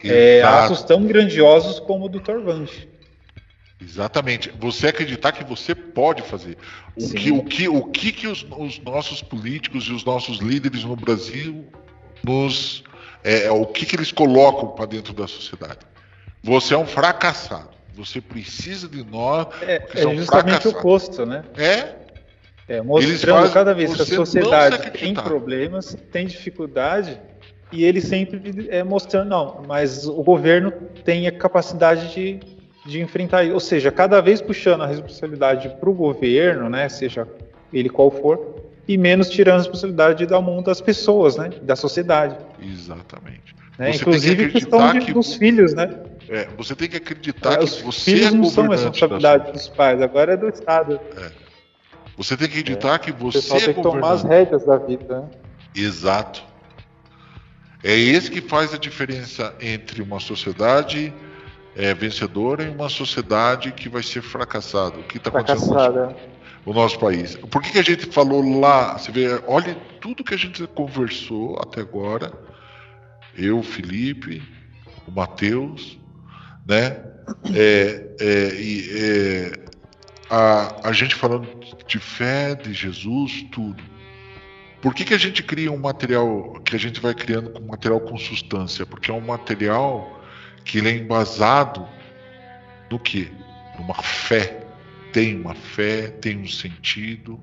É, 0.03 0.43
atos 0.43 0.83
tão 0.83 1.07
grandiosos 1.07 1.79
como 1.79 2.07
o 2.07 2.09
do 2.09 2.19
Thorvand. 2.19 2.67
Exatamente. 3.85 4.51
Você 4.59 4.89
acreditar 4.89 5.33
que 5.33 5.45
você 5.45 5.75
pode 5.75 6.23
fazer. 6.23 6.57
O 6.97 7.11
que, 7.11 7.31
o 7.31 7.43
que, 7.45 7.69
o 7.69 7.85
que, 7.85 8.13
que 8.13 8.27
os, 8.27 8.45
os, 8.57 8.79
nossos 8.81 9.23
políticos 9.23 9.85
e 9.85 9.93
os 9.93 10.05
nossos 10.05 10.39
líderes 10.39 10.85
no 10.85 10.97
Brasil 10.97 11.67
nos. 12.25 12.83
É, 13.23 13.45
é 13.45 13.51
o 13.51 13.67
que, 13.67 13.85
que 13.85 13.95
eles 13.95 14.11
colocam 14.11 14.69
para 14.69 14.87
dentro 14.87 15.13
da 15.13 15.29
sociedade? 15.29 15.81
Você 16.43 16.75
é 16.75 16.79
um 16.79 16.87
fracassado. 16.87 17.71
Você 17.95 18.21
precisa 18.21 18.89
de 18.89 19.05
nós. 19.05 19.47
É, 19.63 19.87
é 19.95 20.15
justamente 20.17 20.67
o 20.67 20.71
oposto, 20.71 21.25
né? 21.25 21.45
É. 21.57 22.05
É, 22.67 22.81
mostrando 22.81 23.53
cada 23.53 23.75
vez 23.75 23.95
que 23.95 24.01
a 24.01 24.07
sociedade 24.07 24.91
tem 24.93 25.13
problemas, 25.13 25.95
tem 26.11 26.27
dificuldade, 26.27 27.21
e 27.71 27.85
ele 27.85 28.01
sempre 28.01 28.69
é 28.71 28.83
mostrando, 28.83 29.29
não, 29.29 29.63
mas 29.69 30.07
o 30.07 30.23
governo 30.23 30.73
tem 31.05 31.27
a 31.27 31.33
capacidade 31.33 32.15
de 32.15 32.41
de 32.85 33.01
enfrentar. 33.01 33.45
Ou 33.47 33.61
seja, 33.61 33.91
cada 33.91 34.21
vez 34.21 34.41
puxando 34.41 34.83
a 34.83 34.87
responsabilidade 34.87 35.69
para 35.81 35.89
o 35.89 35.95
governo, 35.95 36.69
né, 36.69 36.89
seja 36.89 37.27
ele 37.73 37.89
qual 37.89 38.11
for, 38.11 38.63
e 38.87 38.99
menos 38.99 39.31
tirando 39.31 39.57
a 39.57 39.59
responsabilidade 39.59 40.27
da 40.27 40.41
mão 40.41 40.63
das 40.63 40.81
pessoas, 40.81 41.37
né, 41.37 41.51
da 41.63 41.75
sociedade. 41.75 42.37
Exatamente. 42.63 43.55
Né, 43.79 43.91
inclusive 43.91 44.51
questão 44.51 44.93
de, 44.93 45.01
que, 45.01 45.13
dos 45.13 45.35
filhos, 45.35 45.75
né? 45.75 45.99
É, 46.29 46.47
você 46.57 46.77
tem 46.77 46.89
que 46.89 46.97
acreditar 46.97 47.55
é, 47.55 47.57
que 47.59 47.83
você 47.83 48.13
filhos 48.13 48.29
é 48.29 48.31
não 48.31 48.45
são 48.45 48.69
responsabilidade 48.69 49.53
dos 49.53 49.69
pais, 49.69 50.01
agora 50.01 50.35
é 50.35 50.37
do 50.37 50.49
Estado. 50.49 51.01
É. 51.17 51.31
Você 52.17 52.37
tem 52.37 52.49
que 52.49 52.61
acreditar 52.61 52.95
é. 52.95 52.99
que 52.99 53.13
você 53.13 53.39
o 53.39 53.43
pessoal 53.43 53.61
é 53.61 53.65
tem 53.65 53.75
que 53.75 53.83
tomar 53.83 54.13
as 54.13 54.23
rédeas 54.23 54.65
da 54.65 54.77
vida. 54.77 55.23
Né? 55.23 55.29
Exato. 55.75 56.45
É 57.83 57.95
esse 57.95 58.31
que 58.31 58.41
faz 58.41 58.73
a 58.73 58.79
diferença 58.79 59.55
entre 59.61 60.01
uma 60.01 60.21
sociedade 60.21 61.13
é, 61.77 61.93
vencedora 61.95 62.65
em 62.65 62.75
uma 62.75 62.89
sociedade 62.89 63.73
que 63.73 63.89
vai 63.89 64.03
ser 64.03 64.23
fracassada. 64.23 64.99
O 64.99 65.03
que 65.05 65.17
está 65.17 65.31
acontecendo 65.31 65.71
no 65.71 65.75
nosso, 65.75 66.17
no 66.67 66.73
nosso, 66.73 66.99
país? 66.99 67.37
Por 67.37 67.63
que, 67.63 67.73
que 67.73 67.79
a 67.79 67.83
gente 67.83 68.07
falou 68.07 68.61
lá? 68.61 68.97
Você 68.97 69.11
vê, 69.11 69.43
olha 69.47 69.75
tudo 70.01 70.25
que 70.25 70.35
a 70.35 70.39
gente 70.39 70.67
conversou 70.69 71.59
até 71.61 71.81
agora. 71.81 72.33
Eu, 73.37 73.63
Felipe, 73.63 74.43
o 75.07 75.11
Matheus, 75.11 75.99
né? 76.67 77.03
É, 77.55 78.15
é, 78.21 78.55
e, 78.55 78.91
é, 78.93 79.53
a, 80.31 80.89
a 80.89 80.93
gente 80.93 81.15
falando 81.15 81.49
de 81.87 81.99
fé, 81.99 82.55
de 82.55 82.73
Jesus, 82.73 83.45
tudo. 83.51 83.83
Por 84.81 84.95
que, 84.95 85.05
que 85.05 85.15
a 85.15 85.19
gente 85.19 85.43
cria 85.43 85.73
um 85.73 85.79
material 85.79 86.61
que 86.65 86.77
a 86.77 86.79
gente 86.79 87.01
vai 87.01 87.15
criando 87.15 87.51
com 87.51 87.67
material 87.67 88.01
com 88.01 88.17
substância? 88.19 88.85
Porque 88.85 89.11
é 89.11 89.15
um 89.15 89.21
material 89.21 90.14
que 90.65 90.79
ele 90.79 90.89
é 90.89 90.97
embasado 90.97 91.87
no 92.91 92.99
que? 92.99 93.31
Numa 93.79 93.95
fé. 93.95 94.61
Tem 95.13 95.37
uma 95.41 95.55
fé, 95.55 96.09
tem 96.09 96.39
um 96.39 96.49
sentido, 96.49 97.41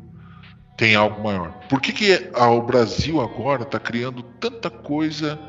tem 0.76 0.96
algo 0.96 1.24
maior. 1.24 1.52
Por 1.70 1.80
que, 1.80 1.94
que 1.94 2.32
o 2.36 2.62
Brasil 2.62 3.22
agora 3.22 3.64
está 3.64 3.80
criando 3.80 4.24
tanta 4.24 4.70
coisa 4.70 5.40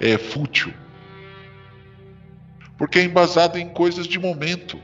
é, 0.00 0.18
fútil? 0.18 0.74
Porque 2.76 2.98
é 2.98 3.04
embasado 3.04 3.58
em 3.58 3.68
coisas 3.68 4.06
de 4.06 4.18
momento, 4.18 4.80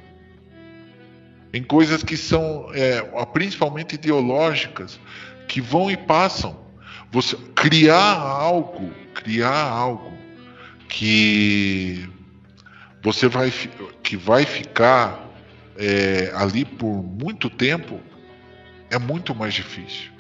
em 1.53 1.63
coisas 1.63 2.05
que 2.05 2.17
são 2.17 2.69
é, 2.75 3.01
principalmente 3.33 3.95
ideológicas, 3.95 5.01
que 5.49 5.61
vão 5.61 5.91
e 5.91 5.97
passam. 5.97 6.65
Você 7.11 7.37
criar 7.55 8.19
algo, 8.19 8.93
criar 9.15 9.69
algo 9.69 10.13
que 10.89 12.09
você 13.05 13.29
vai 13.29 13.53
que 14.03 14.17
vai 14.17 14.47
ficar 14.47 15.29
é, 15.77 16.33
ali 16.35 16.65
por 16.65 16.89
muito 16.89 17.51
tempo 17.51 18.01
é 18.91 18.99
muito 18.99 19.35
mais 19.35 19.53
difícil. 19.53 20.11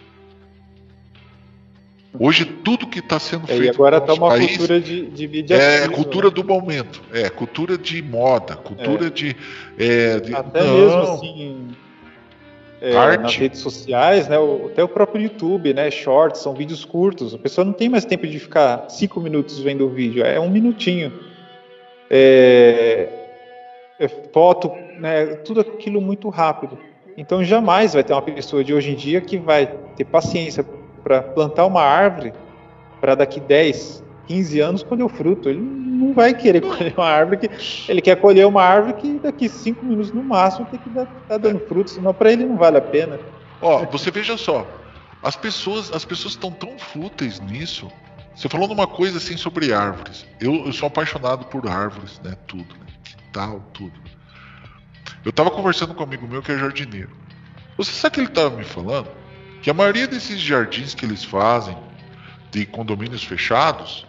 Hoje 2.16 2.44
tudo 2.44 2.86
que 2.86 2.98
está 2.98 3.18
sendo 3.18 3.46
feito 3.46 3.62
é, 3.62 3.66
e 3.66 3.68
agora 3.70 3.96
está 3.96 4.12
uma 4.12 4.28
país 4.28 4.56
cultura 4.56 4.80
de, 4.80 5.06
de 5.06 5.26
mídia 5.26 5.56
é 5.56 5.88
cultura 5.88 6.28
né? 6.28 6.34
do 6.34 6.44
momento, 6.44 7.02
é 7.12 7.28
cultura 7.30 7.78
de 7.78 8.02
moda, 8.02 8.54
cultura 8.54 9.06
é. 9.06 9.10
de, 9.10 9.36
é, 9.78 10.20
de, 10.20 10.34
até 10.34 10.62
não, 10.62 10.78
mesmo 10.78 10.98
assim 10.98 11.68
é, 12.82 13.16
nas 13.16 13.34
redes 13.34 13.60
sociais, 13.60 14.28
né, 14.28 14.36
até 14.66 14.84
o 14.84 14.88
próprio 14.88 15.22
YouTube, 15.22 15.72
né, 15.72 15.90
shorts, 15.90 16.42
são 16.42 16.54
vídeos 16.54 16.84
curtos. 16.84 17.34
A 17.34 17.38
pessoa 17.38 17.64
não 17.64 17.72
tem 17.72 17.88
mais 17.88 18.04
tempo 18.04 18.26
de 18.26 18.38
ficar 18.38 18.90
cinco 18.90 19.20
minutos 19.20 19.58
vendo 19.58 19.86
o 19.86 19.88
vídeo, 19.88 20.22
é 20.22 20.38
um 20.38 20.50
minutinho 20.50 21.10
é, 22.16 23.08
é 23.98 24.08
foto, 24.32 24.70
né, 25.00 25.26
tudo 25.44 25.60
aquilo 25.60 26.00
muito 26.00 26.28
rápido. 26.28 26.78
Então 27.16 27.42
jamais 27.42 27.94
vai 27.94 28.04
ter 28.04 28.12
uma 28.12 28.22
pessoa 28.22 28.62
de 28.62 28.72
hoje 28.72 28.92
em 28.92 28.94
dia 28.94 29.20
que 29.20 29.36
vai 29.36 29.66
ter 29.96 30.04
paciência 30.04 30.64
para 31.02 31.22
plantar 31.22 31.66
uma 31.66 31.82
árvore 31.82 32.32
para 33.00 33.16
daqui 33.16 33.40
10, 33.40 34.04
15 34.28 34.60
anos 34.60 34.82
colher 34.84 35.02
o 35.02 35.08
fruto. 35.08 35.48
Ele 35.48 35.60
não 35.60 36.14
vai 36.14 36.32
querer 36.34 36.60
colher 36.60 36.94
uma 36.96 37.06
árvore 37.06 37.48
que 37.48 37.50
ele 37.90 38.00
quer 38.00 38.16
colher 38.20 38.46
uma 38.46 38.62
árvore 38.62 38.94
que 38.94 39.18
daqui 39.18 39.48
5 39.48 39.84
minutos 39.84 40.12
no 40.12 40.22
máximo 40.22 40.66
tem 40.70 40.78
que 40.78 40.88
estar 40.88 41.06
tá 41.28 41.36
dando 41.36 41.58
fruto, 41.66 41.90
senão 41.90 42.14
para 42.14 42.32
ele 42.32 42.44
não 42.44 42.56
vale 42.56 42.78
a 42.78 42.80
pena. 42.80 43.18
Ó, 43.60 43.84
você 43.86 44.12
veja 44.12 44.36
só, 44.36 44.64
as 45.20 45.34
pessoas, 45.34 45.92
as 45.92 46.04
pessoas 46.04 46.34
estão 46.34 46.52
tão 46.52 46.78
fúteis 46.78 47.40
nisso 47.40 47.88
você 48.34 48.48
falou 48.48 48.68
numa 48.68 48.86
coisa 48.86 49.18
assim 49.18 49.36
sobre 49.36 49.72
árvores. 49.72 50.26
Eu, 50.40 50.66
eu 50.66 50.72
sou 50.72 50.86
apaixonado 50.88 51.44
por 51.46 51.68
árvores, 51.68 52.20
né? 52.22 52.36
Tudo, 52.46 52.74
né? 52.74 52.86
Tal, 53.32 53.60
tudo. 53.72 53.92
Eu 55.24 55.30
estava 55.30 55.50
conversando 55.50 55.94
com 55.94 56.00
um 56.02 56.06
amigo 56.06 56.26
meu 56.26 56.42
que 56.42 56.52
é 56.52 56.58
jardineiro. 56.58 57.10
Você 57.76 57.92
sabe 57.92 58.14
que 58.14 58.20
ele 58.20 58.28
estava 58.28 58.56
me 58.56 58.64
falando? 58.64 59.08
Que 59.62 59.70
a 59.70 59.74
maioria 59.74 60.06
desses 60.06 60.40
jardins 60.40 60.94
que 60.94 61.04
eles 61.04 61.24
fazem, 61.24 61.76
de 62.50 62.66
condomínios 62.66 63.24
fechados, 63.24 64.06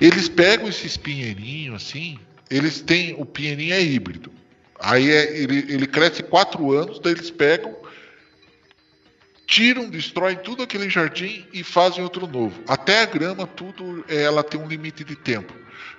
eles 0.00 0.28
pegam 0.28 0.68
esse 0.68 0.86
espinheirinho 0.86 1.74
assim, 1.74 2.18
eles 2.50 2.80
têm 2.80 3.14
o 3.18 3.24
Pinheirinho 3.24 3.74
é 3.74 3.82
híbrido. 3.82 4.32
Aí 4.80 5.10
é, 5.10 5.36
ele, 5.36 5.58
ele 5.72 5.86
cresce 5.86 6.22
quatro 6.22 6.72
anos, 6.72 7.00
daí 7.00 7.12
eles 7.12 7.30
pegam, 7.30 7.74
tiram, 9.48 9.88
destroem 9.88 10.36
tudo 10.36 10.62
aquele 10.62 10.90
jardim 10.90 11.46
e 11.52 11.64
fazem 11.64 12.04
outro 12.04 12.26
novo. 12.26 12.62
Até 12.68 13.00
a 13.00 13.06
grama, 13.06 13.46
tudo, 13.46 14.04
ela 14.06 14.44
tem 14.44 14.60
um 14.60 14.68
limite 14.68 15.02
de 15.02 15.16
tempo. 15.16 15.54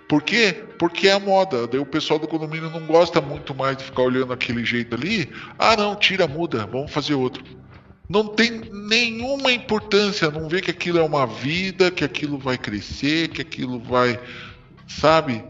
Por 0.08 0.22
quê? 0.22 0.64
Porque 0.78 1.08
é 1.08 1.14
a 1.14 1.20
moda. 1.20 1.68
Daí 1.68 1.80
o 1.80 1.86
pessoal 1.86 2.20
do 2.20 2.28
condomínio 2.28 2.70
não 2.70 2.86
gosta 2.86 3.20
muito 3.20 3.54
mais 3.56 3.76
de 3.76 3.84
ficar 3.84 4.04
olhando 4.04 4.32
aquele 4.32 4.64
jeito 4.64 4.96
ali. 4.96 5.32
Ah, 5.58 5.76
não, 5.76 5.96
tira, 5.96 6.28
muda, 6.28 6.68
vamos 6.68 6.92
fazer 6.92 7.16
outro. 7.16 7.44
Não 8.08 8.28
tem 8.28 8.62
nenhuma 8.72 9.52
importância, 9.52 10.32
não 10.32 10.48
vê 10.48 10.62
que 10.62 10.72
aquilo 10.72 11.00
é 11.00 11.04
uma 11.04 11.26
vida, 11.26 11.92
que 11.92 12.04
aquilo 12.04 12.38
vai 12.38 12.58
crescer, 12.58 13.30
que 13.30 13.42
aquilo 13.42 13.80
vai. 13.80 14.20
Sabe? 14.88 15.44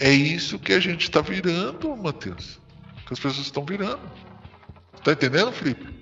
É 0.00 0.10
isso 0.10 0.58
que 0.58 0.72
a 0.72 0.80
gente 0.80 1.02
está 1.02 1.20
virando, 1.20 1.94
Matheus. 1.96 2.58
Que 3.06 3.12
as 3.12 3.20
pessoas 3.20 3.46
estão 3.46 3.64
virando. 3.64 4.00
Tá 5.02 5.12
entendendo, 5.12 5.52
Felipe? 5.52 5.97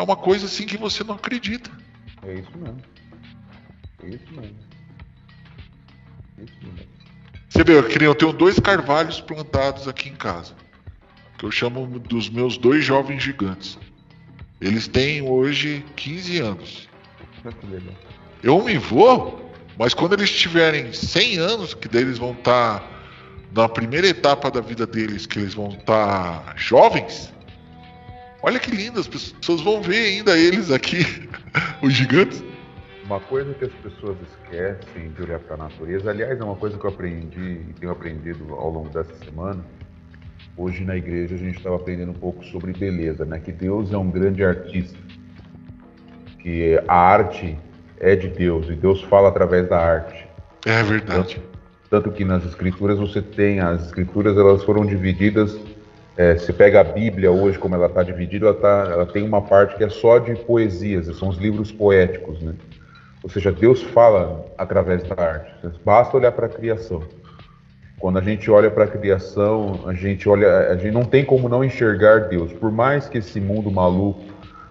É 0.00 0.02
uma 0.02 0.16
coisa 0.16 0.46
assim 0.46 0.64
que 0.64 0.78
você 0.78 1.04
não 1.04 1.16
acredita. 1.16 1.70
É 2.26 2.32
isso 2.32 2.50
mesmo. 2.56 2.80
É 4.02 4.08
isso 4.08 4.32
mesmo. 4.32 4.56
É 6.38 6.42
isso 6.42 6.56
mesmo. 6.62 6.88
Você 7.50 7.62
vê, 7.62 8.06
eu 8.06 8.14
tenho 8.14 8.32
dois 8.32 8.58
carvalhos 8.58 9.20
plantados 9.20 9.86
aqui 9.86 10.08
em 10.08 10.14
casa. 10.14 10.54
Que 11.36 11.44
eu 11.44 11.50
chamo 11.50 11.86
dos 11.98 12.30
meus 12.30 12.56
dois 12.56 12.82
jovens 12.82 13.22
gigantes. 13.22 13.78
Eles 14.58 14.88
têm 14.88 15.20
hoje 15.20 15.84
15 15.96 16.38
anos. 16.38 16.88
Eu 18.42 18.64
me 18.64 18.78
vou, 18.78 19.52
mas 19.78 19.92
quando 19.92 20.14
eles 20.14 20.30
tiverem 20.30 20.94
100 20.94 21.36
anos, 21.36 21.74
que 21.74 21.88
deles 21.88 22.16
vão 22.16 22.32
estar 22.32 22.80
tá 22.80 22.88
na 23.52 23.68
primeira 23.68 24.06
etapa 24.06 24.50
da 24.50 24.62
vida 24.62 24.86
deles, 24.86 25.26
que 25.26 25.40
eles 25.40 25.52
vão 25.52 25.68
estar 25.68 26.40
tá 26.40 26.54
jovens, 26.56 27.30
olha 28.42 28.58
que 28.58 28.70
lindo, 28.70 29.00
as 29.00 29.06
pessoas 29.06 29.60
vão 29.60 29.82
ver 29.82 30.16
ainda 30.16 30.38
eles 30.38 30.70
aqui, 30.70 31.04
os 31.82 31.92
gigantes. 31.92 32.42
Uma 33.04 33.20
coisa 33.20 33.52
que 33.54 33.64
as 33.64 33.72
pessoas 33.72 34.16
esquecem 34.22 35.10
de 35.10 35.22
olhar 35.22 35.40
para 35.40 35.54
a 35.54 35.58
natureza, 35.58 36.10
aliás, 36.10 36.38
é 36.38 36.44
uma 36.44 36.54
coisa 36.54 36.78
que 36.78 36.84
eu 36.84 36.90
aprendi 36.90 37.60
e 37.68 37.74
tenho 37.78 37.90
aprendido 37.90 38.54
ao 38.54 38.70
longo 38.70 38.88
dessa 38.88 39.12
semana. 39.24 39.64
Hoje 40.56 40.84
na 40.84 40.96
igreja 40.96 41.34
a 41.34 41.38
gente 41.38 41.56
estava 41.56 41.76
aprendendo 41.76 42.12
um 42.12 42.14
pouco 42.14 42.44
sobre 42.44 42.72
beleza, 42.72 43.24
né? 43.24 43.40
Que 43.40 43.50
Deus 43.50 43.92
é 43.92 43.96
um 43.96 44.10
grande 44.10 44.44
artista, 44.44 44.98
que 46.38 46.80
a 46.86 46.94
arte 46.94 47.58
é 47.98 48.14
de 48.14 48.28
Deus 48.28 48.68
e 48.68 48.74
Deus 48.74 49.02
fala 49.02 49.28
através 49.28 49.68
da 49.68 49.78
arte. 49.78 50.26
É 50.66 50.82
verdade. 50.82 51.34
Tanto, 51.34 51.42
tanto 51.90 52.12
que 52.12 52.24
nas 52.24 52.44
escrituras 52.44 52.98
você 52.98 53.20
tem 53.20 53.60
as 53.60 53.86
escrituras 53.86 54.36
elas 54.36 54.62
foram 54.64 54.86
divididas. 54.86 55.58
É, 56.16 56.34
você 56.34 56.52
pega 56.52 56.80
a 56.80 56.84
Bíblia 56.84 57.30
hoje 57.30 57.58
como 57.58 57.74
ela 57.74 57.86
está 57.86 58.02
dividida, 58.02 58.46
ela, 58.46 58.54
tá, 58.54 58.88
ela 58.90 59.06
tem 59.06 59.22
uma 59.22 59.40
parte 59.40 59.76
que 59.76 59.84
é 59.84 59.88
só 59.88 60.18
de 60.18 60.34
poesias, 60.34 61.06
são 61.16 61.28
os 61.28 61.38
livros 61.38 61.72
poéticos, 61.72 62.42
né? 62.42 62.54
Ou 63.22 63.28
seja, 63.28 63.52
Deus 63.52 63.82
fala 63.82 64.46
através 64.56 65.02
da 65.02 65.14
arte. 65.22 65.52
Basta 65.84 66.16
olhar 66.16 66.32
para 66.32 66.46
a 66.46 66.48
criação. 66.48 67.02
Quando 67.98 68.18
a 68.18 68.22
gente 68.22 68.50
olha 68.50 68.70
para 68.70 68.84
a 68.84 68.88
criação, 68.88 69.80
a 69.86 69.92
gente 69.92 70.26
olha, 70.26 70.70
a 70.70 70.76
gente 70.76 70.92
não 70.92 71.04
tem 71.04 71.22
como 71.22 71.48
não 71.48 71.62
enxergar 71.62 72.28
Deus. 72.28 72.50
Por 72.50 72.72
mais 72.72 73.08
que 73.08 73.18
esse 73.18 73.38
mundo 73.38 73.70
maluco, 73.70 74.24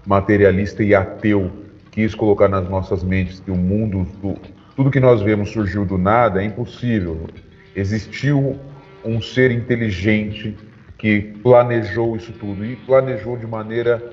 materialista 0.06 0.84
e 0.84 0.96
ateu 0.96 1.52
quis 1.92 2.16
colocar 2.16 2.48
nas 2.48 2.68
nossas 2.68 3.04
mentes 3.04 3.40
que 3.40 3.52
o 3.52 3.56
mundo, 3.56 4.08
tudo 4.76 4.90
que 4.90 5.00
nós 5.00 5.22
vemos 5.22 5.52
surgiu 5.52 5.86
do 5.86 5.98
nada, 5.98 6.42
é 6.42 6.46
impossível. 6.46 7.28
Existiu 7.76 8.60
um 9.06 9.22
ser 9.22 9.52
inteligente 9.52 10.58
que 11.00 11.22
planejou 11.42 12.18
isso 12.18 12.34
tudo 12.34 12.64
e 12.64 12.76
planejou 12.76 13.38
de 13.38 13.48
maneira 13.48 14.04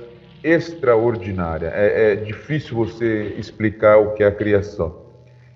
extraordinária. 0.43 1.73
É, 1.75 2.13
é 2.13 2.15
difícil 2.15 2.77
você 2.77 3.35
explicar 3.37 3.99
o 3.99 4.13
que 4.15 4.23
é 4.23 4.29
a 4.29 4.33
criação. 4.33 5.05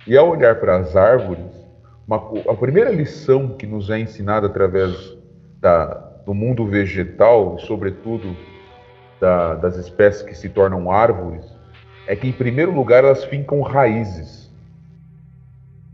E 0.07 0.17
ao 0.17 0.29
olhar 0.29 0.57
para 0.57 0.77
as 0.77 0.97
árvores, 0.97 1.47
uma, 2.07 2.17
a 2.49 2.55
primeira 2.55 2.91
lição 2.91 3.57
que 3.57 3.65
nos 3.65 3.89
é 3.89 4.01
ensinada 4.01 4.49
através 4.49 5.17
da, 5.61 5.85
do 6.27 6.35
mundo 6.35 6.67
vegetal, 6.67 7.57
e 7.57 7.67
sobretudo 7.67 8.37
da, 9.21 9.55
das 9.55 9.77
espécies 9.77 10.23
que 10.23 10.35
se 10.35 10.49
tornam 10.49 10.91
árvores, 10.91 11.45
é 12.09 12.17
que, 12.17 12.27
em 12.27 12.33
primeiro 12.33 12.73
lugar, 12.73 13.05
elas 13.05 13.23
fincam 13.25 13.61
raízes. 13.61 14.51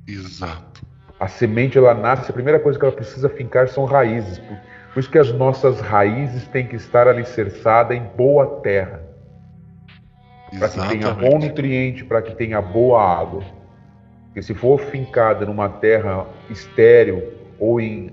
Exato. 0.08 0.86
A 1.20 1.28
semente, 1.28 1.76
ela 1.76 1.92
nasce, 1.92 2.30
a 2.30 2.34
primeira 2.34 2.58
coisa 2.58 2.78
que 2.78 2.84
ela 2.86 2.94
precisa 2.94 3.28
fincar 3.28 3.68
são 3.68 3.84
raízes. 3.84 4.38
Por, 4.38 4.56
por 4.96 5.00
isso 5.00 5.10
que 5.10 5.18
as 5.18 5.30
nossas 5.30 5.78
raízes 5.78 6.48
têm 6.48 6.66
que 6.66 6.74
estar 6.74 7.06
alicerçadas 7.06 7.94
em 7.98 8.02
boa 8.16 8.62
terra. 8.62 9.02
Para 10.58 10.70
que 10.70 10.88
tenha 10.88 11.10
bom 11.10 11.38
nutriente, 11.38 12.02
para 12.02 12.22
que 12.22 12.34
tenha 12.34 12.62
boa 12.62 13.02
água. 13.02 13.44
Porque 14.24 14.40
se 14.40 14.54
for 14.54 14.80
fincada 14.80 15.44
numa 15.44 15.68
terra 15.68 16.26
estéril 16.48 17.30
ou 17.58 17.78
em 17.78 18.10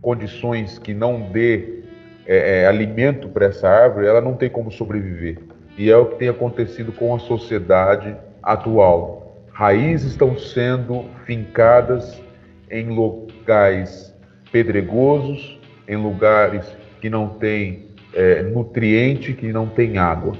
condições 0.00 0.78
que 0.78 0.94
não 0.94 1.22
dê 1.32 1.82
é, 2.24 2.60
é, 2.60 2.66
alimento 2.68 3.28
para 3.28 3.46
essa 3.46 3.68
árvore, 3.68 4.06
ela 4.06 4.20
não 4.20 4.34
tem 4.34 4.48
como 4.48 4.70
sobreviver. 4.70 5.40
E 5.76 5.90
é 5.90 5.96
o 5.96 6.06
que 6.06 6.20
tem 6.20 6.28
acontecido 6.28 6.92
com 6.92 7.16
a 7.16 7.18
sociedade 7.18 8.16
atual. 8.44 9.42
Raízes 9.50 10.12
estão 10.12 10.38
sendo 10.38 11.06
fincadas 11.24 12.22
em 12.70 12.90
locais 12.90 14.14
pedregosos, 14.52 15.55
em 15.88 15.96
lugares 15.96 16.64
que 17.00 17.08
não 17.08 17.28
tem 17.28 17.86
é, 18.12 18.42
nutriente, 18.42 19.32
que 19.32 19.52
não 19.52 19.68
tem 19.68 19.98
água. 19.98 20.36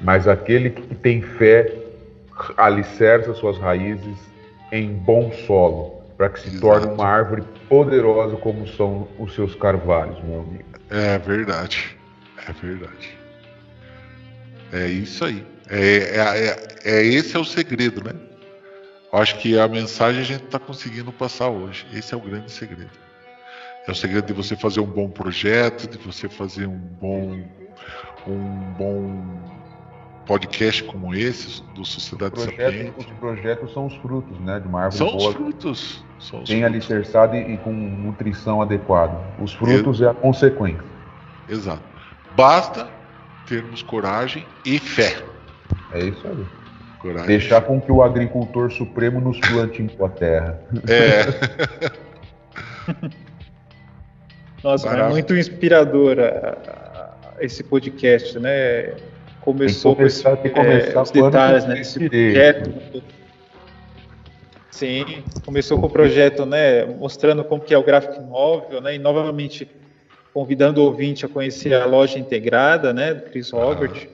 Mas 0.00 0.28
aquele 0.28 0.70
que 0.70 0.94
tem 0.94 1.22
fé 1.22 1.72
alicerça 2.56 3.34
suas 3.34 3.58
raízes 3.58 4.18
em 4.70 4.92
bom 4.92 5.32
solo, 5.46 6.02
para 6.16 6.28
que 6.28 6.40
se 6.40 6.48
Exato. 6.48 6.60
torne 6.60 6.86
uma 6.92 7.06
árvore 7.06 7.42
poderosa 7.68 8.36
como 8.36 8.66
são 8.68 9.08
os 9.18 9.34
seus 9.34 9.54
carvalhos, 9.54 10.22
meu 10.22 10.40
amigo. 10.40 10.64
É 10.90 11.18
verdade. 11.18 11.96
É 12.46 12.52
verdade. 12.52 13.18
É 14.72 14.86
isso 14.86 15.24
aí. 15.24 15.44
É, 15.68 15.78
é, 15.78 16.90
é, 16.90 16.98
é 16.98 17.04
esse 17.04 17.36
é 17.36 17.38
o 17.38 17.44
segredo, 17.44 18.04
né? 18.04 18.12
Acho 19.12 19.38
que 19.38 19.58
a 19.58 19.66
mensagem 19.66 20.20
a 20.20 20.24
gente 20.24 20.44
está 20.44 20.58
conseguindo 20.58 21.10
passar 21.12 21.48
hoje. 21.48 21.86
Esse 21.92 22.12
é 22.12 22.16
o 22.16 22.20
grande 22.20 22.50
segredo. 22.50 22.90
É 23.86 23.92
o 23.92 23.94
segredo 23.94 24.26
de 24.26 24.32
você 24.32 24.56
fazer 24.56 24.80
um 24.80 24.86
bom 24.86 25.08
projeto, 25.08 25.88
de 25.88 25.96
você 25.98 26.28
fazer 26.28 26.66
um 26.66 26.76
bom, 26.76 27.40
um 28.26 28.72
bom 28.76 29.24
podcast 30.26 30.82
como 30.82 31.14
esse, 31.14 31.62
do 31.72 31.84
Sociedade 31.84 32.32
projeto, 32.32 32.56
Sapiente. 32.56 32.94
Os 32.98 33.06
projetos 33.06 33.72
são 33.72 33.86
os 33.86 33.94
frutos, 33.98 34.36
né, 34.40 34.58
de 34.58 34.66
uma 34.66 34.82
árvore 34.82 34.98
são 34.98 35.16
boa. 35.16 35.28
Os 35.28 35.34
frutos. 35.36 36.04
São 36.18 36.42
os 36.42 36.48
bem 36.48 36.62
frutos. 36.62 36.74
alicerçado 36.74 37.36
e, 37.36 37.54
e, 37.54 37.58
com 37.58 37.72
nutrição 37.72 38.60
adequada. 38.60 39.20
Os 39.40 39.54
frutos 39.54 40.02
é, 40.02 40.06
é 40.06 40.08
a 40.08 40.14
consequência. 40.14 40.82
Exato. 41.48 41.82
Basta 42.36 42.88
termos 43.46 43.82
coragem 43.82 44.44
e 44.64 44.80
fé. 44.80 45.22
É 45.92 46.00
isso 46.00 46.26
aí. 46.26 46.44
Coragem. 46.98 47.26
Deixar 47.28 47.60
com 47.60 47.80
que 47.80 47.92
o 47.92 48.02
agricultor 48.02 48.72
supremo 48.72 49.20
nos 49.20 49.38
plante 49.38 49.80
em 49.80 49.86
tua 49.86 50.08
terra. 50.08 50.60
É. 50.88 51.26
Nossa, 54.66 54.88
é 54.88 55.08
muito 55.08 55.36
inspirador 55.36 56.16
esse 57.38 57.62
podcast, 57.62 58.36
né? 58.40 58.96
Começou 59.40 59.94
com 59.94 60.02
esse, 60.02 60.26
é, 60.26 61.00
os 61.00 61.10
detalhes, 61.12 61.64
né? 61.66 61.80
Esse 61.80 62.00
projeto. 62.08 63.02
Sim, 64.68 65.22
começou 65.44 65.78
com 65.78 65.86
o 65.86 65.90
projeto, 65.90 66.44
né? 66.44 66.84
Mostrando 66.84 67.44
como 67.44 67.62
que 67.62 67.72
é 67.72 67.78
o 67.78 67.84
gráfico 67.84 68.20
móvel, 68.22 68.80
né? 68.80 68.96
E 68.96 68.98
novamente 68.98 69.70
convidando 70.34 70.80
o 70.80 70.86
ouvinte 70.86 71.24
a 71.24 71.28
conhecer 71.28 71.72
a 71.72 71.86
loja 71.86 72.18
integrada, 72.18 72.92
né? 72.92 73.14
Do 73.14 73.30
Chris 73.30 73.50
Robert. 73.50 73.92
Ah. 73.94 74.08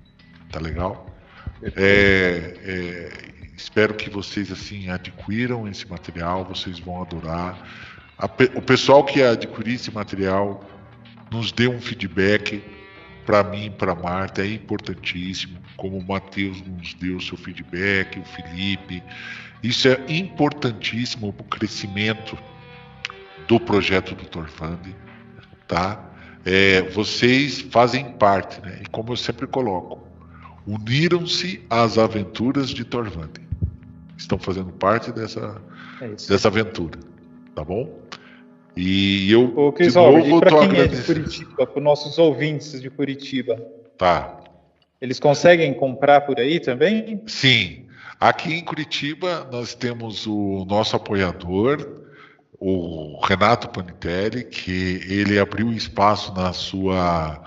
Tá 0.51 0.59
legal? 0.59 1.07
É, 1.63 2.55
é, 2.65 3.13
espero 3.57 3.95
que 3.95 4.09
vocês 4.09 4.51
assim 4.51 4.89
adquiram 4.89 5.69
esse 5.69 5.89
material, 5.89 6.45
vocês 6.45 6.79
vão 6.79 7.03
adorar. 7.03 7.59
A, 8.19 8.25
o 8.55 8.63
pessoal 8.63 9.05
que 9.05 9.23
adquirir 9.23 9.75
esse 9.75 9.91
material 9.91 10.65
nos 11.31 11.53
dê 11.53 11.69
um 11.69 11.81
feedback 11.81 12.63
para 13.27 13.45
mim, 13.45 13.71
para 13.71 13.95
Marta, 13.95 14.43
é 14.43 14.55
importantíssimo. 14.55 15.59
Como 15.77 15.99
o 15.99 16.05
Matheus 16.05 16.61
nos 16.63 16.95
deu 16.95 17.19
o 17.19 17.21
seu 17.21 17.37
feedback, 17.37 18.19
o 18.19 18.25
Felipe. 18.25 19.03
Isso 19.63 19.89
é 19.89 20.01
importantíssimo 20.09 21.33
para 21.33 21.45
o 21.45 21.49
crescimento 21.49 22.37
do 23.47 23.61
projeto 23.61 24.15
do 24.15 24.25
Torfande, 24.25 24.97
tá? 25.69 26.10
É, 26.45 26.83
vocês 26.83 27.61
fazem 27.61 28.13
parte, 28.13 28.61
né? 28.63 28.81
E 28.83 28.89
como 28.89 29.13
eu 29.13 29.17
sempre 29.17 29.47
coloco, 29.47 30.01
uniram-se 30.67 31.63
às 31.69 31.99
aventuras 31.99 32.71
de 32.71 32.85
Torvande. 32.85 33.41
Estão 34.17 34.39
fazendo 34.39 34.73
parte 34.73 35.13
dessa, 35.13 35.61
é 36.01 36.09
dessa 36.09 36.49
aventura, 36.49 36.99
tá 37.55 37.65
bom? 37.65 38.01
E 38.77 39.31
eu 39.31 39.53
Ô, 39.57 39.73
Cris 39.73 39.95
Robert, 39.95 40.41
para 40.41 40.69
quem 40.69 40.79
é 40.79 40.87
de 40.87 41.03
Curitiba, 41.03 41.67
para 41.67 41.79
os 41.79 41.83
nossos 41.83 42.19
ouvintes 42.19 42.81
de 42.81 42.89
Curitiba, 42.89 43.57
tá? 43.99 44.41
Eles 45.01 45.19
conseguem 45.19 45.73
comprar 45.75 46.23
por 46.23 46.39
aí 46.39 46.61
também? 46.61 47.23
Sim. 47.27 47.87
Aqui 48.19 48.55
em 48.55 48.65
Curitiba 48.65 49.49
nós 49.51 49.75
temos 49.75 50.27
o 50.27 50.67
nosso 50.69 50.95
apoiador, 50.95 52.00
o 52.61 53.19
Renato 53.25 53.71
Panitelli, 53.71 54.45
que 54.45 55.01
ele 55.09 55.39
abriu 55.39 55.73
espaço 55.73 56.35
na 56.35 56.53
sua 56.53 57.43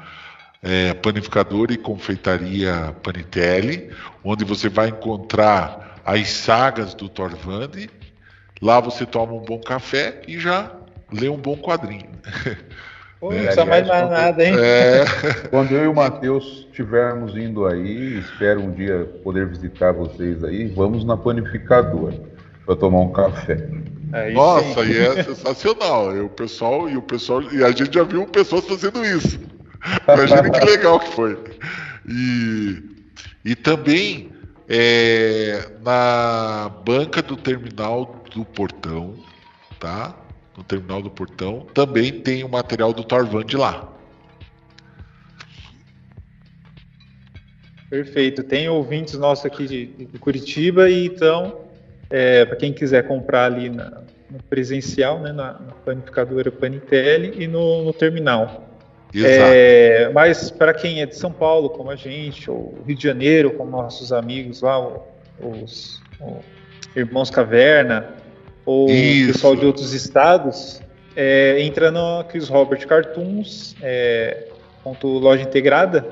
é, 0.64 0.94
panificadora 0.96 1.72
e 1.72 1.78
confeitaria 1.78 2.96
Panitelli, 3.04 3.92
onde 4.24 4.44
você 4.44 4.68
vai 4.68 4.90
encontrar 4.90 6.02
as 6.04 6.30
sagas 6.30 6.96
do 6.96 7.08
Torvandi. 7.08 7.90
Lá 8.60 8.80
você 8.80 9.06
toma 9.06 9.34
um 9.34 9.42
bom 9.42 9.60
café 9.60 10.22
e 10.28 10.40
já 10.40 10.72
lê 11.12 11.30
um 11.30 11.38
bom 11.38 11.56
quadrinho. 11.58 12.10
Pô, 13.20 13.32
não 13.32 13.40
precisa 13.40 13.66
mais 13.66 13.88
mais 13.88 14.10
nada, 14.10 14.44
hein? 14.44 14.54
É... 14.58 15.06
Quando 15.50 15.72
eu 15.74 15.86
e 15.86 15.88
o 15.88 15.94
Matheus 15.94 16.66
estivermos 16.70 17.38
indo 17.38 17.68
aí, 17.68 18.20
espero 18.20 18.62
um 18.62 18.72
dia 18.72 19.06
poder 19.24 19.48
visitar 19.48 19.94
vocês 19.94 20.44
aí, 20.44 20.68
vamos 20.68 21.06
na 21.06 21.16
panificadora 21.16 22.20
para 22.66 22.76
tomar 22.76 23.00
um 23.00 23.12
café. 23.12 23.70
É, 24.14 24.32
Nossa, 24.32 24.86
e 24.86 24.96
é 24.96 25.24
sensacional. 25.24 26.16
E 26.16 26.22
o 26.22 26.30
pessoal 26.30 26.88
e 26.88 26.96
o 26.96 27.02
pessoal 27.02 27.42
e 27.52 27.64
a 27.64 27.72
gente 27.72 27.92
já 27.92 28.04
viu 28.04 28.28
pessoas 28.28 28.64
fazendo 28.66 29.04
isso. 29.04 29.40
Imagina 30.08 30.52
que 30.52 30.66
legal 30.66 31.00
que 31.00 31.12
foi. 31.12 31.36
E, 32.08 32.84
e 33.44 33.56
também 33.56 34.32
é, 34.70 35.68
na 35.84 36.72
banca 36.86 37.24
do 37.24 37.36
terminal 37.36 38.24
do 38.32 38.46
portão, 38.46 39.16
tá? 39.80 40.16
No 40.56 40.64
terminal 40.64 41.02
do 41.02 41.10
portão 41.10 41.66
também 41.74 42.12
tem 42.12 42.44
o 42.44 42.50
material 42.50 42.94
do 42.94 43.04
Torvan 43.04 43.44
de 43.44 43.58
lá. 43.58 43.92
Perfeito. 47.90 48.44
Tem 48.44 48.70
ouvintes 48.70 49.16
nossos 49.16 49.46
aqui 49.46 49.66
de, 49.66 49.88
de 49.88 50.20
Curitiba 50.20 50.88
e 50.88 51.08
então 51.08 51.73
é, 52.14 52.46
para 52.46 52.56
quem 52.58 52.72
quiser 52.72 53.08
comprar 53.08 53.46
ali 53.46 53.72
na, 53.72 54.04
no 54.30 54.38
presencial, 54.48 55.20
né, 55.20 55.32
na, 55.32 55.54
na 55.54 55.74
panificadora 55.84 56.52
Panitelli 56.52 57.44
e 57.44 57.48
no, 57.48 57.84
no 57.84 57.92
terminal. 57.92 58.70
É, 59.16 60.10
mas 60.14 60.52
para 60.52 60.76
quem 60.76 61.02
é 61.02 61.08
de 61.08 61.16
São 61.16 61.32
Paulo, 61.32 61.72
como 61.72 61.90
a 61.90 61.96
gente, 61.96 62.50
ou 62.50 62.78
Rio 62.86 62.96
de 62.96 63.04
Janeiro, 63.04 63.52
como 63.52 63.72
nossos 63.72 64.14
amigos 64.14 64.62
lá, 64.62 64.80
os, 64.80 65.02
os 65.40 66.02
Irmãos 66.96 67.32
Caverna, 67.32 68.10
ou 68.64 68.90
Isso. 68.90 69.34
pessoal 69.34 69.56
de 69.56 69.66
outros 69.66 69.94
estados, 69.94 70.82
é, 71.16 71.62
entra 71.62 71.90
no 71.90 72.24
Chris 72.26 72.48
Robert 72.48 72.88
Cartoons, 72.88 73.76
é, 73.82 74.50
ponto 74.84 75.08
loja 75.08 75.42
integrada, 75.42 76.08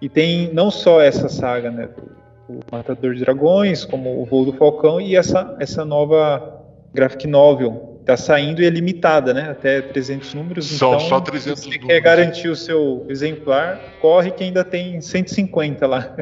e 0.00 0.08
tem 0.08 0.52
não 0.52 0.68
só 0.68 1.00
essa 1.00 1.28
saga, 1.28 1.70
né, 1.70 1.86
do, 1.86 2.21
o 2.48 2.60
Matador 2.70 3.14
de 3.14 3.20
Dragões, 3.20 3.84
como 3.84 4.20
o 4.20 4.24
Voo 4.24 4.44
do 4.44 4.52
Falcão 4.52 5.00
e 5.00 5.16
essa, 5.16 5.56
essa 5.60 5.84
nova 5.84 6.62
graphic 6.92 7.26
novel 7.26 7.92
está 8.00 8.16
saindo 8.16 8.60
e 8.60 8.66
é 8.66 8.70
limitada, 8.70 9.32
né? 9.32 9.50
Até 9.50 9.80
300 9.80 10.34
números. 10.34 10.66
São 10.66 10.94
então, 10.94 11.08
só 11.08 11.20
300 11.20 11.58
se 11.58 11.64
você 11.64 11.70
números. 11.70 11.86
quer 11.86 12.00
garantir 12.00 12.48
o 12.48 12.56
seu 12.56 13.06
exemplar, 13.08 13.80
corre 14.00 14.30
que 14.30 14.44
ainda 14.44 14.64
tem 14.64 15.00
150 15.00 15.86
lá. 15.86 16.14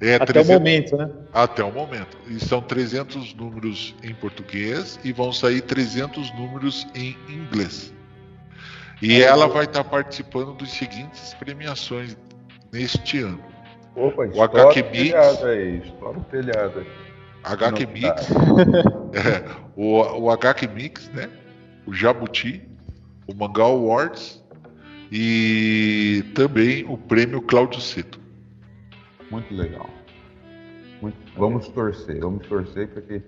É. 0.00 0.12
é 0.12 0.14
Até 0.14 0.26
300, 0.26 0.48
o 0.48 0.52
momento, 0.52 0.96
né? 0.96 1.10
Até 1.32 1.64
o 1.64 1.72
momento. 1.72 2.16
E 2.28 2.38
são 2.38 2.60
300 2.60 3.34
números 3.34 3.94
em 4.02 4.14
português 4.14 4.98
e 5.04 5.12
vão 5.12 5.32
sair 5.32 5.60
300 5.60 6.32
números 6.34 6.86
em 6.94 7.16
inglês. 7.28 7.92
E 9.02 9.22
é, 9.22 9.26
ela 9.26 9.46
vai 9.48 9.64
estar 9.64 9.84
participando 9.84 10.54
dos 10.54 10.70
seguintes 10.70 11.34
premiações 11.34 12.16
neste 12.72 13.20
ano. 13.20 13.40
Opa, 13.98 14.26
o 14.26 14.42
HQ 14.42 14.82
Mix. 14.84 15.84
Estoura 15.84 16.18
o 16.18 16.24
telhado 16.24 16.78
aí. 16.78 16.86
HQ 17.44 17.86
Mix. 17.86 18.30
é, 19.14 19.44
o, 19.76 20.00
o 20.22 20.30
HQ 20.30 20.68
Mix, 20.68 21.08
né? 21.10 21.28
O 21.86 21.92
Jabuti, 21.92 22.62
o 23.26 23.34
Mangá 23.34 23.64
Awards 23.64 24.42
e 25.10 26.24
também 26.34 26.84
o 26.88 26.96
prêmio 26.96 27.40
Cláudio 27.42 27.80
Seto. 27.80 28.20
Muito 29.30 29.54
legal. 29.54 29.88
Muito, 31.00 31.16
vamos 31.36 31.68
torcer, 31.68 32.20
vamos 32.20 32.46
torcer 32.46 32.88
para 32.88 33.02
que, 33.02 33.22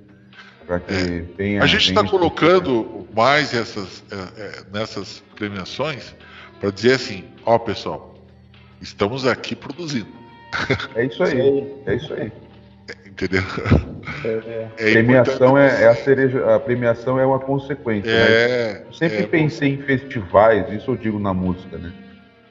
pra 0.67 0.81
que 0.81 0.93
é. 0.93 1.21
tenha. 1.37 1.63
A 1.63 1.67
gente 1.67 1.89
está 1.89 2.07
colocando 2.07 3.07
mais 3.15 3.55
essas, 3.55 4.05
é, 4.11 4.43
é, 4.43 4.65
nessas 4.73 5.23
premiações 5.35 6.15
para 6.59 6.71
dizer 6.71 6.95
assim: 6.95 7.25
ó, 7.45 7.59
pessoal, 7.59 8.15
estamos 8.81 9.27
aqui 9.27 9.55
produzindo. 9.57 10.20
É 10.95 11.05
isso 11.05 11.23
aí, 11.23 11.75
é 11.87 11.95
isso 11.95 12.13
aí. 12.15 12.33
Entendeu? 13.07 13.43
É, 14.25 14.69
é 14.77 14.93
premiação 14.93 15.57
é, 15.57 15.83
é, 15.83 15.89
a 15.89 15.95
cereja, 15.95 16.55
a 16.55 16.59
premiação 16.59 17.19
é 17.19 17.27
uma 17.27 17.39
consequência. 17.39 18.11
É, 18.11 18.73
né? 18.73 18.83
Eu 18.87 18.93
sempre 18.93 19.19
é, 19.19 19.27
pensei 19.27 19.75
em 19.75 19.83
festivais, 19.83 20.73
isso 20.73 20.91
eu 20.91 20.97
digo 20.97 21.19
na 21.19 21.35
música, 21.35 21.77
né? 21.77 21.93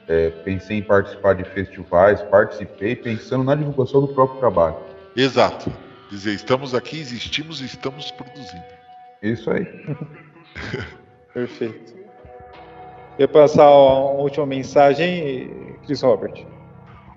É, 0.08 0.30
pensei 0.30 0.78
em 0.78 0.82
participar 0.82 1.34
de 1.34 1.44
festivais, 1.44 2.22
participei 2.22 2.96
pensando 2.96 3.44
na 3.44 3.54
divulgação 3.54 4.00
do 4.00 4.08
próprio 4.08 4.38
trabalho. 4.40 4.76
Exato. 5.16 5.72
Dizer, 6.10 6.34
estamos 6.34 6.74
aqui, 6.74 6.98
existimos 6.98 7.60
e 7.60 7.66
estamos 7.66 8.10
produzindo. 8.10 8.64
Isso 9.22 9.50
aí. 9.50 9.66
Perfeito. 11.32 11.94
Quer 13.16 13.28
passar 13.28 13.70
uma 13.70 14.22
última 14.22 14.46
mensagem, 14.46 15.76
Chris 15.84 16.00
Robert? 16.00 16.44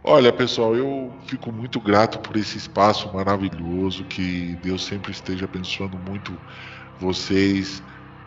Olha, 0.03 0.33
pessoal, 0.33 0.75
eu 0.75 1.13
fico 1.27 1.49
muito 1.49 1.79
grato 1.79 2.19
por 2.19 2.35
esse 2.35 2.57
espaço 2.57 3.11
maravilhoso. 3.13 4.03
Que 4.03 4.57
Deus 4.61 4.85
sempre 4.85 5.11
esteja 5.11 5.45
abençoando 5.45 5.97
muito 5.97 6.37
vocês, 6.99 7.81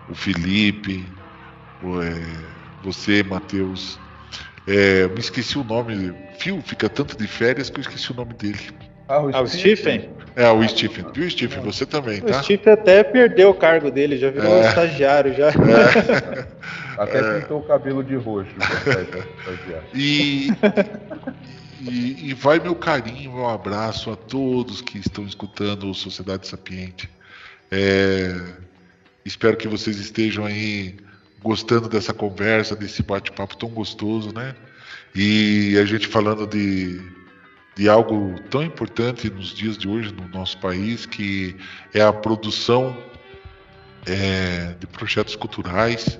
o 0.08 0.14
Felipe, 0.14 1.06
o, 1.82 2.00
é, 2.00 2.14
você, 2.82 3.22
Matheus. 3.22 3.98
É, 4.66 5.06
me 5.08 5.20
esqueci 5.20 5.58
o 5.58 5.64
nome. 5.64 6.14
Fio 6.38 6.62
fica 6.62 6.88
tanto 6.88 7.16
de 7.16 7.26
férias 7.26 7.68
que 7.68 7.78
eu 7.78 7.82
esqueci 7.82 8.10
o 8.10 8.14
nome 8.14 8.32
dele. 8.32 8.58
Ah, 9.06 9.20
o, 9.20 9.36
ah, 9.36 9.42
o 9.42 9.46
Stephen? 9.46 10.10
É, 10.34 10.50
o 10.50 10.66
Stephen. 10.66 11.04
Viu, 11.14 11.30
Stephen? 11.30 11.62
Você 11.62 11.86
também, 11.86 12.20
tá? 12.20 12.40
O 12.40 12.42
Stephen 12.42 12.72
até 12.72 13.04
perdeu 13.04 13.50
o 13.50 13.54
cargo 13.54 13.90
dele, 13.90 14.16
já 14.16 14.30
virou 14.30 14.56
é. 14.56 14.68
estagiário 14.68 15.34
já. 15.34 15.48
É. 15.48 16.46
Até 16.98 17.18
é. 17.18 17.40
pintou 17.40 17.60
o 17.60 17.62
cabelo 17.62 18.02
de 18.02 18.16
roxo. 18.16 18.50
e, 19.94 20.48
e, 21.80 22.30
e, 22.30 22.34
vai 22.34 22.58
meu 22.58 22.74
carinho, 22.74 23.32
meu 23.32 23.48
abraço 23.48 24.10
a 24.10 24.16
todos 24.16 24.80
que 24.80 24.98
estão 24.98 25.26
escutando 25.26 25.90
o 25.90 25.94
Sociedade 25.94 26.46
Sapiente. 26.46 27.08
É, 27.70 28.34
espero 29.24 29.56
que 29.56 29.68
vocês 29.68 29.98
estejam 29.98 30.44
aí 30.44 30.96
gostando 31.42 31.88
dessa 31.88 32.14
conversa, 32.14 32.74
desse 32.74 33.02
bate-papo 33.02 33.56
tão 33.56 33.68
gostoso, 33.68 34.32
né? 34.32 34.54
E 35.14 35.78
a 35.78 35.84
gente 35.84 36.06
falando 36.06 36.46
de, 36.46 37.00
de 37.74 37.88
algo 37.88 38.40
tão 38.50 38.62
importante 38.62 39.30
nos 39.30 39.54
dias 39.54 39.76
de 39.76 39.88
hoje 39.88 40.12
no 40.12 40.28
nosso 40.28 40.58
país, 40.58 41.06
que 41.06 41.56
é 41.92 42.02
a 42.02 42.12
produção 42.12 42.96
é, 44.06 44.74
de 44.78 44.86
projetos 44.86 45.36
culturais, 45.36 46.18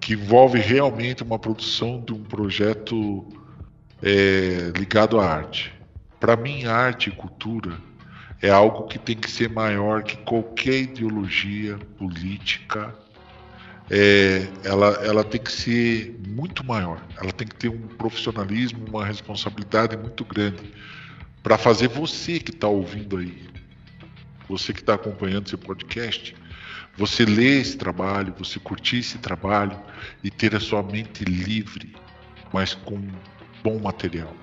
que 0.00 0.14
envolve 0.14 0.58
realmente 0.58 1.22
uma 1.22 1.38
produção 1.38 2.00
de 2.00 2.12
um 2.12 2.22
projeto 2.22 3.26
é, 4.02 4.72
ligado 4.76 5.18
à 5.20 5.26
arte. 5.26 5.72
Para 6.20 6.36
mim, 6.36 6.64
arte 6.64 7.10
e 7.10 7.12
cultura 7.12 7.78
é 8.40 8.50
algo 8.50 8.86
que 8.86 8.98
tem 8.98 9.16
que 9.16 9.30
ser 9.30 9.50
maior 9.50 10.02
que 10.02 10.16
qualquer 10.18 10.82
ideologia 10.82 11.78
política, 11.98 12.94
é, 13.90 14.46
ela, 14.64 14.88
ela 15.04 15.24
tem 15.24 15.40
que 15.40 15.50
ser 15.50 16.16
muito 16.26 16.64
maior. 16.64 17.02
Ela 17.20 17.32
tem 17.32 17.46
que 17.46 17.56
ter 17.56 17.68
um 17.68 17.80
profissionalismo, 17.80 18.84
uma 18.86 19.04
responsabilidade 19.04 19.96
muito 19.96 20.24
grande 20.24 20.72
para 21.42 21.56
fazer 21.56 21.88
você 21.88 22.38
que 22.38 22.50
está 22.50 22.68
ouvindo 22.68 23.16
aí, 23.16 23.48
você 24.48 24.72
que 24.72 24.80
está 24.80 24.94
acompanhando 24.94 25.46
esse 25.46 25.56
podcast, 25.56 26.34
você 26.96 27.24
ler 27.24 27.60
esse 27.60 27.76
trabalho, 27.76 28.34
você 28.38 28.58
curtir 28.58 28.98
esse 28.98 29.18
trabalho 29.18 29.78
e 30.22 30.30
ter 30.30 30.54
a 30.54 30.60
sua 30.60 30.82
mente 30.82 31.24
livre, 31.24 31.94
mas 32.52 32.74
com 32.74 33.00
bom 33.62 33.78
material, 33.78 34.34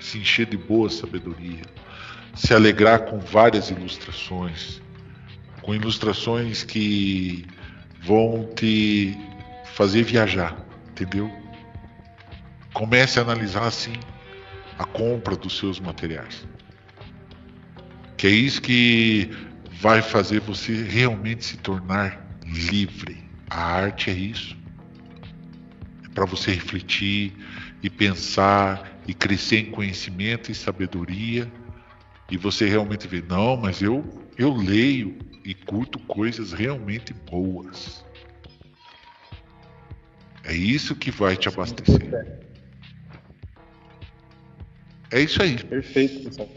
se 0.00 0.18
encher 0.18 0.46
de 0.46 0.56
boa 0.56 0.90
sabedoria, 0.90 1.62
se 2.34 2.52
alegrar 2.52 3.06
com 3.06 3.18
várias 3.18 3.70
ilustrações, 3.70 4.82
com 5.62 5.74
ilustrações 5.74 6.62
que 6.62 7.46
vão 8.02 8.48
te 8.54 9.16
fazer 9.74 10.02
viajar, 10.02 10.56
entendeu? 10.90 11.30
Comece 12.72 13.18
a 13.18 13.22
analisar 13.22 13.66
assim 13.66 13.94
a 14.78 14.84
compra 14.84 15.36
dos 15.36 15.56
seus 15.56 15.80
materiais. 15.80 16.46
Que 18.16 18.26
é 18.26 18.30
isso 18.30 18.60
que 18.60 19.30
vai 19.80 20.02
fazer 20.02 20.40
você 20.40 20.82
realmente 20.82 21.44
se 21.44 21.56
tornar 21.58 22.38
livre. 22.44 23.22
A 23.48 23.62
arte 23.62 24.10
é 24.10 24.14
isso. 24.14 24.56
É 26.04 26.08
para 26.08 26.24
você 26.24 26.52
refletir 26.52 27.32
e 27.84 27.90
pensar 27.90 28.98
e 29.06 29.12
crescer 29.12 29.58
em 29.58 29.70
conhecimento 29.70 30.50
e 30.50 30.54
sabedoria 30.54 31.52
e 32.30 32.36
você 32.38 32.66
realmente 32.66 33.06
ver, 33.06 33.22
não, 33.28 33.58
mas 33.58 33.82
eu 33.82 34.02
eu 34.38 34.54
leio 34.54 35.18
e 35.44 35.54
curto 35.54 35.98
coisas 35.98 36.54
realmente 36.54 37.12
boas. 37.12 38.02
É 40.44 40.54
isso 40.54 40.96
que 40.96 41.10
vai 41.10 41.36
te 41.36 41.46
abastecer. 41.46 42.40
É 45.12 45.20
isso 45.20 45.42
aí. 45.42 45.62
Perfeito, 45.62 46.24
pessoal. 46.24 46.48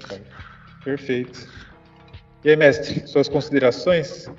Perfeito. 0.83 1.47
E 2.43 2.49
aí, 2.49 2.55
mestre, 2.55 3.05
suas 3.05 3.27
considerações? 3.27 4.31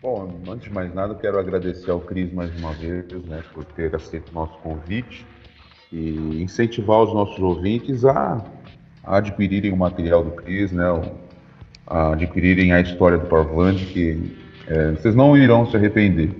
Bom, 0.00 0.40
antes 0.48 0.68
de 0.68 0.72
mais 0.72 0.94
nada, 0.94 1.16
quero 1.16 1.38
agradecer 1.38 1.90
ao 1.90 2.00
Cris 2.00 2.32
mais 2.32 2.56
uma 2.58 2.72
vez, 2.74 3.04
né, 3.26 3.42
por 3.52 3.64
ter 3.64 3.94
aceito 3.94 4.30
o 4.30 4.34
nosso 4.34 4.56
convite 4.60 5.26
e 5.92 6.42
incentivar 6.42 7.02
os 7.02 7.12
nossos 7.12 7.38
ouvintes 7.38 8.04
a, 8.04 8.44
a 9.04 9.16
adquirirem 9.18 9.72
o 9.72 9.76
material 9.76 10.24
do 10.24 10.30
Cris, 10.32 10.72
né, 10.72 10.84
a 11.86 12.12
adquirirem 12.12 12.72
a 12.72 12.80
história 12.80 13.18
do 13.18 13.26
Parvland, 13.26 13.84
que 13.86 14.36
é, 14.66 14.92
vocês 14.92 15.14
não 15.14 15.36
irão 15.36 15.66
se 15.66 15.76
arrepender. 15.76 16.30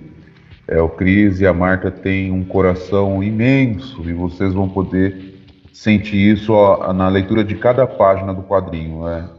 É, 0.67 0.81
o 0.81 0.89
Cris 0.89 1.39
e 1.39 1.47
a 1.47 1.53
Marta 1.53 1.89
têm 1.89 2.29
um 2.29 2.43
coração 2.43 3.23
imenso 3.23 4.01
e 4.07 4.11
vocês 4.11 4.53
vão 4.53 4.67
poder 4.67 5.37
sentir 5.71 6.33
isso 6.33 6.51
ó, 6.53 6.91
na 6.91 7.07
leitura 7.07 7.43
de 7.43 7.55
cada 7.55 7.87
página 7.87 8.33
do 8.33 8.43
quadrinho. 8.43 9.05
Né? 9.05 9.29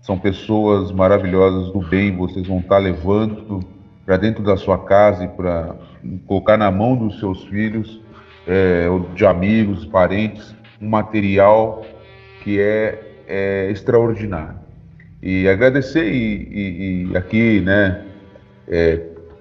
São 0.00 0.16
pessoas 0.16 0.92
maravilhosas 0.92 1.72
do 1.72 1.80
bem, 1.80 2.16
vocês 2.16 2.46
vão 2.46 2.58
estar 2.58 2.78
levando 2.78 3.60
para 4.04 4.16
dentro 4.16 4.44
da 4.44 4.56
sua 4.56 4.78
casa 4.78 5.24
e 5.24 5.28
para 5.28 5.74
colocar 6.26 6.56
na 6.56 6.70
mão 6.70 6.94
dos 6.94 7.18
seus 7.18 7.42
filhos, 7.44 8.00
é, 8.46 8.86
de 9.14 9.26
amigos, 9.26 9.84
parentes, 9.84 10.54
um 10.80 10.88
material 10.88 11.84
que 12.42 12.60
é, 12.60 13.02
é 13.26 13.70
extraordinário. 13.70 14.58
E 15.22 15.48
agradecer 15.48 16.12
e, 16.12 16.48
e, 16.52 17.10
e 17.10 17.16
aqui, 17.16 17.60
né, 17.60 18.04
é, 18.68 19.00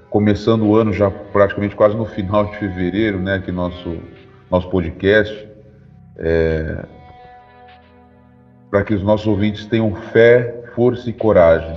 começando 0.10 0.66
o 0.66 0.76
ano 0.76 0.94
já 0.94 1.10
praticamente 1.10 1.76
quase 1.76 1.96
no 1.96 2.06
final 2.06 2.46
de 2.46 2.58
fevereiro, 2.58 3.20
né, 3.20 3.36
aqui 3.36 3.52
nosso 3.52 3.98
nosso 4.50 4.70
podcast, 4.70 5.48
é, 6.18 6.86
para 8.70 8.84
que 8.84 8.94
os 8.94 9.04
nossos 9.04 9.28
ouvintes 9.28 9.66
tenham 9.66 9.94
fé, 9.96 10.64
força 10.76 11.10
e 11.10 11.14
coragem. 11.14 11.76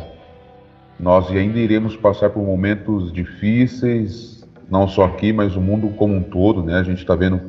Nós 0.99 1.31
ainda 1.31 1.59
iremos 1.59 1.97
passar 1.97 2.31
por 2.31 2.43
momentos 2.43 3.13
difíceis, 3.13 4.38
não 4.70 4.86
só 4.86 5.05
aqui, 5.05 5.32
mas 5.32 5.57
o 5.57 5.61
mundo 5.61 5.89
como 5.90 6.15
um 6.15 6.23
todo, 6.23 6.62
né? 6.62 6.78
A 6.78 6.82
gente 6.82 6.99
está 6.99 7.15
vendo 7.15 7.40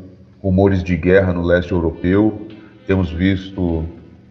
rumores 0.42 0.84
de 0.84 0.96
guerra 0.96 1.34
no 1.34 1.44
leste 1.44 1.72
europeu, 1.72 2.48
temos 2.88 3.12
visto 3.12 3.86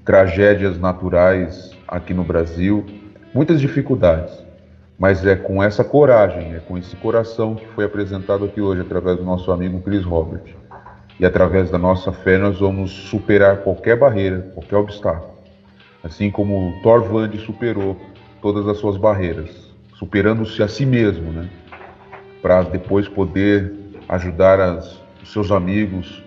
tragédias 0.05 0.78
naturais 0.78 1.70
aqui 1.86 2.15
no 2.15 2.24
Brasil, 2.24 2.85
muitas 3.35 3.60
dificuldades, 3.60 4.32
mas 4.98 5.24
é 5.27 5.36
com 5.36 5.62
essa 5.62 5.85
coragem, 5.85 6.55
é 6.55 6.60
com 6.60 6.78
esse 6.78 6.97
coração 6.97 7.55
que 7.55 7.66
foi 7.69 7.85
apresentado 7.85 8.47
aqui 8.47 8.60
hoje 8.60 8.81
através 8.81 9.19
do 9.19 9.24
nosso 9.24 9.52
amigo 9.52 9.81
Chris 9.82 10.05
Robert. 10.05 10.56
E 11.20 11.27
através 11.27 11.70
da 11.70 11.78
nossa 11.78 12.10
fé 12.10 12.39
nós 12.39 12.59
vamos 12.60 12.90
superar 12.90 13.59
qualquer 13.59 13.97
barreira, 13.97 14.51
qualquer 14.55 14.77
obstáculo. 14.77 15.35
Assim 16.02 16.31
como 16.31 16.81
Thor 16.82 17.02
Vand 17.02 17.32
superou 17.44 17.97
todas 18.40 18.66
as 18.66 18.78
suas 18.78 18.97
barreiras, 18.97 19.51
superando-se 19.94 20.62
a 20.62 20.69
si 20.69 20.86
mesmo, 20.86 21.32
né? 21.32 21.48
Para 22.40 22.62
depois 22.62 23.09
poder 23.09 23.73
ajudar 24.09 24.60
as, 24.60 25.01
os 25.23 25.32
seus 25.32 25.51
amigos 25.51 26.23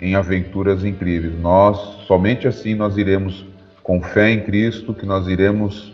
em 0.00 0.14
aventuras 0.14 0.84
incríveis. 0.84 1.34
Nós, 1.40 1.78
somente 2.06 2.46
assim 2.46 2.74
nós 2.74 2.96
iremos 2.96 3.46
com 3.82 4.02
fé 4.02 4.30
em 4.30 4.40
Cristo 4.40 4.94
que 4.94 5.06
nós 5.06 5.26
iremos 5.26 5.92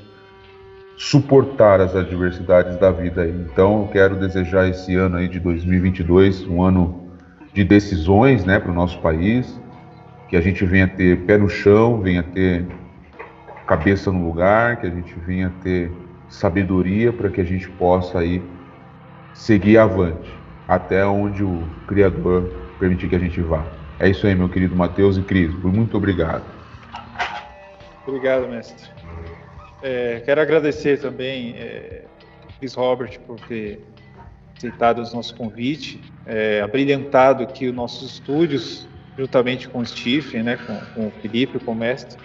suportar 0.97 1.81
as 1.81 1.97
adversidades 1.97 2.77
da 2.77 2.91
vida. 2.91 3.27
Então, 3.27 3.83
eu 3.83 3.89
quero 3.89 4.17
desejar 4.17 4.69
esse 4.69 4.95
ano 4.95 5.17
aí 5.17 5.29
de 5.29 5.41
2022 5.41 6.47
um 6.47 6.63
ano 6.63 7.09
de 7.55 7.65
decisões, 7.65 8.45
né, 8.45 8.59
para 8.59 8.71
o 8.71 8.75
nosso 8.75 8.99
país, 9.01 9.59
que 10.29 10.37
a 10.37 10.41
gente 10.41 10.65
venha 10.65 10.87
ter 10.87 11.21
pé 11.21 11.39
no 11.39 11.49
chão, 11.49 12.01
venha 12.01 12.23
ter 12.23 12.67
cabeça 13.67 14.13
no 14.13 14.25
lugar, 14.25 14.77
que 14.81 14.87
a 14.87 14.91
gente 14.91 15.15
venha 15.27 15.51
ter 15.63 15.91
sabedoria 16.29 17.13
para 17.13 17.31
que 17.31 17.41
a 17.41 17.45
gente 17.45 17.69
possa 17.71 18.19
aí 18.19 18.43
seguir 19.41 19.79
avante 19.79 20.31
até 20.69 21.05
onde 21.05 21.43
o 21.43 21.67
Criador 21.89 22.53
permitir 22.79 23.09
que 23.09 23.17
a 23.17 23.19
gente 23.19 23.41
vá. 23.41 23.65
É 23.99 24.09
isso 24.09 24.27
aí, 24.27 24.35
meu 24.35 24.49
querido 24.49 24.77
Mateus 24.77 25.17
e 25.17 25.23
Cris. 25.23 25.51
Muito 25.65 25.97
obrigado. 25.97 26.45
Obrigado, 28.07 28.47
mestre. 28.49 28.89
É, 29.83 30.21
quero 30.25 30.43
agradecer 30.43 31.01
também, 31.01 31.55
é, 31.57 32.03
Chris 32.59 32.75
Robert, 32.75 33.19
por 33.21 33.41
ter 33.41 33.83
aceitado 34.57 34.99
o 34.99 35.15
nosso 35.15 35.35
convite, 35.35 36.01
é, 36.27 36.61
abrilhantado 36.61 37.43
aqui 37.43 37.67
os 37.67 37.75
nossos 37.75 38.13
estúdios, 38.13 38.87
juntamente 39.19 39.69
com 39.69 39.79
o 39.79 39.87
Stephen, 39.87 40.43
né, 40.43 40.59
com, 40.67 40.77
com 40.95 41.09
o 41.09 41.11
Felipe, 41.23 41.59
com 41.59 41.73
o 41.73 41.75
mestre, 41.75 42.19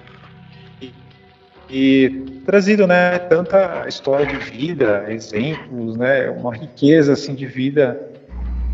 e, 1.70 2.42
trazido, 2.46 2.86
né, 2.86 3.18
tanta 3.20 3.86
história 3.88 4.26
de 4.26 4.38
vida, 4.38 5.06
exemplos, 5.10 5.98
né, 5.98 6.30
uma 6.30 6.56
riqueza 6.56 7.14
assim 7.14 7.34
de 7.34 7.46
vida, 7.46 8.00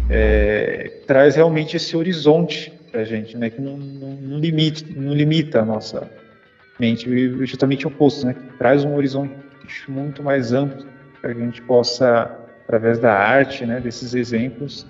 é, 0.09 0.91
traz 1.07 1.35
realmente 1.35 1.77
esse 1.77 1.95
horizonte 1.95 2.72
para 2.91 3.01
a 3.01 3.05
gente, 3.05 3.38
né, 3.38 3.49
que 3.49 3.61
não, 3.61 3.77
não, 3.77 4.09
não, 4.09 4.39
limite, 4.39 4.85
não 4.93 5.13
limita 5.13 5.61
a 5.61 5.65
nossa 5.65 6.09
mente, 6.80 7.07
justamente 7.45 7.85
o 7.85 7.89
oposto, 7.89 8.26
né? 8.26 8.34
Que 8.34 8.57
traz 8.57 8.84
um 8.84 8.95
horizonte 8.95 9.34
muito 9.88 10.23
mais 10.23 10.51
amplo 10.51 10.85
para 11.22 11.34
que 11.34 11.41
a 11.41 11.45
gente 11.45 11.61
possa, 11.61 12.38
através 12.63 12.97
da 12.99 13.13
arte, 13.13 13.65
né, 13.65 13.80
desses 13.80 14.15
exemplos, 14.15 14.85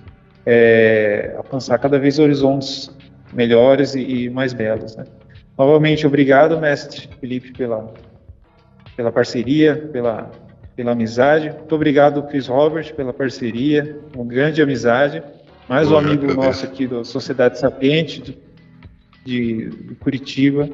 é, 0.45 1.33
alcançar 1.37 1.77
cada 1.77 1.99
vez 1.99 2.17
horizontes 2.17 2.89
melhores 3.33 3.93
e, 3.93 4.01
e 4.01 4.29
mais 4.29 4.53
belos. 4.53 4.95
Né? 4.95 5.03
Novamente, 5.61 6.07
obrigado, 6.07 6.59
mestre 6.59 7.07
Felipe, 7.19 7.51
pela, 7.51 7.93
pela 8.97 9.11
parceria, 9.11 9.75
pela, 9.93 10.31
pela 10.75 10.93
amizade. 10.93 11.51
Muito 11.51 11.75
obrigado, 11.75 12.23
Chris 12.23 12.47
Robert, 12.47 12.95
pela 12.95 13.13
parceria, 13.13 13.99
uma 14.15 14.25
grande 14.25 14.59
amizade. 14.59 15.21
Mais 15.69 15.91
um 15.91 15.97
amigo 15.97 16.33
nosso 16.33 16.65
aqui 16.65 16.88
da 16.88 17.03
Sociedade 17.03 17.59
Sapiente 17.59 18.21
de, 18.21 18.38
de, 19.23 19.69
de 19.69 19.95
Curitiba. 19.99 20.67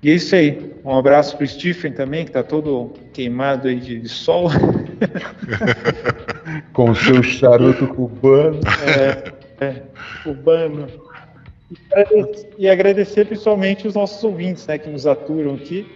E 0.00 0.12
é 0.12 0.14
isso 0.14 0.36
aí. 0.36 0.76
Um 0.84 0.96
abraço 0.96 1.36
para 1.36 1.42
o 1.42 1.48
Stephen 1.48 1.90
também, 1.90 2.22
que 2.22 2.30
está 2.30 2.44
todo 2.44 2.92
queimado 3.12 3.66
aí 3.66 3.80
de, 3.80 3.98
de 3.98 4.08
sol. 4.08 4.48
Com 6.72 6.90
o 6.90 6.94
seu 6.94 7.20
charuto 7.20 7.88
cubano. 7.88 8.60
É, 8.86 9.32
é 9.64 9.82
cubano. 10.22 10.86
E 12.58 12.68
agradecer 12.68 13.26
principalmente 13.26 13.86
os 13.86 13.94
nossos 13.94 14.22
ouvintes 14.22 14.66
né, 14.66 14.78
que 14.78 14.88
nos 14.88 15.06
aturam 15.06 15.54
aqui. 15.54 15.86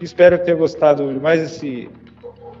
Espero 0.00 0.38
ter 0.38 0.56
gostado 0.56 1.12
de 1.12 1.20
mais 1.20 1.40
esse 1.40 1.88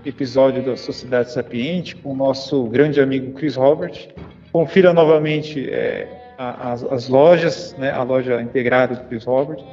episódio 0.04 0.62
da 0.62 0.76
Sociedade 0.76 1.32
Sapiente 1.32 1.96
com 1.96 2.12
o 2.12 2.16
nosso 2.16 2.64
grande 2.64 3.00
amigo 3.00 3.32
Chris 3.32 3.56
Robert. 3.56 4.08
Confira 4.52 4.92
novamente 4.92 5.68
é, 5.70 6.06
as, 6.38 6.84
as, 6.84 7.08
lojas, 7.08 7.74
né, 7.78 7.90
a 7.90 8.02
loja 8.02 8.40
integrada 8.42 8.94
do 8.94 9.04
Chris 9.08 9.24
Robert 9.24 9.64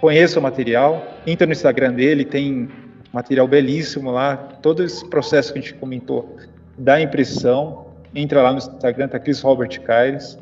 conheça 0.00 0.40
o 0.40 0.42
material, 0.42 1.06
entra 1.26 1.46
no 1.46 1.52
Instagram 1.52 1.92
dele, 1.92 2.24
tem 2.24 2.68
material 3.12 3.46
belíssimo 3.46 4.10
lá, 4.10 4.36
todo 4.36 4.82
esse 4.82 5.06
processo 5.08 5.52
que 5.52 5.58
a 5.58 5.62
gente 5.62 5.74
comentou 5.74 6.36
da 6.78 7.00
impressão, 7.00 7.86
entra 8.14 8.42
lá 8.42 8.52
no 8.52 8.58
Instagram, 8.58 9.08
tá 9.08 9.18
Chris 9.18 9.40
Robert 9.40 9.80
Caires. 9.82 10.38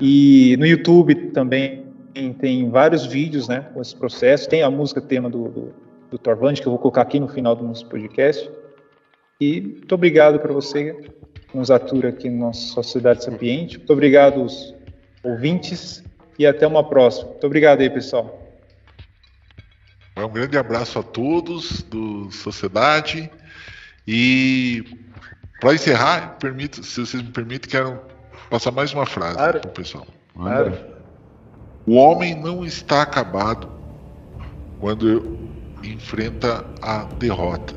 E 0.00 0.56
no 0.58 0.66
YouTube 0.66 1.14
também 1.32 1.86
tem 2.40 2.68
vários 2.68 3.06
vídeos, 3.06 3.48
né, 3.48 3.60
com 3.72 3.80
esse 3.80 3.94
processo. 3.94 4.48
Tem 4.48 4.62
a 4.62 4.70
música 4.70 5.00
tema 5.00 5.30
do, 5.30 5.48
do, 5.48 5.74
do 6.10 6.18
Torvand, 6.18 6.54
que 6.54 6.66
eu 6.66 6.72
vou 6.72 6.78
colocar 6.78 7.02
aqui 7.02 7.20
no 7.20 7.28
final 7.28 7.54
do 7.54 7.64
nosso 7.64 7.86
podcast. 7.86 8.50
E 9.40 9.60
muito 9.60 9.94
obrigado 9.94 10.38
para 10.40 10.52
você 10.52 10.94
que 10.94 11.56
nos 11.56 11.70
atura 11.70 12.08
aqui 12.08 12.28
na 12.28 12.46
nossa 12.46 12.60
Sociedade 12.60 13.24
Sapiente. 13.24 13.78
Muito 13.78 13.92
obrigado 13.92 14.40
aos 14.40 14.74
ouvintes 15.22 16.02
e 16.38 16.46
até 16.46 16.66
uma 16.66 16.88
próxima. 16.88 17.30
Muito 17.30 17.46
obrigado 17.46 17.80
aí, 17.80 17.90
pessoal. 17.90 18.44
Um 20.16 20.28
grande 20.28 20.58
abraço 20.58 20.98
a 20.98 21.02
todos 21.02 21.82
do 21.82 22.30
Sociedade. 22.32 23.30
E 24.06 24.84
para 25.60 25.74
encerrar, 25.74 26.38
permito, 26.40 26.82
se 26.82 27.00
vocês 27.00 27.22
me 27.22 27.30
permitem, 27.30 27.70
quero 27.70 28.00
passar 28.48 28.70
mais 28.70 28.92
uma 28.92 29.06
frase 29.06 29.36
claro. 29.36 29.60
para 29.60 29.68
o 29.68 29.72
pessoal. 29.72 30.06
Claro. 30.34 30.78
O 31.86 31.94
homem 31.94 32.34
não 32.34 32.64
está 32.64 33.02
acabado 33.02 33.68
quando 34.80 35.38
enfrenta 35.82 36.64
a 36.82 37.04
derrota. 37.18 37.74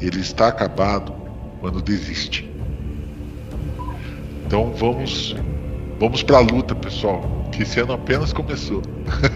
Ele 0.00 0.20
está 0.20 0.48
acabado 0.48 1.14
quando 1.60 1.80
desiste. 1.82 2.50
Então 4.46 4.72
vamos 4.72 5.34
vamos 5.98 6.22
para 6.22 6.36
a 6.36 6.40
luta, 6.40 6.74
pessoal, 6.74 7.22
que 7.50 7.62
esse 7.62 7.80
ano 7.80 7.94
apenas 7.94 8.32
começou. 8.32 8.82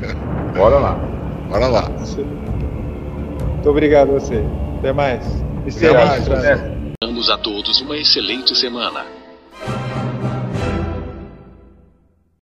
Bora 0.57 0.79
lá. 0.79 0.95
Bora 1.49 1.67
lá. 1.67 1.89
Muito 1.89 3.69
obrigado 3.69 4.11
a 4.11 4.21
você. 4.21 4.45
Até 4.79 4.93
mais. 4.93 5.25
Desejamos 5.65 7.31
a 7.31 7.39
todos 7.39 7.81
uma 7.81 7.97
excelente 7.97 8.55
semana. 8.55 9.20